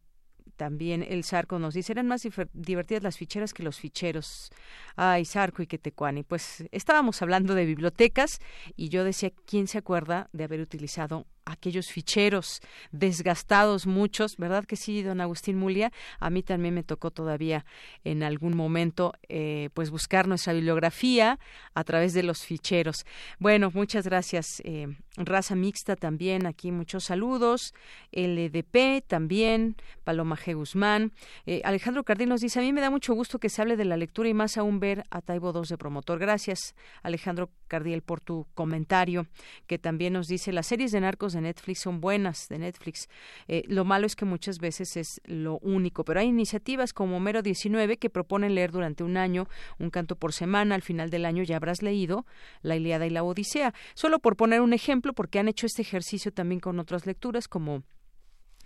también 0.59 1.07
el 1.09 1.23
Sarco 1.25 1.59
nos 1.59 1.73
dice, 1.73 1.93
eran 1.93 2.09
más 2.09 2.27
divertidas 2.53 3.03
las 3.03 3.17
ficheras 3.17 3.55
que 3.55 3.63
los 3.63 3.79
ficheros. 3.79 4.51
Ay, 4.97 5.25
Sarco 5.25 5.63
y 5.63 5.67
Quetecuani. 5.67 6.25
Pues 6.25 6.65
estábamos 6.73 7.23
hablando 7.23 7.55
de 7.55 7.65
bibliotecas 7.65 8.41
y 8.77 8.89
yo 8.89 9.05
decía, 9.05 9.31
¿quién 9.47 9.69
se 9.69 9.79
acuerda 9.79 10.29
de 10.33 10.45
haber 10.45 10.61
utilizado 10.61 11.27
aquellos 11.49 11.89
ficheros 11.89 12.61
desgastados 12.93 13.87
muchos, 13.87 14.37
¿verdad 14.37 14.65
que 14.65 14.77
sí, 14.77 15.03
don 15.03 15.21
Agustín 15.21 15.59
Mulia? 15.59 15.93
A 16.21 16.31
mí 16.31 16.43
también 16.43 16.75
me 16.75 16.83
tocó 16.83 17.11
todavía 17.11 17.65
en 18.05 18.23
algún 18.23 18.57
momento 18.57 19.15
eh, 19.29 19.71
pues 19.75 19.91
buscar 19.91 20.29
nuestra 20.29 20.53
bibliografía 20.53 21.39
a 21.75 21.85
través 21.85 22.13
de 22.13 22.23
los 22.23 22.45
ficheros. 22.45 23.07
Bueno, 23.39 23.71
muchas 23.73 24.05
gracias. 24.05 24.61
Eh, 24.65 24.89
raza 25.17 25.55
mixta 25.55 25.97
también, 25.97 26.47
aquí 26.47 26.71
muchos 26.71 27.05
saludos. 27.05 27.75
LDP 28.13 29.05
también, 29.07 29.77
Paloma 30.05 30.37
G. 30.37 30.55
Guzmán. 30.55 31.13
Eh, 31.47 31.63
Alejandro 31.65 32.05
Cardín 32.05 32.29
nos 32.29 32.41
dice, 32.41 32.61
a 32.61 32.63
mí 32.63 32.73
me 32.73 32.81
da 32.81 32.91
mucho 32.91 33.15
gusto 33.15 33.39
que 33.39 33.49
se 33.49 33.63
hable 33.63 33.77
de 33.77 33.85
la 33.85 33.97
lectura 33.97 34.29
y 34.29 34.35
más 34.35 34.57
aún 34.57 34.81
ver 34.81 35.05
a 35.11 35.23
Taibo 35.23 35.53
2 35.53 35.69
de 35.69 35.79
promotor. 35.79 36.19
Gracias, 36.19 36.75
Alejandro 37.03 37.51
Cardiel, 37.67 38.03
por 38.03 38.21
tu 38.21 38.47
comentario, 38.55 39.27
que 39.67 39.79
también 39.79 40.13
nos 40.13 40.27
dice, 40.27 40.53
las 40.53 40.67
series 40.67 40.93
de 40.93 41.01
narcos 41.01 41.33
de 41.33 41.38
Netflix 41.41 41.81
son 41.81 42.01
buenas, 42.01 42.49
de 42.49 42.59
Netflix. 42.59 43.09
Eh, 43.47 43.63
lo 43.67 43.85
malo 43.85 44.07
es 44.07 44.17
que 44.17 44.25
muchas 44.25 44.59
veces 44.59 44.97
es 44.97 45.21
lo 45.25 45.59
único, 45.59 46.05
pero 46.05 46.21
hay 46.21 46.27
iniciativas 46.27 46.93
como 46.93 47.21
Mero 47.21 47.43
19 47.43 47.97
que 47.97 48.11
proponen 48.11 48.55
leer 48.55 48.71
durante 48.71 49.05
un 49.05 49.17
año 49.17 49.49
un 49.79 49.91
canto 49.91 50.17
por 50.17 50.33
semana. 50.33 50.75
Al 50.75 50.83
final 50.83 51.11
del 51.11 51.25
año 51.25 51.43
ya 51.43 51.57
habrás 51.57 51.83
leído 51.83 52.27
La 52.63 52.77
Iliada 52.77 53.07
y 53.07 53.11
la 53.11 53.23
Odisea. 53.23 53.75
Solo 53.95 54.19
por 54.19 54.37
poner 54.37 54.61
un 54.61 54.73
ejemplo, 54.73 55.13
porque 55.13 55.39
han 55.39 55.49
hecho 55.49 55.67
este 55.67 55.83
ejercicio 55.83 56.33
también 56.33 56.61
con 56.61 56.79
otras 56.79 57.07
lecturas 57.07 57.49
como 57.49 57.83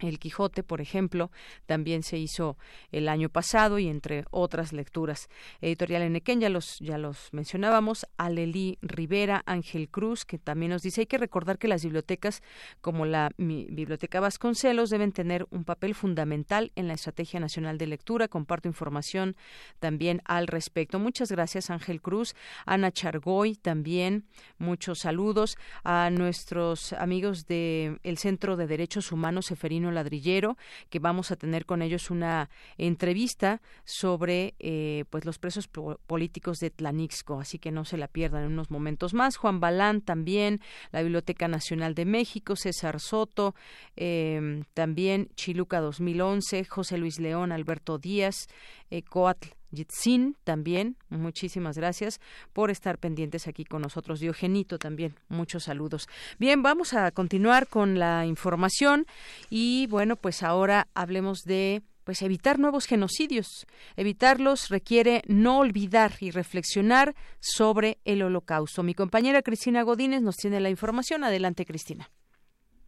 el 0.09 0.19
Quijote, 0.19 0.63
por 0.63 0.81
ejemplo, 0.81 1.31
también 1.67 2.03
se 2.03 2.19
hizo 2.19 2.57
el 2.91 3.09
año 3.09 3.29
pasado 3.29 3.79
y 3.79 3.89
entre 3.89 4.25
otras 4.31 4.73
lecturas. 4.73 5.29
Editorial 5.61 6.03
Enequén, 6.03 6.41
ya 6.41 6.49
los, 6.49 6.79
ya 6.81 6.99
los 6.99 7.29
mencionábamos, 7.33 8.07
Alelí 8.17 8.79
Rivera, 8.83 9.43
Ángel 9.47 9.89
Cruz, 9.89 10.25
que 10.25 10.39
también 10.39 10.71
nos 10.71 10.83
dice 10.83 11.03
hay 11.03 11.07
que 11.07 11.19
recordar 11.19 11.59
que 11.59 11.69
las 11.69 11.85
bibliotecas, 11.85 12.43
como 12.81 13.07
la 13.07 13.31
Biblioteca 13.37 14.21
Vasconcelos, 14.21 14.91
deben 14.91 15.13
tener 15.13 15.47
un 15.51 15.65
papel 15.65 15.95
fundamental 15.95 16.73
en 16.75 16.89
la 16.89 16.95
Estrategia 16.95 17.41
Nacional 17.41 17.79
de 17.79 17.87
Lectura. 17.87 18.29
Comparto 18.29 18.69
información 18.69 19.37
también 19.79 20.21
al 20.25 20.47
respecto. 20.47 20.99
Muchas 20.99 21.31
gracias, 21.31 21.71
Ángel 21.71 22.01
Cruz. 22.01 22.35
Ana 22.67 22.91
Chargoy, 22.91 23.57
también 23.57 24.25
muchos 24.59 25.01
saludos 25.01 25.57
a 25.85 26.11
nuestros 26.11 26.93
amigos 26.95 27.47
del 27.47 28.19
Centro 28.19 28.57
de 28.57 28.67
Derechos 28.67 29.13
Humanos 29.13 29.47
Seferino 29.47 29.92
Ladrillero, 29.95 30.57
que 30.91 30.99
vamos 30.99 31.31
a 31.31 31.37
tener 31.37 31.67
con 31.67 31.83
ellos 31.83 32.11
una 32.11 32.51
entrevista 32.79 33.61
sobre 33.85 34.55
eh, 34.59 35.05
pues 35.11 35.25
los 35.25 35.39
presos 35.39 35.69
políticos 35.69 36.59
de 36.59 36.71
Tlanixco, 36.71 37.41
así 37.41 37.59
que 37.59 37.71
no 37.71 37.85
se 37.85 37.97
la 37.97 38.09
pierdan 38.09 38.45
en 38.45 38.53
unos 38.53 38.71
momentos 38.71 39.15
más. 39.15 39.37
Juan 39.37 39.61
Balán 39.61 40.01
también, 40.01 40.61
la 40.91 41.03
Biblioteca 41.03 41.49
Nacional 41.49 41.95
de 41.95 42.05
México, 42.05 42.57
César 42.57 43.01
Soto, 43.01 43.55
em, 43.97 44.65
también 44.75 45.29
Chiluca 45.35 45.81
2011, 45.81 46.65
José 46.65 46.99
Luis 46.99 47.19
León, 47.19 47.53
Alberto 47.53 47.99
Díaz, 47.99 48.47
eh, 48.91 49.03
Coatl 49.03 49.49
Yitzin 49.73 50.37
también, 50.45 50.97
muchísimas 51.09 51.77
gracias 51.77 52.21
por 52.53 52.71
estar 52.71 52.99
pendientes 52.99 53.49
aquí 53.49 53.65
con 53.65 53.83
nosotros. 53.83 54.21
Diogenito 54.21 54.79
también, 54.79 55.15
muchos 55.29 55.65
saludos. 55.65 56.09
Bien, 56.39 56.63
vamos 56.63 56.95
a 56.95 57.11
continuar 57.11 57.67
con 57.67 57.99
la 57.99 58.27
información 58.27 59.07
y 59.51 59.87
bueno, 59.89 60.17
pues 60.17 60.43
ahora 60.43 60.89
hablemos 60.95 61.43
de 61.43 61.83
pues 62.05 62.23
evitar 62.23 62.59
nuevos 62.59 62.87
genocidios. 62.87 63.67
Evitarlos 63.97 64.69
requiere 64.69 65.23
no 65.29 65.59
olvidar 65.59 66.13
y 66.21 66.31
reflexionar 66.31 67.15
sobre 67.41 67.99
el 68.05 68.23
holocausto. 68.23 68.83
Mi 68.83 68.95
compañera 68.95 69.43
Cristina 69.43 69.83
Godínez 69.83 70.21
nos 70.23 70.37
tiene 70.37 70.61
la 70.61 70.71
información. 70.71 71.25
Adelante, 71.25 71.65
Cristina. 71.65 72.09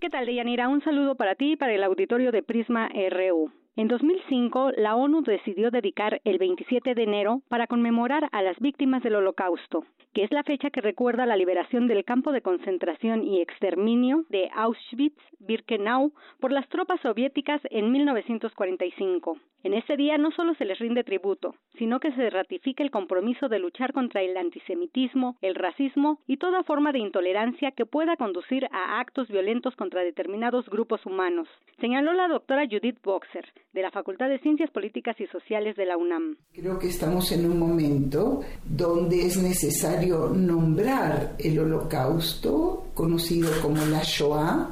¿Qué 0.00 0.10
tal, 0.10 0.26
Deyanira? 0.26 0.68
Un 0.68 0.82
saludo 0.82 1.14
para 1.14 1.34
ti 1.34 1.52
y 1.52 1.56
para 1.56 1.72
el 1.74 1.82
auditorio 1.82 2.32
de 2.32 2.42
Prisma 2.42 2.88
RU. 2.88 3.63
En 3.76 3.88
2005, 3.88 4.70
la 4.76 4.94
ONU 4.94 5.22
decidió 5.22 5.72
dedicar 5.72 6.20
el 6.22 6.38
27 6.38 6.94
de 6.94 7.02
enero 7.02 7.42
para 7.48 7.66
conmemorar 7.66 8.28
a 8.30 8.40
las 8.40 8.56
víctimas 8.60 9.02
del 9.02 9.16
Holocausto, 9.16 9.84
que 10.12 10.22
es 10.22 10.30
la 10.30 10.44
fecha 10.44 10.70
que 10.70 10.80
recuerda 10.80 11.26
la 11.26 11.34
liberación 11.34 11.88
del 11.88 12.04
campo 12.04 12.30
de 12.30 12.40
concentración 12.40 13.24
y 13.24 13.40
exterminio 13.40 14.26
de 14.28 14.48
Auschwitz-Birkenau 14.50 16.12
por 16.38 16.52
las 16.52 16.68
tropas 16.68 17.00
soviéticas 17.00 17.60
en 17.64 17.90
1945. 17.90 19.38
En 19.64 19.74
ese 19.74 19.96
día 19.96 20.18
no 20.18 20.30
solo 20.30 20.54
se 20.54 20.66
les 20.66 20.78
rinde 20.78 21.02
tributo, 21.02 21.56
sino 21.76 21.98
que 21.98 22.12
se 22.12 22.30
ratifica 22.30 22.84
el 22.84 22.92
compromiso 22.92 23.48
de 23.48 23.58
luchar 23.58 23.92
contra 23.92 24.22
el 24.22 24.36
antisemitismo, 24.36 25.36
el 25.40 25.56
racismo 25.56 26.20
y 26.28 26.36
toda 26.36 26.62
forma 26.62 26.92
de 26.92 27.00
intolerancia 27.00 27.72
que 27.72 27.86
pueda 27.86 28.16
conducir 28.16 28.68
a 28.70 29.00
actos 29.00 29.26
violentos 29.26 29.74
contra 29.74 30.04
determinados 30.04 30.68
grupos 30.68 31.04
humanos, 31.06 31.48
señaló 31.80 32.12
la 32.12 32.28
doctora 32.28 32.66
Judith 32.70 33.02
Boxer, 33.02 33.46
de 33.74 33.82
la 33.82 33.90
Facultad 33.90 34.28
de 34.28 34.38
Ciencias 34.38 34.70
Políticas 34.70 35.16
y 35.18 35.26
Sociales 35.26 35.74
de 35.76 35.84
la 35.84 35.96
UNAM. 35.96 36.36
Creo 36.52 36.78
que 36.78 36.88
estamos 36.88 37.32
en 37.32 37.44
un 37.44 37.58
momento 37.58 38.42
donde 38.64 39.26
es 39.26 39.36
necesario 39.36 40.28
nombrar 40.28 41.34
el 41.38 41.58
holocausto, 41.58 42.86
conocido 42.94 43.50
como 43.60 43.84
la 43.86 44.02
Shoah, 44.04 44.70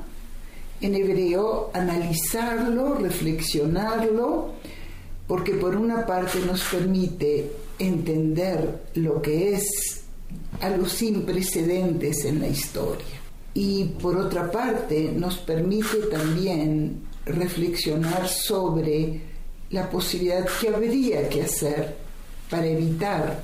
en 0.81 0.95
hebreo, 0.95 1.71
analizarlo, 1.75 2.95
reflexionarlo, 2.95 4.53
porque 5.27 5.55
por 5.55 5.77
una 5.77 6.07
parte 6.07 6.39
nos 6.47 6.63
permite 6.63 7.51
entender 7.81 8.85
lo 8.95 9.21
que 9.21 9.55
es 9.55 10.05
algo 10.61 10.87
sin 10.87 11.27
precedentes 11.27 12.25
en 12.25 12.41
la 12.41 12.49
historia 12.49 13.05
y 13.55 13.85
por 14.01 14.17
otra 14.17 14.51
parte 14.51 15.13
nos 15.15 15.39
permite 15.39 15.99
también 16.11 17.12
reflexionar 17.27 18.29
sobre 18.29 19.21
la 19.71 19.89
posibilidad 19.89 20.47
que 20.61 20.69
habría 20.69 21.29
que 21.29 21.43
hacer 21.43 21.97
para 22.51 22.67
evitar 22.67 23.43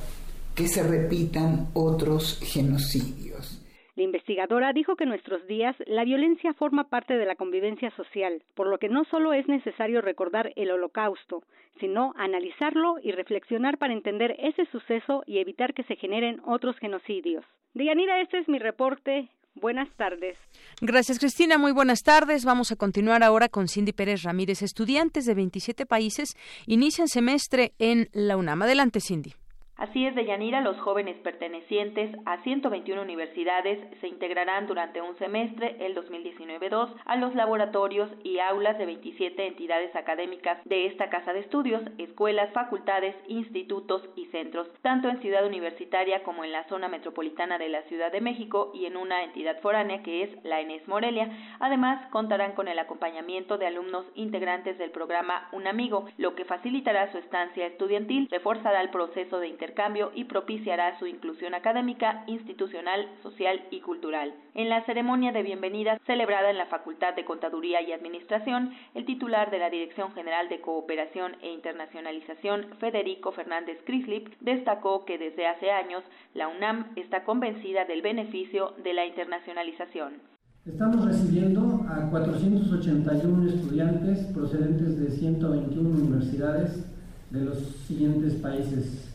que 0.55 0.67
se 0.69 0.83
repitan 0.83 1.69
otros 1.75 2.41
genocidios. 2.43 3.65
La 3.99 4.05
investigadora 4.05 4.73
dijo 4.73 4.95
que 4.95 5.05
en 5.05 5.11
nuestros 5.11 5.45
días 5.49 5.75
la 5.87 6.05
violencia 6.05 6.53
forma 6.55 6.85
parte 6.85 7.19
de 7.19 7.27
la 7.27 7.35
convivencia 7.35 7.91
social, 7.97 8.43
por 8.55 8.69
lo 8.69 8.79
que 8.79 8.89
no 8.89 9.05
solo 9.07 9.33
es 9.33 9.49
necesario 9.49 10.01
recordar 10.01 10.53
el 10.55 10.71
holocausto, 10.71 11.43
sino 11.81 12.13
analizarlo 12.17 12.99
y 13.03 13.11
reflexionar 13.11 13.79
para 13.79 13.93
entender 13.93 14.37
ese 14.39 14.67
suceso 14.67 15.25
y 15.27 15.39
evitar 15.39 15.75
que 15.75 15.83
se 15.83 15.97
generen 15.97 16.41
otros 16.45 16.79
genocidios. 16.79 17.45
Deyanira, 17.75 18.21
este 18.21 18.39
es 18.39 18.49
mi 18.49 18.59
reporte. 18.61 19.29
Buenas 19.61 19.89
tardes. 19.97 20.37
Gracias, 20.81 21.19
Cristina. 21.19 21.59
Muy 21.59 21.73
buenas 21.73 22.03
tardes. 22.03 22.45
Vamos 22.45 22.71
a 22.73 22.77
continuar 22.77 23.23
ahora 23.23 23.49
con 23.49 23.69
Cindy 23.69 23.93
Pérez 23.93 24.23
Ramírez. 24.23 24.63
Estudiantes 24.63 25.27
de 25.27 25.35
27 25.35 25.87
países 25.87 26.37
inician 26.67 27.09
semestre 27.09 27.73
en 27.79 28.09
la 28.13 28.37
UNAM. 28.37 28.63
Adelante, 28.63 29.01
Cindy. 29.01 29.35
Así 29.79 30.05
es, 30.05 30.17
Deyanira, 30.17 30.61
los 30.61 30.77
jóvenes 30.81 31.15
pertenecientes 31.19 32.11
a 32.25 32.43
121 32.43 33.01
universidades 33.01 33.79
se 34.01 34.09
integrarán 34.09 34.67
durante 34.67 35.01
un 35.01 35.17
semestre, 35.19 35.77
el 35.79 35.95
2019-2, 35.95 36.93
a 37.05 37.15
los 37.15 37.33
laboratorios 37.37 38.11
y 38.25 38.41
aulas 38.41 38.77
de 38.77 38.87
27 38.87 39.47
entidades 39.47 39.95
académicas 39.95 40.59
de 40.65 40.87
esta 40.87 41.11
casa 41.11 41.33
de 41.33 41.39
estudios, 41.39 41.81
escuelas, 41.97 42.53
facultades, 42.53 43.15
institutos 43.29 44.03
y 44.17 44.27
centros, 44.27 44.69
tanto 44.83 45.09
en 45.09 45.21
Ciudad 45.21 45.47
Universitaria 45.47 46.25
como 46.25 46.43
en 46.43 46.51
la 46.51 46.67
zona 46.67 46.89
metropolitana 46.89 47.57
de 47.57 47.69
la 47.69 47.83
Ciudad 47.83 48.11
de 48.11 48.21
México 48.21 48.73
y 48.75 48.87
en 48.87 48.97
una 48.97 49.23
entidad 49.23 49.61
foránea 49.61 50.03
que 50.03 50.25
es 50.25 50.45
la 50.45 50.61
ENES 50.61 50.89
Morelia. 50.89 51.31
Además, 51.61 52.05
contarán 52.11 52.55
con 52.55 52.67
el 52.67 52.81
acompañamiento 52.81 53.59
de 53.59 53.69
alumnos 53.69 54.07
integrantes 54.17 54.77
del 54.77 54.91
programa 54.91 55.49
Un 55.53 55.69
Amigo, 55.69 56.07
lo 56.17 56.35
que 56.35 56.45
facilitará 56.45 57.13
su 57.13 57.19
estancia 57.19 57.65
estudiantil, 57.65 58.27
reforzará 58.29 58.81
el 58.81 58.91
proceso 58.91 59.39
de 59.39 59.47
integración 59.47 59.68
cambio 59.75 60.11
y 60.15 60.25
propiciará 60.25 60.99
su 60.99 61.07
inclusión 61.07 61.55
académica, 61.55 62.25
institucional, 62.27 63.09
social 63.23 63.61
y 63.71 63.81
cultural. 63.81 64.35
En 64.55 64.69
la 64.69 64.85
ceremonia 64.85 65.33
de 65.33 65.43
bienvenida 65.43 65.99
celebrada 66.07 66.51
en 66.51 66.59
la 66.59 66.67
Facultad 66.67 67.15
de 67.15 67.25
Contaduría 67.25 67.83
y 67.83 67.93
Administración, 67.93 68.73
el 68.95 69.05
titular 69.05 69.51
de 69.51 69.59
la 69.59 69.71
Dirección 69.71 70.13
General 70.13 70.49
de 70.49 70.61
Cooperación 70.61 71.37
e 71.43 71.53
Internacionalización, 71.53 72.67
Federico 72.81 73.33
Fernández 73.33 73.79
Crislip, 73.85 74.29
destacó 74.41 75.05
que 75.05 75.19
desde 75.19 75.47
hace 75.47 75.71
años 75.71 76.03
la 76.35 76.49
UNAM 76.49 76.93
está 76.97 77.25
convencida 77.25 77.85
del 77.85 78.03
beneficio 78.03 78.75
de 78.83 78.93
la 78.95 79.07
internacionalización. 79.07 80.21
Estamos 80.67 81.05
recibiendo 81.07 81.87
a 81.89 82.11
481 82.11 83.49
estudiantes 83.49 84.27
procedentes 84.35 85.01
de 85.01 85.11
121 85.11 85.89
universidades 85.89 86.85
de 87.31 87.41
los 87.41 87.59
siguientes 87.87 88.35
países 88.35 89.09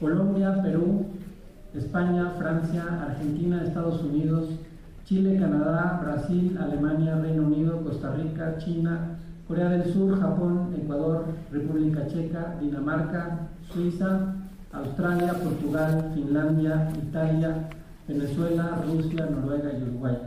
Colombia, 0.00 0.62
Perú, 0.62 1.06
España, 1.74 2.30
Francia, 2.38 2.84
Argentina, 3.02 3.64
Estados 3.64 4.02
Unidos, 4.02 4.48
Chile, 5.04 5.38
Canadá, 5.38 6.00
Brasil, 6.02 6.56
Alemania, 6.60 7.16
Reino 7.16 7.44
Unido, 7.44 7.82
Costa 7.82 8.14
Rica, 8.14 8.56
China, 8.58 9.18
Corea 9.48 9.70
del 9.70 9.92
Sur, 9.92 10.20
Japón, 10.20 10.74
Ecuador, 10.76 11.24
República 11.50 12.06
Checa, 12.06 12.56
Dinamarca, 12.60 13.48
Suiza, 13.72 14.34
Australia, 14.72 15.32
Portugal, 15.42 16.12
Finlandia, 16.14 16.90
Italia, 16.96 17.68
Venezuela, 18.06 18.82
Rusia, 18.86 19.26
Noruega 19.30 19.70
y 19.72 19.82
Uruguay. 19.82 20.18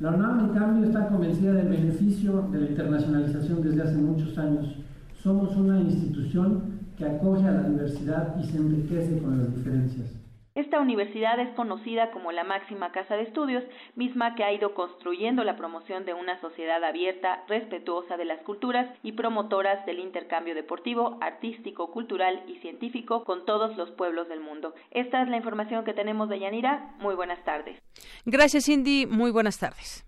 La 0.00 0.10
UNAM, 0.10 0.40
en 0.40 0.48
cambio, 0.50 0.86
está 0.86 1.08
convencida 1.08 1.54
del 1.54 1.68
beneficio 1.68 2.48
de 2.52 2.60
la 2.60 2.66
internacionalización 2.68 3.62
desde 3.62 3.82
hace 3.82 3.96
muchos 3.96 4.38
años. 4.38 4.76
Somos 5.20 5.56
una 5.56 5.80
institución 5.80 6.77
que 6.98 7.06
acoge 7.06 7.46
a 7.46 7.52
la 7.52 7.62
diversidad 7.62 8.34
y 8.38 8.44
se 8.44 8.58
enriquece 8.58 9.22
con 9.22 9.38
las 9.38 9.54
diferencias. 9.54 10.18
Esta 10.58 10.80
universidad 10.80 11.38
es 11.38 11.54
conocida 11.54 12.10
como 12.10 12.32
la 12.32 12.42
máxima 12.42 12.90
casa 12.90 13.14
de 13.14 13.22
estudios, 13.22 13.62
misma 13.94 14.34
que 14.34 14.42
ha 14.42 14.52
ido 14.52 14.74
construyendo 14.74 15.44
la 15.44 15.56
promoción 15.56 16.04
de 16.04 16.14
una 16.14 16.40
sociedad 16.40 16.82
abierta, 16.82 17.44
respetuosa 17.46 18.16
de 18.16 18.24
las 18.24 18.40
culturas 18.40 18.92
y 19.04 19.12
promotoras 19.12 19.86
del 19.86 20.00
intercambio 20.00 20.56
deportivo, 20.56 21.16
artístico, 21.20 21.92
cultural 21.92 22.42
y 22.48 22.56
científico 22.56 23.22
con 23.22 23.46
todos 23.46 23.76
los 23.76 23.92
pueblos 23.92 24.28
del 24.28 24.40
mundo. 24.40 24.74
Esta 24.90 25.22
es 25.22 25.28
la 25.28 25.36
información 25.36 25.84
que 25.84 25.94
tenemos 25.94 26.28
de 26.28 26.40
Yanira. 26.40 26.92
Muy 26.98 27.14
buenas 27.14 27.44
tardes. 27.44 27.80
Gracias, 28.24 28.64
Cindy. 28.64 29.06
Muy 29.06 29.30
buenas 29.30 29.60
tardes. 29.60 30.07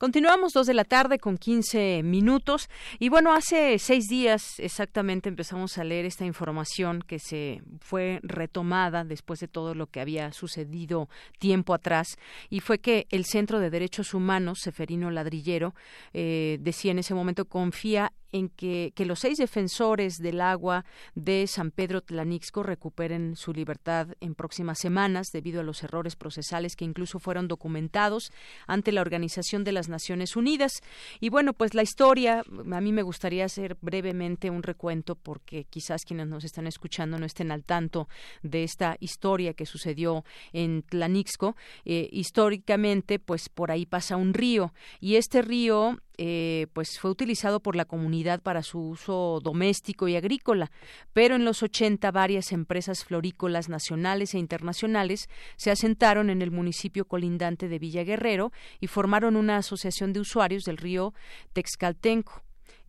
Continuamos 0.00 0.54
dos 0.54 0.66
de 0.66 0.72
la 0.72 0.84
tarde 0.84 1.18
con 1.18 1.36
15 1.36 2.00
minutos. 2.02 2.70
Y 2.98 3.10
bueno, 3.10 3.34
hace 3.34 3.78
seis 3.78 4.08
días 4.08 4.58
exactamente 4.58 5.28
empezamos 5.28 5.76
a 5.76 5.84
leer 5.84 6.06
esta 6.06 6.24
información 6.24 7.02
que 7.06 7.18
se 7.18 7.60
fue 7.80 8.18
retomada 8.22 9.04
después 9.04 9.40
de 9.40 9.48
todo 9.48 9.74
lo 9.74 9.88
que 9.88 10.00
había 10.00 10.32
sucedido 10.32 11.10
tiempo 11.38 11.74
atrás. 11.74 12.16
Y 12.48 12.60
fue 12.60 12.78
que 12.78 13.08
el 13.10 13.26
Centro 13.26 13.60
de 13.60 13.68
Derechos 13.68 14.14
Humanos, 14.14 14.60
Seferino 14.62 15.10
Ladrillero, 15.10 15.74
eh, 16.14 16.56
decía 16.62 16.92
en 16.92 17.00
ese 17.00 17.12
momento 17.12 17.44
confía 17.44 18.10
en 18.32 18.48
que, 18.48 18.92
que, 18.94 19.04
los 19.04 19.20
seis 19.20 19.38
defensores 19.38 20.18
del 20.18 20.40
agua 20.40 20.84
de 21.14 21.46
San 21.46 21.70
Pedro 21.70 22.00
Tlanixco 22.00 22.62
recuperen 22.62 23.36
su 23.36 23.52
libertad 23.52 24.08
en 24.20 24.34
próximas 24.34 24.78
semanas 24.78 25.28
debido 25.32 25.60
a 25.60 25.64
los 25.64 25.82
errores 25.82 26.16
procesales 26.16 26.76
que 26.76 26.84
incluso 26.84 27.18
fueron 27.18 27.48
documentados 27.48 28.32
ante 28.66 28.92
la 28.92 29.00
Organización 29.00 29.64
de 29.64 29.72
las 29.72 29.88
Naciones 29.88 30.36
Unidas. 30.36 30.80
Y 31.20 31.28
bueno, 31.28 31.52
pues 31.52 31.74
la 31.74 31.82
historia, 31.82 32.44
a 32.72 32.80
mí 32.80 32.92
me 32.92 33.02
gustaría 33.02 33.44
hacer 33.44 33.76
brevemente 33.80 34.50
un 34.50 34.62
recuento 34.62 35.16
porque 35.16 35.64
quizás 35.64 36.04
quienes 36.04 36.26
nos 36.26 36.44
están 36.44 36.66
escuchando 36.66 37.18
no 37.18 37.26
estén 37.26 37.50
al 37.50 37.64
tanto 37.64 38.08
de 38.42 38.64
esta 38.64 38.96
historia 39.00 39.54
que 39.54 39.66
sucedió 39.66 40.24
en 40.52 40.82
Tlanixco. 40.82 41.56
Eh, 41.84 42.08
históricamente, 42.12 43.18
pues 43.18 43.48
por 43.48 43.70
ahí 43.70 43.86
pasa 43.86 44.16
un 44.16 44.34
río 44.34 44.72
y 45.00 45.16
este 45.16 45.42
río 45.42 45.98
eh, 46.22 46.66
pues 46.74 46.98
fue 46.98 47.10
utilizado 47.10 47.60
por 47.60 47.76
la 47.76 47.86
comunidad 47.86 48.42
para 48.42 48.62
su 48.62 48.78
uso 48.78 49.40
doméstico 49.42 50.06
y 50.06 50.16
agrícola, 50.16 50.70
pero 51.14 51.34
en 51.34 51.46
los 51.46 51.62
80 51.62 52.10
varias 52.10 52.52
empresas 52.52 53.06
florícolas 53.06 53.70
nacionales 53.70 54.34
e 54.34 54.38
internacionales 54.38 55.30
se 55.56 55.70
asentaron 55.70 56.28
en 56.28 56.42
el 56.42 56.50
municipio 56.50 57.06
colindante 57.06 57.68
de 57.68 57.78
Villa 57.78 58.04
Guerrero 58.04 58.52
y 58.80 58.86
formaron 58.88 59.34
una 59.34 59.56
asociación 59.56 60.12
de 60.12 60.20
usuarios 60.20 60.64
del 60.64 60.76
río 60.76 61.14
Texcaltenco. 61.54 62.42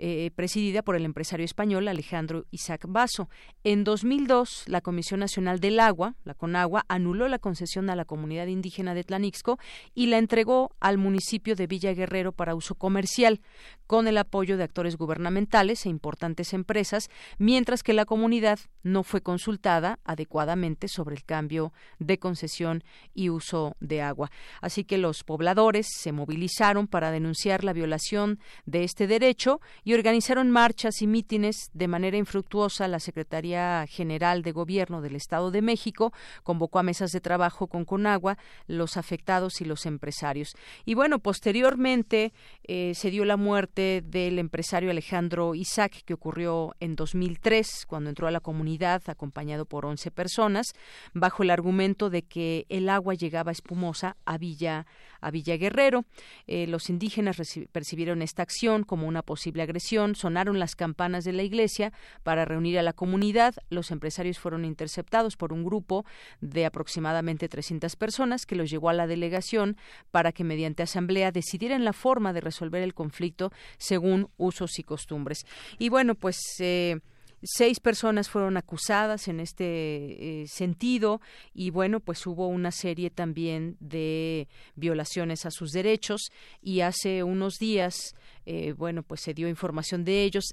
Eh, 0.03 0.31
presidida 0.33 0.81
por 0.81 0.95
el 0.95 1.05
empresario 1.05 1.45
español 1.45 1.87
Alejandro 1.87 2.47
Isaac 2.49 2.85
Basso. 2.87 3.29
En 3.63 3.83
2002, 3.83 4.63
la 4.65 4.81
Comisión 4.81 5.19
Nacional 5.19 5.59
del 5.59 5.79
Agua, 5.79 6.15
la 6.23 6.33
CONAGUA, 6.33 6.85
anuló 6.87 7.27
la 7.27 7.37
concesión 7.37 7.87
a 7.87 7.95
la 7.95 8.05
comunidad 8.05 8.47
indígena 8.47 8.95
de 8.95 9.03
Tlanixco 9.03 9.59
y 9.93 10.07
la 10.07 10.17
entregó 10.17 10.71
al 10.79 10.97
municipio 10.97 11.55
de 11.55 11.67
Villa 11.67 11.93
Guerrero 11.93 12.31
para 12.31 12.55
uso 12.55 12.73
comercial, 12.73 13.41
con 13.85 14.07
el 14.07 14.17
apoyo 14.17 14.57
de 14.57 14.63
actores 14.63 14.97
gubernamentales 14.97 15.85
e 15.85 15.89
importantes 15.89 16.53
empresas, 16.53 17.09
mientras 17.37 17.83
que 17.83 17.93
la 17.93 18.05
comunidad 18.05 18.57
no 18.81 19.03
fue 19.03 19.21
consultada 19.21 19.99
adecuadamente 20.03 20.87
sobre 20.87 21.13
el 21.13 21.25
cambio 21.25 21.73
de 21.99 22.17
concesión 22.17 22.83
y 23.13 23.29
uso 23.29 23.75
de 23.79 24.01
agua. 24.01 24.31
Así 24.61 24.83
que 24.83 24.97
los 24.97 25.23
pobladores 25.23 25.87
se 25.95 26.11
movilizaron 26.11 26.87
para 26.87 27.11
denunciar 27.11 27.63
la 27.63 27.73
violación 27.73 28.39
de 28.65 28.83
este 28.83 29.05
derecho 29.05 29.61
y 29.83 29.90
y 29.91 29.93
organizaron 29.93 30.51
marchas 30.51 31.01
y 31.01 31.07
mítines 31.07 31.69
de 31.73 31.89
manera 31.89 32.15
infructuosa. 32.15 32.87
La 32.87 33.01
Secretaría 33.01 33.85
General 33.89 34.41
de 34.41 34.53
Gobierno 34.53 35.01
del 35.01 35.17
Estado 35.17 35.51
de 35.51 35.61
México 35.61 36.13
convocó 36.43 36.79
a 36.79 36.83
mesas 36.83 37.11
de 37.11 37.19
trabajo 37.19 37.67
con 37.67 37.83
Conagua, 37.83 38.37
los 38.67 38.95
afectados 38.95 39.59
y 39.59 39.65
los 39.65 39.85
empresarios. 39.85 40.55
Y 40.85 40.93
bueno, 40.93 41.19
posteriormente 41.19 42.31
eh, 42.63 42.93
se 42.95 43.11
dio 43.11 43.25
la 43.25 43.35
muerte 43.35 44.01
del 44.05 44.39
empresario 44.39 44.91
Alejandro 44.91 45.55
Isaac, 45.55 46.03
que 46.05 46.13
ocurrió 46.13 46.73
en 46.79 46.95
2003, 46.95 47.85
cuando 47.85 48.09
entró 48.09 48.27
a 48.27 48.31
la 48.31 48.39
comunidad 48.39 49.01
acompañado 49.07 49.65
por 49.65 49.85
11 49.85 50.09
personas, 50.11 50.67
bajo 51.13 51.43
el 51.43 51.49
argumento 51.49 52.09
de 52.09 52.21
que 52.21 52.65
el 52.69 52.87
agua 52.87 53.13
llegaba 53.13 53.51
espumosa 53.51 54.15
a 54.23 54.37
Villa, 54.37 54.85
a 55.19 55.31
Villa 55.31 55.57
Guerrero. 55.57 56.05
Eh, 56.47 56.65
los 56.67 56.89
indígenas 56.89 57.35
percibieron 57.73 58.21
esta 58.21 58.41
acción 58.41 58.85
como 58.85 59.05
una 59.05 59.21
posible 59.21 59.63
agresión, 59.63 59.80
sonaron 60.15 60.59
las 60.59 60.75
campanas 60.75 61.23
de 61.23 61.33
la 61.33 61.43
iglesia 61.43 61.91
para 62.23 62.45
reunir 62.45 62.79
a 62.79 62.83
la 62.83 62.93
comunidad. 62.93 63.55
Los 63.69 63.91
empresarios 63.91 64.39
fueron 64.39 64.65
interceptados 64.65 65.37
por 65.37 65.53
un 65.53 65.63
grupo 65.63 66.05
de 66.39 66.65
aproximadamente 66.65 67.49
300 67.49 67.95
personas 67.95 68.45
que 68.45 68.55
los 68.55 68.69
llevó 68.69 68.89
a 68.89 68.93
la 68.93 69.07
delegación 69.07 69.77
para 70.11 70.31
que 70.31 70.43
mediante 70.43 70.83
asamblea 70.83 71.31
decidieran 71.31 71.85
la 71.85 71.93
forma 71.93 72.33
de 72.33 72.41
resolver 72.41 72.83
el 72.83 72.93
conflicto 72.93 73.51
según 73.77 74.29
usos 74.37 74.79
y 74.79 74.83
costumbres. 74.83 75.45
Y 75.79 75.89
bueno, 75.89 76.15
pues 76.15 76.37
eh, 76.59 76.99
Seis 77.43 77.79
personas 77.79 78.29
fueron 78.29 78.55
acusadas 78.57 79.27
en 79.27 79.39
este 79.39 80.41
eh, 80.41 80.47
sentido 80.47 81.21
y 81.53 81.71
bueno, 81.71 81.99
pues 81.99 82.25
hubo 82.27 82.47
una 82.47 82.71
serie 82.71 83.09
también 83.09 83.77
de 83.79 84.47
violaciones 84.75 85.45
a 85.45 85.51
sus 85.51 85.71
derechos 85.71 86.31
y 86.61 86.81
hace 86.81 87.23
unos 87.23 87.57
días, 87.57 88.13
eh, 88.45 88.73
bueno, 88.77 89.01
pues 89.01 89.21
se 89.21 89.33
dio 89.33 89.49
información 89.49 90.05
de 90.05 90.23
ellos 90.23 90.51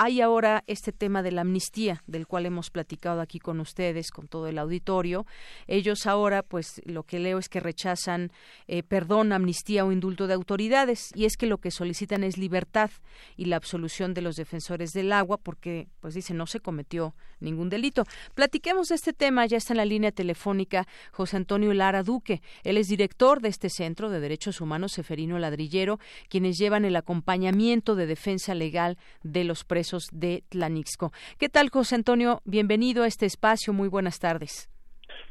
hay 0.00 0.20
ahora 0.20 0.62
este 0.68 0.92
tema 0.92 1.24
de 1.24 1.32
la 1.32 1.40
amnistía, 1.40 2.04
del 2.06 2.28
cual 2.28 2.46
hemos 2.46 2.70
platicado 2.70 3.20
aquí 3.20 3.40
con 3.40 3.58
ustedes, 3.58 4.12
con 4.12 4.28
todo 4.28 4.46
el 4.46 4.58
auditorio. 4.58 5.26
Ellos 5.66 6.06
ahora, 6.06 6.44
pues 6.44 6.80
lo 6.84 7.02
que 7.02 7.18
leo 7.18 7.38
es 7.38 7.48
que 7.48 7.58
rechazan 7.58 8.30
eh, 8.68 8.84
perdón, 8.84 9.32
amnistía 9.32 9.84
o 9.84 9.90
indulto 9.90 10.28
de 10.28 10.34
autoridades, 10.34 11.10
y 11.16 11.24
es 11.24 11.36
que 11.36 11.46
lo 11.46 11.58
que 11.58 11.72
solicitan 11.72 12.22
es 12.22 12.38
libertad 12.38 12.90
y 13.36 13.46
la 13.46 13.56
absolución 13.56 14.14
de 14.14 14.22
los 14.22 14.36
defensores 14.36 14.92
del 14.92 15.12
agua, 15.12 15.36
porque, 15.36 15.88
pues 15.98 16.14
dicen, 16.14 16.36
no 16.36 16.46
se 16.46 16.60
cometió 16.60 17.16
ningún 17.40 17.68
delito. 17.68 18.04
Platiquemos 18.34 18.88
de 18.88 18.94
este 18.94 19.12
tema, 19.12 19.46
ya 19.46 19.56
está 19.56 19.72
en 19.72 19.78
la 19.78 19.84
línea 19.84 20.12
telefónica 20.12 20.86
José 21.10 21.38
Antonio 21.38 21.74
Lara 21.74 22.04
Duque. 22.04 22.40
Él 22.62 22.76
es 22.76 22.86
director 22.86 23.40
de 23.40 23.48
este 23.48 23.68
Centro 23.68 24.10
de 24.10 24.20
Derechos 24.20 24.60
Humanos 24.60 24.92
Seferino 24.92 25.40
Ladrillero, 25.40 25.98
quienes 26.28 26.56
llevan 26.56 26.84
el 26.84 26.94
acompañamiento 26.94 27.96
de 27.96 28.06
defensa 28.06 28.54
legal 28.54 28.96
de 29.24 29.42
los 29.42 29.64
presos 29.64 29.87
de 30.12 30.44
Tlanixco. 30.48 31.12
¿Qué 31.38 31.48
tal, 31.48 31.70
José 31.70 31.94
Antonio? 31.94 32.42
Bienvenido 32.44 33.04
a 33.04 33.06
este 33.06 33.26
espacio. 33.26 33.72
Muy 33.72 33.88
buenas 33.88 34.18
tardes. 34.18 34.68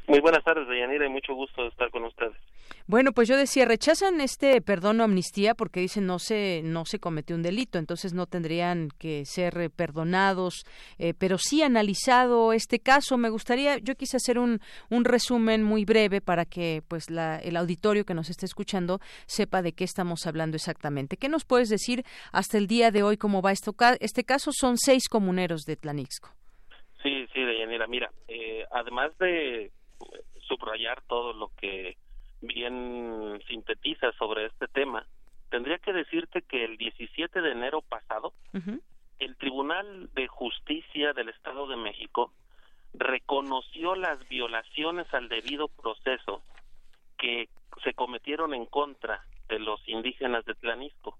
Muy 0.06 0.20
buenas 0.20 0.42
tardes, 0.42 0.66
Deyanira, 0.68 1.06
y 1.06 1.10
mucho 1.10 1.34
gusto 1.34 1.62
de 1.62 1.68
estar 1.68 1.90
con 1.90 2.04
ustedes. 2.04 2.36
Bueno, 2.86 3.12
pues 3.12 3.28
yo 3.28 3.36
decía, 3.36 3.66
rechazan 3.66 4.20
este 4.22 4.62
perdón 4.62 5.00
o 5.00 5.04
amnistía 5.04 5.54
porque 5.54 5.80
dicen 5.80 6.06
no 6.06 6.18
se 6.18 6.62
no 6.64 6.86
se 6.86 6.98
cometió 6.98 7.36
un 7.36 7.42
delito, 7.42 7.78
entonces 7.78 8.14
no 8.14 8.24
tendrían 8.26 8.88
que 8.98 9.26
ser 9.26 9.58
eh, 9.58 9.68
perdonados, 9.68 10.64
eh, 10.98 11.12
pero 11.12 11.36
sí 11.36 11.62
analizado 11.62 12.54
este 12.54 12.78
caso. 12.78 13.18
Me 13.18 13.28
gustaría, 13.28 13.76
yo 13.76 13.94
quise 13.94 14.16
hacer 14.16 14.38
un, 14.38 14.60
un 14.88 15.04
resumen 15.04 15.62
muy 15.62 15.84
breve 15.84 16.22
para 16.22 16.46
que 16.46 16.82
pues 16.88 17.10
la, 17.10 17.38
el 17.38 17.56
auditorio 17.58 18.06
que 18.06 18.14
nos 18.14 18.30
esté 18.30 18.46
escuchando 18.46 19.00
sepa 19.26 19.60
de 19.60 19.72
qué 19.72 19.84
estamos 19.84 20.26
hablando 20.26 20.56
exactamente. 20.56 21.18
¿Qué 21.18 21.28
nos 21.28 21.44
puedes 21.44 21.68
decir 21.68 22.04
hasta 22.32 22.56
el 22.56 22.66
día 22.66 22.90
de 22.90 23.02
hoy 23.02 23.18
cómo 23.18 23.42
va 23.42 23.52
esto, 23.52 23.74
este 24.00 24.24
caso? 24.24 24.50
Son 24.52 24.78
seis 24.78 25.08
comuneros 25.10 25.62
de 25.66 25.76
Tlanixco. 25.76 26.30
Sí, 27.02 27.26
sí, 27.32 27.44
Deyanira, 27.44 27.86
mira, 27.86 28.10
eh, 28.26 28.64
además 28.72 29.16
de 29.18 29.70
subrayar 30.48 31.02
todo 31.02 31.32
lo 31.32 31.50
que 31.56 31.96
bien 32.40 33.40
sintetiza 33.48 34.12
sobre 34.12 34.46
este 34.46 34.66
tema, 34.68 35.06
tendría 35.50 35.78
que 35.78 35.92
decirte 35.92 36.42
que 36.42 36.64
el 36.64 36.76
17 36.76 37.40
de 37.40 37.52
enero 37.52 37.82
pasado, 37.82 38.32
el 39.18 39.36
Tribunal 39.36 40.10
de 40.14 40.26
Justicia 40.28 41.12
del 41.12 41.28
Estado 41.28 41.66
de 41.66 41.76
México 41.76 42.32
reconoció 42.94 43.94
las 43.94 44.26
violaciones 44.28 45.12
al 45.12 45.28
debido 45.28 45.68
proceso 45.68 46.42
que 47.18 47.48
se 47.84 47.94
cometieron 47.94 48.54
en 48.54 48.66
contra 48.66 49.24
de 49.48 49.58
los 49.58 49.80
indígenas 49.88 50.44
de 50.44 50.54
Tlanisco, 50.54 51.18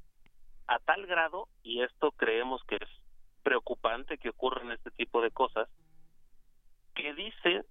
a 0.66 0.78
tal 0.80 1.06
grado, 1.06 1.48
y 1.62 1.82
esto 1.82 2.12
creemos 2.12 2.62
que 2.64 2.76
es 2.76 2.88
preocupante 3.42 4.18
que 4.18 4.28
ocurran 4.28 4.72
este 4.72 4.90
tipo 4.90 5.22
de 5.22 5.30
cosas, 5.30 5.68
que 6.94 7.14
dice 7.14 7.64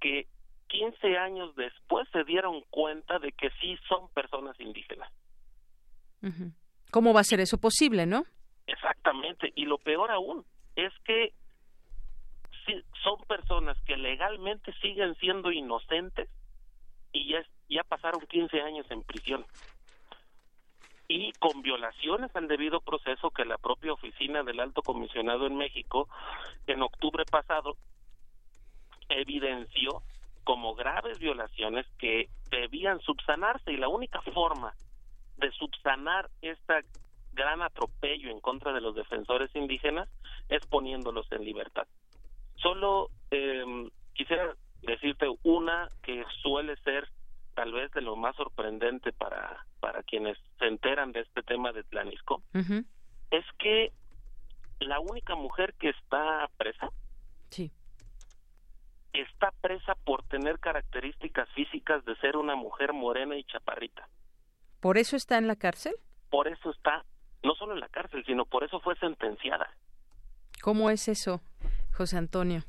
que 0.00 0.26
15 0.68 1.18
años 1.18 1.54
después 1.56 2.08
se 2.12 2.24
dieron 2.24 2.62
cuenta 2.70 3.18
de 3.18 3.32
que 3.32 3.50
sí 3.60 3.78
son 3.88 4.08
personas 4.10 4.58
indígenas. 4.60 5.10
¿Cómo 6.90 7.14
va 7.14 7.20
a 7.20 7.24
ser 7.24 7.40
eso 7.40 7.58
posible, 7.58 8.06
no? 8.06 8.24
Exactamente, 8.66 9.52
y 9.54 9.64
lo 9.64 9.78
peor 9.78 10.10
aún 10.10 10.44
es 10.74 10.92
que 11.04 11.32
sí, 12.66 12.74
son 13.02 13.22
personas 13.26 13.76
que 13.86 13.96
legalmente 13.96 14.72
siguen 14.80 15.14
siendo 15.16 15.52
inocentes 15.52 16.28
y 17.12 17.30
ya, 17.30 17.42
ya 17.68 17.84
pasaron 17.84 18.20
15 18.26 18.60
años 18.60 18.86
en 18.90 19.02
prisión. 19.02 19.46
Y 21.08 21.32
con 21.34 21.62
violaciones 21.62 22.34
al 22.34 22.48
debido 22.48 22.80
proceso 22.80 23.30
que 23.30 23.44
la 23.44 23.58
propia 23.58 23.92
oficina 23.92 24.42
del 24.42 24.58
Alto 24.58 24.82
Comisionado 24.82 25.46
en 25.46 25.56
México 25.56 26.08
en 26.66 26.82
octubre 26.82 27.24
pasado 27.24 27.76
evidenció 29.08 30.02
como 30.46 30.76
graves 30.76 31.18
violaciones 31.18 31.84
que 31.98 32.28
debían 32.52 33.00
subsanarse 33.00 33.72
y 33.72 33.76
la 33.78 33.88
única 33.88 34.22
forma 34.22 34.72
de 35.38 35.50
subsanar 35.50 36.30
esta 36.40 36.82
gran 37.32 37.62
atropello 37.62 38.30
en 38.30 38.38
contra 38.38 38.72
de 38.72 38.80
los 38.80 38.94
defensores 38.94 39.50
indígenas 39.56 40.08
es 40.48 40.64
poniéndolos 40.68 41.26
en 41.32 41.44
libertad. 41.44 41.88
Solo 42.54 43.10
eh, 43.32 43.90
quisiera 44.14 44.54
decirte 44.82 45.26
una 45.42 45.90
que 46.04 46.24
suele 46.42 46.76
ser 46.76 47.08
tal 47.54 47.72
vez 47.72 47.90
de 47.90 48.02
lo 48.02 48.14
más 48.14 48.36
sorprendente 48.36 49.12
para, 49.12 49.66
para 49.80 50.04
quienes 50.04 50.38
se 50.60 50.66
enteran 50.66 51.10
de 51.10 51.22
este 51.22 51.42
tema 51.42 51.72
de 51.72 51.82
Tlanisco, 51.82 52.40
es 53.32 53.44
que 53.58 53.90
la 54.78 55.00
única 55.00 55.34
mujer 55.34 55.74
que 55.74 55.88
está 55.88 56.48
presa 56.56 56.88
sí 57.50 57.72
está 59.20 59.52
presa 59.60 59.94
por 60.04 60.22
tener 60.24 60.58
características 60.58 61.48
físicas 61.50 62.04
de 62.04 62.16
ser 62.16 62.36
una 62.36 62.54
mujer 62.54 62.92
morena 62.92 63.36
y 63.36 63.44
chaparrita. 63.44 64.08
¿Por 64.80 64.98
eso 64.98 65.16
está 65.16 65.38
en 65.38 65.48
la 65.48 65.56
cárcel? 65.56 65.94
Por 66.30 66.48
eso 66.48 66.70
está, 66.70 67.04
no 67.42 67.54
solo 67.54 67.74
en 67.74 67.80
la 67.80 67.88
cárcel, 67.88 68.24
sino 68.26 68.44
por 68.44 68.64
eso 68.64 68.80
fue 68.80 68.96
sentenciada. 68.96 69.68
¿Cómo 70.62 70.90
es 70.90 71.08
eso, 71.08 71.40
José 71.92 72.16
Antonio? 72.16 72.64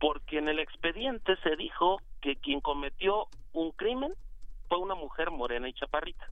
Porque 0.00 0.38
en 0.38 0.48
el 0.48 0.58
expediente 0.58 1.36
se 1.42 1.56
dijo 1.56 2.00
que 2.20 2.36
quien 2.36 2.60
cometió 2.60 3.26
un 3.52 3.72
crimen 3.72 4.12
fue 4.68 4.78
una 4.78 4.94
mujer 4.94 5.30
morena 5.30 5.68
y 5.68 5.72
chaparrita. 5.72 6.30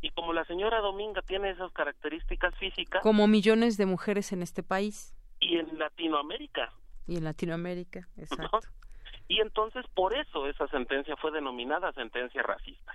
Y 0.00 0.10
como 0.10 0.32
la 0.32 0.44
señora 0.46 0.80
Dominga 0.80 1.22
tiene 1.22 1.50
esas 1.50 1.72
características 1.72 2.54
físicas... 2.56 3.02
Como 3.02 3.26
millones 3.26 3.76
de 3.76 3.86
mujeres 3.86 4.32
en 4.32 4.42
este 4.42 4.62
país. 4.62 5.14
Y 5.40 5.58
en 5.58 5.78
Latinoamérica. 5.78 6.72
Y 7.06 7.16
en 7.16 7.24
Latinoamérica, 7.24 8.08
exacto. 8.16 8.60
Y 9.28 9.40
entonces 9.40 9.84
por 9.94 10.14
eso 10.14 10.46
esa 10.46 10.66
sentencia 10.68 11.16
fue 11.16 11.30
denominada 11.32 11.92
sentencia 11.92 12.42
racista. 12.42 12.92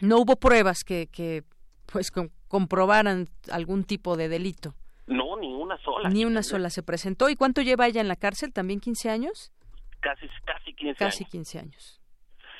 No 0.00 0.18
hubo 0.18 0.36
pruebas 0.36 0.84
que, 0.84 1.06
que 1.06 1.44
pues 1.90 2.12
comprobaran 2.48 3.28
algún 3.50 3.84
tipo 3.84 4.16
de 4.16 4.28
delito. 4.28 4.74
No, 5.06 5.36
ni 5.36 5.54
una 5.54 5.78
sola. 5.78 6.08
Ni 6.10 6.24
una 6.24 6.42
sola 6.42 6.68
se 6.70 6.82
presentó. 6.82 7.28
¿Y 7.28 7.36
cuánto 7.36 7.62
lleva 7.62 7.86
ella 7.86 8.00
en 8.00 8.08
la 8.08 8.16
cárcel? 8.16 8.52
¿También 8.52 8.80
15 8.80 9.08
años? 9.08 9.52
Casi, 10.00 10.28
casi 10.44 10.74
15 10.74 10.88
años. 10.88 10.98
Casi 10.98 11.24
15 11.24 11.58
años. 11.58 12.02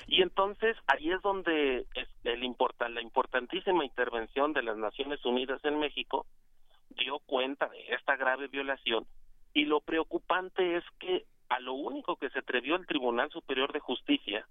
Y 0.07 0.23
entonces 0.23 0.77
ahí 0.87 1.11
es 1.11 1.21
donde 1.23 1.87
es 1.95 2.09
el 2.25 2.45
importa, 2.45 2.89
la 2.89 3.03
importantísima 3.03 3.85
intervención 3.85 4.53
de 4.53 4.63
las 4.63 4.77
Naciones 4.77 5.25
Unidas 5.25 5.63
en 5.65 5.81
México 5.81 6.27
dio 6.91 7.19
cuenta 7.27 7.69
de 7.69 7.95
esta 7.95 8.17
grave 8.17 8.47
violación 8.47 9.05
y 9.57 9.65
lo 9.65 9.81
preocupante 9.81 10.77
es 10.77 10.85
que 10.99 11.24
a 11.49 11.61
lo 11.61 11.73
único 11.73 12.16
que 12.16 12.28
se 12.28 12.41
atrevió 12.41 12.77
el 12.77 12.87
Tribunal 12.87 13.31
Superior 13.31 13.73
de 13.73 13.81
Justicia 13.81 14.47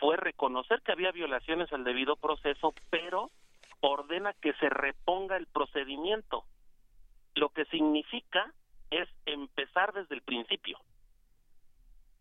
fue 0.00 0.16
reconocer 0.16 0.82
que 0.82 0.90
había 0.90 1.12
violaciones 1.12 1.72
al 1.72 1.84
debido 1.84 2.16
proceso, 2.16 2.74
pero 2.90 3.30
ordena 3.78 4.32
que 4.32 4.52
se 4.54 4.68
reponga 4.68 5.36
el 5.36 5.46
procedimiento, 5.46 6.42
lo 7.36 7.50
que 7.50 7.64
significa 7.66 8.52
es 8.90 9.08
empezar 9.24 9.92
desde 9.92 10.16
el 10.16 10.22
principio. 10.22 10.80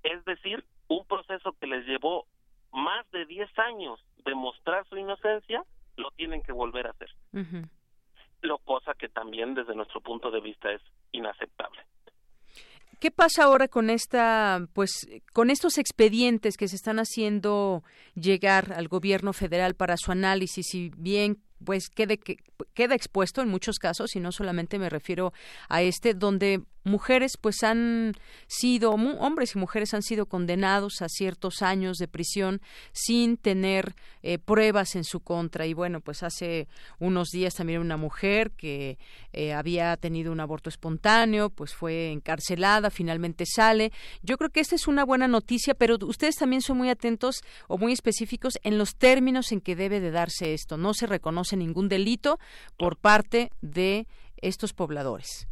Es 0.03 0.23
decir, 0.25 0.63
un 0.89 1.07
proceso 1.07 1.53
que 1.53 1.65
les 1.65 1.83
llevó 1.87 2.27
más 2.71 3.09
de 3.09 3.25
10 3.25 3.57
años 3.57 3.99
demostrar 4.23 4.87
su 4.87 4.97
inocencia, 4.97 5.63
lo 5.97 6.11
tienen 6.11 6.43
que 6.43 6.51
volver 6.51 6.85
a 6.85 6.91
hacer. 6.91 7.09
lo 8.43 8.59
cosa 8.59 8.93
que 8.93 9.09
también 9.09 9.55
desde 9.55 9.73
nuestro 9.73 9.99
punto 9.99 10.29
de 10.29 10.41
vista 10.41 10.71
es 10.71 10.81
inaceptable. 11.11 11.81
¿Qué 13.03 13.11
pasa 13.11 13.43
ahora 13.43 13.67
con 13.67 13.89
esta, 13.89 14.65
pues, 14.71 15.05
con 15.33 15.49
estos 15.49 15.77
expedientes 15.77 16.55
que 16.55 16.69
se 16.69 16.77
están 16.77 16.99
haciendo 16.99 17.83
llegar 18.15 18.71
al 18.71 18.87
gobierno 18.87 19.33
federal 19.33 19.75
para 19.75 19.97
su 19.97 20.13
análisis? 20.13 20.67
Si 20.69 20.89
bien 20.95 21.43
pues 21.63 21.89
quede, 21.89 22.17
que, 22.17 22.37
queda 22.73 22.95
expuesto 22.95 23.41
en 23.41 23.49
muchos 23.49 23.79
casos 23.79 24.15
y 24.15 24.19
no 24.19 24.31
solamente 24.31 24.79
me 24.79 24.89
refiero 24.89 25.33
a 25.69 25.81
este 25.81 26.13
donde 26.13 26.63
mujeres 26.83 27.37
pues 27.39 27.63
han 27.63 28.13
sido 28.47 28.91
hombres 28.91 29.55
y 29.55 29.59
mujeres 29.59 29.93
han 29.93 30.01
sido 30.01 30.25
condenados 30.25 31.01
a 31.01 31.07
ciertos 31.09 31.61
años 31.61 31.97
de 31.97 32.07
prisión 32.07 32.61
sin 32.91 33.37
tener 33.37 33.95
eh, 34.21 34.37
pruebas 34.37 34.95
en 34.95 35.03
su 35.03 35.21
contra. 35.21 35.65
Y 35.65 35.73
bueno 35.73 36.01
pues 36.01 36.23
hace 36.23 36.67
unos 36.99 37.29
días 37.29 37.55
también 37.55 37.81
una 37.81 37.97
mujer 37.97 38.51
que 38.51 38.97
eh, 39.31 39.53
había 39.53 39.95
tenido 39.97 40.31
un 40.31 40.39
aborto 40.39 40.69
espontáneo 40.69 41.49
pues 41.49 41.73
fue 41.73 42.11
encarcelada 42.11 42.89
finalmente 42.89 43.45
sale. 43.45 43.91
Yo 44.21 44.37
creo 44.37 44.49
que 44.49 44.59
esta 44.59 44.75
es 44.75 44.87
una 44.87 45.05
buena 45.05 45.27
noticia 45.27 45.73
pero 45.73 45.97
ustedes 46.01 46.35
también 46.35 46.61
son 46.61 46.77
muy 46.77 46.89
atentos 46.89 47.41
o 47.67 47.77
muy 47.77 47.93
específicos 47.93 48.59
en 48.63 48.77
los 48.77 48.95
términos 48.95 49.51
en 49.51 49.61
que 49.61 49.75
debe 49.75 49.99
de 49.99 50.11
darse 50.11 50.53
esto. 50.53 50.77
No 50.77 50.93
se 50.93 51.07
reconoce 51.07 51.52
ningún 51.55 51.89
delito 51.89 52.37
por 52.77 52.97
parte 52.97 53.51
de 53.61 54.07
estos 54.37 54.73
pobladores. 54.73 55.47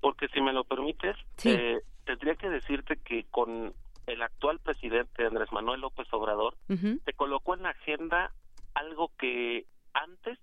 Porque 0.00 0.28
si 0.28 0.40
me 0.40 0.52
lo 0.52 0.64
permites, 0.64 1.16
eh, 1.44 1.80
tendría 2.04 2.34
que 2.36 2.48
decirte 2.48 2.96
que 2.96 3.24
con 3.30 3.74
el 4.06 4.22
actual 4.22 4.58
presidente 4.60 5.26
Andrés 5.26 5.52
Manuel 5.52 5.80
López 5.80 6.08
Obrador 6.12 6.56
se 6.68 7.12
colocó 7.14 7.54
en 7.54 7.62
la 7.62 7.70
agenda 7.70 8.32
algo 8.74 9.12
que 9.18 9.66
antes 9.92 10.38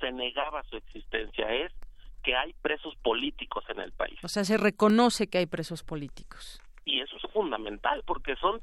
se 0.00 0.12
negaba 0.12 0.62
su 0.64 0.76
existencia, 0.76 1.50
es 1.52 1.72
que 2.22 2.34
hay 2.34 2.52
presos 2.54 2.94
políticos 2.96 3.64
en 3.68 3.80
el 3.80 3.92
país. 3.92 4.18
O 4.24 4.28
sea, 4.28 4.44
se 4.44 4.56
reconoce 4.56 5.28
que 5.28 5.38
hay 5.38 5.46
presos 5.46 5.82
políticos. 5.82 6.60
Y 6.84 7.00
eso 7.00 7.16
es 7.16 7.32
fundamental, 7.32 8.02
porque 8.06 8.36
son 8.36 8.60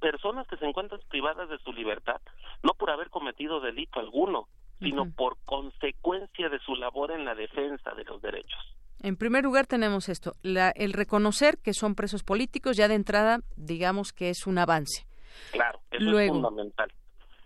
personas 0.00 0.46
que 0.46 0.56
se 0.56 0.66
encuentran 0.66 1.00
privadas 1.08 1.48
de 1.48 1.58
su 1.58 1.72
libertad, 1.72 2.20
no 2.62 2.74
por 2.74 2.90
haber 2.90 3.10
cometido 3.10 3.60
delito 3.60 4.00
alguno, 4.00 4.48
sino 4.80 5.10
por 5.10 5.36
consecuencia 5.44 6.48
de 6.48 6.58
su 6.60 6.74
labor 6.76 7.10
en 7.10 7.24
la 7.24 7.34
defensa 7.34 7.94
de 7.94 8.04
los 8.04 8.22
derechos. 8.22 8.58
En 9.00 9.16
primer 9.16 9.44
lugar 9.44 9.66
tenemos 9.66 10.08
esto, 10.08 10.32
el 10.42 10.92
reconocer 10.92 11.58
que 11.58 11.72
son 11.72 11.94
presos 11.94 12.24
políticos 12.24 12.76
ya 12.76 12.88
de 12.88 12.94
entrada, 12.94 13.40
digamos 13.56 14.12
que 14.12 14.30
es 14.30 14.46
un 14.46 14.58
avance. 14.58 15.06
Claro, 15.52 15.80
eso 15.90 16.18
es 16.18 16.28
fundamental. 16.28 16.92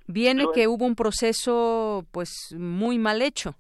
Viene 0.06 0.46
que 0.54 0.66
hubo 0.66 0.84
un 0.84 0.94
proceso 0.94 2.06
pues 2.10 2.54
muy 2.56 2.98
mal 2.98 3.22
hecho. 3.22 3.54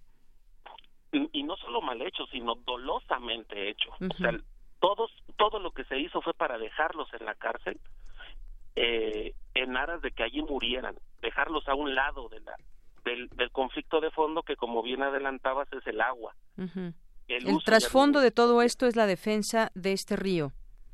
Y, 1.12 1.42
no 1.42 1.56
solo 1.56 1.82
mal 1.82 2.00
hecho, 2.00 2.24
sino 2.26 2.54
dolosamente 2.54 3.68
hecho. 3.68 3.90
O 4.00 4.16
sea, 4.16 4.32
todos, 4.80 5.10
todo 5.36 5.58
lo 5.58 5.72
que 5.72 5.84
se 5.84 5.98
hizo 5.98 6.22
fue 6.22 6.32
para 6.32 6.56
dejarlos 6.56 7.08
en 7.12 7.26
la 7.26 7.34
cárcel 7.34 7.78
eh, 8.74 9.34
en 9.54 9.76
aras 9.76 10.00
de 10.00 10.10
que 10.12 10.22
allí 10.22 10.40
murieran, 10.42 10.96
dejarlos 11.20 11.68
a 11.68 11.74
un 11.74 11.94
lado 11.94 12.30
de 12.30 12.40
la, 12.40 12.56
del, 13.04 13.28
conflicto 13.52 14.00
de 14.00 14.10
fondo 14.10 14.42
que, 14.42 14.56
como 14.56 14.82
bien 14.82 15.02
adelantabas, 15.02 15.68
es 15.72 15.86
el 15.86 16.00
agua. 16.00 16.34
El, 17.28 17.62
trasfondo 17.64 18.20
de 18.20 18.30
todo 18.30 18.62
esto 18.62 18.86
es 18.86 18.96
la 18.96 19.06
defensa 19.06 19.70
de 19.74 19.92
este 19.92 20.16
río. 20.16 20.52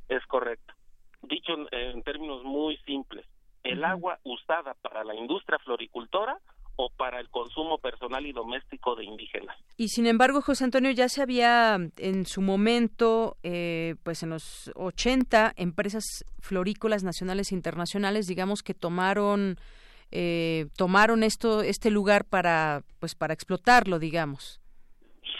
Es 0.08 0.24
correcto. 0.26 0.74
Dicho 1.22 1.52
en, 1.72 2.02
términos 2.02 2.44
muy 2.44 2.76
simples, 2.78 3.26
el 3.64 3.84
agua 3.84 4.18
usada 4.24 4.74
para 4.74 5.04
la 5.04 5.14
industria 5.14 5.58
floricultora 5.58 6.38
o 6.76 6.90
para 6.90 7.18
el 7.18 7.28
consumo 7.28 7.78
personal 7.78 8.24
y 8.24 8.32
doméstico 8.32 8.94
de 8.94 9.04
indígenas. 9.04 9.56
Y 9.76 9.88
sin 9.88 10.06
embargo, 10.06 10.40
José 10.40 10.62
Antonio, 10.62 10.92
ya 10.92 11.08
se 11.08 11.22
había 11.22 11.76
en 11.96 12.24
su 12.24 12.40
momento, 12.40 13.36
eh, 13.42 13.96
pues 14.04 14.22
en 14.22 14.30
los 14.30 14.70
80, 14.76 15.54
empresas 15.56 16.24
florícolas 16.38 17.02
nacionales 17.02 17.50
e 17.50 17.56
internacionales, 17.56 18.28
digamos 18.28 18.62
que 18.62 18.74
tomaron 18.74 19.58
eh, 20.10 20.66
tomaron 20.76 21.22
esto 21.22 21.62
este 21.62 21.90
lugar 21.90 22.24
para 22.24 22.82
pues 22.98 23.14
para 23.14 23.34
explotarlo 23.34 23.98
digamos 23.98 24.60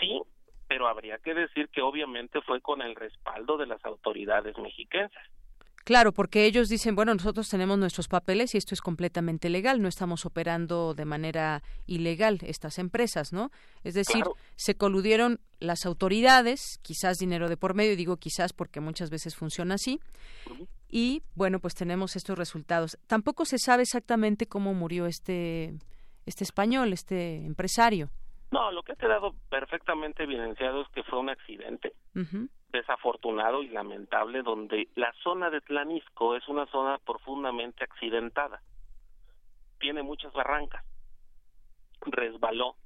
sí 0.01 0.21
pero 0.69 0.87
habría 0.87 1.19
que 1.19 1.35
decir 1.35 1.69
que 1.71 1.81
obviamente 1.81 2.41
fue 2.43 2.61
con 2.61 2.83
el 2.83 2.95
respaldo 2.95 3.57
de 3.57 3.67
las 3.67 3.83
autoridades 3.85 4.57
mexicanas 4.59 5.13
Claro, 5.89 6.13
porque 6.13 6.45
ellos 6.45 6.69
dicen, 6.69 6.95
bueno, 6.95 7.15
nosotros 7.15 7.49
tenemos 7.49 7.79
nuestros 7.79 8.09
papeles 8.09 8.55
y 8.55 8.59
esto 8.59 8.75
es 8.75 8.83
completamente 8.83 9.49
legal, 9.49 9.81
no 9.81 9.89
estamos 9.89 10.27
operando 10.27 10.93
de 10.93 11.07
manera 11.07 11.63
ilegal 11.87 12.41
estas 12.43 12.79
empresas, 12.79 13.33
¿no? 13.33 13.51
Es 13.85 13.95
decir, 13.95 14.23
se 14.55 14.77
coludieron 14.77 15.41
las 15.61 15.87
autoridades, 15.87 16.79
quizás 16.83 17.17
dinero 17.17 17.49
de 17.49 17.57
por 17.57 17.73
medio, 17.73 17.97
digo 17.97 18.19
quizás 18.19 18.53
porque 18.53 18.81
muchas 18.81 19.09
veces 19.09 19.35
funciona 19.35 19.77
así, 19.77 19.99
y 20.89 21.23
bueno, 21.35 21.59
pues 21.61 21.75
tenemos 21.75 22.17
estos 22.17 22.39
resultados. 22.39 22.99
Tampoco 23.07 23.45
se 23.45 23.59
sabe 23.59 23.83
exactamente 23.83 24.47
cómo 24.47 24.75
murió 24.75 25.07
este, 25.07 25.75
este 26.27 26.45
español, 26.45 26.93
este 26.93 27.45
empresario. 27.45 28.11
No, 28.51 28.73
lo 28.73 28.83
que 28.83 28.93
ha 28.93 28.97
quedado 28.97 29.35
perfectamente 29.51 30.23
evidenciado 30.23 30.83
es 30.83 30.89
que 30.89 31.03
fue 31.03 31.19
un 31.19 31.29
accidente 31.29 31.93
desafortunado 32.73 33.63
y 33.63 33.69
lamentable 33.69 34.43
donde 34.43 34.89
la 34.95 35.13
zona 35.23 35.51
de 35.51 35.61
Tlanisco 35.61 36.35
es 36.35 36.49
una 36.49 36.67
zona 36.67 36.99
profundamente 36.99 37.85
accidentada. 37.85 38.63
Tiene 39.79 40.03
muchas 40.03 40.33
barrancas. 40.33 40.85
Resbaló 42.01 42.77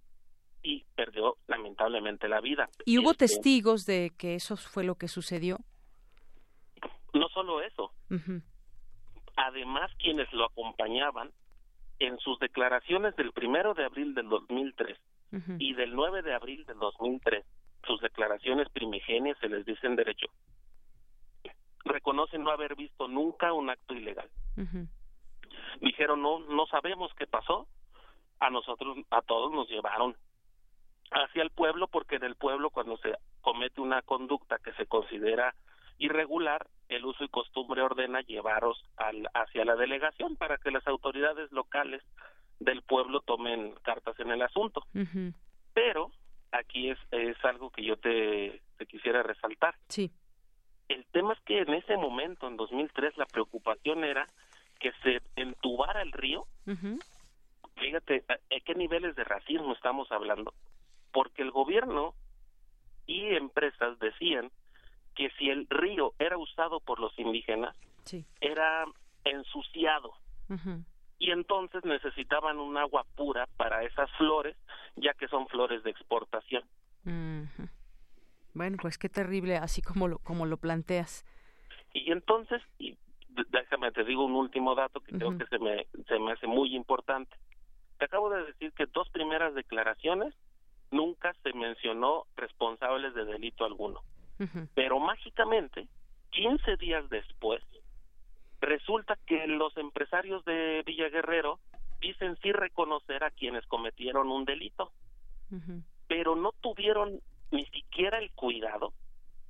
y 0.63 0.85
perdió 0.97 1.37
lamentablemente 1.47 2.29
la 2.29 2.41
vida. 2.41 2.69
¿Y 2.85 2.99
hubo 2.99 3.13
este 3.13 3.27
testigos 3.27 3.85
de 3.85 4.11
que 4.19 4.35
eso 4.35 4.57
fue 4.57 4.85
lo 4.85 4.97
que 4.97 5.09
sucedió? 5.09 5.59
No 7.15 7.29
solo 7.29 7.61
eso. 7.61 7.93
Además, 9.37 9.91
quienes 9.99 10.33
lo 10.33 10.45
acompañaban 10.45 11.31
en 11.99 12.19
sus 12.19 12.39
declaraciones 12.39 13.15
del 13.17 13.33
primero 13.33 13.75
de 13.75 13.85
abril 13.85 14.15
del 14.15 14.29
2003 14.29 14.99
y 15.59 15.73
del 15.75 15.95
9 15.95 16.23
de 16.23 16.35
abril 16.35 16.65
del 16.67 16.79
2003, 16.79 17.45
sus 17.87 18.01
declaraciones 18.01 18.69
primigenias 18.71 19.39
se 19.39 19.49
les 19.49 19.65
dicen 19.65 19.97
derecho. 19.97 20.27
Reconocen 21.85 22.45
no 22.45 22.51
haber 22.51 22.77
visto 22.77 23.09
nunca 23.09 23.53
un 23.53 23.71
acto 23.71 23.95
ilegal. 23.95 24.29
Dijeron, 25.81 26.23
no, 26.23 26.41
no 26.41 26.67
sabemos 26.67 27.11
qué 27.19 27.27
pasó. 27.27 27.67
A 28.41 28.51
nosotros, 28.51 28.99
a 29.11 29.23
todos 29.23 29.53
nos 29.53 29.69
llevaron 29.69 30.17
hacia 31.13 31.43
el 31.43 31.51
pueblo 31.51 31.87
porque 31.89 32.17
en 32.17 32.25
el 32.25 32.37
pueblo 32.37 32.71
cuando 32.71 32.97
se 32.99 33.15
comete 33.41 33.81
una 33.81 34.03
conducta 34.03 34.59
que 34.59 34.73
se 34.75 34.87
considera 34.87 35.55
irregular, 35.99 36.67
el 36.97 37.05
uso 37.05 37.25
y 37.25 37.29
costumbre 37.29 37.83
ordena 37.83 38.21
llevaros 38.21 38.85
al, 38.97 39.29
hacia 39.35 39.65
la 39.65 39.77
delegación 39.77 40.37
para 40.37 40.59
que 40.59 40.71
las 40.71 40.87
autoridades 40.87 41.51
locales 41.53 42.03
del 42.61 42.83
pueblo 42.83 43.21
tomen 43.21 43.75
cartas 43.83 44.19
en 44.21 44.31
el 44.31 44.43
asunto. 44.43 44.85
Pero 45.75 46.11
aquí 46.53 46.91
es, 46.91 46.99
es 47.11 47.37
algo 47.45 47.71
que 47.71 47.85
yo 47.85 47.97
te, 47.97 48.63
quisiera 48.89 49.23
resaltar. 49.23 49.75
Sí. 49.89 50.11
El 50.89 51.05
tema 51.07 51.33
es 51.33 51.41
que 51.41 51.61
en 51.61 51.75
ese 51.75 51.97
momento, 51.97 52.47
en 52.47 52.57
2003, 52.57 53.17
la 53.17 53.27
preocupación 53.27 54.05
era 54.05 54.27
que 54.79 54.93
se 55.03 55.21
entubara 55.37 56.03
el 56.03 56.13
río. 56.13 56.47
Fíjate, 57.77 58.25
¿a, 58.29 58.37
qué 58.65 58.75
niveles 58.75 59.17
de 59.17 59.25
racismo 59.25 59.73
estamos 59.73 60.11
hablando? 60.13 60.53
Porque 61.13 61.43
el 61.43 61.51
gobierno 61.51 62.15
y 63.07 63.35
empresas 63.35 63.99
decían 63.99 64.51
que 65.15 65.31
si 65.39 65.51
el 65.51 65.67
río 65.69 66.15
era 66.19 66.39
usado 66.39 66.81
por 66.81 67.01
los 67.01 67.17
indígenas, 67.19 67.77
era 68.41 68.85
ensuciado. 69.25 70.13
Y 71.19 71.31
entonces 71.31 71.85
necesitaban 71.85 72.59
un 72.59 72.77
agua 72.77 73.07
pura 73.15 73.47
para 73.57 73.85
esas 73.85 74.11
flores, 74.19 74.57
ya 74.97 75.15
que 75.15 75.29
son 75.29 75.47
flores 75.49 75.83
de 75.85 75.91
exportación. 75.91 76.65
Bueno, 78.55 78.77
pues 78.81 78.99
qué 78.99 79.09
terrible, 79.09 79.57
así 79.57 79.81
como 79.83 80.09
lo, 80.09 80.19
como 80.19 80.47
lo 80.47 80.57
planteas. 80.59 81.25
Y 81.95 82.11
entonces, 82.11 82.61
y 82.79 82.97
déjame 83.51 83.93
te 83.93 84.05
digo 84.05 84.25
un 84.25 84.35
último 84.35 84.75
dato 84.75 85.01
que 85.01 85.17
creo 85.17 85.37
que 85.39 85.47
se 85.47 85.59
me, 85.59 85.87
se 86.07 86.19
me 86.19 86.33
hace 86.33 86.47
muy 86.47 86.75
importante. 86.75 87.35
Te 87.99 88.05
acabo 88.07 88.31
de 88.31 88.45
decir 88.45 88.73
que 88.73 88.87
dos 88.87 89.09
primeras 89.11 89.55
declaraciones 89.55 90.35
nunca 90.91 91.35
se 91.43 91.53
mencionó 91.55 92.27
responsables 92.37 93.15
de 93.15 93.25
delito 93.25 93.65
alguno. 93.65 94.01
Pero 94.75 94.99
mágicamente, 94.99 95.89
15 96.31 96.77
días 96.77 97.09
después, 97.11 97.63
resulta 98.61 99.19
que 99.27 99.47
los 99.47 99.77
empresarios 99.77 100.45
de 100.45 100.83
Villa 100.87 101.09
Guerrero 101.09 101.59
dicen 102.01 102.37
sí 102.43 102.53
reconocer 102.53 103.25
a 103.25 103.31
quienes 103.31 103.67
cometieron 103.67 104.29
un 104.29 104.45
delito, 104.45 104.93
pero 106.09 106.35
no 106.37 106.53
tuvieron 106.61 107.21
ni 107.51 107.67
siquiera 107.67 108.19
el 108.19 108.31
cuidado 108.33 108.93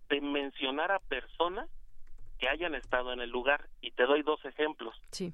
de 0.09 0.21
mencionar 0.21 0.93
a 0.93 0.99
personas 0.99 1.69
que 2.39 2.49
hayan 2.49 2.75
estado 2.75 3.13
en 3.13 3.21
el 3.21 3.31
lugar. 3.31 3.69
Y 3.81 3.93
te 3.93 4.05
doy 4.05 4.23
dos 4.23 4.45
ejemplos. 4.45 4.95
Sí. 5.13 5.33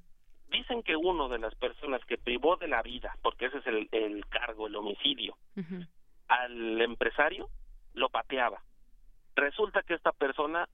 Dicen 0.51 0.83
que 0.83 0.95
uno 0.97 1.29
de 1.29 1.39
las 1.39 1.55
personas 1.55 2.05
que 2.05 2.19
privó 2.19 2.57
de 2.57 2.69
la 2.69 2.83
vida, 2.83 3.17
porque 3.23 3.47
ese 3.47 3.59
es 3.59 3.67
el, 3.67 4.25
cargo, 4.29 4.67
el 4.67 4.77
homicidio, 4.77 5.37
al, 6.29 6.81
empresario 6.81 7.49
lo 7.95 8.09
pateaba. 8.09 8.63
Resulta 9.39 9.85
que 9.85 9.95
esta 9.95 10.11
persona 10.11 10.69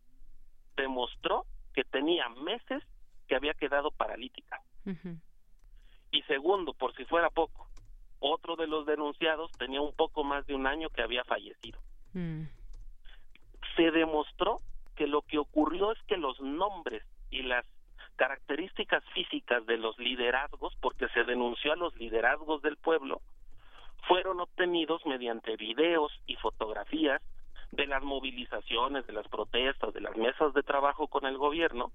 demostró 0.75 1.45
que 1.75 1.85
tenía 1.85 2.31
meses 2.31 2.83
que 3.29 3.37
había 3.37 3.53
quedado 3.53 3.91
paralítica. 3.91 4.63
Y 6.11 6.23
segundo, 6.23 6.73
por 6.73 6.95
si 6.97 7.05
fuera 7.05 7.29
poco, 7.29 7.69
otro 8.21 8.57
de 8.57 8.67
los 8.67 8.87
denunciados 8.87 9.53
tenía 9.59 9.83
un 9.83 9.95
poco 9.95 10.25
más 10.25 10.47
de 10.47 10.55
un 10.55 10.67
año 10.67 10.89
que 10.89 11.03
había 11.03 11.25
fallecido. 11.25 11.79
Mm. 12.15 12.45
Se 13.77 13.91
demostró 13.91 14.61
que 14.97 15.07
lo 15.09 15.21
que 15.21 15.37
ocurrió 15.39 15.93
es 15.93 16.03
que 16.05 16.17
los 16.17 16.41
nombres 16.41 17.03
y 17.31 17.43
las 17.43 17.67
características 18.17 19.05
físicas 19.13 19.67
de 19.67 19.77
los 19.77 19.99
liderazgos, 19.99 20.75
porque 20.81 21.09
se 21.09 21.25
denunció 21.25 21.75
a 21.75 21.77
los 21.77 21.95
liderazgos 21.97 22.63
del 22.63 22.79
pueblo, 22.79 23.21
fueron 24.09 24.41
obtenidos 24.41 25.05
mediante 25.05 25.55
videos 25.57 26.13
y 26.27 26.37
fotografías 26.37 27.21
de 27.77 27.87
las 27.87 28.03
movilizaciones, 28.03 29.07
de 29.07 29.13
las 29.13 29.27
protestas, 29.29 29.93
de 29.93 30.01
las 30.01 30.17
mesas 30.17 30.55
de 30.55 30.63
trabajo 30.63 31.09
con 31.09 31.27
el 31.27 31.37
gobierno 31.37 31.93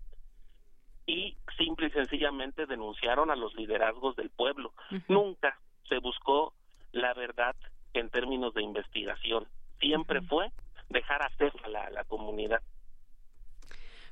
y 1.06 1.38
simple 1.58 1.88
y 1.88 1.92
sencillamente 1.92 2.66
denunciaron 2.66 3.32
a 3.32 3.36
los 3.36 3.56
liderazgos 3.56 4.16
del 4.16 4.30
pueblo. 4.30 4.74
Nunca 5.08 5.60
se 5.88 5.98
buscó 6.00 6.54
la 6.92 7.14
verdad 7.14 7.56
en 7.94 8.10
términos 8.10 8.54
de 8.54 8.62
investigación. 8.62 9.48
Siempre 9.80 10.22
fue 10.22 10.52
dejar 10.90 11.24
hacer 11.24 11.54
a 11.64 11.68
la, 11.68 11.86
a 11.86 11.90
la 11.90 12.04
comunidad. 12.04 12.62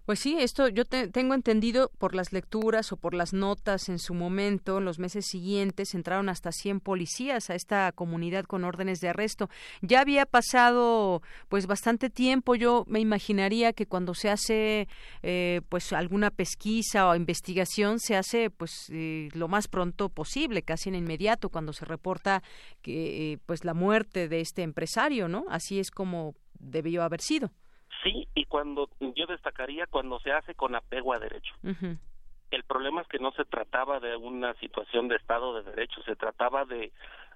Pues 0.08 0.20
sí, 0.20 0.38
esto 0.40 0.70
yo 0.70 0.86
tengo 0.86 1.34
entendido 1.34 1.92
por 1.98 2.16
las 2.16 2.32
lecturas 2.32 2.94
o 2.94 2.96
por 2.96 3.14
las 3.14 3.34
notas 3.34 3.90
en 3.90 4.00
su 4.00 4.14
momento, 4.14 4.78
en 4.78 4.86
los 4.86 5.00
meses 5.00 5.26
siguientes 5.26 5.94
entraron 5.94 6.30
hasta 6.30 6.54
100 6.54 6.80
policías 6.80 7.50
a 7.50 7.56
esta 7.56 7.92
comunidad 7.92 8.46
con 8.46 8.64
órdenes 8.64 9.02
de 9.02 9.10
arresto. 9.10 9.50
Ya 9.82 10.00
había 10.00 10.26
pasado 10.26 11.22
pues 11.50 11.68
bastante 11.68 12.10
tiempo, 12.10 12.56
yo 12.56 12.86
me 12.88 13.02
imaginaría 13.02 13.74
que 13.74 13.86
cuando 13.86 14.14
se 14.14 14.30
hace 14.30 14.88
eh, 15.24 15.60
pues 15.68 15.92
alguna 15.92 16.32
pesquisa 16.32 17.10
o 17.10 17.14
investigación 17.14 18.00
se 18.00 18.16
hace 18.16 18.50
pues 18.50 18.90
eh, 18.90 19.28
lo 19.34 19.50
más 19.50 19.68
pronto 19.68 20.08
posible, 20.08 20.64
casi 20.64 20.88
en 20.88 20.96
inmediato 20.96 21.50
cuando 21.50 21.74
se 21.74 21.84
reporta 21.84 22.44
que 22.82 23.34
eh, 23.34 23.40
pues 23.46 23.66
la 23.66 23.74
muerte 23.74 24.30
de 24.30 24.40
este 24.40 24.62
empresario, 24.62 25.28
¿no? 25.28 25.44
Así 25.50 25.80
es 25.82 25.92
como 25.92 26.34
debió 26.60 27.04
haber 27.04 27.20
sido. 27.20 27.52
Sí, 28.08 28.28
y 28.36 28.46
cuando 28.46 28.90
yo 29.00 29.26
destacaría 29.28 29.86
cuando 29.88 30.20
se 30.20 30.32
hace 30.32 30.56
con 30.56 30.76
apego 30.76 31.14
a 31.14 31.20
derecho. 31.20 31.54
El 32.52 32.64
problema 32.64 33.02
es 33.02 33.08
que 33.08 33.20
no 33.20 33.32
se 33.32 33.44
trataba 33.44 34.00
de 34.00 34.16
una 34.16 34.54
situación 34.56 35.10
de 35.10 35.18
Estado 35.18 35.56
de 35.56 35.70
Derecho, 35.70 36.02
se 36.04 36.16
trataba 36.16 36.64
de 36.66 36.94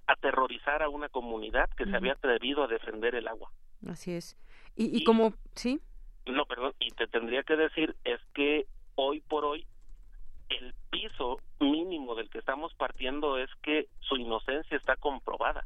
aterrorizar 0.07 0.81
a 0.81 0.89
una 0.89 1.09
comunidad 1.09 1.69
que 1.71 1.85
se 1.85 1.95
había 1.95 2.13
atrevido 2.13 2.63
a 2.63 2.67
defender 2.67 3.15
el 3.15 3.27
agua. 3.27 3.51
Así 3.87 4.13
es. 4.13 4.37
Y, 4.75 4.97
y, 4.97 5.03
como, 5.03 5.33
¿sí? 5.55 5.81
No, 6.25 6.45
perdón, 6.45 6.73
y 6.79 6.91
te 6.91 7.07
tendría 7.07 7.43
que 7.43 7.57
decir 7.57 7.95
es 8.05 8.21
que 8.33 8.67
hoy 8.95 9.19
por 9.21 9.43
hoy 9.43 9.65
el 10.49 10.73
piso 10.89 11.39
mínimo 11.59 12.15
del 12.15 12.29
que 12.29 12.37
estamos 12.37 12.73
partiendo 12.75 13.37
es 13.37 13.49
que 13.61 13.87
su 13.99 14.15
inocencia 14.15 14.77
está 14.77 14.95
comprobada. 14.95 15.65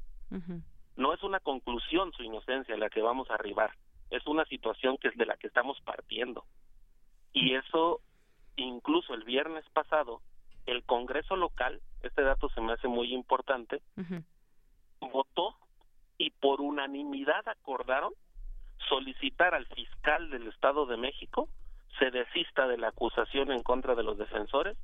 No 0.98 1.14
es 1.14 1.23
una 1.23 1.40
conclusión 1.40 2.11
su 2.14 2.23
inocencia 2.23 2.76
la 2.77 2.90
que 2.90 3.02
vamos 3.02 3.30
a 3.30 3.36
arribar 3.36 3.72
es 4.10 4.26
una 4.27 4.45
situación 4.45 4.98
que 4.98 5.10
es 5.10 5.18
de 5.18 5.26
la 5.26 5.38
que 5.38 5.48
estamos 5.48 5.80
partiendo. 5.82 6.45
Y 7.34 7.56
eso, 7.56 8.02
incluso 8.56 9.14
el 9.14 9.23
viernes 9.23 9.65
pasado, 9.73 10.22
el 10.65 10.84
Congreso 10.84 11.36
local, 11.36 11.82
este 12.02 12.22
dato 12.22 12.49
se 12.49 12.61
me 12.61 12.73
hace 12.73 12.88
muy 12.88 13.14
importante, 13.14 13.82
votó 14.99 15.56
y 16.18 16.32
por 16.32 16.61
unanimidad 16.61 17.48
acordaron 17.48 18.14
solicitar 18.90 19.53
al 19.53 19.65
fiscal 19.68 20.30
del 20.30 20.48
Estado 20.48 20.86
de 20.86 20.98
México 20.98 21.49
se 21.99 22.11
desista 22.11 22.68
de 22.68 22.77
la 22.77 22.90
acusación 22.90 23.52
en 23.52 23.64
contra 23.64 23.95
de 23.95 24.03
los 24.03 24.18
defensores 24.18 24.77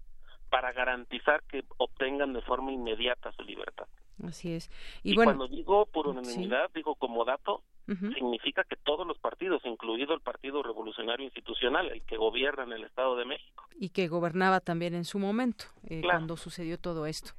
para 0.49 0.71
garantizar 0.73 1.43
que 1.43 1.63
obtengan 1.77 2.33
de 2.33 2.41
forma 2.41 2.71
inmediata 2.71 3.31
su 3.33 3.43
libertad. 3.43 3.87
Así 4.27 4.53
es. 4.53 4.69
Y, 5.03 5.15
cuando 5.15 5.47
digo 5.47 5.85
por 5.85 6.07
unanimidad, 6.07 6.69
digo 6.73 6.95
como 6.95 7.25
dato, 7.25 7.63
significa 7.87 8.63
que 8.63 8.77
todos 8.77 9.05
los 9.05 9.17
partidos, 9.17 9.61
incluido 9.65 10.13
el 10.13 10.21
Partido 10.21 10.63
Revolucionario 10.63 11.25
Institucional, 11.25 11.89
el 11.89 12.01
que 12.03 12.15
gobierna 12.15 12.63
en 12.63 12.71
el 12.73 12.83
Estado 12.83 13.15
de 13.17 13.25
México. 13.25 13.65
Y 13.77 13.89
que 13.89 14.07
gobernaba 14.07 14.59
también 14.59 14.93
en 14.93 15.03
su 15.03 15.19
momento, 15.19 15.65
eh, 15.87 16.01
cuando 16.01 16.37
sucedió 16.37 16.77
todo 16.77 17.05
esto. 17.05 17.31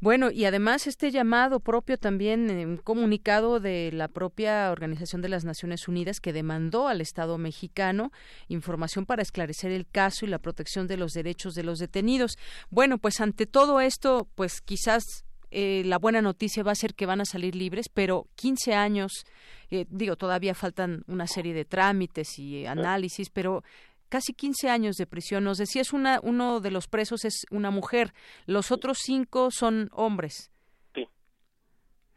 Bueno, 0.00 0.30
y 0.30 0.44
además 0.44 0.86
este 0.86 1.10
llamado 1.10 1.60
propio 1.60 1.96
también, 1.96 2.50
eh, 2.50 2.66
un 2.66 2.76
comunicado 2.76 3.60
de 3.60 3.90
la 3.92 4.08
propia 4.08 4.70
Organización 4.70 5.22
de 5.22 5.28
las 5.28 5.44
Naciones 5.44 5.88
Unidas 5.88 6.20
que 6.20 6.32
demandó 6.32 6.88
al 6.88 7.00
Estado 7.00 7.38
mexicano 7.38 8.10
información 8.48 9.06
para 9.06 9.22
esclarecer 9.22 9.70
el 9.72 9.86
caso 9.86 10.26
y 10.26 10.28
la 10.28 10.38
protección 10.38 10.86
de 10.86 10.98
los 10.98 11.12
derechos 11.12 11.54
de 11.54 11.62
los 11.62 11.78
detenidos. 11.78 12.36
Bueno, 12.68 12.98
pues 12.98 13.20
ante 13.20 13.46
todo 13.46 13.80
esto, 13.80 14.28
pues 14.34 14.60
quizás 14.60 15.25
eh, 15.50 15.82
la 15.84 15.98
buena 15.98 16.20
noticia 16.22 16.62
va 16.62 16.72
a 16.72 16.76
ser 16.76 16.94
que 16.94 17.06
van 17.06 17.20
a 17.20 17.24
salir 17.24 17.54
libres, 17.54 17.88
pero 17.92 18.26
15 18.36 18.74
años, 18.74 19.24
eh, 19.70 19.86
digo, 19.88 20.16
todavía 20.16 20.54
faltan 20.54 21.02
una 21.06 21.26
serie 21.26 21.54
de 21.54 21.64
trámites 21.64 22.38
y 22.38 22.66
análisis, 22.66 23.30
pero 23.30 23.62
casi 24.08 24.32
15 24.32 24.68
años 24.68 24.96
de 24.96 25.06
prisión. 25.06 25.44
Nos 25.44 25.58
decías, 25.58 25.92
una, 25.92 26.20
uno 26.22 26.60
de 26.60 26.70
los 26.70 26.88
presos 26.88 27.24
es 27.24 27.46
una 27.50 27.70
mujer, 27.70 28.12
los 28.46 28.70
otros 28.70 28.98
cinco 29.00 29.50
son 29.50 29.88
hombres. 29.92 30.50
Sí. 30.94 31.06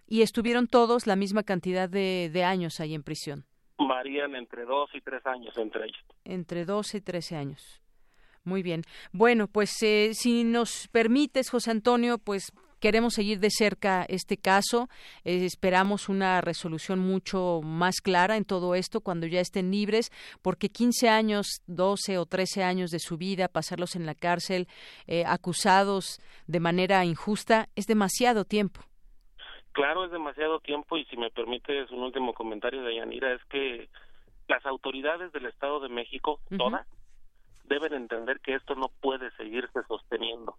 Y 0.08 0.22
estuvieron 0.22 0.68
todos 0.68 1.08
la 1.08 1.16
misma 1.16 1.44
cantidad 1.44 1.90
de, 1.90 2.30
de 2.32 2.44
años 2.44 2.80
ahí 2.80 2.94
en 2.94 3.04
prisión. 3.04 3.46
Varían 3.78 4.36
entre 4.36 4.66
dos 4.66 4.90
y 4.94 5.02
tres 5.02 5.26
años 5.26 5.58
entre 5.58 5.86
ellos. 5.86 6.04
Entre 6.26 6.66
12 6.66 6.98
y 6.98 7.02
13 7.02 7.36
años. 7.38 7.82
Muy 8.44 8.62
bien. 8.62 8.84
Bueno, 9.12 9.48
pues 9.48 9.72
eh, 9.84 10.12
si 10.14 10.44
nos 10.44 10.88
permites, 10.90 11.50
José 11.50 11.72
Antonio, 11.72 12.18
pues 12.18 12.52
queremos 12.80 13.14
seguir 13.14 13.40
de 13.40 13.50
cerca 13.50 14.06
este 14.08 14.38
caso. 14.38 14.88
Eh, 15.24 15.46
esperamos 15.46 16.10
una 16.10 16.42
resolución 16.42 17.00
mucho 17.00 17.62
más 17.64 18.02
clara 18.02 18.38
en 18.38 18.46
todo 18.46 18.76
esto 18.76 19.02
cuando 19.02 19.28
ya 19.28 19.40
estén 19.42 19.72
libres, 19.72 20.12
porque 20.42 20.70
15 20.70 21.10
años, 21.10 21.62
12 21.68 22.18
o 22.18 22.26
13 22.26 22.64
años 22.64 22.92
de 22.92 23.00
su 23.00 23.18
vida, 23.18 23.48
pasarlos 23.48 23.96
en 23.96 24.06
la 24.06 24.16
cárcel, 24.16 24.68
eh, 25.08 25.24
acusados 25.26 26.20
de 26.48 26.60
manera 26.60 27.06
injusta, 27.06 27.70
es 27.76 27.86
demasiado 27.86 28.46
tiempo. 28.46 28.82
Claro, 29.72 30.06
es 30.06 30.12
demasiado 30.12 30.60
tiempo 30.60 30.98
y 30.98 31.06
si 31.06 31.18
me 31.18 31.30
permites 31.30 31.92
un 31.92 32.04
último 32.04 32.34
comentario 32.34 32.82
de 32.82 32.96
Yanira 32.96 33.34
es 33.34 33.44
que 33.46 33.88
las 34.48 34.66
autoridades 34.66 35.32
del 35.32 35.46
Estado 35.46 35.80
de 35.80 35.90
México, 35.90 36.40
todas, 36.58 36.88
deben 37.66 37.94
entender 37.94 38.40
que 38.40 38.56
esto 38.56 38.74
no 38.76 38.90
puede 39.00 39.30
seguirse 39.38 39.84
sosteniendo 39.88 40.56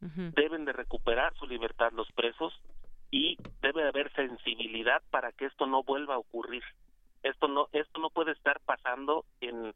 deben 0.00 0.64
de 0.64 0.72
recuperar 0.72 1.34
su 1.38 1.46
libertad 1.46 1.92
los 1.92 2.10
presos 2.12 2.52
y 3.10 3.36
debe 3.60 3.86
haber 3.86 4.12
sensibilidad 4.14 5.02
para 5.10 5.32
que 5.32 5.46
esto 5.46 5.66
no 5.66 5.82
vuelva 5.82 6.14
a 6.14 6.18
ocurrir. 6.18 6.62
Esto 7.22 7.48
no 7.48 7.68
esto 7.72 8.00
no 8.00 8.10
puede 8.10 8.32
estar 8.32 8.60
pasando 8.60 9.24
en 9.40 9.74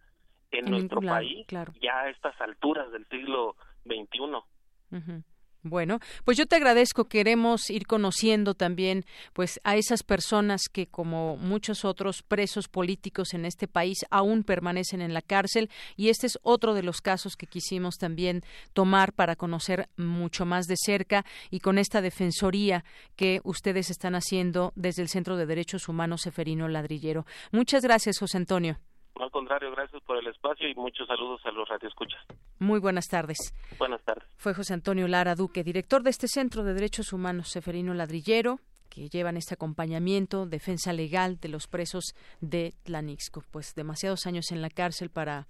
en, 0.50 0.70
nuestro 0.70 1.00
país 1.00 1.46
ya 1.82 2.00
a 2.00 2.10
estas 2.10 2.40
alturas 2.40 2.90
del 2.92 3.06
siglo 3.08 3.56
XXI. 3.84 5.24
Bueno, 5.64 5.98
pues 6.24 6.36
yo 6.36 6.44
te 6.46 6.56
agradezco. 6.56 7.06
Queremos 7.06 7.70
ir 7.70 7.86
conociendo 7.86 8.52
también, 8.52 9.06
pues, 9.32 9.58
a 9.64 9.76
esas 9.76 10.02
personas 10.02 10.68
que, 10.70 10.86
como 10.86 11.38
muchos 11.38 11.86
otros 11.86 12.22
presos 12.22 12.68
políticos 12.68 13.32
en 13.32 13.46
este 13.46 13.66
país, 13.66 14.04
aún 14.10 14.44
permanecen 14.44 15.00
en 15.00 15.14
la 15.14 15.22
cárcel. 15.22 15.70
Y 15.96 16.10
este 16.10 16.26
es 16.26 16.38
otro 16.42 16.74
de 16.74 16.82
los 16.82 17.00
casos 17.00 17.34
que 17.34 17.46
quisimos 17.46 17.96
también 17.96 18.42
tomar 18.74 19.14
para 19.14 19.36
conocer 19.36 19.88
mucho 19.96 20.44
más 20.44 20.66
de 20.66 20.76
cerca 20.76 21.24
y 21.50 21.60
con 21.60 21.78
esta 21.78 22.02
defensoría 22.02 22.84
que 23.16 23.40
ustedes 23.42 23.88
están 23.88 24.14
haciendo 24.14 24.74
desde 24.76 25.00
el 25.00 25.08
Centro 25.08 25.38
de 25.38 25.46
Derechos 25.46 25.88
Humanos 25.88 26.20
Seferino 26.20 26.68
Ladrillero. 26.68 27.24
Muchas 27.52 27.82
gracias, 27.82 28.18
José 28.18 28.36
Antonio. 28.36 28.78
Al 29.16 29.30
contrario, 29.30 29.70
gracias 29.70 30.02
por 30.02 30.18
el 30.18 30.26
espacio 30.26 30.68
y 30.68 30.74
muchos 30.74 31.06
saludos 31.06 31.40
a 31.44 31.52
los 31.52 31.68
radioescuchas. 31.68 32.20
Muy 32.58 32.80
buenas 32.80 33.08
tardes. 33.08 33.54
Buenas 33.78 34.02
tardes. 34.02 34.24
Fue 34.36 34.54
José 34.54 34.74
Antonio 34.74 35.06
Lara 35.06 35.34
Duque, 35.36 35.62
director 35.62 36.02
de 36.02 36.10
este 36.10 36.26
Centro 36.26 36.64
de 36.64 36.74
Derechos 36.74 37.12
Humanos 37.12 37.48
Seferino 37.48 37.94
Ladrillero, 37.94 38.58
que 38.90 39.08
llevan 39.08 39.36
este 39.36 39.54
acompañamiento, 39.54 40.46
defensa 40.46 40.92
legal 40.92 41.38
de 41.40 41.48
los 41.48 41.68
presos 41.68 42.14
de 42.40 42.74
Tlanixco. 42.82 43.44
Pues 43.50 43.74
demasiados 43.74 44.26
años 44.26 44.50
en 44.50 44.62
la 44.62 44.70
cárcel 44.70 45.10
para 45.10 45.46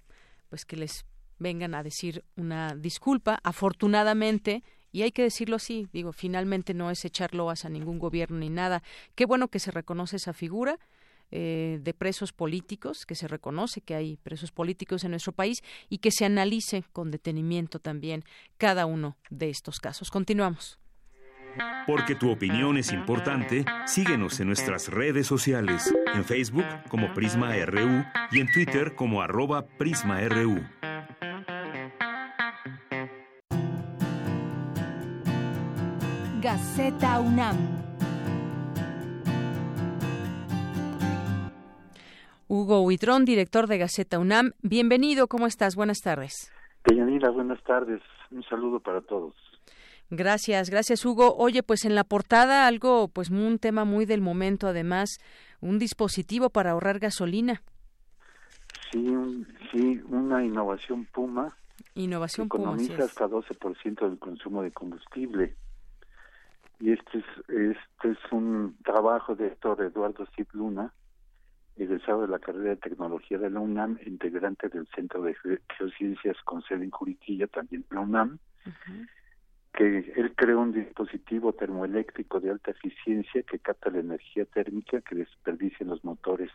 pues 0.50 0.64
que 0.64 0.76
les 0.76 1.06
vengan 1.38 1.74
a 1.74 1.82
decir 1.82 2.22
una 2.36 2.74
disculpa. 2.74 3.40
Afortunadamente, 3.42 4.62
y 4.92 5.02
hay 5.02 5.10
que 5.10 5.22
decirlo 5.22 5.56
así, 5.56 5.88
digo, 5.92 6.12
finalmente 6.12 6.74
no 6.74 6.90
es 6.90 7.04
echar 7.04 7.34
loas 7.34 7.64
a 7.64 7.70
ningún 7.70 7.98
gobierno 7.98 8.38
ni 8.38 8.50
nada. 8.50 8.82
Qué 9.14 9.24
bueno 9.26 9.48
que 9.48 9.58
se 9.58 9.70
reconoce 9.70 10.16
esa 10.16 10.32
figura 10.32 10.78
eh, 11.36 11.80
de 11.82 11.94
presos 11.94 12.32
políticos, 12.32 13.04
que 13.06 13.16
se 13.16 13.26
reconoce 13.26 13.80
que 13.80 13.96
hay 13.96 14.18
presos 14.18 14.52
políticos 14.52 15.02
en 15.02 15.10
nuestro 15.10 15.32
país 15.32 15.64
y 15.88 15.98
que 15.98 16.12
se 16.12 16.24
analice 16.24 16.84
con 16.92 17.10
detenimiento 17.10 17.80
también 17.80 18.22
cada 18.56 18.86
uno 18.86 19.16
de 19.30 19.50
estos 19.50 19.80
casos. 19.80 20.12
Continuamos. 20.12 20.78
Porque 21.88 22.14
tu 22.14 22.30
opinión 22.30 22.78
es 22.78 22.92
importante, 22.92 23.64
síguenos 23.84 24.38
en 24.38 24.46
nuestras 24.46 24.86
redes 24.86 25.26
sociales, 25.26 25.92
en 26.14 26.24
Facebook 26.24 26.66
como 26.88 27.12
Prisma 27.14 27.52
RU 27.66 28.04
y 28.30 28.38
en 28.38 28.46
Twitter 28.52 28.94
como 28.94 29.20
arroba 29.20 29.66
PrismaRU. 29.66 30.64
Gaceta 36.40 37.18
UNAM. 37.18 37.83
Hugo 42.64 42.80
Huitrón, 42.80 43.26
director 43.26 43.66
de 43.66 43.76
Gaceta 43.76 44.18
UNAM. 44.18 44.52
Bienvenido, 44.62 45.28
¿cómo 45.28 45.46
estás? 45.46 45.76
Buenas 45.76 45.98
tardes. 45.98 46.50
Deyanira, 46.86 47.28
buenas 47.28 47.62
tardes. 47.62 48.00
Un 48.30 48.42
saludo 48.44 48.80
para 48.80 49.02
todos. 49.02 49.34
Gracias, 50.08 50.70
gracias 50.70 51.04
Hugo. 51.04 51.36
Oye, 51.36 51.62
pues 51.62 51.84
en 51.84 51.94
la 51.94 52.04
portada 52.04 52.66
algo, 52.66 53.08
pues 53.08 53.28
un 53.28 53.58
tema 53.58 53.84
muy 53.84 54.06
del 54.06 54.22
momento, 54.22 54.66
además, 54.66 55.18
un 55.60 55.78
dispositivo 55.78 56.48
para 56.48 56.70
ahorrar 56.70 57.00
gasolina. 57.00 57.60
Sí, 58.90 59.14
sí, 59.70 60.00
una 60.08 60.42
innovación 60.42 61.04
Puma. 61.04 61.54
Innovación 61.94 62.48
que 62.48 62.56
economiza 62.56 62.94
Puma. 62.94 63.04
hasta 63.04 63.28
12% 63.28 64.08
del 64.08 64.18
consumo 64.18 64.62
de 64.62 64.70
combustible. 64.70 65.54
Y 66.80 66.92
este 66.92 67.18
es, 67.18 67.24
este 67.46 68.12
es 68.12 68.32
un 68.32 68.74
trabajo 68.82 69.34
de 69.36 69.48
Héctor 69.48 69.82
Eduardo 69.82 70.24
Cid 70.34 70.46
Luna, 70.54 70.94
egresado 71.76 72.22
de 72.22 72.28
la 72.28 72.38
carrera 72.38 72.70
de 72.70 72.76
tecnología 72.76 73.38
de 73.38 73.50
la 73.50 73.60
UNAM, 73.60 73.98
integrante 74.06 74.68
del 74.68 74.86
Centro 74.94 75.22
de 75.22 75.36
Geociencias 75.76 76.36
con 76.44 76.62
sede 76.62 76.84
en 76.84 76.90
Juriquilla, 76.90 77.46
también 77.48 77.84
de 77.88 77.94
la 77.94 78.02
UNAM, 78.02 78.38
que 79.72 80.12
él 80.16 80.34
creó 80.36 80.60
un 80.60 80.72
dispositivo 80.72 81.52
termoeléctrico 81.52 82.40
de 82.40 82.50
alta 82.50 82.70
eficiencia 82.70 83.42
que 83.42 83.58
capta 83.58 83.90
la 83.90 83.98
energía 83.98 84.44
térmica 84.44 85.00
que 85.00 85.16
desperdician 85.16 85.88
los 85.88 86.04
motores 86.04 86.50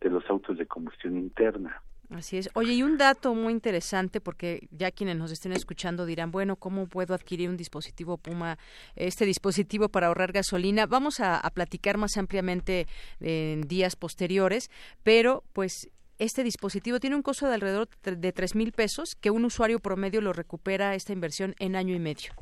de 0.00 0.10
los 0.10 0.28
autos 0.30 0.56
de 0.56 0.66
combustión 0.66 1.16
interna. 1.16 1.82
Así 2.10 2.36
es. 2.36 2.48
Oye, 2.54 2.74
y 2.74 2.82
un 2.82 2.96
dato 2.98 3.34
muy 3.34 3.52
interesante, 3.52 4.20
porque 4.20 4.68
ya 4.70 4.90
quienes 4.90 5.16
nos 5.16 5.32
estén 5.32 5.52
escuchando 5.52 6.06
dirán, 6.06 6.30
bueno, 6.30 6.56
¿cómo 6.56 6.86
puedo 6.86 7.14
adquirir 7.14 7.48
un 7.48 7.56
dispositivo 7.56 8.18
Puma, 8.18 8.58
este 8.94 9.24
dispositivo 9.26 9.88
para 9.88 10.08
ahorrar 10.08 10.32
gasolina? 10.32 10.86
Vamos 10.86 11.20
a, 11.20 11.38
a 11.38 11.50
platicar 11.50 11.96
más 11.96 12.16
ampliamente 12.16 12.86
en 13.20 13.62
días 13.62 13.96
posteriores, 13.96 14.70
pero 15.02 15.42
pues 15.52 15.88
este 16.18 16.44
dispositivo 16.44 17.00
tiene 17.00 17.16
un 17.16 17.22
costo 17.22 17.48
de 17.48 17.54
alrededor 17.54 17.88
de 18.04 18.32
tres 18.32 18.54
mil 18.54 18.70
pesos, 18.72 19.16
que 19.20 19.30
un 19.30 19.44
usuario 19.44 19.80
promedio 19.80 20.20
lo 20.20 20.32
recupera 20.32 20.94
esta 20.94 21.12
inversión 21.12 21.54
en 21.58 21.74
año 21.74 21.94
y 21.94 21.98
medio. 21.98 22.32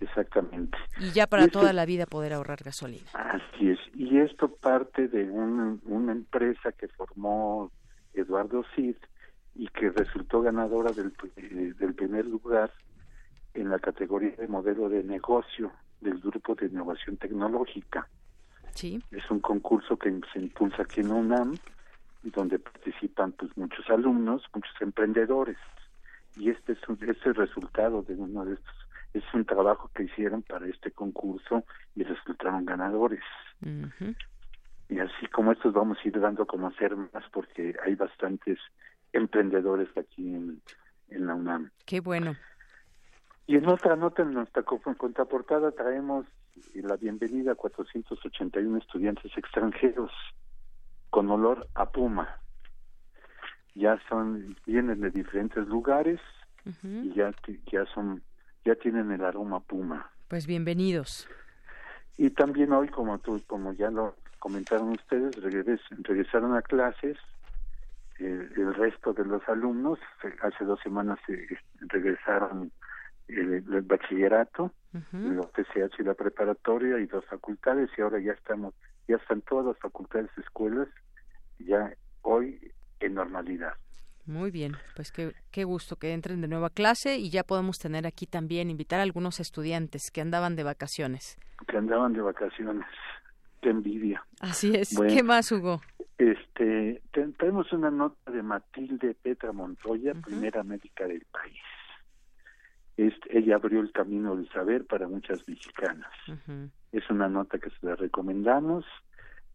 Exactamente. 0.00 0.78
Y 1.00 1.10
ya 1.10 1.26
para 1.26 1.42
Y 1.42 1.46
este- 1.46 1.58
toda 1.58 1.72
la 1.72 1.84
vida 1.84 2.06
poder 2.06 2.32
ahorrar 2.32 2.62
gasolina. 2.62 3.04
Así 3.12 3.70
es. 3.70 3.78
Y 3.94 4.18
esto 4.18 4.48
parte 4.48 5.08
de 5.08 5.24
un- 5.24 5.80
una 5.84 6.12
empresa 6.12 6.72
que 6.72 6.88
formó 6.88 7.70
Eduardo 8.14 8.64
Cid 8.74 8.96
y 9.54 9.68
que 9.68 9.90
resultó 9.90 10.42
ganadora 10.42 10.92
del, 10.92 11.12
eh, 11.36 11.72
del 11.78 11.94
primer 11.94 12.26
lugar 12.26 12.72
en 13.54 13.70
la 13.70 13.78
categoría 13.78 14.34
de 14.36 14.48
modelo 14.48 14.88
de 14.88 15.02
negocio 15.02 15.72
del 16.00 16.18
Grupo 16.20 16.54
de 16.54 16.66
Innovación 16.66 17.16
Tecnológica. 17.16 18.08
Sí. 18.74 19.02
Es 19.10 19.28
un 19.30 19.40
concurso 19.40 19.96
que 19.96 20.20
se 20.32 20.38
impulsa 20.38 20.82
aquí 20.82 21.00
en 21.00 21.10
UNAM 21.10 21.58
donde 22.22 22.58
participan 22.58 23.32
pues 23.32 23.56
muchos 23.56 23.88
alumnos, 23.88 24.42
muchos 24.54 24.74
emprendedores. 24.80 25.56
Y 26.36 26.50
este 26.50 26.72
es 26.72 26.88
un, 26.88 26.98
este 27.08 27.32
resultado 27.32 28.02
de 28.02 28.14
uno 28.14 28.44
de 28.44 28.54
estos. 28.54 28.74
Es 29.12 29.24
un 29.34 29.44
trabajo 29.44 29.90
que 29.94 30.04
hicieron 30.04 30.42
para 30.42 30.66
este 30.68 30.92
concurso 30.92 31.64
y 31.96 32.04
resultaron 32.04 32.64
ganadores. 32.64 33.22
Y 34.90 34.98
así 34.98 35.26
como 35.32 35.52
estos 35.52 35.72
vamos 35.72 35.98
a 36.04 36.08
ir 36.08 36.18
dando 36.20 36.42
a 36.42 36.46
conocer 36.46 36.96
más 36.96 37.24
porque 37.32 37.74
hay 37.84 37.94
bastantes 37.94 38.58
emprendedores 39.12 39.88
aquí 39.96 40.34
en, 40.34 40.60
en 41.08 41.26
la 41.26 41.34
UNAM. 41.34 41.70
Qué 41.86 42.00
bueno. 42.00 42.34
Y 43.46 43.56
en 43.56 43.66
otra 43.68 43.94
nota, 43.96 44.22
en 44.22 44.32
nuestra 44.34 44.62
co- 44.64 44.80
contraportada, 44.80 45.70
traemos 45.72 46.26
la 46.74 46.96
bienvenida 46.96 47.52
a 47.52 47.54
481 47.54 48.78
estudiantes 48.78 49.30
extranjeros 49.36 50.10
con 51.10 51.30
olor 51.30 51.68
a 51.74 51.88
puma. 51.90 52.40
Ya 53.74 53.98
son, 54.08 54.56
vienen 54.66 55.00
de 55.00 55.10
diferentes 55.10 55.66
lugares 55.68 56.20
y 57.04 57.14
ya, 57.14 57.32
ya 57.72 57.86
son, 57.94 58.22
ya 58.64 58.74
tienen 58.74 59.10
el 59.12 59.24
aroma 59.24 59.60
puma. 59.60 60.10
Pues 60.28 60.46
bienvenidos. 60.46 61.28
Y 62.18 62.30
también 62.30 62.72
hoy, 62.72 62.88
como 62.88 63.18
tú, 63.18 63.40
como 63.46 63.72
ya 63.72 63.90
lo 63.90 64.16
comentaron 64.40 64.88
ustedes, 64.94 65.36
regres- 65.36 65.80
regresaron 66.02 66.56
a 66.56 66.62
clases 66.62 67.16
eh, 68.18 68.48
el 68.56 68.74
resto 68.74 69.12
de 69.12 69.24
los 69.24 69.46
alumnos. 69.48 69.98
eh, 70.24 70.34
Hace 70.42 70.64
dos 70.64 70.80
semanas 70.82 71.18
eh, 71.28 71.46
regresaron 71.80 72.72
el, 73.28 73.52
el 73.72 73.82
bachillerato, 73.82 74.72
los 75.36 75.52
TCH 75.52 76.00
y 76.00 76.02
la 76.02 76.14
preparatoria 76.14 76.98
y 76.98 77.06
dos 77.06 77.24
facultades 77.26 77.88
y 77.96 78.00
ahora 78.02 78.18
ya 78.20 78.32
estamos, 78.32 78.74
ya 79.06 79.16
están 79.16 79.40
todas 79.42 79.66
las 79.66 79.78
facultades, 79.78 80.28
escuelas, 80.36 80.88
ya 81.58 81.92
hoy 82.22 82.72
en 82.98 83.14
normalidad. 83.14 83.74
Muy 84.26 84.50
bien, 84.50 84.72
pues 84.96 85.10
qué, 85.12 85.32
qué 85.50 85.64
gusto 85.64 85.96
que 85.96 86.12
entren 86.12 86.40
de 86.40 86.48
nuevo 86.48 86.66
a 86.66 86.70
clase 86.70 87.16
y 87.16 87.30
ya 87.30 87.42
podemos 87.44 87.78
tener 87.78 88.06
aquí 88.06 88.26
también, 88.26 88.68
invitar 88.70 89.00
a 89.00 89.02
algunos 89.04 89.40
estudiantes 89.40 90.10
que 90.12 90.20
andaban 90.20 90.56
de 90.56 90.62
vacaciones. 90.64 91.36
que 91.66 91.76
andaban 91.76 92.12
de 92.12 92.20
vacaciones. 92.22 92.86
Qué 93.60 93.70
envidia. 93.70 94.24
Así 94.40 94.74
es. 94.74 94.94
Bueno. 94.96 95.12
¿Qué 95.14 95.22
más, 95.22 95.50
Hugo? 95.52 95.80
Este, 96.18 97.02
te- 97.12 97.28
tenemos 97.38 97.72
una 97.72 97.90
nota 97.90 98.30
de 98.30 98.42
Matilde 98.42 99.14
Petra 99.14 99.52
Montoya, 99.52 100.14
primera 100.14 100.62
médica 100.62 101.06
del 101.06 101.24
país. 101.30 101.58
Este, 102.96 103.38
ella 103.38 103.56
abrió 103.56 103.80
el 103.80 103.92
camino 103.92 104.36
del 104.36 104.48
saber 104.50 104.86
para 104.86 105.08
muchas 105.08 105.46
mexicanas. 105.48 106.10
Es 106.92 107.08
una 107.08 107.28
nota 107.28 107.58
que 107.58 107.70
se 107.70 107.86
la 107.86 107.96
recomendamos 107.96 108.84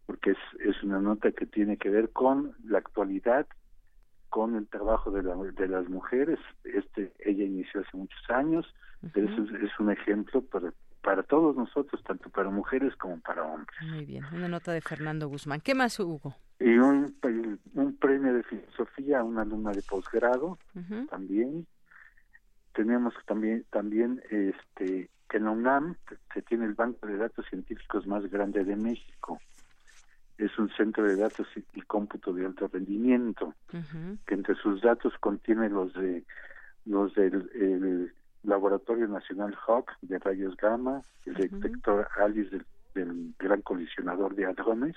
porque 0.06 0.30
es, 0.32 0.38
es 0.60 0.82
una 0.82 1.00
nota 1.00 1.30
que 1.32 1.46
tiene 1.46 1.76
que 1.76 1.90
ver 1.90 2.10
con 2.10 2.54
la 2.64 2.78
actualidad, 2.78 3.46
con 4.30 4.56
el 4.56 4.66
trabajo 4.68 5.10
de, 5.10 5.22
la- 5.22 5.36
de 5.36 5.68
las 5.68 5.88
mujeres. 5.88 6.38
Este, 6.64 7.12
ella 7.20 7.44
inició 7.44 7.80
hace 7.82 7.96
muchos 7.96 8.30
años, 8.30 8.66
pero 9.12 9.28
es, 9.28 9.62
es 9.62 9.70
un 9.78 9.90
ejemplo 9.92 10.42
para, 10.42 10.72
para 11.06 11.22
todos 11.22 11.54
nosotros, 11.54 12.02
tanto 12.02 12.28
para 12.30 12.50
mujeres 12.50 12.96
como 12.96 13.20
para 13.20 13.44
hombres. 13.44 13.78
Muy 13.80 14.04
bien, 14.04 14.24
una 14.32 14.48
nota 14.48 14.72
de 14.72 14.80
Fernando 14.80 15.28
Guzmán. 15.28 15.60
¿Qué 15.60 15.72
más, 15.72 16.00
Hugo? 16.00 16.34
Y 16.58 16.78
un, 16.78 17.16
un 17.74 17.96
premio 17.96 18.34
de 18.34 18.42
filosofía 18.42 19.20
a 19.20 19.22
una 19.22 19.42
alumna 19.42 19.70
de 19.70 19.82
posgrado 19.82 20.58
también. 21.08 21.64
Tenemos 22.74 23.14
también 23.24 23.64
también 23.70 24.20
este 24.30 25.08
que 25.30 25.36
en 25.36 25.44
la 25.44 25.52
UNAM 25.52 25.94
se 26.34 26.42
tiene 26.42 26.64
el 26.64 26.74
banco 26.74 27.06
de 27.06 27.18
datos 27.18 27.46
científicos 27.50 28.04
más 28.08 28.28
grande 28.28 28.64
de 28.64 28.74
México. 28.74 29.40
Es 30.38 30.58
un 30.58 30.68
centro 30.70 31.04
de 31.04 31.14
datos 31.14 31.46
y, 31.54 31.82
cómputo 31.82 32.32
de 32.32 32.46
alto 32.46 32.66
rendimiento 32.66 33.54
que 34.26 34.34
entre 34.34 34.56
sus 34.56 34.82
datos 34.82 35.14
contiene 35.20 35.68
los 35.68 35.94
de 35.94 36.24
los 36.84 37.14
del 37.14 37.48
el 37.54 38.12
Laboratorio 38.46 39.08
Nacional 39.08 39.56
Hawk 39.66 39.90
de 40.02 40.18
rayos 40.18 40.56
gamma, 40.56 41.02
el 41.26 41.34
detector 41.34 42.08
ALICE 42.16 42.50
del, 42.50 42.66
del 42.94 43.34
Gran 43.38 43.60
Colisionador 43.62 44.34
de 44.34 44.46
Hadrones, 44.46 44.96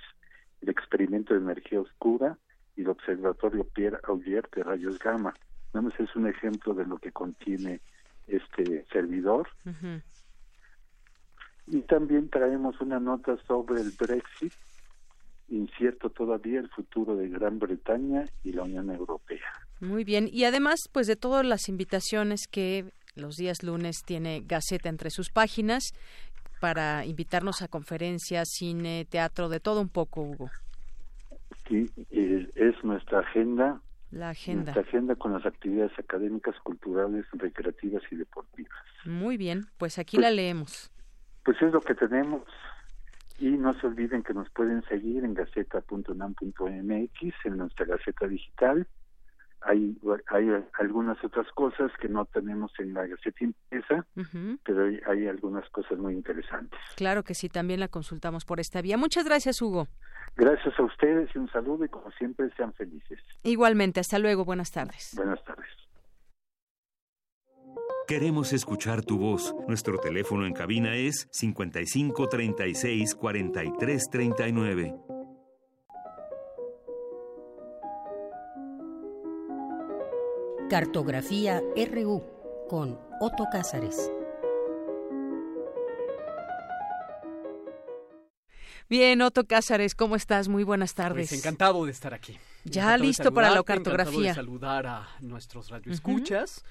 el 0.61 0.69
experimento 0.69 1.33
de 1.33 1.41
energía 1.41 1.81
oscura 1.81 2.37
y 2.75 2.81
el 2.81 2.89
Observatorio 2.89 3.63
Pierre 3.65 3.99
Auger 4.03 4.47
de 4.55 4.63
rayos 4.63 4.99
gamma. 4.99 5.33
Nada 5.73 5.87
más 5.87 5.99
es 5.99 6.15
un 6.15 6.27
ejemplo 6.27 6.73
de 6.73 6.85
lo 6.85 6.97
que 6.97 7.11
contiene 7.11 7.81
este 8.27 8.85
servidor. 8.91 9.47
Y 11.67 11.81
también 11.81 12.29
traemos 12.29 12.79
una 12.81 12.99
nota 12.99 13.37
sobre 13.47 13.81
el 13.81 13.91
Brexit, 13.91 14.53
incierto 15.49 16.09
todavía 16.09 16.59
el 16.59 16.69
futuro 16.69 17.15
de 17.15 17.29
Gran 17.29 17.59
Bretaña 17.59 18.25
y 18.43 18.53
la 18.53 18.63
Unión 18.63 18.89
Europea. 18.91 19.45
Muy 19.79 20.03
bien. 20.03 20.27
Y 20.31 20.43
además, 20.43 20.79
pues 20.91 21.07
de 21.07 21.15
todas 21.15 21.45
las 21.45 21.69
invitaciones 21.69 22.47
que 22.49 22.91
los 23.15 23.35
días 23.37 23.63
lunes 23.63 24.03
tiene 24.05 24.43
Gaceta 24.45 24.89
entre 24.89 25.09
sus 25.09 25.29
páginas 25.29 25.93
para 26.59 27.05
invitarnos 27.05 27.61
a 27.61 27.67
conferencias, 27.67 28.49
cine, 28.49 29.05
teatro, 29.09 29.49
de 29.49 29.59
todo 29.59 29.81
un 29.81 29.89
poco, 29.89 30.21
Hugo. 30.21 30.49
Sí, 31.67 31.89
es 32.55 32.83
nuestra 32.83 33.19
agenda, 33.19 33.81
La 34.11 34.29
agenda. 34.31 34.63
nuestra 34.73 34.81
agenda 34.83 35.15
con 35.15 35.33
las 35.33 35.45
actividades 35.45 35.97
académicas, 35.97 36.55
culturales, 36.63 37.25
recreativas 37.33 38.03
y 38.11 38.15
deportivas. 38.17 38.73
Muy 39.05 39.37
bien, 39.37 39.65
pues 39.77 39.97
aquí 39.99 40.17
Pues- 40.17 40.23
la 40.25 40.31
leemos. 40.31 40.91
Pues 41.45 41.61
es 41.61 41.71
lo 41.71 41.79
que 41.81 41.95
tenemos. 41.95 42.43
Y 43.39 43.47
no 43.51 43.73
se 43.79 43.87
olviden 43.87 44.21
que 44.23 44.33
nos 44.33 44.49
pueden 44.49 44.83
seguir 44.89 45.23
en 45.23 45.33
gaceta.unam.mx, 45.33 47.33
en 47.45 47.57
nuestra 47.57 47.85
gaceta 47.85 48.27
digital, 48.27 48.85
hay, 49.61 49.97
hay 50.27 50.49
algunas 50.79 51.23
otras 51.23 51.47
cosas 51.53 51.91
que 51.99 52.07
no 52.07 52.25
tenemos 52.25 52.71
en 52.79 52.93
la 52.93 53.07
Gaceta 53.07 53.43
Impresa, 53.43 54.05
pero 54.63 54.85
hay, 54.85 54.99
hay, 55.07 55.27
algunas 55.27 55.69
cosas 55.69 55.97
muy 55.97 56.13
interesantes. 56.13 56.79
Claro 56.95 57.23
que 57.23 57.33
sí, 57.33 57.49
también 57.49 57.79
la 57.79 57.87
consultamos 57.87 58.45
por 58.45 58.59
esta 58.59 58.81
vía. 58.81 58.97
Muchas 58.97 59.25
gracias, 59.25 59.61
Hugo. 59.61 59.87
Gracias 60.35 60.79
a 60.79 60.83
ustedes 60.83 61.29
y 61.35 61.39
un 61.39 61.49
saludo 61.51 61.85
y 61.85 61.89
como 61.89 62.11
siempre 62.11 62.49
sean 62.55 62.73
felices. 62.73 63.19
Igualmente, 63.43 63.99
hasta 63.99 64.19
luego, 64.19 64.45
buenas 64.45 64.71
tardes. 64.71 65.13
Buenas 65.15 65.43
tardes. 65.43 65.67
Queremos 68.07 68.53
escuchar 68.53 69.03
tu 69.03 69.19
voz. 69.19 69.53
Nuestro 69.67 69.99
teléfono 69.99 70.47
en 70.47 70.53
cabina 70.53 70.95
es 70.95 71.27
55 71.31 72.27
36 72.27 73.15
Cartografía 80.69 81.63
RU 81.75 82.23
con 82.69 82.99
Otto 83.19 83.47
Cázares. 83.51 84.11
Bien, 88.87 89.19
Otto 89.23 89.45
Cázares, 89.45 89.95
¿cómo 89.95 90.15
estás? 90.15 90.47
Muy 90.47 90.63
buenas 90.63 90.93
tardes. 90.93 91.29
Pues 91.29 91.39
encantado 91.39 91.85
de 91.85 91.91
estar 91.91 92.13
aquí. 92.13 92.37
Ya 92.65 92.95
listo 92.97 93.33
para 93.33 93.49
la 93.49 93.63
cartografía. 93.63 94.29
de 94.29 94.35
saludar 94.35 94.85
a 94.85 95.07
nuestros 95.21 95.69
radioescuchas. 95.69 96.63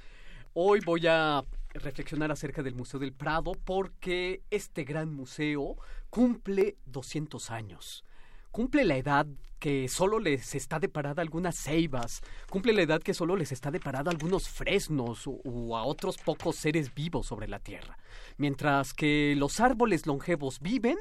Hoy 0.54 0.78
voy 0.84 1.08
a 1.08 1.42
reflexionar 1.74 2.30
acerca 2.30 2.62
del 2.62 2.76
Museo 2.76 3.00
del 3.00 3.12
Prado 3.12 3.52
porque 3.64 4.42
este 4.50 4.84
gran 4.84 5.12
museo 5.12 5.76
cumple 6.08 6.76
200 6.86 7.50
años. 7.50 8.04
Cumple 8.50 8.84
la 8.84 8.96
edad 8.96 9.26
que 9.58 9.88
solo 9.88 10.18
les 10.18 10.54
está 10.54 10.78
deparada 10.78 11.22
algunas 11.22 11.56
ceibas, 11.56 12.20
cumple 12.48 12.72
la 12.72 12.82
edad 12.82 13.02
que 13.02 13.14
solo 13.14 13.36
les 13.36 13.52
está 13.52 13.70
deparada 13.70 14.10
algunos 14.10 14.48
fresnos 14.48 15.24
o, 15.26 15.76
a 15.76 15.84
otros 15.84 16.16
pocos 16.18 16.56
seres 16.56 16.94
vivos 16.94 17.26
sobre 17.26 17.48
la 17.48 17.58
Tierra. 17.58 17.98
Mientras 18.36 18.94
que 18.94 19.34
los 19.36 19.60
árboles 19.60 20.06
longevos 20.06 20.60
viven, 20.60 20.96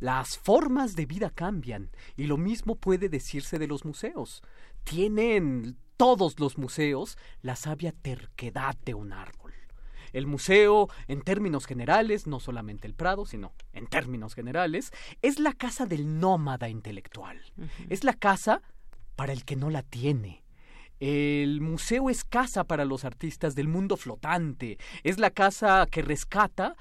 las 0.00 0.38
formas 0.38 0.96
de 0.96 1.06
vida 1.06 1.30
cambian, 1.30 1.90
y 2.16 2.24
lo 2.24 2.36
mismo 2.36 2.76
puede 2.76 3.08
decirse 3.08 3.58
de 3.58 3.66
los 3.66 3.84
museos. 3.84 4.42
Tienen 4.84 5.76
todos 5.96 6.38
los 6.40 6.56
museos 6.56 7.18
la 7.42 7.56
sabia 7.56 7.92
terquedad 7.92 8.76
de 8.84 8.94
un 8.94 9.12
árbol. 9.12 9.37
El 10.12 10.26
museo, 10.26 10.88
en 11.06 11.22
términos 11.22 11.66
generales, 11.66 12.26
no 12.26 12.40
solamente 12.40 12.86
el 12.86 12.94
Prado, 12.94 13.26
sino 13.26 13.52
en 13.72 13.86
términos 13.86 14.34
generales, 14.34 14.92
es 15.22 15.38
la 15.38 15.52
casa 15.52 15.86
del 15.86 16.18
nómada 16.20 16.68
intelectual. 16.68 17.40
Es 17.88 18.04
la 18.04 18.14
casa 18.14 18.62
para 19.16 19.32
el 19.32 19.44
que 19.44 19.56
no 19.56 19.70
la 19.70 19.82
tiene. 19.82 20.44
El 21.00 21.60
museo 21.60 22.10
es 22.10 22.24
casa 22.24 22.64
para 22.64 22.84
los 22.84 23.04
artistas 23.04 23.54
del 23.54 23.68
mundo 23.68 23.96
flotante. 23.96 24.78
Es 25.04 25.18
la 25.18 25.30
casa 25.30 25.86
que 25.90 26.02
rescata 26.02 26.76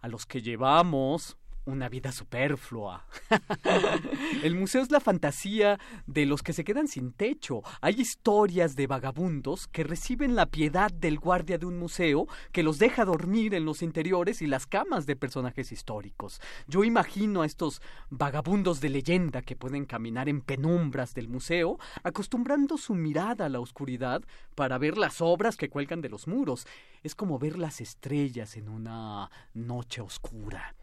a 0.00 0.08
los 0.08 0.26
que 0.26 0.42
llevamos 0.42 1.36
una 1.66 1.88
vida 1.88 2.12
superflua. 2.12 3.06
el 4.42 4.54
museo 4.54 4.82
es 4.82 4.90
la 4.90 5.00
fantasía 5.00 5.78
de 6.06 6.24
los 6.24 6.42
que 6.42 6.52
se 6.52 6.64
quedan 6.64 6.88
sin 6.88 7.12
techo. 7.12 7.62
Hay 7.80 8.00
historias 8.00 8.76
de 8.76 8.86
vagabundos 8.86 9.66
que 9.66 9.84
reciben 9.84 10.34
la 10.34 10.46
piedad 10.46 10.90
del 10.90 11.18
guardia 11.18 11.58
de 11.58 11.66
un 11.66 11.78
museo 11.78 12.26
que 12.52 12.62
los 12.62 12.78
deja 12.78 13.04
dormir 13.04 13.54
en 13.54 13.64
los 13.64 13.82
interiores 13.82 14.42
y 14.42 14.46
las 14.46 14.66
camas 14.66 15.06
de 15.06 15.16
personajes 15.16 15.72
históricos. 15.72 16.40
Yo 16.66 16.84
imagino 16.84 17.42
a 17.42 17.46
estos 17.46 17.82
vagabundos 18.10 18.80
de 18.80 18.90
leyenda 18.90 19.42
que 19.42 19.56
pueden 19.56 19.84
caminar 19.84 20.28
en 20.28 20.40
penumbras 20.40 21.14
del 21.14 21.28
museo, 21.28 21.78
acostumbrando 22.02 22.78
su 22.78 22.94
mirada 22.94 23.46
a 23.46 23.48
la 23.48 23.60
oscuridad 23.60 24.22
para 24.54 24.78
ver 24.78 24.96
las 24.96 25.20
obras 25.20 25.56
que 25.56 25.68
cuelgan 25.68 26.00
de 26.00 26.08
los 26.08 26.28
muros. 26.28 26.66
Es 27.02 27.14
como 27.14 27.38
ver 27.38 27.58
las 27.58 27.80
estrellas 27.80 28.56
en 28.56 28.68
una 28.68 29.30
noche 29.54 30.00
oscura. 30.00 30.74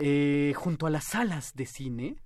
Eh, 0.00 0.52
junto 0.56 0.86
a 0.86 0.90
las 0.90 1.06
salas 1.06 1.54
de 1.56 1.66
cine, 1.66 2.16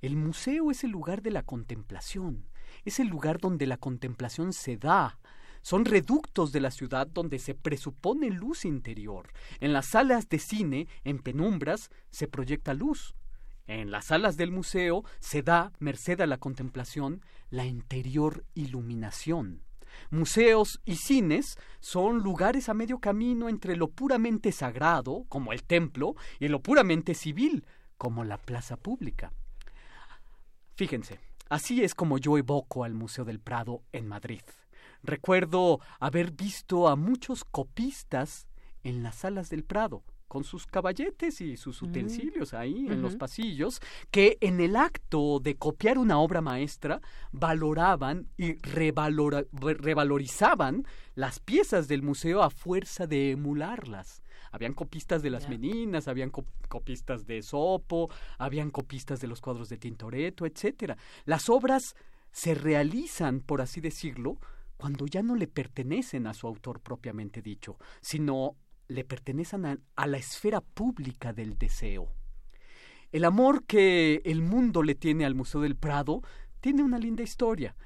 el 0.00 0.16
museo 0.16 0.70
es 0.70 0.82
el 0.82 0.90
lugar 0.90 1.20
de 1.20 1.30
la 1.30 1.42
contemplación, 1.42 2.46
es 2.86 3.00
el 3.00 3.08
lugar 3.08 3.38
donde 3.38 3.66
la 3.66 3.76
contemplación 3.76 4.54
se 4.54 4.78
da. 4.78 5.18
Son 5.60 5.84
reductos 5.84 6.52
de 6.52 6.60
la 6.60 6.70
ciudad 6.70 7.06
donde 7.06 7.38
se 7.38 7.54
presupone 7.54 8.30
luz 8.30 8.64
interior. 8.64 9.30
En 9.60 9.74
las 9.74 9.88
salas 9.88 10.30
de 10.30 10.38
cine, 10.38 10.88
en 11.04 11.18
penumbras, 11.18 11.90
se 12.10 12.28
proyecta 12.28 12.72
luz. 12.72 13.14
En 13.66 13.90
las 13.90 14.06
salas 14.06 14.38
del 14.38 14.50
museo 14.50 15.04
se 15.20 15.42
da, 15.42 15.72
merced 15.80 16.22
a 16.22 16.26
la 16.26 16.38
contemplación, 16.38 17.20
la 17.50 17.66
interior 17.66 18.46
iluminación. 18.54 19.67
Museos 20.10 20.80
y 20.84 20.96
cines 20.96 21.56
son 21.80 22.18
lugares 22.18 22.68
a 22.68 22.74
medio 22.74 22.98
camino 22.98 23.48
entre 23.48 23.76
lo 23.76 23.88
puramente 23.88 24.52
sagrado, 24.52 25.24
como 25.28 25.52
el 25.52 25.64
templo, 25.64 26.14
y 26.38 26.48
lo 26.48 26.60
puramente 26.62 27.14
civil, 27.14 27.66
como 27.96 28.24
la 28.24 28.38
plaza 28.38 28.76
pública. 28.76 29.32
Fíjense, 30.74 31.18
así 31.48 31.82
es 31.82 31.94
como 31.94 32.18
yo 32.18 32.38
evoco 32.38 32.84
al 32.84 32.94
Museo 32.94 33.24
del 33.24 33.40
Prado 33.40 33.82
en 33.92 34.06
Madrid. 34.06 34.42
Recuerdo 35.02 35.80
haber 36.00 36.32
visto 36.32 36.88
a 36.88 36.96
muchos 36.96 37.44
copistas 37.44 38.46
en 38.82 39.02
las 39.02 39.16
salas 39.16 39.50
del 39.50 39.64
Prado, 39.64 40.02
con 40.28 40.44
sus 40.44 40.66
caballetes 40.66 41.40
y 41.40 41.56
sus 41.56 41.82
mm. 41.82 41.86
utensilios 41.86 42.54
ahí 42.54 42.86
en 42.88 43.02
los 43.02 43.16
pasillos, 43.16 43.80
que 44.10 44.38
en 44.40 44.60
el 44.60 44.76
acto 44.76 45.40
de 45.40 45.56
copiar 45.56 45.98
una 45.98 46.18
obra 46.18 46.40
maestra 46.40 47.00
valoraban 47.32 48.28
y 48.36 48.54
revalorizaban 48.54 50.86
las 51.14 51.40
piezas 51.40 51.88
del 51.88 52.02
museo 52.02 52.42
a 52.42 52.50
fuerza 52.50 53.06
de 53.06 53.32
emularlas. 53.32 54.22
Habían 54.52 54.74
copistas 54.74 55.22
de 55.22 55.30
las 55.30 55.48
meninas, 55.48 56.08
habían 56.08 56.30
copistas 56.30 57.26
de 57.26 57.42
Sopo, 57.42 58.10
habían 58.38 58.70
copistas 58.70 59.20
de 59.20 59.26
los 59.26 59.40
cuadros 59.40 59.68
de 59.68 59.76
Tintoretto, 59.76 60.46
etcétera. 60.46 60.96
Las 61.24 61.48
obras 61.48 61.96
se 62.30 62.54
realizan, 62.54 63.40
por 63.40 63.60
así 63.60 63.80
decirlo, 63.80 64.38
cuando 64.76 65.06
ya 65.06 65.22
no 65.22 65.34
le 65.34 65.48
pertenecen 65.48 66.26
a 66.26 66.34
su 66.34 66.46
autor 66.46 66.80
propiamente 66.80 67.42
dicho, 67.42 67.78
sino 68.00 68.56
le 68.88 69.04
pertenecen 69.04 69.66
a, 69.66 70.06
la 70.06 70.16
esfera 70.16 70.60
pública 70.60 71.32
del 71.32 71.56
deseo. 71.56 72.12
El 73.12 73.24
amor 73.24 73.64
que 73.64 74.20
el 74.24 74.42
mundo 74.42 74.82
le 74.82 74.94
tiene 74.94 75.24
al 75.24 75.34
Museo 75.34 75.60
del 75.60 75.76
Prado 75.76 76.22
tiene 76.60 76.82
una 76.82 76.98
linda 76.98 77.22
historia. 77.22 77.76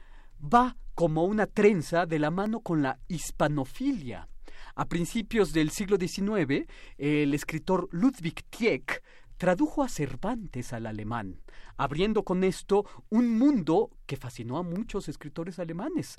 Va 0.43 0.77
como 0.95 1.25
una 1.25 1.47
trenza 1.47 2.07
de 2.07 2.19
la 2.19 2.31
mano 2.31 2.61
con 2.61 2.83
la 2.83 2.99
hispanofilia. 3.09 4.29
A 4.75 4.89
principios 4.89 5.53
del 5.53 5.71
siglo 5.71 5.97
XIX, 5.97 6.67
el 6.97 7.35
escritor 7.35 7.89
Ludwig 7.93 8.45
Tieck 8.49 9.03
tradujo 9.37 9.83
a 9.83 9.89
Cervantes 9.89 10.73
al 10.73 10.87
alemán, 10.87 11.41
abriendo 11.77 12.23
con 12.23 12.45
esto 12.45 12.85
un 13.11 13.39
mundo 13.39 13.91
que 14.07 14.17
fascinó 14.17 14.57
a 14.57 14.63
muchos 14.63 15.09
escritores 15.09 15.59
alemanes 15.59 16.17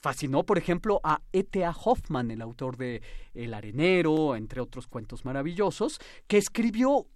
fascinó, 0.00 0.44
por 0.44 0.58
ejemplo, 0.58 1.00
a 1.04 1.20
E.T.A. 1.32 1.70
Hoffman, 1.70 2.30
el 2.30 2.42
autor 2.42 2.76
de 2.76 3.02
El 3.34 3.54
Arenero, 3.54 4.36
entre 4.36 4.60
otros 4.60 4.86
cuentos 4.86 5.24
maravillosos, 5.24 6.00
que 6.26 6.38
escribió 6.38 7.06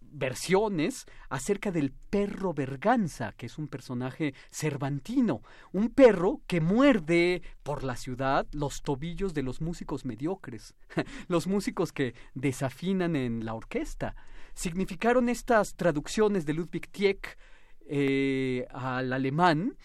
versiones 0.00 1.04
acerca 1.28 1.70
del 1.70 1.92
perro 1.92 2.54
Berganza, 2.54 3.32
que 3.32 3.46
es 3.46 3.58
un 3.58 3.68
personaje 3.68 4.34
cervantino, 4.50 5.42
un 5.72 5.90
perro 5.90 6.40
que 6.46 6.60
muerde 6.60 7.42
por 7.62 7.84
la 7.84 7.96
ciudad 7.96 8.46
los 8.52 8.82
tobillos 8.82 9.34
de 9.34 9.42
los 9.42 9.60
músicos 9.60 10.04
mediocres, 10.04 10.74
los 11.28 11.46
músicos 11.46 11.92
que 11.92 12.14
desafinan 12.34 13.16
en 13.16 13.44
la 13.44 13.54
orquesta. 13.54 14.14
Significaron 14.54 15.28
estas 15.28 15.74
traducciones 15.74 16.46
de 16.46 16.54
Ludwig 16.54 16.88
Tieck 16.90 17.36
eh, 17.88 18.66
al 18.70 19.12
alemán 19.12 19.76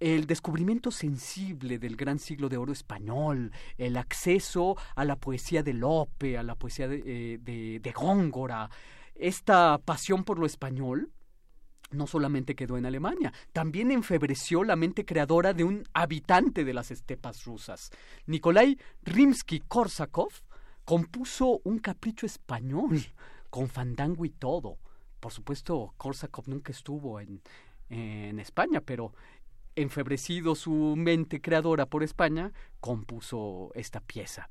el 0.00 0.26
descubrimiento 0.26 0.90
sensible 0.90 1.78
del 1.78 1.96
gran 1.96 2.18
siglo 2.18 2.48
de 2.48 2.56
oro 2.56 2.72
español, 2.72 3.52
el 3.76 3.96
acceso 3.96 4.76
a 4.94 5.04
la 5.04 5.16
poesía 5.16 5.62
de 5.62 5.74
Lope, 5.74 6.38
a 6.38 6.42
la 6.42 6.54
poesía 6.54 6.86
de, 6.86 7.02
eh, 7.04 7.80
de, 7.80 7.92
Góngora, 7.92 8.70
esta 9.14 9.78
pasión 9.78 10.24
por 10.24 10.38
lo 10.38 10.46
español, 10.46 11.10
no 11.90 12.06
solamente 12.06 12.54
quedó 12.54 12.76
en 12.76 12.86
Alemania, 12.86 13.32
también 13.52 13.90
enfebreció 13.90 14.62
la 14.62 14.76
mente 14.76 15.04
creadora 15.04 15.52
de 15.52 15.64
un 15.64 15.84
habitante 15.94 16.64
de 16.64 16.74
las 16.74 16.90
estepas 16.90 17.44
rusas. 17.44 17.90
Nikolai 18.26 18.78
Rimsky-Korsakov 19.04 20.30
compuso 20.84 21.60
un 21.64 21.78
capricho 21.78 22.26
español, 22.26 23.00
con 23.50 23.68
fandango 23.68 24.24
y 24.24 24.30
todo. 24.30 24.78
Por 25.18 25.32
supuesto, 25.32 25.94
Korsakov 25.96 26.48
nunca 26.48 26.70
estuvo 26.70 27.18
en, 27.18 27.40
en 27.88 28.38
España, 28.38 28.80
pero 28.80 29.12
enfebrecido 29.80 30.54
su 30.54 30.94
mente 30.96 31.40
creadora 31.40 31.86
por 31.86 32.02
España, 32.02 32.52
compuso 32.80 33.70
esta 33.74 34.00
pieza. 34.00 34.46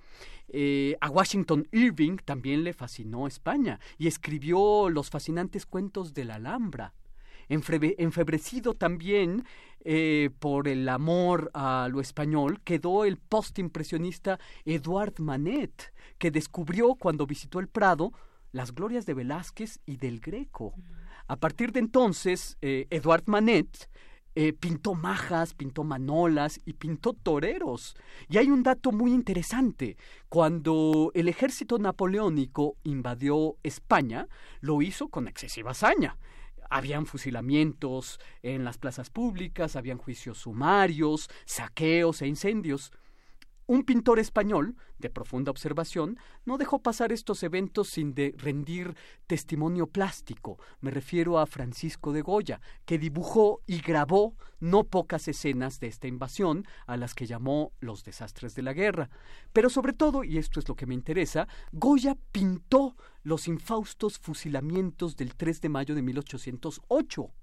Eh, 0.47 0.95
a 1.01 1.09
Washington 1.09 1.67
Irving 1.71 2.17
también 2.23 2.63
le 2.63 2.73
fascinó 2.73 3.27
España 3.27 3.79
y 3.97 4.07
escribió 4.07 4.89
los 4.89 5.09
fascinantes 5.09 5.65
cuentos 5.65 6.13
de 6.13 6.25
la 6.25 6.35
Alhambra. 6.35 6.93
Enfrebe- 7.49 7.95
enfebrecido 7.97 8.73
también 8.73 9.45
eh, 9.85 10.29
por 10.39 10.67
el 10.67 10.87
amor 10.89 11.49
a 11.53 11.87
lo 11.89 12.01
español, 12.01 12.59
quedó 12.63 13.05
el 13.05 13.17
postimpresionista 13.17 14.39
Eduard 14.65 15.19
Manet, 15.19 15.93
que 16.17 16.31
descubrió 16.31 16.95
cuando 16.95 17.25
visitó 17.25 17.59
el 17.59 17.67
Prado 17.67 18.11
las 18.51 18.73
glorias 18.73 19.05
de 19.05 19.13
Velázquez 19.13 19.79
y 19.85 19.97
del 19.97 20.19
Greco. 20.19 20.73
A 21.27 21.35
partir 21.35 21.71
de 21.71 21.79
entonces, 21.79 22.57
eh, 22.61 22.87
Eduard 22.89 23.23
Manet 23.27 23.89
eh, 24.39 24.53
pintó 24.53 24.93
majas, 24.93 25.55
pintó 25.55 25.83
manolas 25.83 26.61
y 26.63 26.73
pintó 26.73 27.13
toreros. 27.13 27.95
Y 28.29 28.37
hay 28.37 28.51
un 28.51 28.61
dato 28.61 28.91
muy 28.91 29.11
interesante. 29.11 29.97
Cuando 30.29 31.09
el 31.15 31.27
ejército 31.27 31.79
napoleónico 31.79 32.75
invadió 32.83 33.57
España, 33.63 34.27
lo 34.61 34.83
hizo 34.83 35.07
con 35.07 35.27
excesiva 35.27 35.71
hazaña. 35.71 36.17
Habían 36.69 37.07
fusilamientos 37.07 38.19
en 38.43 38.63
las 38.63 38.77
plazas 38.77 39.09
públicas, 39.09 39.75
habían 39.75 39.97
juicios 39.97 40.37
sumarios, 40.37 41.31
saqueos 41.45 42.21
e 42.21 42.27
incendios. 42.27 42.91
Un 43.69 43.83
pintor 43.83 44.17
español, 44.17 44.77
de 44.97 45.09
profunda 45.09 45.51
observación, 45.51 46.17
no 46.45 46.57
dejó 46.57 46.79
pasar 46.81 47.11
estos 47.11 47.43
eventos 47.43 47.89
sin 47.89 48.13
de 48.13 48.33
rendir 48.37 48.95
testimonio 49.27 49.87
plástico. 49.87 50.57
Me 50.79 50.89
refiero 50.89 51.37
a 51.37 51.45
Francisco 51.45 52.13
de 52.13 52.21
Goya, 52.21 52.61
que 52.85 52.97
dibujó 52.97 53.59
y 53.67 53.81
grabó 53.81 54.37
no 54.61 54.85
pocas 54.85 55.27
escenas 55.27 55.81
de 55.81 55.87
esta 55.87 56.07
invasión, 56.07 56.65
a 56.85 56.95
las 56.95 57.13
que 57.13 57.25
llamó 57.25 57.73
los 57.81 58.05
desastres 58.05 58.55
de 58.55 58.61
la 58.61 58.71
guerra. 58.71 59.09
Pero 59.51 59.69
sobre 59.69 59.91
todo, 59.91 60.23
y 60.23 60.37
esto 60.37 60.61
es 60.61 60.69
lo 60.69 60.75
que 60.77 60.85
me 60.85 60.93
interesa, 60.93 61.49
Goya 61.73 62.15
pintó 62.31 62.95
los 63.23 63.49
infaustos 63.49 64.17
fusilamientos 64.17 65.17
del 65.17 65.35
3 65.35 65.59
de 65.59 65.67
mayo 65.69 65.93
de 65.93 66.03
1808. 66.03 67.33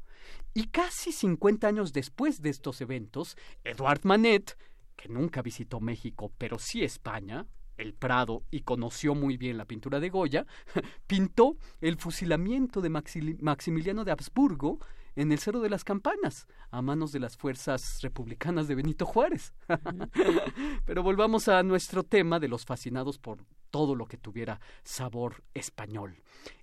Y 0.54 0.68
casi 0.68 1.12
50 1.12 1.66
años 1.68 1.92
después 1.92 2.40
de 2.40 2.48
estos 2.48 2.80
eventos, 2.80 3.36
Edouard 3.62 4.00
Manet, 4.04 4.56
que 4.96 5.08
nunca 5.08 5.42
visitó 5.42 5.80
México, 5.80 6.32
pero 6.38 6.58
sí 6.58 6.82
España, 6.82 7.46
el 7.76 7.94
Prado, 7.94 8.44
y 8.50 8.60
conoció 8.60 9.14
muy 9.14 9.36
bien 9.36 9.56
la 9.56 9.64
pintura 9.64 10.00
de 10.00 10.10
Goya, 10.10 10.46
pintó 11.06 11.56
el 11.80 11.96
fusilamiento 11.96 12.80
de 12.80 12.90
Maximiliano 12.90 14.04
de 14.04 14.12
Habsburgo 14.12 14.78
en 15.16 15.30
el 15.30 15.38
Cerro 15.38 15.60
de 15.60 15.70
las 15.70 15.84
Campanas, 15.84 16.46
a 16.70 16.82
manos 16.82 17.12
de 17.12 17.20
las 17.20 17.36
fuerzas 17.36 18.00
republicanas 18.02 18.68
de 18.68 18.74
Benito 18.74 19.06
Juárez. 19.06 19.54
Pero 20.84 21.02
volvamos 21.02 21.48
a 21.48 21.62
nuestro 21.62 22.02
tema 22.02 22.40
de 22.40 22.48
los 22.48 22.64
fascinados 22.64 23.18
por 23.18 23.44
todo 23.70 23.94
lo 23.94 24.06
que 24.06 24.16
tuviera 24.16 24.60
sabor 24.82 25.42
español. 25.54 26.16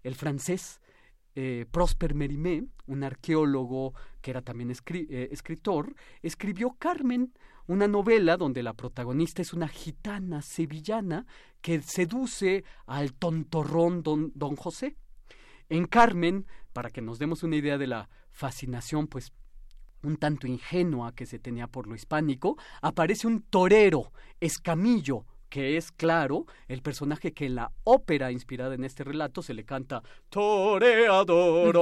El 0.04 0.16
francés 0.16 0.82
eh, 1.36 1.66
Prosper 1.72 2.14
Mérimée, 2.14 2.66
un 2.88 3.04
arqueólogo 3.04 3.94
que 4.22 4.32
era 4.32 4.42
también 4.42 4.70
eh, 4.72 5.30
escritor, 5.32 5.96
escribió 6.22 6.76
Carmen, 6.78 7.34
una 7.72 7.88
novela 7.88 8.36
donde 8.36 8.64
la 8.64 8.74
protagonista 8.74 9.42
es 9.42 9.54
una 9.54 9.70
gitana 9.70 10.42
sevillana 10.42 11.26
que 11.62 11.82
seduce 11.82 12.66
al 12.86 13.14
tontorrón 13.14 14.04
don, 14.04 14.34
don 14.36 14.58
José. 14.58 14.98
En 15.70 15.86
Carmen, 15.86 16.46
para 16.74 16.90
que 16.90 17.02
nos 17.02 17.18
demos 17.18 17.44
una 17.44 17.56
idea 17.56 17.78
de 17.78 17.88
la 17.88 18.10
fascinación, 18.30 19.08
pues 19.08 19.32
un 20.04 20.18
tanto 20.18 20.48
ingenua 20.48 21.14
que 21.14 21.26
se 21.26 21.40
tenía 21.40 21.68
por 21.68 21.88
lo 21.88 21.96
hispánico, 21.96 22.58
aparece 22.82 23.26
un 23.28 23.42
torero, 23.44 24.12
Escamillo, 24.42 25.26
que 25.48 25.78
es, 25.78 25.94
claro, 25.94 26.48
el 26.68 26.82
personaje 26.82 27.32
que 27.32 27.46
en 27.46 27.56
la 27.56 27.72
ópera 27.86 28.34
inspirada 28.34 28.76
en 28.76 28.84
este 28.84 29.06
relato 29.06 29.42
se 29.42 29.54
le 29.54 29.64
canta 29.64 30.04
Toreador. 30.30 31.74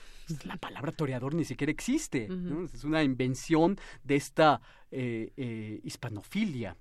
La 0.44 0.56
palabra 0.56 0.92
toreador 0.92 1.34
ni 1.34 1.44
siquiera 1.44 1.70
existe, 1.70 2.28
¿no? 2.28 2.64
es 2.64 2.84
una 2.84 3.02
invención 3.02 3.78
de 4.02 4.16
esta 4.16 4.60
eh, 4.90 5.32
eh, 5.36 5.80
hispanofilia. 5.84 6.76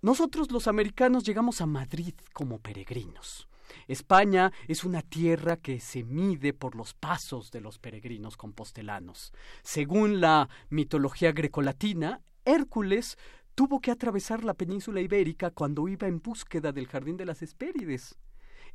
Nosotros 0.00 0.50
los 0.52 0.68
americanos 0.68 1.24
llegamos 1.24 1.60
a 1.60 1.66
Madrid 1.66 2.14
como 2.32 2.58
peregrinos. 2.58 3.48
España 3.88 4.52
es 4.68 4.84
una 4.84 5.02
tierra 5.02 5.56
que 5.56 5.80
se 5.80 6.04
mide 6.04 6.52
por 6.52 6.76
los 6.76 6.94
pasos 6.94 7.50
de 7.50 7.60
los 7.60 7.78
peregrinos 7.78 8.36
compostelanos. 8.36 9.32
Según 9.62 10.20
la 10.20 10.48
mitología 10.68 11.32
grecolatina, 11.32 12.20
Hércules 12.44 13.16
tuvo 13.54 13.80
que 13.80 13.90
atravesar 13.90 14.44
la 14.44 14.54
península 14.54 15.00
ibérica 15.00 15.50
cuando 15.50 15.88
iba 15.88 16.06
en 16.06 16.20
búsqueda 16.20 16.72
del 16.72 16.86
jardín 16.86 17.16
de 17.16 17.26
las 17.26 17.42
Hespérides. 17.42 18.16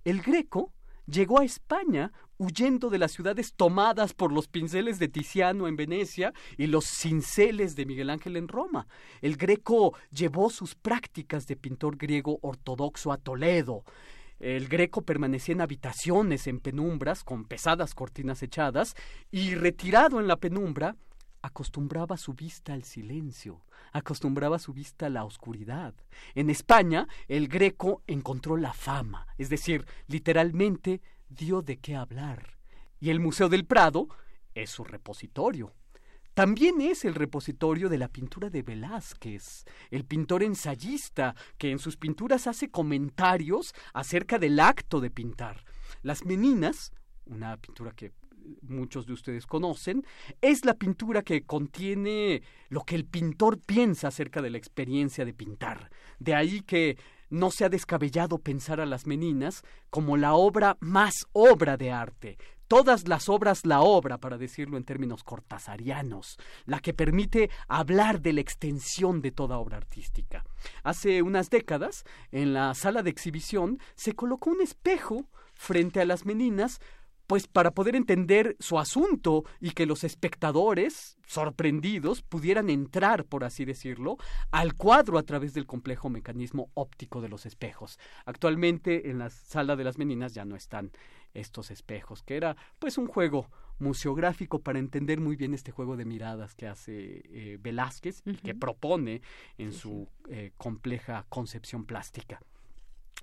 El 0.04 0.22
Greco 0.22 0.74
llegó 1.10 1.40
a 1.40 1.46
España 1.46 2.12
huyendo 2.38 2.90
de 2.90 2.98
las 2.98 3.12
ciudades 3.12 3.54
tomadas 3.54 4.14
por 4.14 4.32
los 4.32 4.48
pinceles 4.48 4.98
de 4.98 5.10
Tiziano 5.10 5.68
en 5.68 5.76
Venecia 5.76 6.34
y 6.58 6.68
los 6.68 6.86
cinceles 6.86 7.76
de 7.76 7.86
Miguel 7.86 8.10
Ángel 8.10 8.38
en 8.38 8.48
Roma. 8.48 8.88
El 9.22 9.36
Greco 9.36 9.94
llevó 10.10 10.50
sus 10.50 10.76
prácticas 10.76 11.48
de 11.48 11.58
pintor 11.58 11.98
griego 11.98 12.40
ortodoxo 12.42 13.12
a 13.12 13.18
Toledo. 13.18 13.84
El 14.40 14.70
Greco 14.70 15.02
permanecía 15.02 15.54
en 15.54 15.62
habitaciones 15.62 16.48
en 16.48 16.62
penumbras 16.62 17.26
con 17.26 17.44
pesadas 17.44 17.94
cortinas 17.94 18.42
echadas 18.42 18.96
y 19.32 19.56
retirado 19.56 20.22
en 20.22 20.28
la 20.28 20.38
penumbra 20.38 20.96
acostumbraba 21.42 22.18
su 22.18 22.34
vista 22.34 22.74
al 22.74 22.84
silencio, 22.84 23.62
acostumbraba 23.92 24.60
su 24.60 24.74
vista 24.74 25.08
a 25.08 25.10
la 25.10 25.24
oscuridad. 25.24 25.94
En 26.36 26.50
España, 26.50 27.08
el 27.28 27.48
greco 27.48 28.04
encontró 28.08 28.58
la 28.58 28.74
fama, 28.74 29.28
es 29.38 29.50
decir, 29.50 29.86
literalmente 30.08 31.02
dio 31.30 31.62
de 31.62 31.78
qué 31.78 31.96
hablar. 31.96 32.58
Y 33.00 33.10
el 33.10 33.20
Museo 33.20 33.50
del 33.50 33.66
Prado 33.66 34.08
es 34.54 34.70
su 34.70 34.84
repositorio. 34.84 35.74
También 36.34 36.80
es 36.80 37.04
el 37.04 37.16
repositorio 37.16 37.90
de 37.90 37.98
la 37.98 38.08
pintura 38.08 38.50
de 38.50 38.62
Velázquez, 38.62 39.66
el 39.92 40.06
pintor 40.06 40.44
ensayista 40.44 41.36
que 41.58 41.72
en 41.72 41.80
sus 41.80 41.98
pinturas 41.98 42.48
hace 42.48 42.70
comentarios 42.70 43.74
acerca 43.94 44.40
del 44.40 44.60
acto 44.60 45.02
de 45.02 45.12
pintar. 45.12 45.66
Las 46.02 46.24
Meninas, 46.24 46.94
una 47.26 47.58
pintura 47.58 47.92
que 47.92 48.14
muchos 48.62 49.06
de 49.06 49.14
ustedes 49.14 49.46
conocen, 49.46 50.06
es 50.42 50.66
la 50.66 50.76
pintura 50.76 51.22
que 51.24 51.44
contiene 51.44 52.42
lo 52.70 52.82
que 52.82 52.96
el 52.96 53.06
pintor 53.06 53.60
piensa 53.60 54.10
acerca 54.10 54.42
de 54.42 54.50
la 54.50 54.58
experiencia 54.58 55.26
de 55.26 55.34
pintar. 55.34 55.90
De 56.20 56.36
ahí 56.36 56.62
que 56.62 56.98
no 57.30 57.52
se 57.52 57.66
ha 57.66 57.70
descabellado 57.70 58.40
pensar 58.40 58.82
a 58.82 58.86
las 58.86 59.06
meninas 59.06 59.64
como 59.90 60.18
la 60.18 60.34
obra 60.34 60.78
más 60.80 61.14
obra 61.32 61.78
de 61.78 61.92
arte. 61.92 62.38
Todas 62.68 63.08
las 63.08 63.30
obras 63.30 63.66
la 63.66 63.82
obra, 63.82 64.20
para 64.20 64.38
decirlo 64.38 64.78
en 64.78 64.84
términos 64.84 65.24
cortasarianos, 65.24 66.38
la 66.66 66.80
que 66.80 66.94
permite 66.94 67.50
hablar 67.68 68.22
de 68.22 68.34
la 68.34 68.42
extensión 68.42 69.22
de 69.22 69.32
toda 69.32 69.58
obra 69.58 69.78
artística. 69.78 70.44
Hace 70.84 71.24
unas 71.24 71.50
décadas, 71.50 72.04
en 72.32 72.54
la 72.54 72.76
sala 72.76 73.02
de 73.02 73.10
exhibición, 73.10 73.80
se 73.96 74.14
colocó 74.14 74.52
un 74.52 74.62
espejo 74.62 75.26
frente 75.56 76.00
a 76.00 76.06
las 76.06 76.26
meninas 76.28 76.80
pues 77.30 77.46
para 77.46 77.70
poder 77.70 77.96
entender 77.96 78.58
su 78.60 78.80
asunto 78.80 79.44
y 79.62 79.70
que 79.70 79.86
los 79.86 80.04
espectadores, 80.04 81.20
sorprendidos, 81.28 82.24
pudieran 82.24 82.72
entrar, 82.72 83.24
por 83.24 83.44
así 83.44 83.66
decirlo, 83.66 84.18
al 84.50 84.74
cuadro 84.74 85.20
a 85.20 85.22
través 85.22 85.54
del 85.54 85.68
complejo 85.68 86.10
mecanismo 86.10 86.72
óptico 86.74 87.22
de 87.22 87.30
los 87.30 87.46
espejos. 87.46 88.00
Actualmente 88.26 89.12
en 89.12 89.20
la 89.20 89.30
sala 89.30 89.76
de 89.76 89.84
las 89.84 90.00
meninas 90.00 90.34
ya 90.34 90.44
no 90.44 90.56
están 90.56 90.92
estos 91.36 91.70
espejos, 91.70 92.24
que 92.24 92.36
era 92.36 92.58
pues 92.80 92.98
un 92.98 93.06
juego 93.06 93.52
museográfico 93.78 94.64
para 94.64 94.80
entender 94.80 95.20
muy 95.20 95.36
bien 95.36 95.54
este 95.54 95.72
juego 95.72 95.98
de 95.98 96.06
miradas 96.06 96.56
que 96.56 96.66
hace 96.66 97.22
eh, 97.26 97.60
Velázquez 97.62 98.24
y 98.26 98.38
que 98.38 98.56
propone 98.56 99.22
en 99.60 99.72
su 99.72 100.10
eh, 100.30 100.52
compleja 100.58 101.28
concepción 101.30 101.86
plástica. 101.86 102.42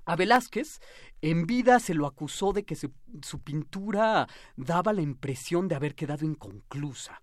A 0.05 0.15
Velázquez, 0.17 0.81
en 1.21 1.47
vida 1.47 1.81
se 1.81 1.95
lo 1.95 2.07
acusó 2.07 2.53
de 2.53 2.65
que 2.65 2.77
se- 2.77 2.91
su 3.23 3.41
pintura 3.41 4.29
daba 4.57 4.93
la 4.93 5.03
impresión 5.03 5.67
de 5.69 5.75
haber 5.75 5.95
quedado 5.95 6.25
inconclusa. 6.25 7.23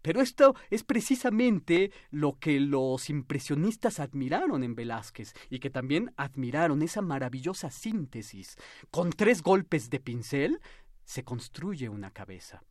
Pero 0.00 0.20
esto 0.20 0.54
es 0.70 0.84
precisamente 0.84 1.90
lo 2.10 2.38
que 2.38 2.60
los 2.60 3.08
impresionistas 3.08 4.00
admiraron 4.00 4.62
en 4.62 4.74
Velázquez 4.74 5.32
y 5.48 5.60
que 5.60 5.70
también 5.70 6.12
admiraron 6.16 6.82
esa 6.82 7.00
maravillosa 7.00 7.70
síntesis. 7.70 8.56
Con 8.90 9.10
tres 9.10 9.42
golpes 9.42 9.88
de 9.88 10.00
pincel 10.00 10.60
se 11.04 11.24
construye 11.24 11.88
una 11.88 12.10
cabeza. 12.10 12.62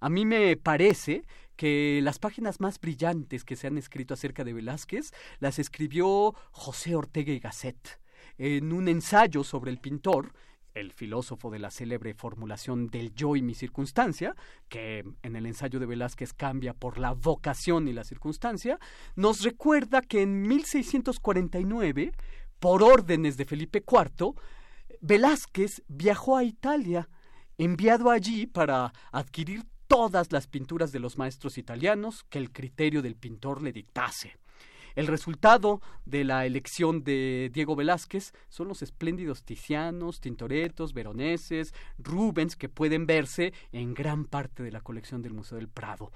A 0.00 0.08
mí 0.08 0.24
me 0.24 0.56
parece 0.56 1.24
que 1.56 2.00
las 2.02 2.18
páginas 2.18 2.60
más 2.60 2.80
brillantes 2.80 3.44
que 3.44 3.56
se 3.56 3.66
han 3.66 3.76
escrito 3.76 4.14
acerca 4.14 4.44
de 4.44 4.54
Velázquez 4.54 5.12
las 5.40 5.58
escribió 5.58 6.34
José 6.52 6.94
Ortega 6.94 7.32
y 7.32 7.38
Gasset 7.38 8.00
en 8.36 8.72
un 8.72 8.88
ensayo 8.88 9.44
sobre 9.44 9.70
el 9.70 9.78
pintor, 9.78 10.32
el 10.74 10.92
filósofo 10.92 11.50
de 11.50 11.58
la 11.58 11.70
célebre 11.70 12.14
formulación 12.14 12.88
del 12.88 13.14
yo 13.14 13.36
y 13.36 13.42
mi 13.42 13.54
circunstancia, 13.54 14.34
que 14.68 15.04
en 15.22 15.36
el 15.36 15.46
ensayo 15.46 15.80
de 15.80 15.86
Velázquez 15.86 16.32
cambia 16.32 16.74
por 16.74 16.98
la 16.98 17.12
vocación 17.12 17.88
y 17.88 17.92
la 17.92 18.04
circunstancia, 18.04 18.78
nos 19.16 19.42
recuerda 19.42 20.02
que 20.02 20.22
en 20.22 20.42
1649, 20.42 22.12
por 22.58 22.82
órdenes 22.82 23.36
de 23.36 23.44
Felipe 23.44 23.82
IV, 23.86 24.34
Velázquez 25.00 25.82
viajó 25.88 26.36
a 26.36 26.44
Italia 26.44 27.08
enviado 27.56 28.10
allí 28.10 28.46
para 28.46 28.92
adquirir 29.10 29.64
todas 29.88 30.32
las 30.32 30.46
pinturas 30.46 30.92
de 30.92 31.00
los 31.00 31.18
maestros 31.18 31.58
italianos 31.58 32.24
que 32.28 32.38
el 32.38 32.52
criterio 32.52 33.02
del 33.02 33.16
pintor 33.16 33.62
le 33.62 33.72
dictase. 33.72 34.36
El 34.98 35.06
resultado 35.06 35.80
de 36.06 36.24
la 36.24 36.44
elección 36.44 37.04
de 37.04 37.52
Diego 37.54 37.76
Velázquez 37.76 38.32
son 38.48 38.66
los 38.66 38.82
espléndidos 38.82 39.44
Tizianos, 39.44 40.20
Tintoretos, 40.20 40.92
Veroneses, 40.92 41.72
Rubens 41.98 42.56
que 42.56 42.68
pueden 42.68 43.06
verse 43.06 43.52
en 43.70 43.94
gran 43.94 44.24
parte 44.24 44.64
de 44.64 44.72
la 44.72 44.80
colección 44.80 45.22
del 45.22 45.34
Museo 45.34 45.56
del 45.56 45.68
Prado. 45.68 46.10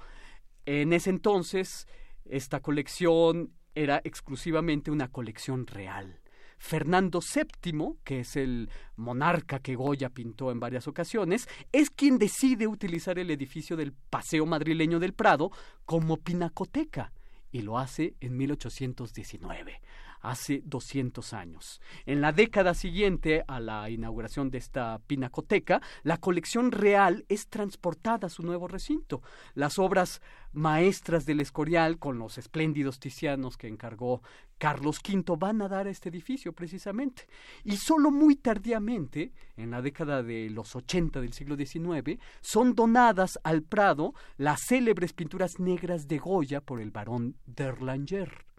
En 0.65 0.91
ese 0.91 1.11
entonces, 1.11 1.87
esta 2.25 2.59
colección 2.59 3.53
era 3.73 4.01
exclusivamente 4.03 4.91
una 4.91 5.07
colección 5.07 5.65
real. 5.65 6.19
Fernando 6.57 7.21
VII, 7.21 7.93
que 8.03 8.19
es 8.19 8.35
el 8.35 8.69
monarca 8.97 9.59
que 9.59 9.75
Goya 9.75 10.09
pintó 10.09 10.51
en 10.51 10.59
varias 10.59 10.89
ocasiones, 10.89 11.47
es 11.71 11.89
quien 11.89 12.17
decide 12.17 12.67
utilizar 12.67 13.17
el 13.17 13.31
edificio 13.31 13.77
del 13.77 13.93
Paseo 13.93 14.45
Madrileño 14.45 14.99
del 14.99 15.13
Prado 15.13 15.51
como 15.85 16.17
pinacoteca 16.17 17.13
y 17.53 17.61
lo 17.61 17.79
hace 17.79 18.15
en 18.19 18.35
1819 18.35 19.79
hace 20.23 20.61
200 20.65 21.33
años. 21.33 21.81
En 22.05 22.21
la 22.21 22.31
década 22.31 22.73
siguiente 22.73 23.43
a 23.47 23.59
la 23.59 23.89
inauguración 23.89 24.49
de 24.49 24.57
esta 24.57 24.99
pinacoteca, 25.05 25.81
la 26.01 26.17
colección 26.17 26.71
real 26.71 27.25
es 27.29 27.49
transportada 27.49 28.27
a 28.27 28.29
su 28.29 28.41
nuevo 28.41 28.67
recinto. 28.67 29.21
Las 29.53 29.77
obras 29.77 30.21
maestras 30.53 31.25
del 31.25 31.41
Escorial, 31.41 31.99
con 31.99 32.17
los 32.17 32.37
espléndidos 32.37 32.99
ticianos 32.99 33.57
que 33.57 33.67
encargó 33.67 34.21
Carlos 34.57 34.99
V, 35.05 35.35
van 35.37 35.61
a 35.61 35.67
dar 35.67 35.87
a 35.87 35.89
este 35.89 36.09
edificio 36.09 36.53
precisamente. 36.53 37.27
Y 37.65 37.75
solo 37.75 38.09
muy 38.09 38.35
tardíamente, 38.35 39.33
en 39.57 39.71
la 39.71 39.81
década 39.81 40.23
de 40.23 40.49
los 40.49 40.75
80 40.75 41.19
del 41.19 41.33
siglo 41.33 41.57
XIX, 41.57 42.17
son 42.39 42.75
donadas 42.75 43.39
al 43.43 43.63
Prado 43.63 44.13
las 44.37 44.61
célebres 44.67 45.11
pinturas 45.11 45.59
negras 45.59 46.07
de 46.07 46.17
Goya 46.17 46.61
por 46.61 46.79
el 46.79 46.91
barón 46.91 47.35
d'Erlanger. 47.45 48.52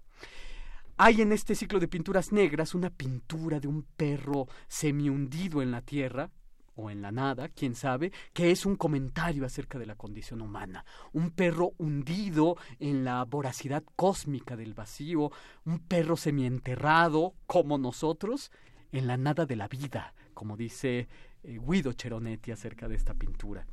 Hay 0.97 1.23
en 1.23 1.33
este 1.33 1.57
ciclo 1.57 1.81
de 1.81 1.89
pinturas 1.89 2.31
negras 2.31 2.73
una 2.73 2.89
pintura 2.89 3.59
de 3.59 3.67
un 3.67 3.83
perro 3.83 4.47
semi-hundido 4.69 5.61
en 5.61 5.73
la 5.73 5.83
tierra, 5.83 6.31
o 6.77 6.89
en 6.89 7.03
la 7.03 7.11
nada, 7.11 7.49
quién 7.49 7.75
sabe, 7.75 8.13
que 8.33 8.53
es 8.53 8.65
un 8.65 8.77
comentario 8.77 9.45
acerca 9.45 9.79
de 9.79 9.87
la 9.87 9.97
condición 9.97 10.41
humana. 10.41 10.85
Un 11.13 11.31
perro 11.31 11.73
hundido 11.79 12.57
en 12.79 13.05
la 13.05 13.25
voracidad 13.25 13.83
cósmica 13.97 14.57
del 14.57 14.75
vacío, 14.75 15.33
un 15.65 15.81
perro 15.81 16.17
semienterrado, 16.17 17.35
como 17.47 17.77
nosotros, 17.77 18.53
en 18.93 19.09
la 19.09 19.17
nada 19.17 19.47
de 19.47 19.57
la 19.57 19.67
vida, 19.67 20.15
como 20.33 20.57
dice 20.57 21.09
eh, 21.43 21.59
Guido 21.61 21.93
Cheronetti 21.93 22.53
acerca 22.53 22.87
de 22.87 22.95
esta 22.95 23.15
pintura. 23.15 23.67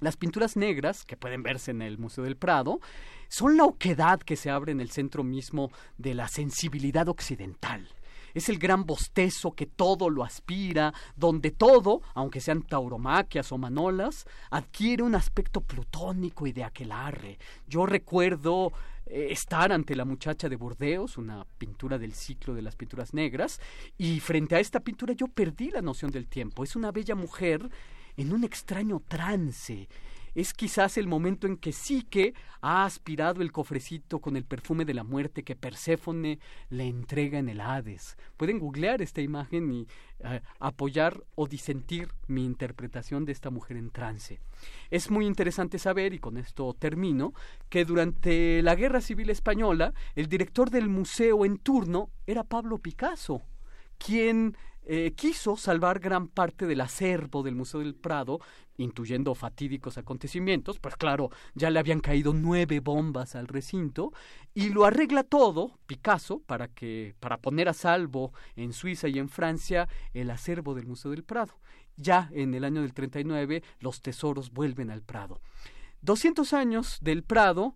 Las 0.00 0.16
pinturas 0.16 0.56
negras, 0.56 1.04
que 1.04 1.16
pueden 1.16 1.42
verse 1.42 1.70
en 1.70 1.80
el 1.80 1.98
Museo 1.98 2.24
del 2.24 2.36
Prado, 2.36 2.80
son 3.28 3.56
la 3.56 3.64
oquedad 3.64 4.20
que 4.20 4.36
se 4.36 4.50
abre 4.50 4.72
en 4.72 4.80
el 4.80 4.90
centro 4.90 5.24
mismo 5.24 5.70
de 5.96 6.14
la 6.14 6.28
sensibilidad 6.28 7.08
occidental. 7.08 7.88
Es 8.34 8.50
el 8.50 8.58
gran 8.58 8.84
bostezo 8.84 9.52
que 9.52 9.64
todo 9.64 10.10
lo 10.10 10.22
aspira, 10.22 10.92
donde 11.16 11.50
todo, 11.50 12.02
aunque 12.12 12.42
sean 12.42 12.60
tauromaquias 12.60 13.50
o 13.50 13.56
manolas, 13.56 14.26
adquiere 14.50 15.02
un 15.02 15.14
aspecto 15.14 15.62
plutónico 15.62 16.46
y 16.46 16.52
de 16.52 16.64
aquelarre. 16.64 17.38
Yo 17.66 17.86
recuerdo 17.86 18.74
eh, 19.06 19.28
estar 19.30 19.72
ante 19.72 19.96
la 19.96 20.04
muchacha 20.04 20.50
de 20.50 20.56
Burdeos, 20.56 21.16
una 21.16 21.46
pintura 21.56 21.96
del 21.96 22.12
ciclo 22.12 22.52
de 22.52 22.60
las 22.60 22.76
pinturas 22.76 23.14
negras, 23.14 23.58
y 23.96 24.20
frente 24.20 24.54
a 24.54 24.60
esta 24.60 24.80
pintura 24.80 25.14
yo 25.14 25.28
perdí 25.28 25.70
la 25.70 25.80
noción 25.80 26.10
del 26.10 26.26
tiempo. 26.26 26.62
Es 26.62 26.76
una 26.76 26.92
bella 26.92 27.14
mujer 27.14 27.70
en 28.16 28.32
un 28.32 28.44
extraño 28.44 29.02
trance. 29.06 29.88
Es 30.36 30.52
quizás 30.52 30.98
el 30.98 31.06
momento 31.06 31.46
en 31.46 31.56
que 31.56 31.72
Psique 31.72 32.34
ha 32.60 32.84
aspirado 32.84 33.40
el 33.40 33.52
cofrecito 33.52 34.18
con 34.18 34.36
el 34.36 34.44
perfume 34.44 34.84
de 34.84 34.92
la 34.92 35.02
muerte 35.02 35.44
que 35.44 35.56
Perséfone 35.56 36.40
le 36.68 36.84
entrega 36.86 37.38
en 37.38 37.48
el 37.48 37.58
Hades. 37.58 38.18
Pueden 38.36 38.58
googlear 38.58 39.00
esta 39.00 39.22
imagen 39.22 39.72
y 39.72 39.86
eh, 40.20 40.42
apoyar 40.60 41.24
o 41.36 41.46
disentir 41.46 42.10
mi 42.26 42.44
interpretación 42.44 43.24
de 43.24 43.32
esta 43.32 43.48
mujer 43.48 43.78
en 43.78 43.90
trance. 43.90 44.38
Es 44.90 45.10
muy 45.10 45.24
interesante 45.24 45.78
saber, 45.78 46.12
y 46.12 46.18
con 46.18 46.36
esto 46.36 46.74
termino, 46.78 47.32
que 47.70 47.86
durante 47.86 48.60
la 48.60 48.74
Guerra 48.74 49.00
Civil 49.00 49.30
Española 49.30 49.94
el 50.16 50.28
director 50.28 50.68
del 50.68 50.90
museo 50.90 51.46
en 51.46 51.56
turno 51.56 52.10
era 52.26 52.44
Pablo 52.44 52.76
Picasso, 52.76 53.40
quien 53.96 54.54
eh, 54.88 55.12
quiso 55.16 55.56
salvar 55.56 55.98
gran 55.98 56.28
parte 56.28 56.66
del 56.66 56.80
acervo 56.80 57.42
del 57.42 57.56
Museo 57.56 57.80
del 57.80 57.96
Prado, 57.96 58.40
intuyendo 58.76 59.34
fatídicos 59.34 59.98
acontecimientos, 59.98 60.78
pues 60.78 60.96
claro, 60.96 61.30
ya 61.54 61.70
le 61.70 61.80
habían 61.80 62.00
caído 62.00 62.32
nueve 62.32 62.78
bombas 62.78 63.34
al 63.34 63.48
recinto, 63.48 64.12
y 64.54 64.68
lo 64.68 64.84
arregla 64.84 65.24
todo, 65.24 65.78
Picasso, 65.86 66.40
para 66.46 66.68
que, 66.68 67.16
para 67.18 67.38
poner 67.38 67.68
a 67.68 67.74
salvo 67.74 68.32
en 68.54 68.72
Suiza 68.72 69.08
y 69.08 69.18
en 69.18 69.28
Francia 69.28 69.88
el 70.14 70.30
acervo 70.30 70.74
del 70.74 70.86
Museo 70.86 71.10
del 71.10 71.24
Prado. 71.24 71.58
Ya 71.96 72.30
en 72.32 72.54
el 72.54 72.64
año 72.64 72.82
del 72.82 72.94
39 72.94 73.62
los 73.80 74.02
tesoros 74.02 74.52
vuelven 74.52 74.90
al 74.90 75.02
Prado. 75.02 75.40
200 76.02 76.52
años 76.52 76.98
del 77.00 77.24
Prado 77.24 77.74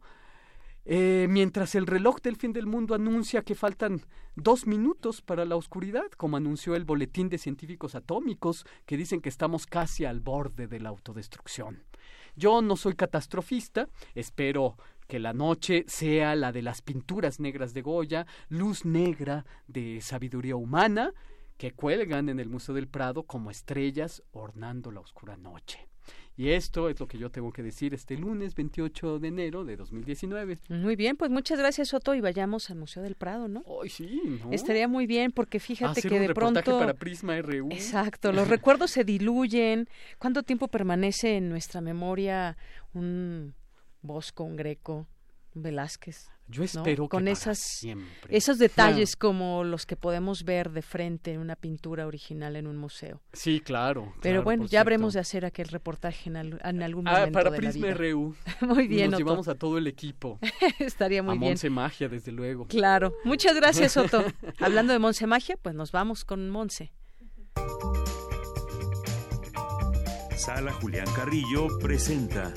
eh, 0.85 1.27
mientras 1.29 1.75
el 1.75 1.87
reloj 1.87 2.21
del 2.23 2.37
fin 2.37 2.53
del 2.53 2.67
mundo 2.67 2.95
anuncia 2.95 3.43
que 3.43 3.55
faltan 3.55 4.03
dos 4.35 4.67
minutos 4.67 5.23
para 5.23 5.45
la 5.45 5.57
oscuridad, 5.57 6.11
como 6.17 6.37
anunció 6.37 6.75
el 6.75 6.85
Boletín 6.85 7.29
de 7.29 7.39
Científicos 7.39 7.95
Atómicos, 7.95 8.65
que 8.87 8.97
dicen 8.97 9.21
que 9.21 9.29
estamos 9.29 9.67
casi 9.67 10.05
al 10.05 10.21
borde 10.21 10.67
de 10.67 10.81
la 10.81 10.89
autodestrucción. 10.89 11.83
Yo 12.37 12.63
no 12.63 12.77
soy 12.77 12.95
catastrofista, 12.95 13.89
espero 14.15 14.77
que 15.07 15.19
la 15.19 15.33
noche 15.33 15.85
sea 15.89 16.37
la 16.37 16.53
de 16.53 16.63
las 16.63 16.83
pinturas 16.83 17.41
negras 17.41 17.75
de 17.75 17.83
Goya, 17.83 18.27
luz 18.49 18.85
negra 18.85 19.45
de 19.67 20.01
sabiduría 20.01 20.57
humana, 20.57 21.13
que 21.59 21.73
cuelgan 21.73 22.29
en 22.31 22.41
el 22.41 22.49
Museo 22.49 22.75
del 22.75 22.89
Prado 22.89 23.25
como 23.25 23.51
estrellas 23.51 24.23
ornando 24.33 24.91
la 24.93 25.01
oscura 25.01 25.37
noche. 25.37 25.90
Y 26.37 26.51
esto 26.51 26.89
es 26.89 26.99
lo 26.99 27.07
que 27.07 27.19
yo 27.19 27.31
tengo 27.31 27.53
que 27.53 27.63
decir 27.63 27.93
este 27.93 28.17
lunes 28.17 28.55
28 28.55 29.19
de 29.19 29.29
enero 29.29 29.65
de 29.65 29.77
2019. 29.77 30.59
Muy 30.71 30.97
bien, 30.97 31.17
pues 31.17 31.31
muchas 31.31 31.59
gracias 31.59 31.89
Soto 31.89 32.15
y 32.15 32.21
vayamos 32.21 32.71
al 32.71 32.79
Museo 32.79 33.03
del 33.03 33.15
Prado, 33.15 33.47
¿no? 33.47 33.63
Ay, 33.83 33.91
sí, 33.91 34.21
¿no? 34.43 34.51
Estaría 34.51 34.89
muy 34.89 35.07
bien 35.07 35.33
porque 35.33 35.61
fíjate 35.61 36.01
Hacer 36.01 36.11
que 36.11 36.15
un 36.17 36.23
de 36.23 36.29
reportaje 36.29 36.65
pronto 36.65 36.81
para 36.81 36.95
Prisma 36.95 37.41
RU. 37.43 37.69
Exacto, 37.71 38.33
los 38.33 38.49
recuerdos 38.49 38.91
se 38.91 39.05
diluyen. 39.05 39.89
¿Cuánto 40.19 40.43
tiempo 40.43 40.69
permanece 40.69 41.37
en 41.37 41.51
nuestra 41.51 41.83
memoria 41.83 42.57
un 42.95 43.55
Bosco, 44.03 44.45
un 44.45 44.57
Greco, 44.57 45.07
Velázquez? 45.55 46.29
Yo 46.49 46.63
¿no? 46.63 46.65
espero 46.65 47.05
que 47.05 47.09
con 47.11 47.21
para 47.25 47.31
esas 47.31 47.59
siempre. 47.61 48.37
esos 48.37 48.59
detalles 48.59 49.15
como 49.15 49.63
los 49.63 49.87
que 49.87 49.95
podemos 49.95 50.43
ver 50.45 50.71
de 50.73 50.83
frente 50.83 51.33
en 51.33 51.39
una 51.41 51.55
pintura 51.55 52.09
original 52.09 52.57
en 52.57 52.67
un 52.67 52.77
museo. 52.77 53.21
Sí, 53.33 53.61
claro. 53.61 54.13
Pero 54.21 54.43
bueno, 54.43 54.67
ya 54.67 54.81
habremos 54.81 55.15
de 55.15 55.21
hacer 55.21 55.45
aquel 55.45 55.69
reportaje 55.69 56.29
en, 56.29 56.37
al- 56.37 56.61
en 56.65 56.83
algún 56.83 57.07
Ah, 57.07 57.13
momento 57.13 57.33
para 57.39 57.51
de 57.51 57.57
la 57.63 57.71
Prisma 57.71 57.87
vida. 57.87 57.97
RU. 57.99 58.35
Muy 58.63 58.89
bien, 58.89 59.13
Nos 59.13 59.21
Otto. 59.21 59.27
llevamos 59.29 59.49
a 59.49 59.55
todo 59.55 59.79
el 59.79 59.87
equipo. 59.87 60.41
Estaría 60.81 61.23
muy 61.23 61.37
a 61.37 61.39
bien. 61.39 61.51
Monse 61.53 61.71
Magia, 61.71 62.09
desde 62.09 62.33
luego. 62.33 62.67
Claro. 62.67 63.15
Muchas 63.25 63.55
gracias, 63.55 63.97
Otto. 63.97 64.25
Hablando 64.59 64.93
de 64.93 64.99
Monse 64.99 65.29
Magia, 65.29 65.57
pues 65.63 65.77
nos 65.77 65.93
vamos 65.93 66.25
con 66.25 66.51
Monse. 66.51 66.93
Sala 70.37 70.73
Julián 70.73 71.07
Carrillo 71.15 71.69
presenta 71.81 72.53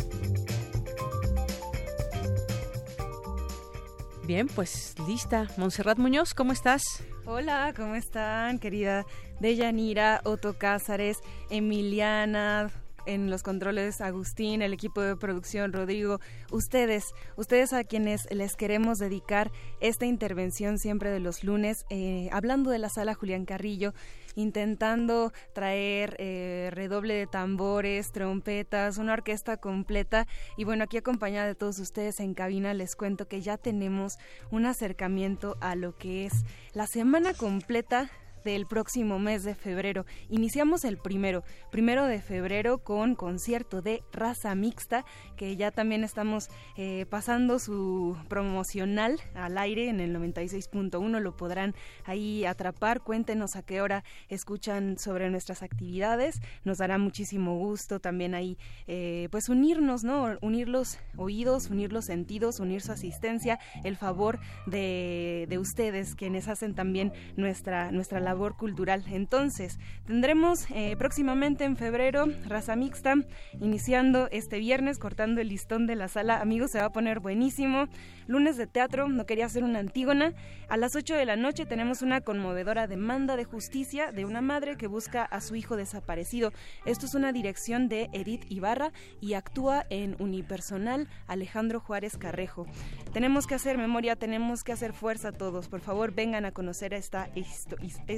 Bien, 4.25 4.47
pues 4.47 4.95
lista. 5.05 5.47
Montserrat 5.57 5.97
Muñoz, 5.97 6.33
¿cómo 6.33 6.53
estás? 6.53 6.81
Hola, 7.25 7.73
¿cómo 7.75 7.95
están? 7.95 8.57
Querida 8.57 9.05
Deyanira, 9.41 10.21
Otto 10.23 10.57
Cázares, 10.57 11.17
Emiliana, 11.49 12.71
en 13.05 13.29
los 13.29 13.43
controles 13.43 14.01
Agustín, 14.01 14.61
el 14.61 14.73
equipo 14.73 15.01
de 15.01 15.15
producción 15.15 15.73
Rodrigo, 15.73 16.19
ustedes, 16.51 17.13
ustedes 17.35 17.73
a 17.73 17.83
quienes 17.83 18.27
les 18.31 18.55
queremos 18.55 18.99
dedicar 18.99 19.51
esta 19.79 20.05
intervención 20.05 20.77
siempre 20.77 21.09
de 21.09 21.19
los 21.19 21.43
lunes, 21.43 21.85
eh, 21.89 22.29
hablando 22.31 22.71
de 22.71 22.79
la 22.79 22.89
sala 22.89 23.13
Julián 23.13 23.45
Carrillo, 23.45 23.93
intentando 24.35 25.31
traer 25.53 26.15
eh, 26.19 26.69
redoble 26.71 27.13
de 27.13 27.27
tambores, 27.27 28.11
trompetas, 28.11 28.97
una 28.97 29.13
orquesta 29.13 29.57
completa. 29.57 30.27
Y 30.57 30.63
bueno, 30.63 30.83
aquí 30.83 30.97
acompañada 30.97 31.47
de 31.47 31.55
todos 31.55 31.79
ustedes 31.79 32.19
en 32.19 32.33
cabina 32.33 32.73
les 32.73 32.95
cuento 32.95 33.27
que 33.27 33.41
ya 33.41 33.57
tenemos 33.57 34.17
un 34.51 34.65
acercamiento 34.65 35.57
a 35.61 35.75
lo 35.75 35.97
que 35.97 36.25
es 36.25 36.33
la 36.73 36.87
semana 36.87 37.33
completa 37.33 38.09
del 38.43 38.65
próximo 38.65 39.19
mes 39.19 39.43
de 39.43 39.55
febrero. 39.55 40.05
Iniciamos 40.29 40.83
el 40.85 40.97
primero, 40.97 41.43
primero 41.71 42.05
de 42.05 42.21
febrero 42.21 42.79
con 42.79 43.15
concierto 43.15 43.81
de 43.81 44.03
raza 44.11 44.53
mixta, 44.55 45.05
que 45.37 45.55
ya 45.55 45.71
también 45.71 46.03
estamos 46.03 46.49
eh, 46.77 47.05
pasando 47.09 47.59
su 47.59 48.17
promocional 48.27 49.19
al 49.35 49.57
aire 49.57 49.89
en 49.89 49.99
el 49.99 50.15
96.1, 50.15 51.19
lo 51.19 51.35
podrán 51.35 51.75
ahí 52.05 52.45
atrapar. 52.45 53.01
Cuéntenos 53.01 53.55
a 53.55 53.63
qué 53.63 53.81
hora 53.81 54.03
escuchan 54.29 54.97
sobre 54.97 55.29
nuestras 55.29 55.63
actividades. 55.63 56.41
Nos 56.63 56.77
dará 56.77 56.97
muchísimo 56.97 57.57
gusto 57.57 57.99
también 57.99 58.35
ahí, 58.35 58.57
eh, 58.87 59.27
pues 59.31 59.49
unirnos, 59.49 60.03
¿no? 60.03 60.37
Unir 60.41 60.69
los 60.69 60.99
oídos, 61.17 61.69
unir 61.69 61.93
los 61.93 62.05
sentidos, 62.05 62.59
unir 62.59 62.81
su 62.81 62.91
asistencia, 62.91 63.59
el 63.83 63.97
favor 63.97 64.39
de, 64.65 65.45
de 65.49 65.57
ustedes, 65.57 66.15
quienes 66.15 66.47
hacen 66.47 66.75
también 66.75 67.13
nuestra, 67.35 67.91
nuestra 67.91 68.19
labor 68.19 68.32
cultural. 68.55 69.03
Entonces, 69.11 69.79
tendremos 70.05 70.65
eh, 70.71 70.95
próximamente 70.97 71.63
en 71.63 71.77
febrero 71.77 72.25
Raza 72.47 72.75
Mixta, 72.75 73.15
iniciando 73.59 74.27
este 74.31 74.59
viernes, 74.59 74.99
cortando 74.99 75.41
el 75.41 75.49
listón 75.49 75.87
de 75.87 75.95
la 75.95 76.07
sala. 76.07 76.41
Amigos, 76.41 76.71
se 76.71 76.79
va 76.79 76.85
a 76.85 76.91
poner 76.91 77.19
buenísimo. 77.19 77.87
Lunes 78.27 78.57
de 78.57 78.67
teatro, 78.67 79.07
no 79.07 79.25
quería 79.25 79.45
hacer 79.45 79.63
una 79.63 79.79
antígona. 79.79 80.33
A 80.69 80.77
las 80.77 80.95
8 80.95 81.15
de 81.15 81.25
la 81.25 81.35
noche 81.35 81.65
tenemos 81.65 82.01
una 82.01 82.21
conmovedora 82.21 82.87
demanda 82.87 83.35
de 83.35 83.43
justicia 83.43 84.11
de 84.11 84.25
una 84.25 84.41
madre 84.41 84.77
que 84.77 84.87
busca 84.87 85.23
a 85.23 85.41
su 85.41 85.55
hijo 85.55 85.75
desaparecido. 85.75 86.51
Esto 86.85 87.05
es 87.05 87.15
una 87.15 87.31
dirección 87.31 87.89
de 87.89 88.09
Edith 88.13 88.45
Ibarra 88.49 88.91
y 89.21 89.33
actúa 89.33 89.85
en 89.89 90.15
unipersonal 90.19 91.07
Alejandro 91.27 91.79
Juárez 91.79 92.17
Carrejo. 92.17 92.65
Tenemos 93.13 93.45
que 93.45 93.55
hacer 93.55 93.77
memoria, 93.77 94.15
tenemos 94.15 94.63
que 94.63 94.71
hacer 94.71 94.93
fuerza 94.93 95.31
todos. 95.31 95.67
Por 95.67 95.81
favor, 95.81 96.13
vengan 96.13 96.45
a 96.45 96.51
conocer 96.51 96.93
esta, 96.93 97.29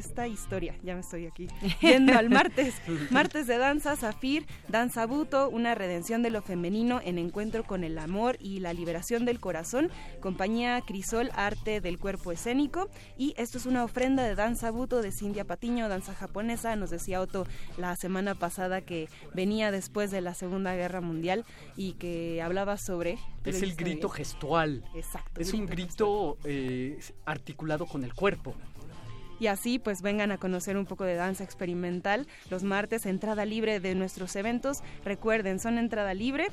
esta 0.06 0.28
historia. 0.28 0.76
Ya 0.84 0.94
me 0.94 1.02
estoy 1.02 1.26
aquí 1.26 1.48
yendo 1.82 2.18
al 2.18 2.30
martes. 2.30 2.76
Martes 3.10 3.48
de 3.48 3.58
danza, 3.58 3.96
Zafir, 3.96 4.46
Danza 4.68 5.06
Buto, 5.06 5.50
una 5.50 5.76
redención 5.76 6.22
de 6.22 6.30
lo 6.30 6.42
femenino 6.42 7.02
en 7.04 7.18
encuentro 7.18 7.64
con 7.64 7.84
el 7.84 7.98
amor 7.98 8.38
y 8.40 8.60
la 8.60 8.74
liberación 8.74 9.26
del 9.26 9.40
corazón. 9.40 9.90
Compañía 10.22 10.82
Crisol, 10.82 11.32
arte 11.34 11.82
del 11.82 11.98
cuerpo 11.98 12.32
escénico. 12.32 12.90
Y 13.18 13.34
esto 13.38 13.58
es 13.58 13.66
una 13.66 13.84
ofrenda 13.84 14.24
de 14.24 14.36
danza 14.36 14.72
Buto 14.72 15.02
de 15.02 15.12
Cindia 15.12 15.46
Patiño, 15.46 15.90
danza 15.90 16.14
japonesa. 16.14 16.76
Nos 16.76 16.92
decía 16.92 17.22
Otto 17.22 17.48
la 17.78 17.96
semana 17.96 18.36
pasada 18.36 18.82
que 18.82 19.10
venía 19.34 19.72
después 19.72 20.12
de 20.12 20.22
la 20.22 20.34
Segunda 20.34 20.76
Guerra 20.76 21.02
Mundial 21.02 21.46
y 21.76 21.94
que 21.94 22.42
hablaba 22.42 22.78
sobre... 22.78 23.18
Es 23.44 23.62
el 23.62 23.76
grito 23.76 24.10
gestual. 24.10 24.84
Exacto. 24.96 25.40
Es 25.40 25.54
un 25.54 25.66
grito 25.68 26.38
eh, 26.46 27.00
articulado 27.26 27.86
con 27.86 28.04
el 28.04 28.14
cuerpo 28.14 28.56
y 29.40 29.48
así 29.48 29.80
pues 29.80 30.02
vengan 30.02 30.32
a 30.32 30.38
conocer 30.38 30.78
un 30.78 30.86
poco 30.86 31.04
de 31.04 31.16
danza 31.16 31.44
experimental 31.44 32.28
los 32.50 32.64
martes 32.64 33.06
entrada 33.06 33.46
libre 33.46 33.80
de 33.80 33.96
nuestros 33.96 34.36
eventos 34.36 34.82
recuerden 35.04 35.60
son 35.60 35.78
entrada 35.78 36.14
libre 36.14 36.48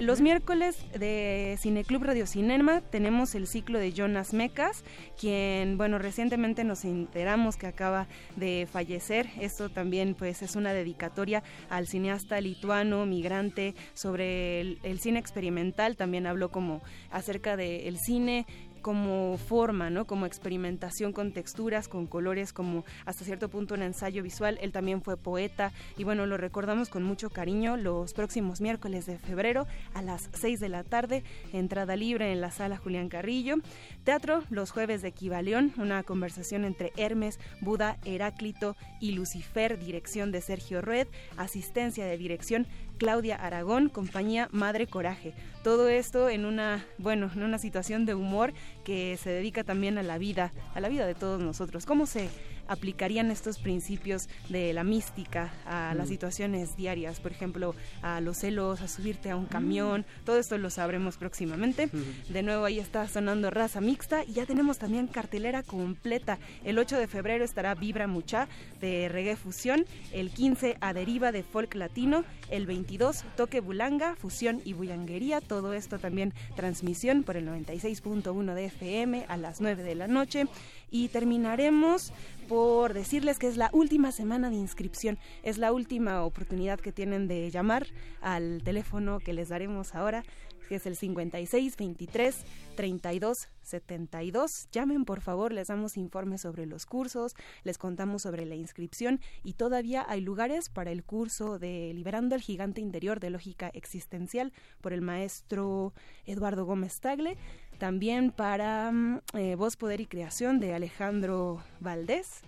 los 0.00 0.20
miércoles 0.20 0.76
de 0.96 1.56
Cineclub 1.60 2.04
Radio 2.04 2.24
Cinema 2.24 2.82
tenemos 2.82 3.34
el 3.34 3.48
ciclo 3.48 3.80
de 3.80 3.92
Jonas 3.92 4.32
Mecas, 4.32 4.84
quien, 5.18 5.76
bueno, 5.76 5.98
recientemente 5.98 6.62
nos 6.62 6.84
enteramos 6.84 7.56
que 7.56 7.66
acaba 7.66 8.06
de 8.36 8.68
fallecer. 8.70 9.28
Esto 9.40 9.70
también, 9.70 10.14
pues, 10.14 10.42
es 10.42 10.54
una 10.54 10.72
dedicatoria 10.72 11.42
al 11.68 11.88
cineasta 11.88 12.40
lituano, 12.40 13.06
migrante, 13.06 13.74
sobre 13.94 14.60
el, 14.60 15.00
cine 15.00 15.18
experimental. 15.18 15.96
También 15.96 16.28
habló 16.28 16.52
como 16.52 16.80
acerca 17.10 17.56
del 17.56 17.98
cine 17.98 18.46
como 18.88 19.36
forma, 19.36 19.90
¿no? 19.90 20.06
Como 20.06 20.24
experimentación 20.24 21.12
con 21.12 21.32
texturas, 21.34 21.88
con 21.88 22.06
colores, 22.06 22.54
como 22.54 22.86
hasta 23.04 23.22
cierto 23.22 23.50
punto 23.50 23.74
un 23.74 23.82
ensayo 23.82 24.22
visual. 24.22 24.56
Él 24.62 24.72
también 24.72 25.02
fue 25.02 25.18
poeta 25.18 25.72
y 25.98 26.04
bueno, 26.04 26.24
lo 26.24 26.38
recordamos 26.38 26.88
con 26.88 27.02
mucho 27.02 27.28
cariño 27.28 27.76
los 27.76 28.14
próximos 28.14 28.62
miércoles 28.62 29.04
de 29.04 29.18
febrero 29.18 29.66
a 29.92 30.00
las 30.00 30.30
6 30.32 30.58
de 30.58 30.70
la 30.70 30.84
tarde, 30.84 31.22
entrada 31.52 31.96
libre 31.96 32.32
en 32.32 32.40
la 32.40 32.50
sala 32.50 32.78
Julián 32.78 33.10
Carrillo. 33.10 33.56
Teatro 34.04 34.42
los 34.48 34.70
jueves 34.70 35.02
de 35.02 35.08
Equivalión, 35.08 35.74
una 35.76 36.02
conversación 36.02 36.64
entre 36.64 36.94
Hermes, 36.96 37.38
Buda, 37.60 37.98
Heráclito 38.06 38.74
y 39.02 39.12
Lucifer, 39.12 39.78
dirección 39.78 40.32
de 40.32 40.40
Sergio 40.40 40.80
Red, 40.80 41.08
asistencia 41.36 42.06
de 42.06 42.16
dirección 42.16 42.66
Claudia 42.98 43.36
Aragón, 43.36 43.88
compañía 43.88 44.48
Madre 44.50 44.86
Coraje. 44.86 45.32
Todo 45.62 45.88
esto 45.88 46.28
en 46.28 46.44
una, 46.44 46.84
bueno, 46.98 47.30
en 47.34 47.42
una 47.42 47.58
situación 47.58 48.04
de 48.04 48.14
humor 48.14 48.52
que 48.88 49.18
se 49.18 49.28
dedica 49.28 49.64
también 49.64 49.98
a 49.98 50.02
la 50.02 50.16
vida, 50.16 50.50
a 50.74 50.80
la 50.80 50.88
vida 50.88 51.06
de 51.06 51.14
todos 51.14 51.38
nosotros. 51.42 51.84
¿Cómo 51.84 52.06
se 52.06 52.30
aplicarían 52.68 53.30
estos 53.30 53.58
principios 53.58 54.28
de 54.48 54.72
la 54.72 54.84
mística 54.84 55.52
a 55.66 55.94
las 55.94 56.06
mm. 56.06 56.10
situaciones 56.10 56.76
diarias, 56.76 57.20
por 57.20 57.32
ejemplo, 57.32 57.74
a 58.02 58.20
los 58.20 58.38
celos, 58.38 58.80
a 58.80 58.88
subirte 58.88 59.30
a 59.30 59.36
un 59.36 59.46
camión, 59.46 60.02
mm. 60.02 60.24
todo 60.24 60.38
esto 60.38 60.58
lo 60.58 60.70
sabremos 60.70 61.16
próximamente. 61.16 61.88
De 62.28 62.42
nuevo 62.42 62.64
ahí 62.64 62.78
está 62.78 63.06
sonando 63.08 63.50
raza 63.50 63.80
mixta 63.80 64.24
y 64.24 64.34
ya 64.34 64.46
tenemos 64.46 64.78
también 64.78 65.06
cartelera 65.06 65.62
completa. 65.62 66.38
El 66.64 66.78
8 66.78 66.98
de 66.98 67.06
febrero 67.06 67.44
estará 67.44 67.74
Vibra 67.74 68.06
Mucha 68.06 68.48
de 68.80 69.08
reggae 69.08 69.36
fusión, 69.36 69.84
el 70.12 70.30
15 70.30 70.76
a 70.80 70.92
deriva 70.92 71.32
de 71.32 71.42
folk 71.42 71.74
latino, 71.74 72.24
el 72.50 72.66
22 72.66 73.24
toque 73.36 73.60
bulanga, 73.60 74.14
fusión 74.16 74.60
y 74.64 74.72
bullanguería, 74.72 75.40
todo 75.40 75.72
esto 75.72 75.98
también 75.98 76.34
transmisión 76.56 77.22
por 77.22 77.36
el 77.36 77.46
96.1 77.46 78.54
de 78.54 78.64
FM 78.66 79.26
a 79.28 79.36
las 79.36 79.60
9 79.60 79.82
de 79.82 79.94
la 79.94 80.06
noche 80.06 80.46
y 80.90 81.08
terminaremos 81.08 82.12
por 82.48 82.94
decirles 82.94 83.38
que 83.38 83.46
es 83.46 83.58
la 83.58 83.68
última 83.72 84.10
semana 84.10 84.48
de 84.48 84.56
inscripción, 84.56 85.18
es 85.42 85.58
la 85.58 85.72
última 85.72 86.24
oportunidad 86.24 86.80
que 86.80 86.92
tienen 86.92 87.28
de 87.28 87.50
llamar 87.50 87.86
al 88.22 88.62
teléfono 88.64 89.20
que 89.20 89.34
les 89.34 89.50
daremos 89.50 89.94
ahora, 89.94 90.24
que 90.68 90.76
es 90.76 90.86
el 90.86 90.96
56 90.96 91.76
23 91.76 92.36
32 92.74 93.48
72. 93.62 94.68
Llamen 94.72 95.04
por 95.04 95.20
favor, 95.20 95.52
les 95.52 95.68
damos 95.68 95.96
informes 95.96 96.40
sobre 96.40 96.64
los 96.64 96.86
cursos, 96.86 97.34
les 97.64 97.76
contamos 97.76 98.22
sobre 98.22 98.46
la 98.46 98.54
inscripción 98.54 99.20
y 99.42 99.54
todavía 99.54 100.06
hay 100.08 100.22
lugares 100.22 100.70
para 100.70 100.90
el 100.90 101.04
curso 101.04 101.58
de 101.58 101.92
Liberando 101.94 102.34
el 102.34 102.40
gigante 102.40 102.80
interior 102.80 103.20
de 103.20 103.30
lógica 103.30 103.70
existencial 103.74 104.52
por 104.80 104.92
el 104.92 105.02
maestro 105.02 105.92
Eduardo 106.24 106.64
Gómez 106.64 107.00
Tagle. 107.00 107.36
También 107.78 108.32
para 108.32 108.90
mm, 108.90 109.20
eh, 109.34 109.54
Voz, 109.54 109.76
Poder 109.76 110.00
y 110.00 110.06
Creación 110.06 110.58
de 110.60 110.74
Alejandro 110.74 111.62
Valdés, 111.80 112.40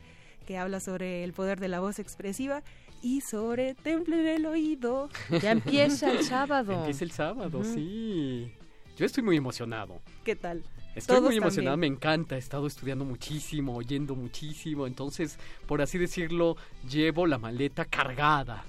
que 0.47 0.59
habla 0.59 0.81
sobre 0.81 1.23
el 1.25 1.33
poder 1.33 1.61
de 1.61 1.69
la 1.69 1.81
voz 1.81 1.99
expresiva 1.99 2.63
y 3.01 3.21
sobre 3.21 3.75
Temple 3.75 4.21
en 4.21 4.27
el 4.27 4.47
oído. 4.47 5.09
Ya 5.41 5.51
empieza 5.53 6.11
el 6.11 6.25
sábado. 6.25 6.73
Empieza 6.73 7.05
el 7.05 7.13
sábado, 7.13 7.63
sí. 7.65 8.53
Yo 8.97 9.07
estoy 9.07 9.23
muy 9.23 9.37
emocionado. 9.37 10.01
¿Qué 10.25 10.37
tal? 10.37 10.65
Estoy 10.95 11.21
muy 11.21 11.37
emocionado, 11.37 11.77
me 11.77 11.87
encanta, 11.87 12.35
he 12.35 12.39
estado 12.39 12.67
estudiando 12.67 13.05
muchísimo, 13.05 13.77
oyendo 13.77 14.17
muchísimo, 14.17 14.89
entonces, 14.89 15.39
por 15.67 15.81
así 15.81 15.99
decirlo, 15.99 16.57
llevo 16.89 17.29
la 17.29 17.39
maleta 17.39 17.85
cargada. 17.85 18.65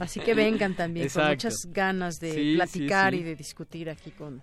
Así 0.00 0.18
que 0.18 0.34
vengan 0.34 0.74
también, 0.74 1.08
con 1.08 1.28
muchas 1.28 1.66
ganas 1.72 2.18
de 2.18 2.54
platicar 2.56 3.14
y 3.14 3.22
de 3.22 3.36
discutir 3.36 3.88
aquí 3.88 4.10
con, 4.10 4.42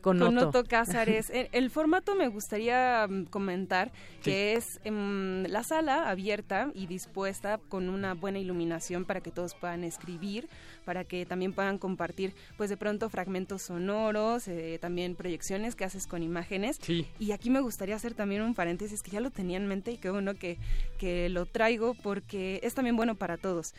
con, 0.00 0.20
Otto. 0.22 0.64
Cázares. 0.64 1.30
el, 1.52 1.70
formato 1.70 2.14
me 2.14 2.28
gustaría 2.28 3.06
mm, 3.08 3.24
comentar 3.24 3.92
que 4.22 4.54
es 4.54 4.80
em, 4.84 5.44
la 5.44 5.62
sala 5.62 6.10
abierta 6.10 6.70
y 6.74 6.86
dispuesta 6.86 7.58
con 7.68 7.88
una 7.88 8.14
buena 8.14 8.38
iluminación 8.38 9.04
para 9.04 9.20
que 9.20 9.30
todos 9.30 9.54
puedan 9.54 9.84
escribir, 9.84 10.48
para 10.84 11.04
que 11.04 11.26
también 11.26 11.52
puedan 11.52 11.78
compartir, 11.78 12.34
pues 12.56 12.70
de 12.70 12.76
pronto 12.76 13.08
fragmentos 13.08 13.62
sonoros, 13.62 14.48
eh, 14.48 14.78
también 14.80 15.14
proyecciones 15.14 15.74
que 15.74 15.84
haces 15.84 16.06
con 16.06 16.22
imágenes. 16.22 16.78
Y 17.18 17.32
aquí 17.32 17.50
me 17.50 17.60
gustaría 17.60 17.96
hacer 17.96 18.14
también 18.14 18.42
un 18.42 18.54
paréntesis 18.54 19.02
que 19.02 19.10
ya 19.10 19.20
lo 19.20 19.30
tenía 19.30 19.56
en 19.56 19.66
mente 19.66 19.92
y 19.92 19.96
qué 19.98 20.10
bueno 20.10 20.34
que, 20.34 20.58
que 20.98 21.28
lo 21.28 21.46
traigo 21.46 21.94
porque 21.94 22.60
es 22.62 22.74
también 22.74 22.96
bueno 22.96 23.14
para 23.14 23.36
todos. 23.36 23.74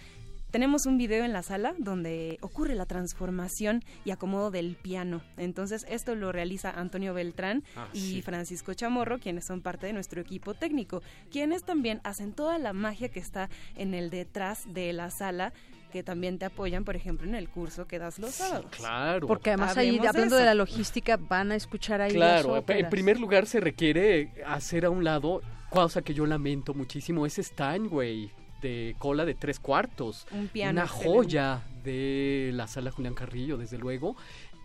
Tenemos 0.52 0.86
un 0.86 0.98
video 0.98 1.24
en 1.24 1.32
la 1.32 1.44
sala 1.44 1.74
donde 1.78 2.38
ocurre 2.42 2.76
la 2.76 2.86
transformación 2.86 3.84
y 4.04 4.12
acomodo 4.12 4.52
del 4.52 4.76
piano. 4.76 5.22
Entonces, 5.38 5.86
esto 5.88 6.14
lo 6.14 6.34
realiza 6.34 6.70
Antonio 6.72 7.14
Beltrán 7.14 7.64
ah, 7.78 7.88
y 7.94 8.22
Francisco 8.22 8.74
Chamorro, 8.74 9.18
quienes 9.20 9.46
son 9.46 9.62
parte 9.62 9.88
de 9.88 9.94
nuestro 9.94 10.20
equipo 10.20 10.54
técnico, 10.54 11.02
quienes 11.32 11.64
también 11.64 12.02
hacen 12.04 12.34
toda 12.34 12.60
la 12.60 12.74
magia 12.74 13.08
que 13.08 13.22
está 13.22 13.50
en 13.78 13.94
el 13.94 14.10
detrás 14.10 14.66
de 14.74 14.92
la 14.92 15.10
sala 15.10 15.54
que 15.94 16.04
también 16.04 16.38
te 16.38 16.46
apoyan, 16.46 16.84
por 16.86 16.96
ejemplo, 16.96 17.28
en 17.28 17.36
el 17.36 17.50
curso 17.50 17.86
que 17.86 18.00
das 18.00 18.18
los 18.18 18.36
sábados. 18.36 18.72
claro. 18.72 19.28
Porque 19.28 19.52
además 19.52 19.78
ahí, 19.78 20.00
hablando 20.06 20.38
de, 20.38 20.46
la 20.46 20.56
logística, 20.56 21.18
van 21.18 21.52
a 21.52 21.56
escuchar 21.56 22.02
ahí 22.02 22.14
Claro, 22.14 22.64
en 22.66 22.90
primer 22.90 23.20
lugar 23.20 23.46
se 23.46 23.60
requiere 23.60 24.32
hacer 24.46 24.86
a 24.86 24.90
un 24.90 25.04
lado, 25.04 25.42
cosa 25.70 26.02
que 26.02 26.14
yo 26.14 26.26
lamento 26.26 26.74
muchísimo, 26.74 27.26
es 27.26 27.36
Steinway 27.36 28.32
de 28.62 28.96
cola 28.98 29.26
de 29.26 29.36
tres 29.36 29.60
cuartos. 29.60 30.28
Un 30.32 30.48
piano. 30.48 30.80
Una 30.82 30.88
joya 30.88 31.64
de 31.84 32.52
la 32.54 32.68
sala 32.68 32.92
Julián 32.92 33.14
Carrillo, 33.14 33.58
desde 33.58 33.78
luego. 33.78 34.16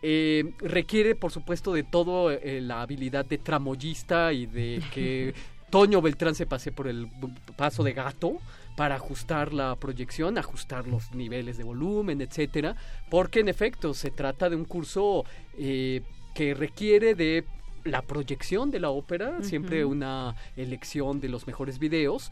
Eh, 0.02 0.52
requiere, 0.60 1.14
por 1.14 1.32
supuesto, 1.32 1.72
de 1.72 1.82
todo 1.82 2.30
eh, 2.30 2.60
la 2.60 2.82
habilidad 2.82 3.24
de 3.24 3.38
tramoyista 3.38 4.32
y 4.32 4.46
de 4.46 4.82
que 4.92 5.34
Toño 5.70 6.00
Beltrán 6.00 6.34
se 6.34 6.46
pase 6.46 6.70
por 6.70 6.86
el 6.86 7.08
paso 7.56 7.82
de 7.82 7.92
gato 7.92 8.38
para 8.76 8.96
ajustar 8.96 9.52
la 9.52 9.74
proyección, 9.76 10.38
ajustar 10.38 10.86
los 10.86 11.12
niveles 11.12 11.56
de 11.56 11.64
volumen, 11.64 12.20
etcétera, 12.20 12.76
porque 13.10 13.40
en 13.40 13.48
efecto 13.48 13.94
se 13.94 14.10
trata 14.10 14.50
de 14.50 14.56
un 14.56 14.66
curso 14.66 15.24
eh, 15.58 16.02
que 16.34 16.54
requiere 16.54 17.14
de 17.14 17.44
la 17.84 18.02
proyección 18.02 18.70
de 18.70 18.80
la 18.80 18.90
ópera, 18.90 19.42
siempre 19.42 19.84
una 19.84 20.34
elección 20.56 21.20
de 21.20 21.28
los 21.28 21.46
mejores 21.46 21.78
videos. 21.78 22.30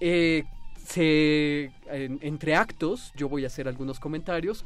Eh, 0.00 0.44
se, 0.84 1.72
entre 1.90 2.56
actos 2.56 3.12
yo 3.16 3.28
voy 3.28 3.44
a 3.44 3.46
hacer 3.48 3.68
algunos 3.68 4.00
comentarios 4.00 4.64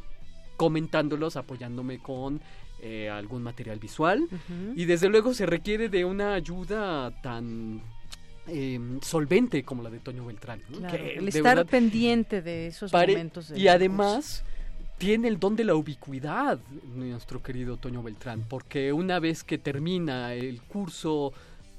comentándolos, 0.56 1.36
apoyándome 1.36 2.00
con 2.00 2.40
eh, 2.80 3.08
algún 3.08 3.42
material 3.42 3.78
visual 3.78 4.28
y 4.76 4.84
desde 4.84 5.08
luego 5.08 5.34
se 5.34 5.46
requiere 5.46 5.88
de 5.88 6.04
una 6.04 6.34
ayuda 6.34 7.10
tan 7.22 7.82
em, 8.46 9.00
solvente 9.00 9.62
como 9.62 9.82
la 9.82 9.90
de 9.90 10.00
Toño 10.00 10.26
Beltrán. 10.26 10.60
el 10.92 11.28
estar 11.28 11.64
pendiente 11.66 12.42
de 12.42 12.68
esos 12.68 12.92
momentos. 12.92 13.50
y 13.50 13.68
además 13.68 14.44
tiene 14.98 15.28
el 15.28 15.38
don 15.38 15.56
de 15.56 15.64
la 15.64 15.74
ubicuidad 15.74 16.58
nuestro 16.94 17.42
querido 17.42 17.76
Toño 17.78 18.02
Beltrán, 18.02 18.44
porque 18.48 18.92
una 18.92 19.20
vez 19.20 19.44
que 19.44 19.58
termina 19.58 20.34
el 20.34 20.60
curso, 20.62 21.32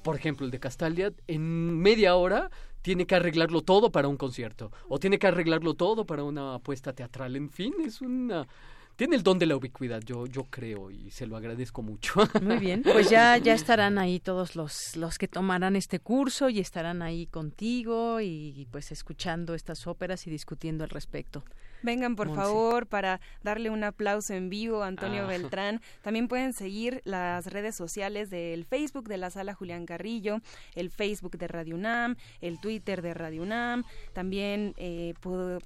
por 0.04 0.16
ejemplo 0.16 0.46
el 0.46 0.52
de 0.52 0.60
Castalia, 0.60 1.14
en 1.28 1.80
media 1.80 2.16
hora 2.16 2.50
tiene 2.82 3.06
que 3.06 3.16
arreglarlo 3.16 3.62
todo 3.62 3.92
para 3.92 4.08
un 4.08 4.18
concierto 4.18 4.72
o 4.88 5.00
tiene 5.00 5.20
que 5.20 5.28
arreglarlo 5.28 5.74
todo 5.74 6.06
para 6.06 6.24
una 6.24 6.56
apuesta 6.56 6.94
teatral. 6.94 7.36
En 7.36 7.50
fin, 7.50 7.74
es 7.86 8.02
una 8.02 8.48
tiene 8.96 9.16
el 9.16 9.24
don 9.24 9.40
de 9.40 9.46
la 9.46 9.56
ubicuidad, 9.56 10.02
yo, 10.02 10.28
yo 10.28 10.44
creo, 10.50 10.92
y 10.92 11.10
se 11.10 11.26
lo 11.26 11.38
agradezco 11.38 11.82
mucho. 11.82 12.16
Muy 12.42 12.58
bien, 12.60 12.84
pues 12.84 13.10
ya, 13.10 13.38
ya 13.38 13.54
estarán 13.54 13.98
ahí 13.98 14.20
todos 14.20 14.58
los, 14.58 14.98
los 14.98 15.18
que 15.18 15.30
tomarán 15.30 15.78
este 15.78 16.02
curso 16.02 16.50
y 16.50 16.60
estarán 16.60 17.02
ahí 17.02 17.26
contigo 17.26 18.20
y 18.20 18.68
pues 18.72 18.92
escuchando 18.92 19.54
estas 19.54 19.88
óperas 19.88 20.28
y 20.28 20.30
discutiendo 20.30 20.84
al 20.84 20.90
respecto. 20.90 21.46
Vengan 21.82 22.16
por 22.16 22.34
favor 22.36 22.88
para 22.88 23.22
darle 23.44 23.70
un 23.70 23.84
aplauso 23.84 24.34
en 24.34 24.50
vivo 24.50 24.84
a 24.84 24.88
Antonio 24.88 25.24
ah. 25.24 25.28
Beltrán. 25.28 25.82
También 26.02 26.28
pueden 26.28 26.54
seguir 26.54 27.02
las 27.06 27.48
redes 27.48 27.76
sociales 27.76 28.30
del 28.30 28.66
Facebook 28.66 29.08
de 29.08 29.18
la 29.18 29.30
Sala 29.30 29.54
Julián 29.54 29.86
Carrillo, 29.86 30.42
el 30.76 30.90
Facebook 30.90 31.38
de 31.38 31.48
Radio 31.48 31.76
UNAM, 31.76 32.16
el 32.42 32.60
Twitter 32.60 33.02
de 33.02 33.14
Radio 33.14 33.44
UNAM. 33.44 33.84
También, 34.14 34.74
eh, 34.78 35.14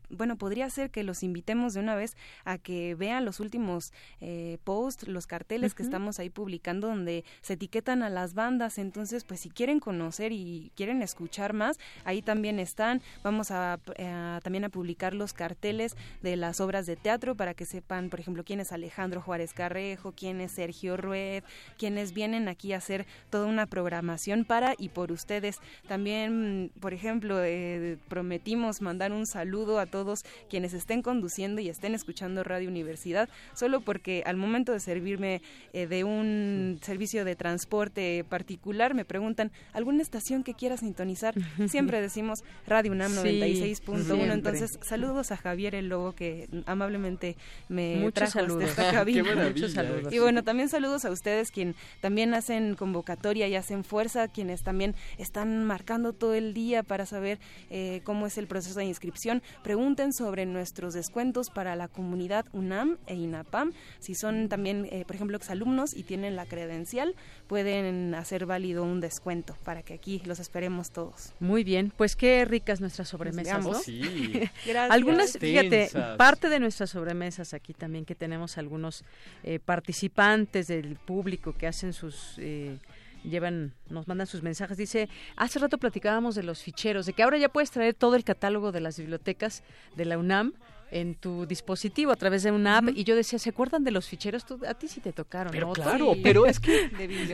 bueno, 0.09 0.37
podría 0.37 0.69
ser 0.69 0.91
que 0.91 1.03
los 1.03 1.23
invitemos 1.23 1.73
de 1.73 1.79
una 1.79 1.95
vez 1.95 2.15
a 2.45 2.57
que 2.57 2.95
vean 2.95 3.25
los 3.25 3.39
últimos 3.39 3.91
eh, 4.21 4.57
posts, 4.63 5.07
los 5.07 5.27
carteles 5.27 5.73
que 5.73 5.83
estamos 5.83 6.19
ahí 6.19 6.29
publicando 6.29 6.87
donde 6.87 7.23
se 7.41 7.53
etiquetan 7.53 8.03
a 8.03 8.09
las 8.09 8.33
bandas. 8.33 8.77
Entonces, 8.77 9.23
pues 9.23 9.39
si 9.39 9.49
quieren 9.49 9.79
conocer 9.79 10.31
y 10.31 10.71
quieren 10.75 11.01
escuchar 11.01 11.53
más, 11.53 11.79
ahí 12.05 12.21
también 12.21 12.59
están. 12.59 13.01
Vamos 13.23 13.51
a, 13.51 13.79
a 13.99 14.39
también 14.43 14.65
a 14.65 14.69
publicar 14.69 15.13
los 15.13 15.33
carteles 15.33 15.95
de 16.21 16.35
las 16.35 16.59
obras 16.61 16.85
de 16.85 16.95
teatro 16.95 17.35
para 17.35 17.53
que 17.53 17.65
sepan, 17.65 18.09
por 18.09 18.19
ejemplo, 18.19 18.43
quién 18.43 18.59
es 18.59 18.71
Alejandro 18.71 19.21
Juárez 19.21 19.53
Carrejo, 19.53 20.13
quién 20.15 20.41
es 20.41 20.53
Sergio 20.53 20.97
Rued, 20.97 21.43
quienes 21.77 22.13
vienen 22.13 22.47
aquí 22.47 22.73
a 22.73 22.77
hacer 22.77 23.05
toda 23.29 23.47
una 23.47 23.65
programación 23.65 24.45
para 24.45 24.75
y 24.77 24.89
por 24.89 25.11
ustedes. 25.11 25.57
También, 25.87 26.71
por 26.79 26.93
ejemplo, 26.93 27.43
eh, 27.43 27.97
prometimos 28.07 28.81
mandar 28.81 29.11
un 29.11 29.25
saludo 29.25 29.79
a 29.79 29.85
todos 29.85 30.23
quienes 30.49 30.73
estén 30.73 31.01
conduciendo 31.01 31.61
y 31.61 31.69
estén 31.69 31.95
escuchando 31.95 32.43
Radio 32.43 32.69
Universidad, 32.69 33.29
solo 33.53 33.81
porque 33.81 34.23
al 34.25 34.37
momento 34.37 34.71
de 34.71 34.79
servirme 34.79 35.41
eh, 35.73 35.87
de 35.87 36.03
un 36.03 36.79
servicio 36.81 37.25
de 37.25 37.35
transporte 37.35 38.25
particular 38.27 38.93
me 38.93 39.05
preguntan, 39.05 39.51
¿alguna 39.73 40.01
estación 40.01 40.43
que 40.43 40.53
quiera 40.53 40.77
sintonizar? 40.77 41.35
Siempre 41.67 42.01
decimos 42.01 42.43
Radio 42.67 42.91
UNAM 42.91 43.13
96.1, 43.13 44.31
entonces 44.33 44.79
saludos 44.81 45.31
a 45.31 45.37
Javier 45.37 45.75
El 45.75 45.89
que 46.15 46.49
amablemente 46.65 47.35
me 47.69 47.97
Muchos 47.97 48.13
trajo 48.13 48.31
saludos. 48.31 48.63
esta 48.69 48.91
cabina. 48.91 49.35
Muchos 49.49 49.73
saludos. 49.73 50.11
Y 50.13 50.19
bueno, 50.19 50.43
también 50.43 50.69
saludos 50.69 51.05
a 51.05 51.11
ustedes 51.11 51.51
quien 51.51 51.75
también 52.01 52.33
hacen 52.33 52.75
convocatoria 52.75 53.47
y 53.47 53.55
hacen 53.55 53.83
fuerza, 53.83 54.27
quienes 54.27 54.63
también 54.63 54.95
están 55.17 55.63
marcando 55.63 56.13
todo 56.13 56.33
el 56.33 56.53
día 56.53 56.83
para 56.83 57.05
saber 57.05 57.39
eh, 57.69 58.01
cómo 58.03 58.27
es 58.27 58.37
el 58.37 58.47
proceso 58.47 58.79
de 58.79 58.85
inscripción. 58.85 59.41
Pregunten 59.63 60.13
sobre 60.13 60.45
nuestros 60.45 60.93
descuentos 60.93 61.49
para 61.49 61.75
la 61.75 61.87
comunidad 61.87 62.45
UNAM 62.53 62.97
e 63.07 63.15
INAPAM. 63.15 63.73
Si 63.99 64.15
son 64.15 64.49
también, 64.49 64.87
eh, 64.91 65.03
por 65.05 65.15
ejemplo, 65.15 65.37
exalumnos 65.37 65.95
y 65.95 66.03
tienen 66.03 66.35
la 66.35 66.45
credencial, 66.45 67.15
pueden 67.47 68.15
hacer 68.15 68.45
válido 68.45 68.83
un 68.83 68.99
descuento 68.99 69.55
para 69.63 69.83
que 69.83 69.93
aquí 69.93 70.21
los 70.25 70.39
esperemos 70.39 70.91
todos. 70.91 71.33
Muy 71.39 71.63
bien, 71.63 71.91
pues 71.95 72.15
qué 72.15 72.45
ricas 72.45 72.81
nuestras 72.81 73.09
sobremesas, 73.09 73.63
¿no? 73.63 73.73
Sí. 73.75 74.01
Gracias. 74.65 74.91
Algunas, 74.91 75.37
fíjate, 75.37 75.82
parte 76.17 76.49
de 76.49 76.59
nuestras 76.59 76.91
sobremesas 76.91 77.53
aquí 77.53 77.73
también 77.73 78.05
que 78.05 78.15
tenemos 78.15 78.57
algunos 78.57 79.03
eh, 79.43 79.59
participantes 79.59 80.67
del 80.67 80.95
público 80.95 81.53
que 81.57 81.67
hacen 81.67 81.93
sus 81.93 82.35
eh, 82.37 82.77
llevan, 83.23 83.73
nos 83.89 84.07
mandan 84.07 84.27
sus 84.27 84.43
mensajes. 84.43 84.77
Dice, 84.77 85.09
hace 85.35 85.59
rato 85.59 85.77
platicábamos 85.77 86.35
de 86.35 86.43
los 86.43 86.61
ficheros, 86.61 87.05
de 87.05 87.13
que 87.13 87.23
ahora 87.23 87.37
ya 87.37 87.49
puedes 87.49 87.71
traer 87.71 87.93
todo 87.93 88.15
el 88.15 88.23
catálogo 88.23 88.71
de 88.71 88.81
las 88.81 88.97
bibliotecas 88.97 89.63
de 89.95 90.05
la 90.05 90.17
UNAM 90.17 90.53
en 90.93 91.15
tu 91.15 91.47
dispositivo 91.47 92.11
a 92.11 92.15
través 92.15 92.43
de 92.43 92.51
una 92.51 92.77
app 92.77 92.89
y 92.93 93.03
yo 93.03 93.15
decía, 93.15 93.39
¿se 93.39 93.49
acuerdan 93.49 93.83
de 93.83 93.89
los 93.89 94.07
ficheros? 94.07 94.45
a 94.67 94.73
ti 94.75 94.87
sí 94.87 95.01
te 95.01 95.11
tocaron, 95.11 95.51
pero 95.51 95.67
¿no? 95.67 95.73
Claro, 95.73 96.13
pero 96.21 96.45
es 96.45 96.59
que 96.59 96.89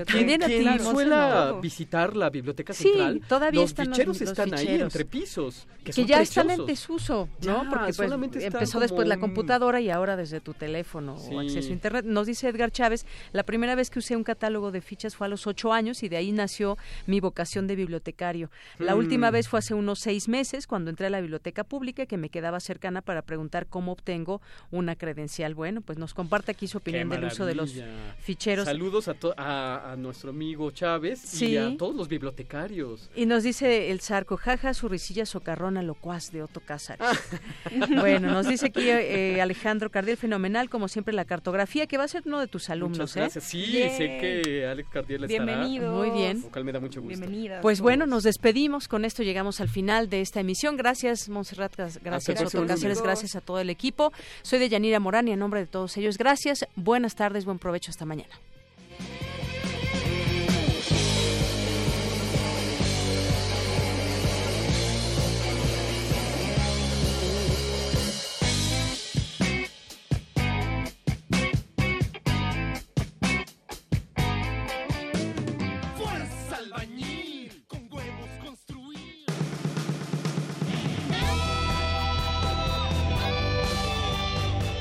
quien, 0.08 0.40
quien 0.40 0.80
suela 0.80 1.60
visitar 1.62 2.16
la 2.16 2.30
biblioteca 2.30 2.74
central, 2.74 3.22
todavía 3.28 3.62
los 3.62 3.72
están 3.72 3.88
ficheros 3.88 4.22
los, 4.22 4.30
están 4.30 4.54
ahí 4.54 4.80
entre 4.80 5.04
pisos, 5.04 5.68
que, 5.84 5.92
ya 6.06 6.22
están 6.22 6.50
en 6.52 6.66
desuso, 6.66 7.28
¿no? 7.46 7.70
Porque 7.70 7.94
pues, 7.94 8.12
empezó 8.44 8.80
después 8.80 9.08
la 9.08 9.18
computadora 9.18 9.82
y 9.82 9.90
ahora 9.90 10.16
desde 10.16 10.40
tu 10.40 10.54
teléfono 10.54 11.16
o 11.16 11.40
acceso 11.42 11.70
a 11.70 11.74
internet. 11.74 12.06
Nos 12.06 12.28
dice 12.28 12.48
Edgar 12.48 12.72
Chávez, 12.72 13.06
la 13.34 13.44
primera 13.44 13.76
vez 13.76 13.90
que 13.90 14.00
usé 14.00 14.16
un 14.16 14.24
catálogo 14.24 14.72
de 14.72 14.80
fichas 14.80 15.18
fue 15.18 15.28
a 15.28 15.30
los 15.30 15.48
ocho 15.48 15.74
años 15.74 16.02
y 16.04 16.08
de 16.10 16.16
ahí 16.16 16.32
nació 16.32 16.78
mi 17.08 17.20
vocación 17.20 17.68
de 17.68 17.76
bibliotecario. 17.76 18.50
La 18.78 18.96
Mm. 18.96 19.00
última 19.00 19.32
vez 19.32 19.50
fue 19.50 19.60
hace 19.60 19.74
unos 19.74 20.00
seis 20.00 20.30
meses 20.30 20.66
cuando 20.66 20.90
entré 20.90 21.08
a 21.08 21.10
la 21.10 21.20
biblioteca 21.20 21.66
pública 21.66 22.06
que 22.06 22.18
me 22.18 22.30
quedaba 22.30 22.60
cercana 22.62 23.02
para 23.02 23.22
preguntar 23.22 23.49
cómo 23.68 23.92
obtengo 23.94 24.42
una 24.72 24.96
credencial. 24.96 25.56
Bueno, 25.56 25.82
pues 25.82 25.98
nos 25.98 26.14
comparte 26.14 26.52
aquí 26.52 26.68
su 26.68 26.78
opinión 26.80 27.10
del 27.10 27.26
uso 27.26 27.46
de 27.46 27.56
los 27.56 27.74
ficheros. 28.20 28.66
Saludos 28.66 29.08
a, 29.08 29.14
to- 29.14 29.34
a, 29.38 29.92
a 29.92 29.96
nuestro 29.96 30.30
amigo 30.30 30.72
Chávez 30.72 31.34
y 31.34 31.38
Sí. 31.38 31.58
a 31.58 31.76
todos 31.78 31.96
los 31.96 32.08
bibliotecarios. 32.08 33.10
Y 33.16 33.26
nos 33.26 33.44
dice 33.44 33.92
el 33.92 34.02
zarco, 34.02 34.38
jaja, 34.38 34.74
su 34.74 34.88
risilla 34.90 35.26
socarrona 35.26 35.82
locuaz 35.82 36.32
de 36.32 36.44
Otto 36.44 36.60
Cázares. 36.62 37.08
bueno, 37.90 38.32
nos 38.32 38.48
dice 38.48 38.68
aquí 38.68 38.88
eh, 38.90 39.42
Alejandro 39.42 39.90
Cardiel, 39.90 40.18
fenomenal, 40.18 40.70
como 40.70 40.88
siempre, 40.88 41.14
la 41.14 41.26
cartografía, 41.26 41.88
que 41.88 41.98
va 41.98 42.04
a 42.04 42.08
ser 42.08 42.24
uno 42.26 42.40
de 42.40 42.48
tus 42.48 42.70
alumnos, 42.70 43.00
Muchas 43.00 43.16
¿eh? 43.16 43.20
gracias. 43.22 43.44
Sí, 43.46 43.66
sé 43.98 44.18
que 44.20 44.66
Alex 44.68 44.90
Cardiel 44.90 45.24
estará. 45.26 45.44
Bienvenidos. 45.46 45.96
Muy 45.96 46.10
bien. 46.18 46.42
Lo 46.42 46.50
cual 46.50 46.66
me 46.66 46.72
da 46.72 46.80
mucho 46.80 47.02
gusto. 47.02 47.18
Bienvenidas. 47.18 47.62
Pues 47.62 47.82
bueno, 47.82 48.06
nos 48.06 48.24
despedimos. 48.24 48.88
Con 48.88 49.06
esto 49.06 49.24
llegamos 49.24 49.62
al 49.62 49.70
final 49.70 50.10
de 50.10 50.22
esta 50.22 50.40
emisión. 50.40 50.78
Gracias, 50.78 51.30
Montserrat. 51.30 51.76
Gracias, 52.04 52.42
Otto 52.42 52.66
Cáceres. 52.66 53.02
Gracias 53.02 53.36
a 53.36 53.39
todo 53.42 53.60
el 53.60 53.70
equipo. 53.70 54.12
Soy 54.42 54.60
de 54.60 54.70
Yanira 54.70 55.00
Morán 55.00 55.28
y 55.28 55.32
en 55.32 55.40
nombre 55.40 55.62
de 55.62 55.68
todos 55.68 55.98
ellos, 55.98 56.18
gracias. 56.18 56.66
Buenas 56.76 57.16
tardes, 57.16 57.46
buen 57.46 57.60
provecho. 57.60 57.92
Hasta 57.92 58.06
mañana. 58.06 58.36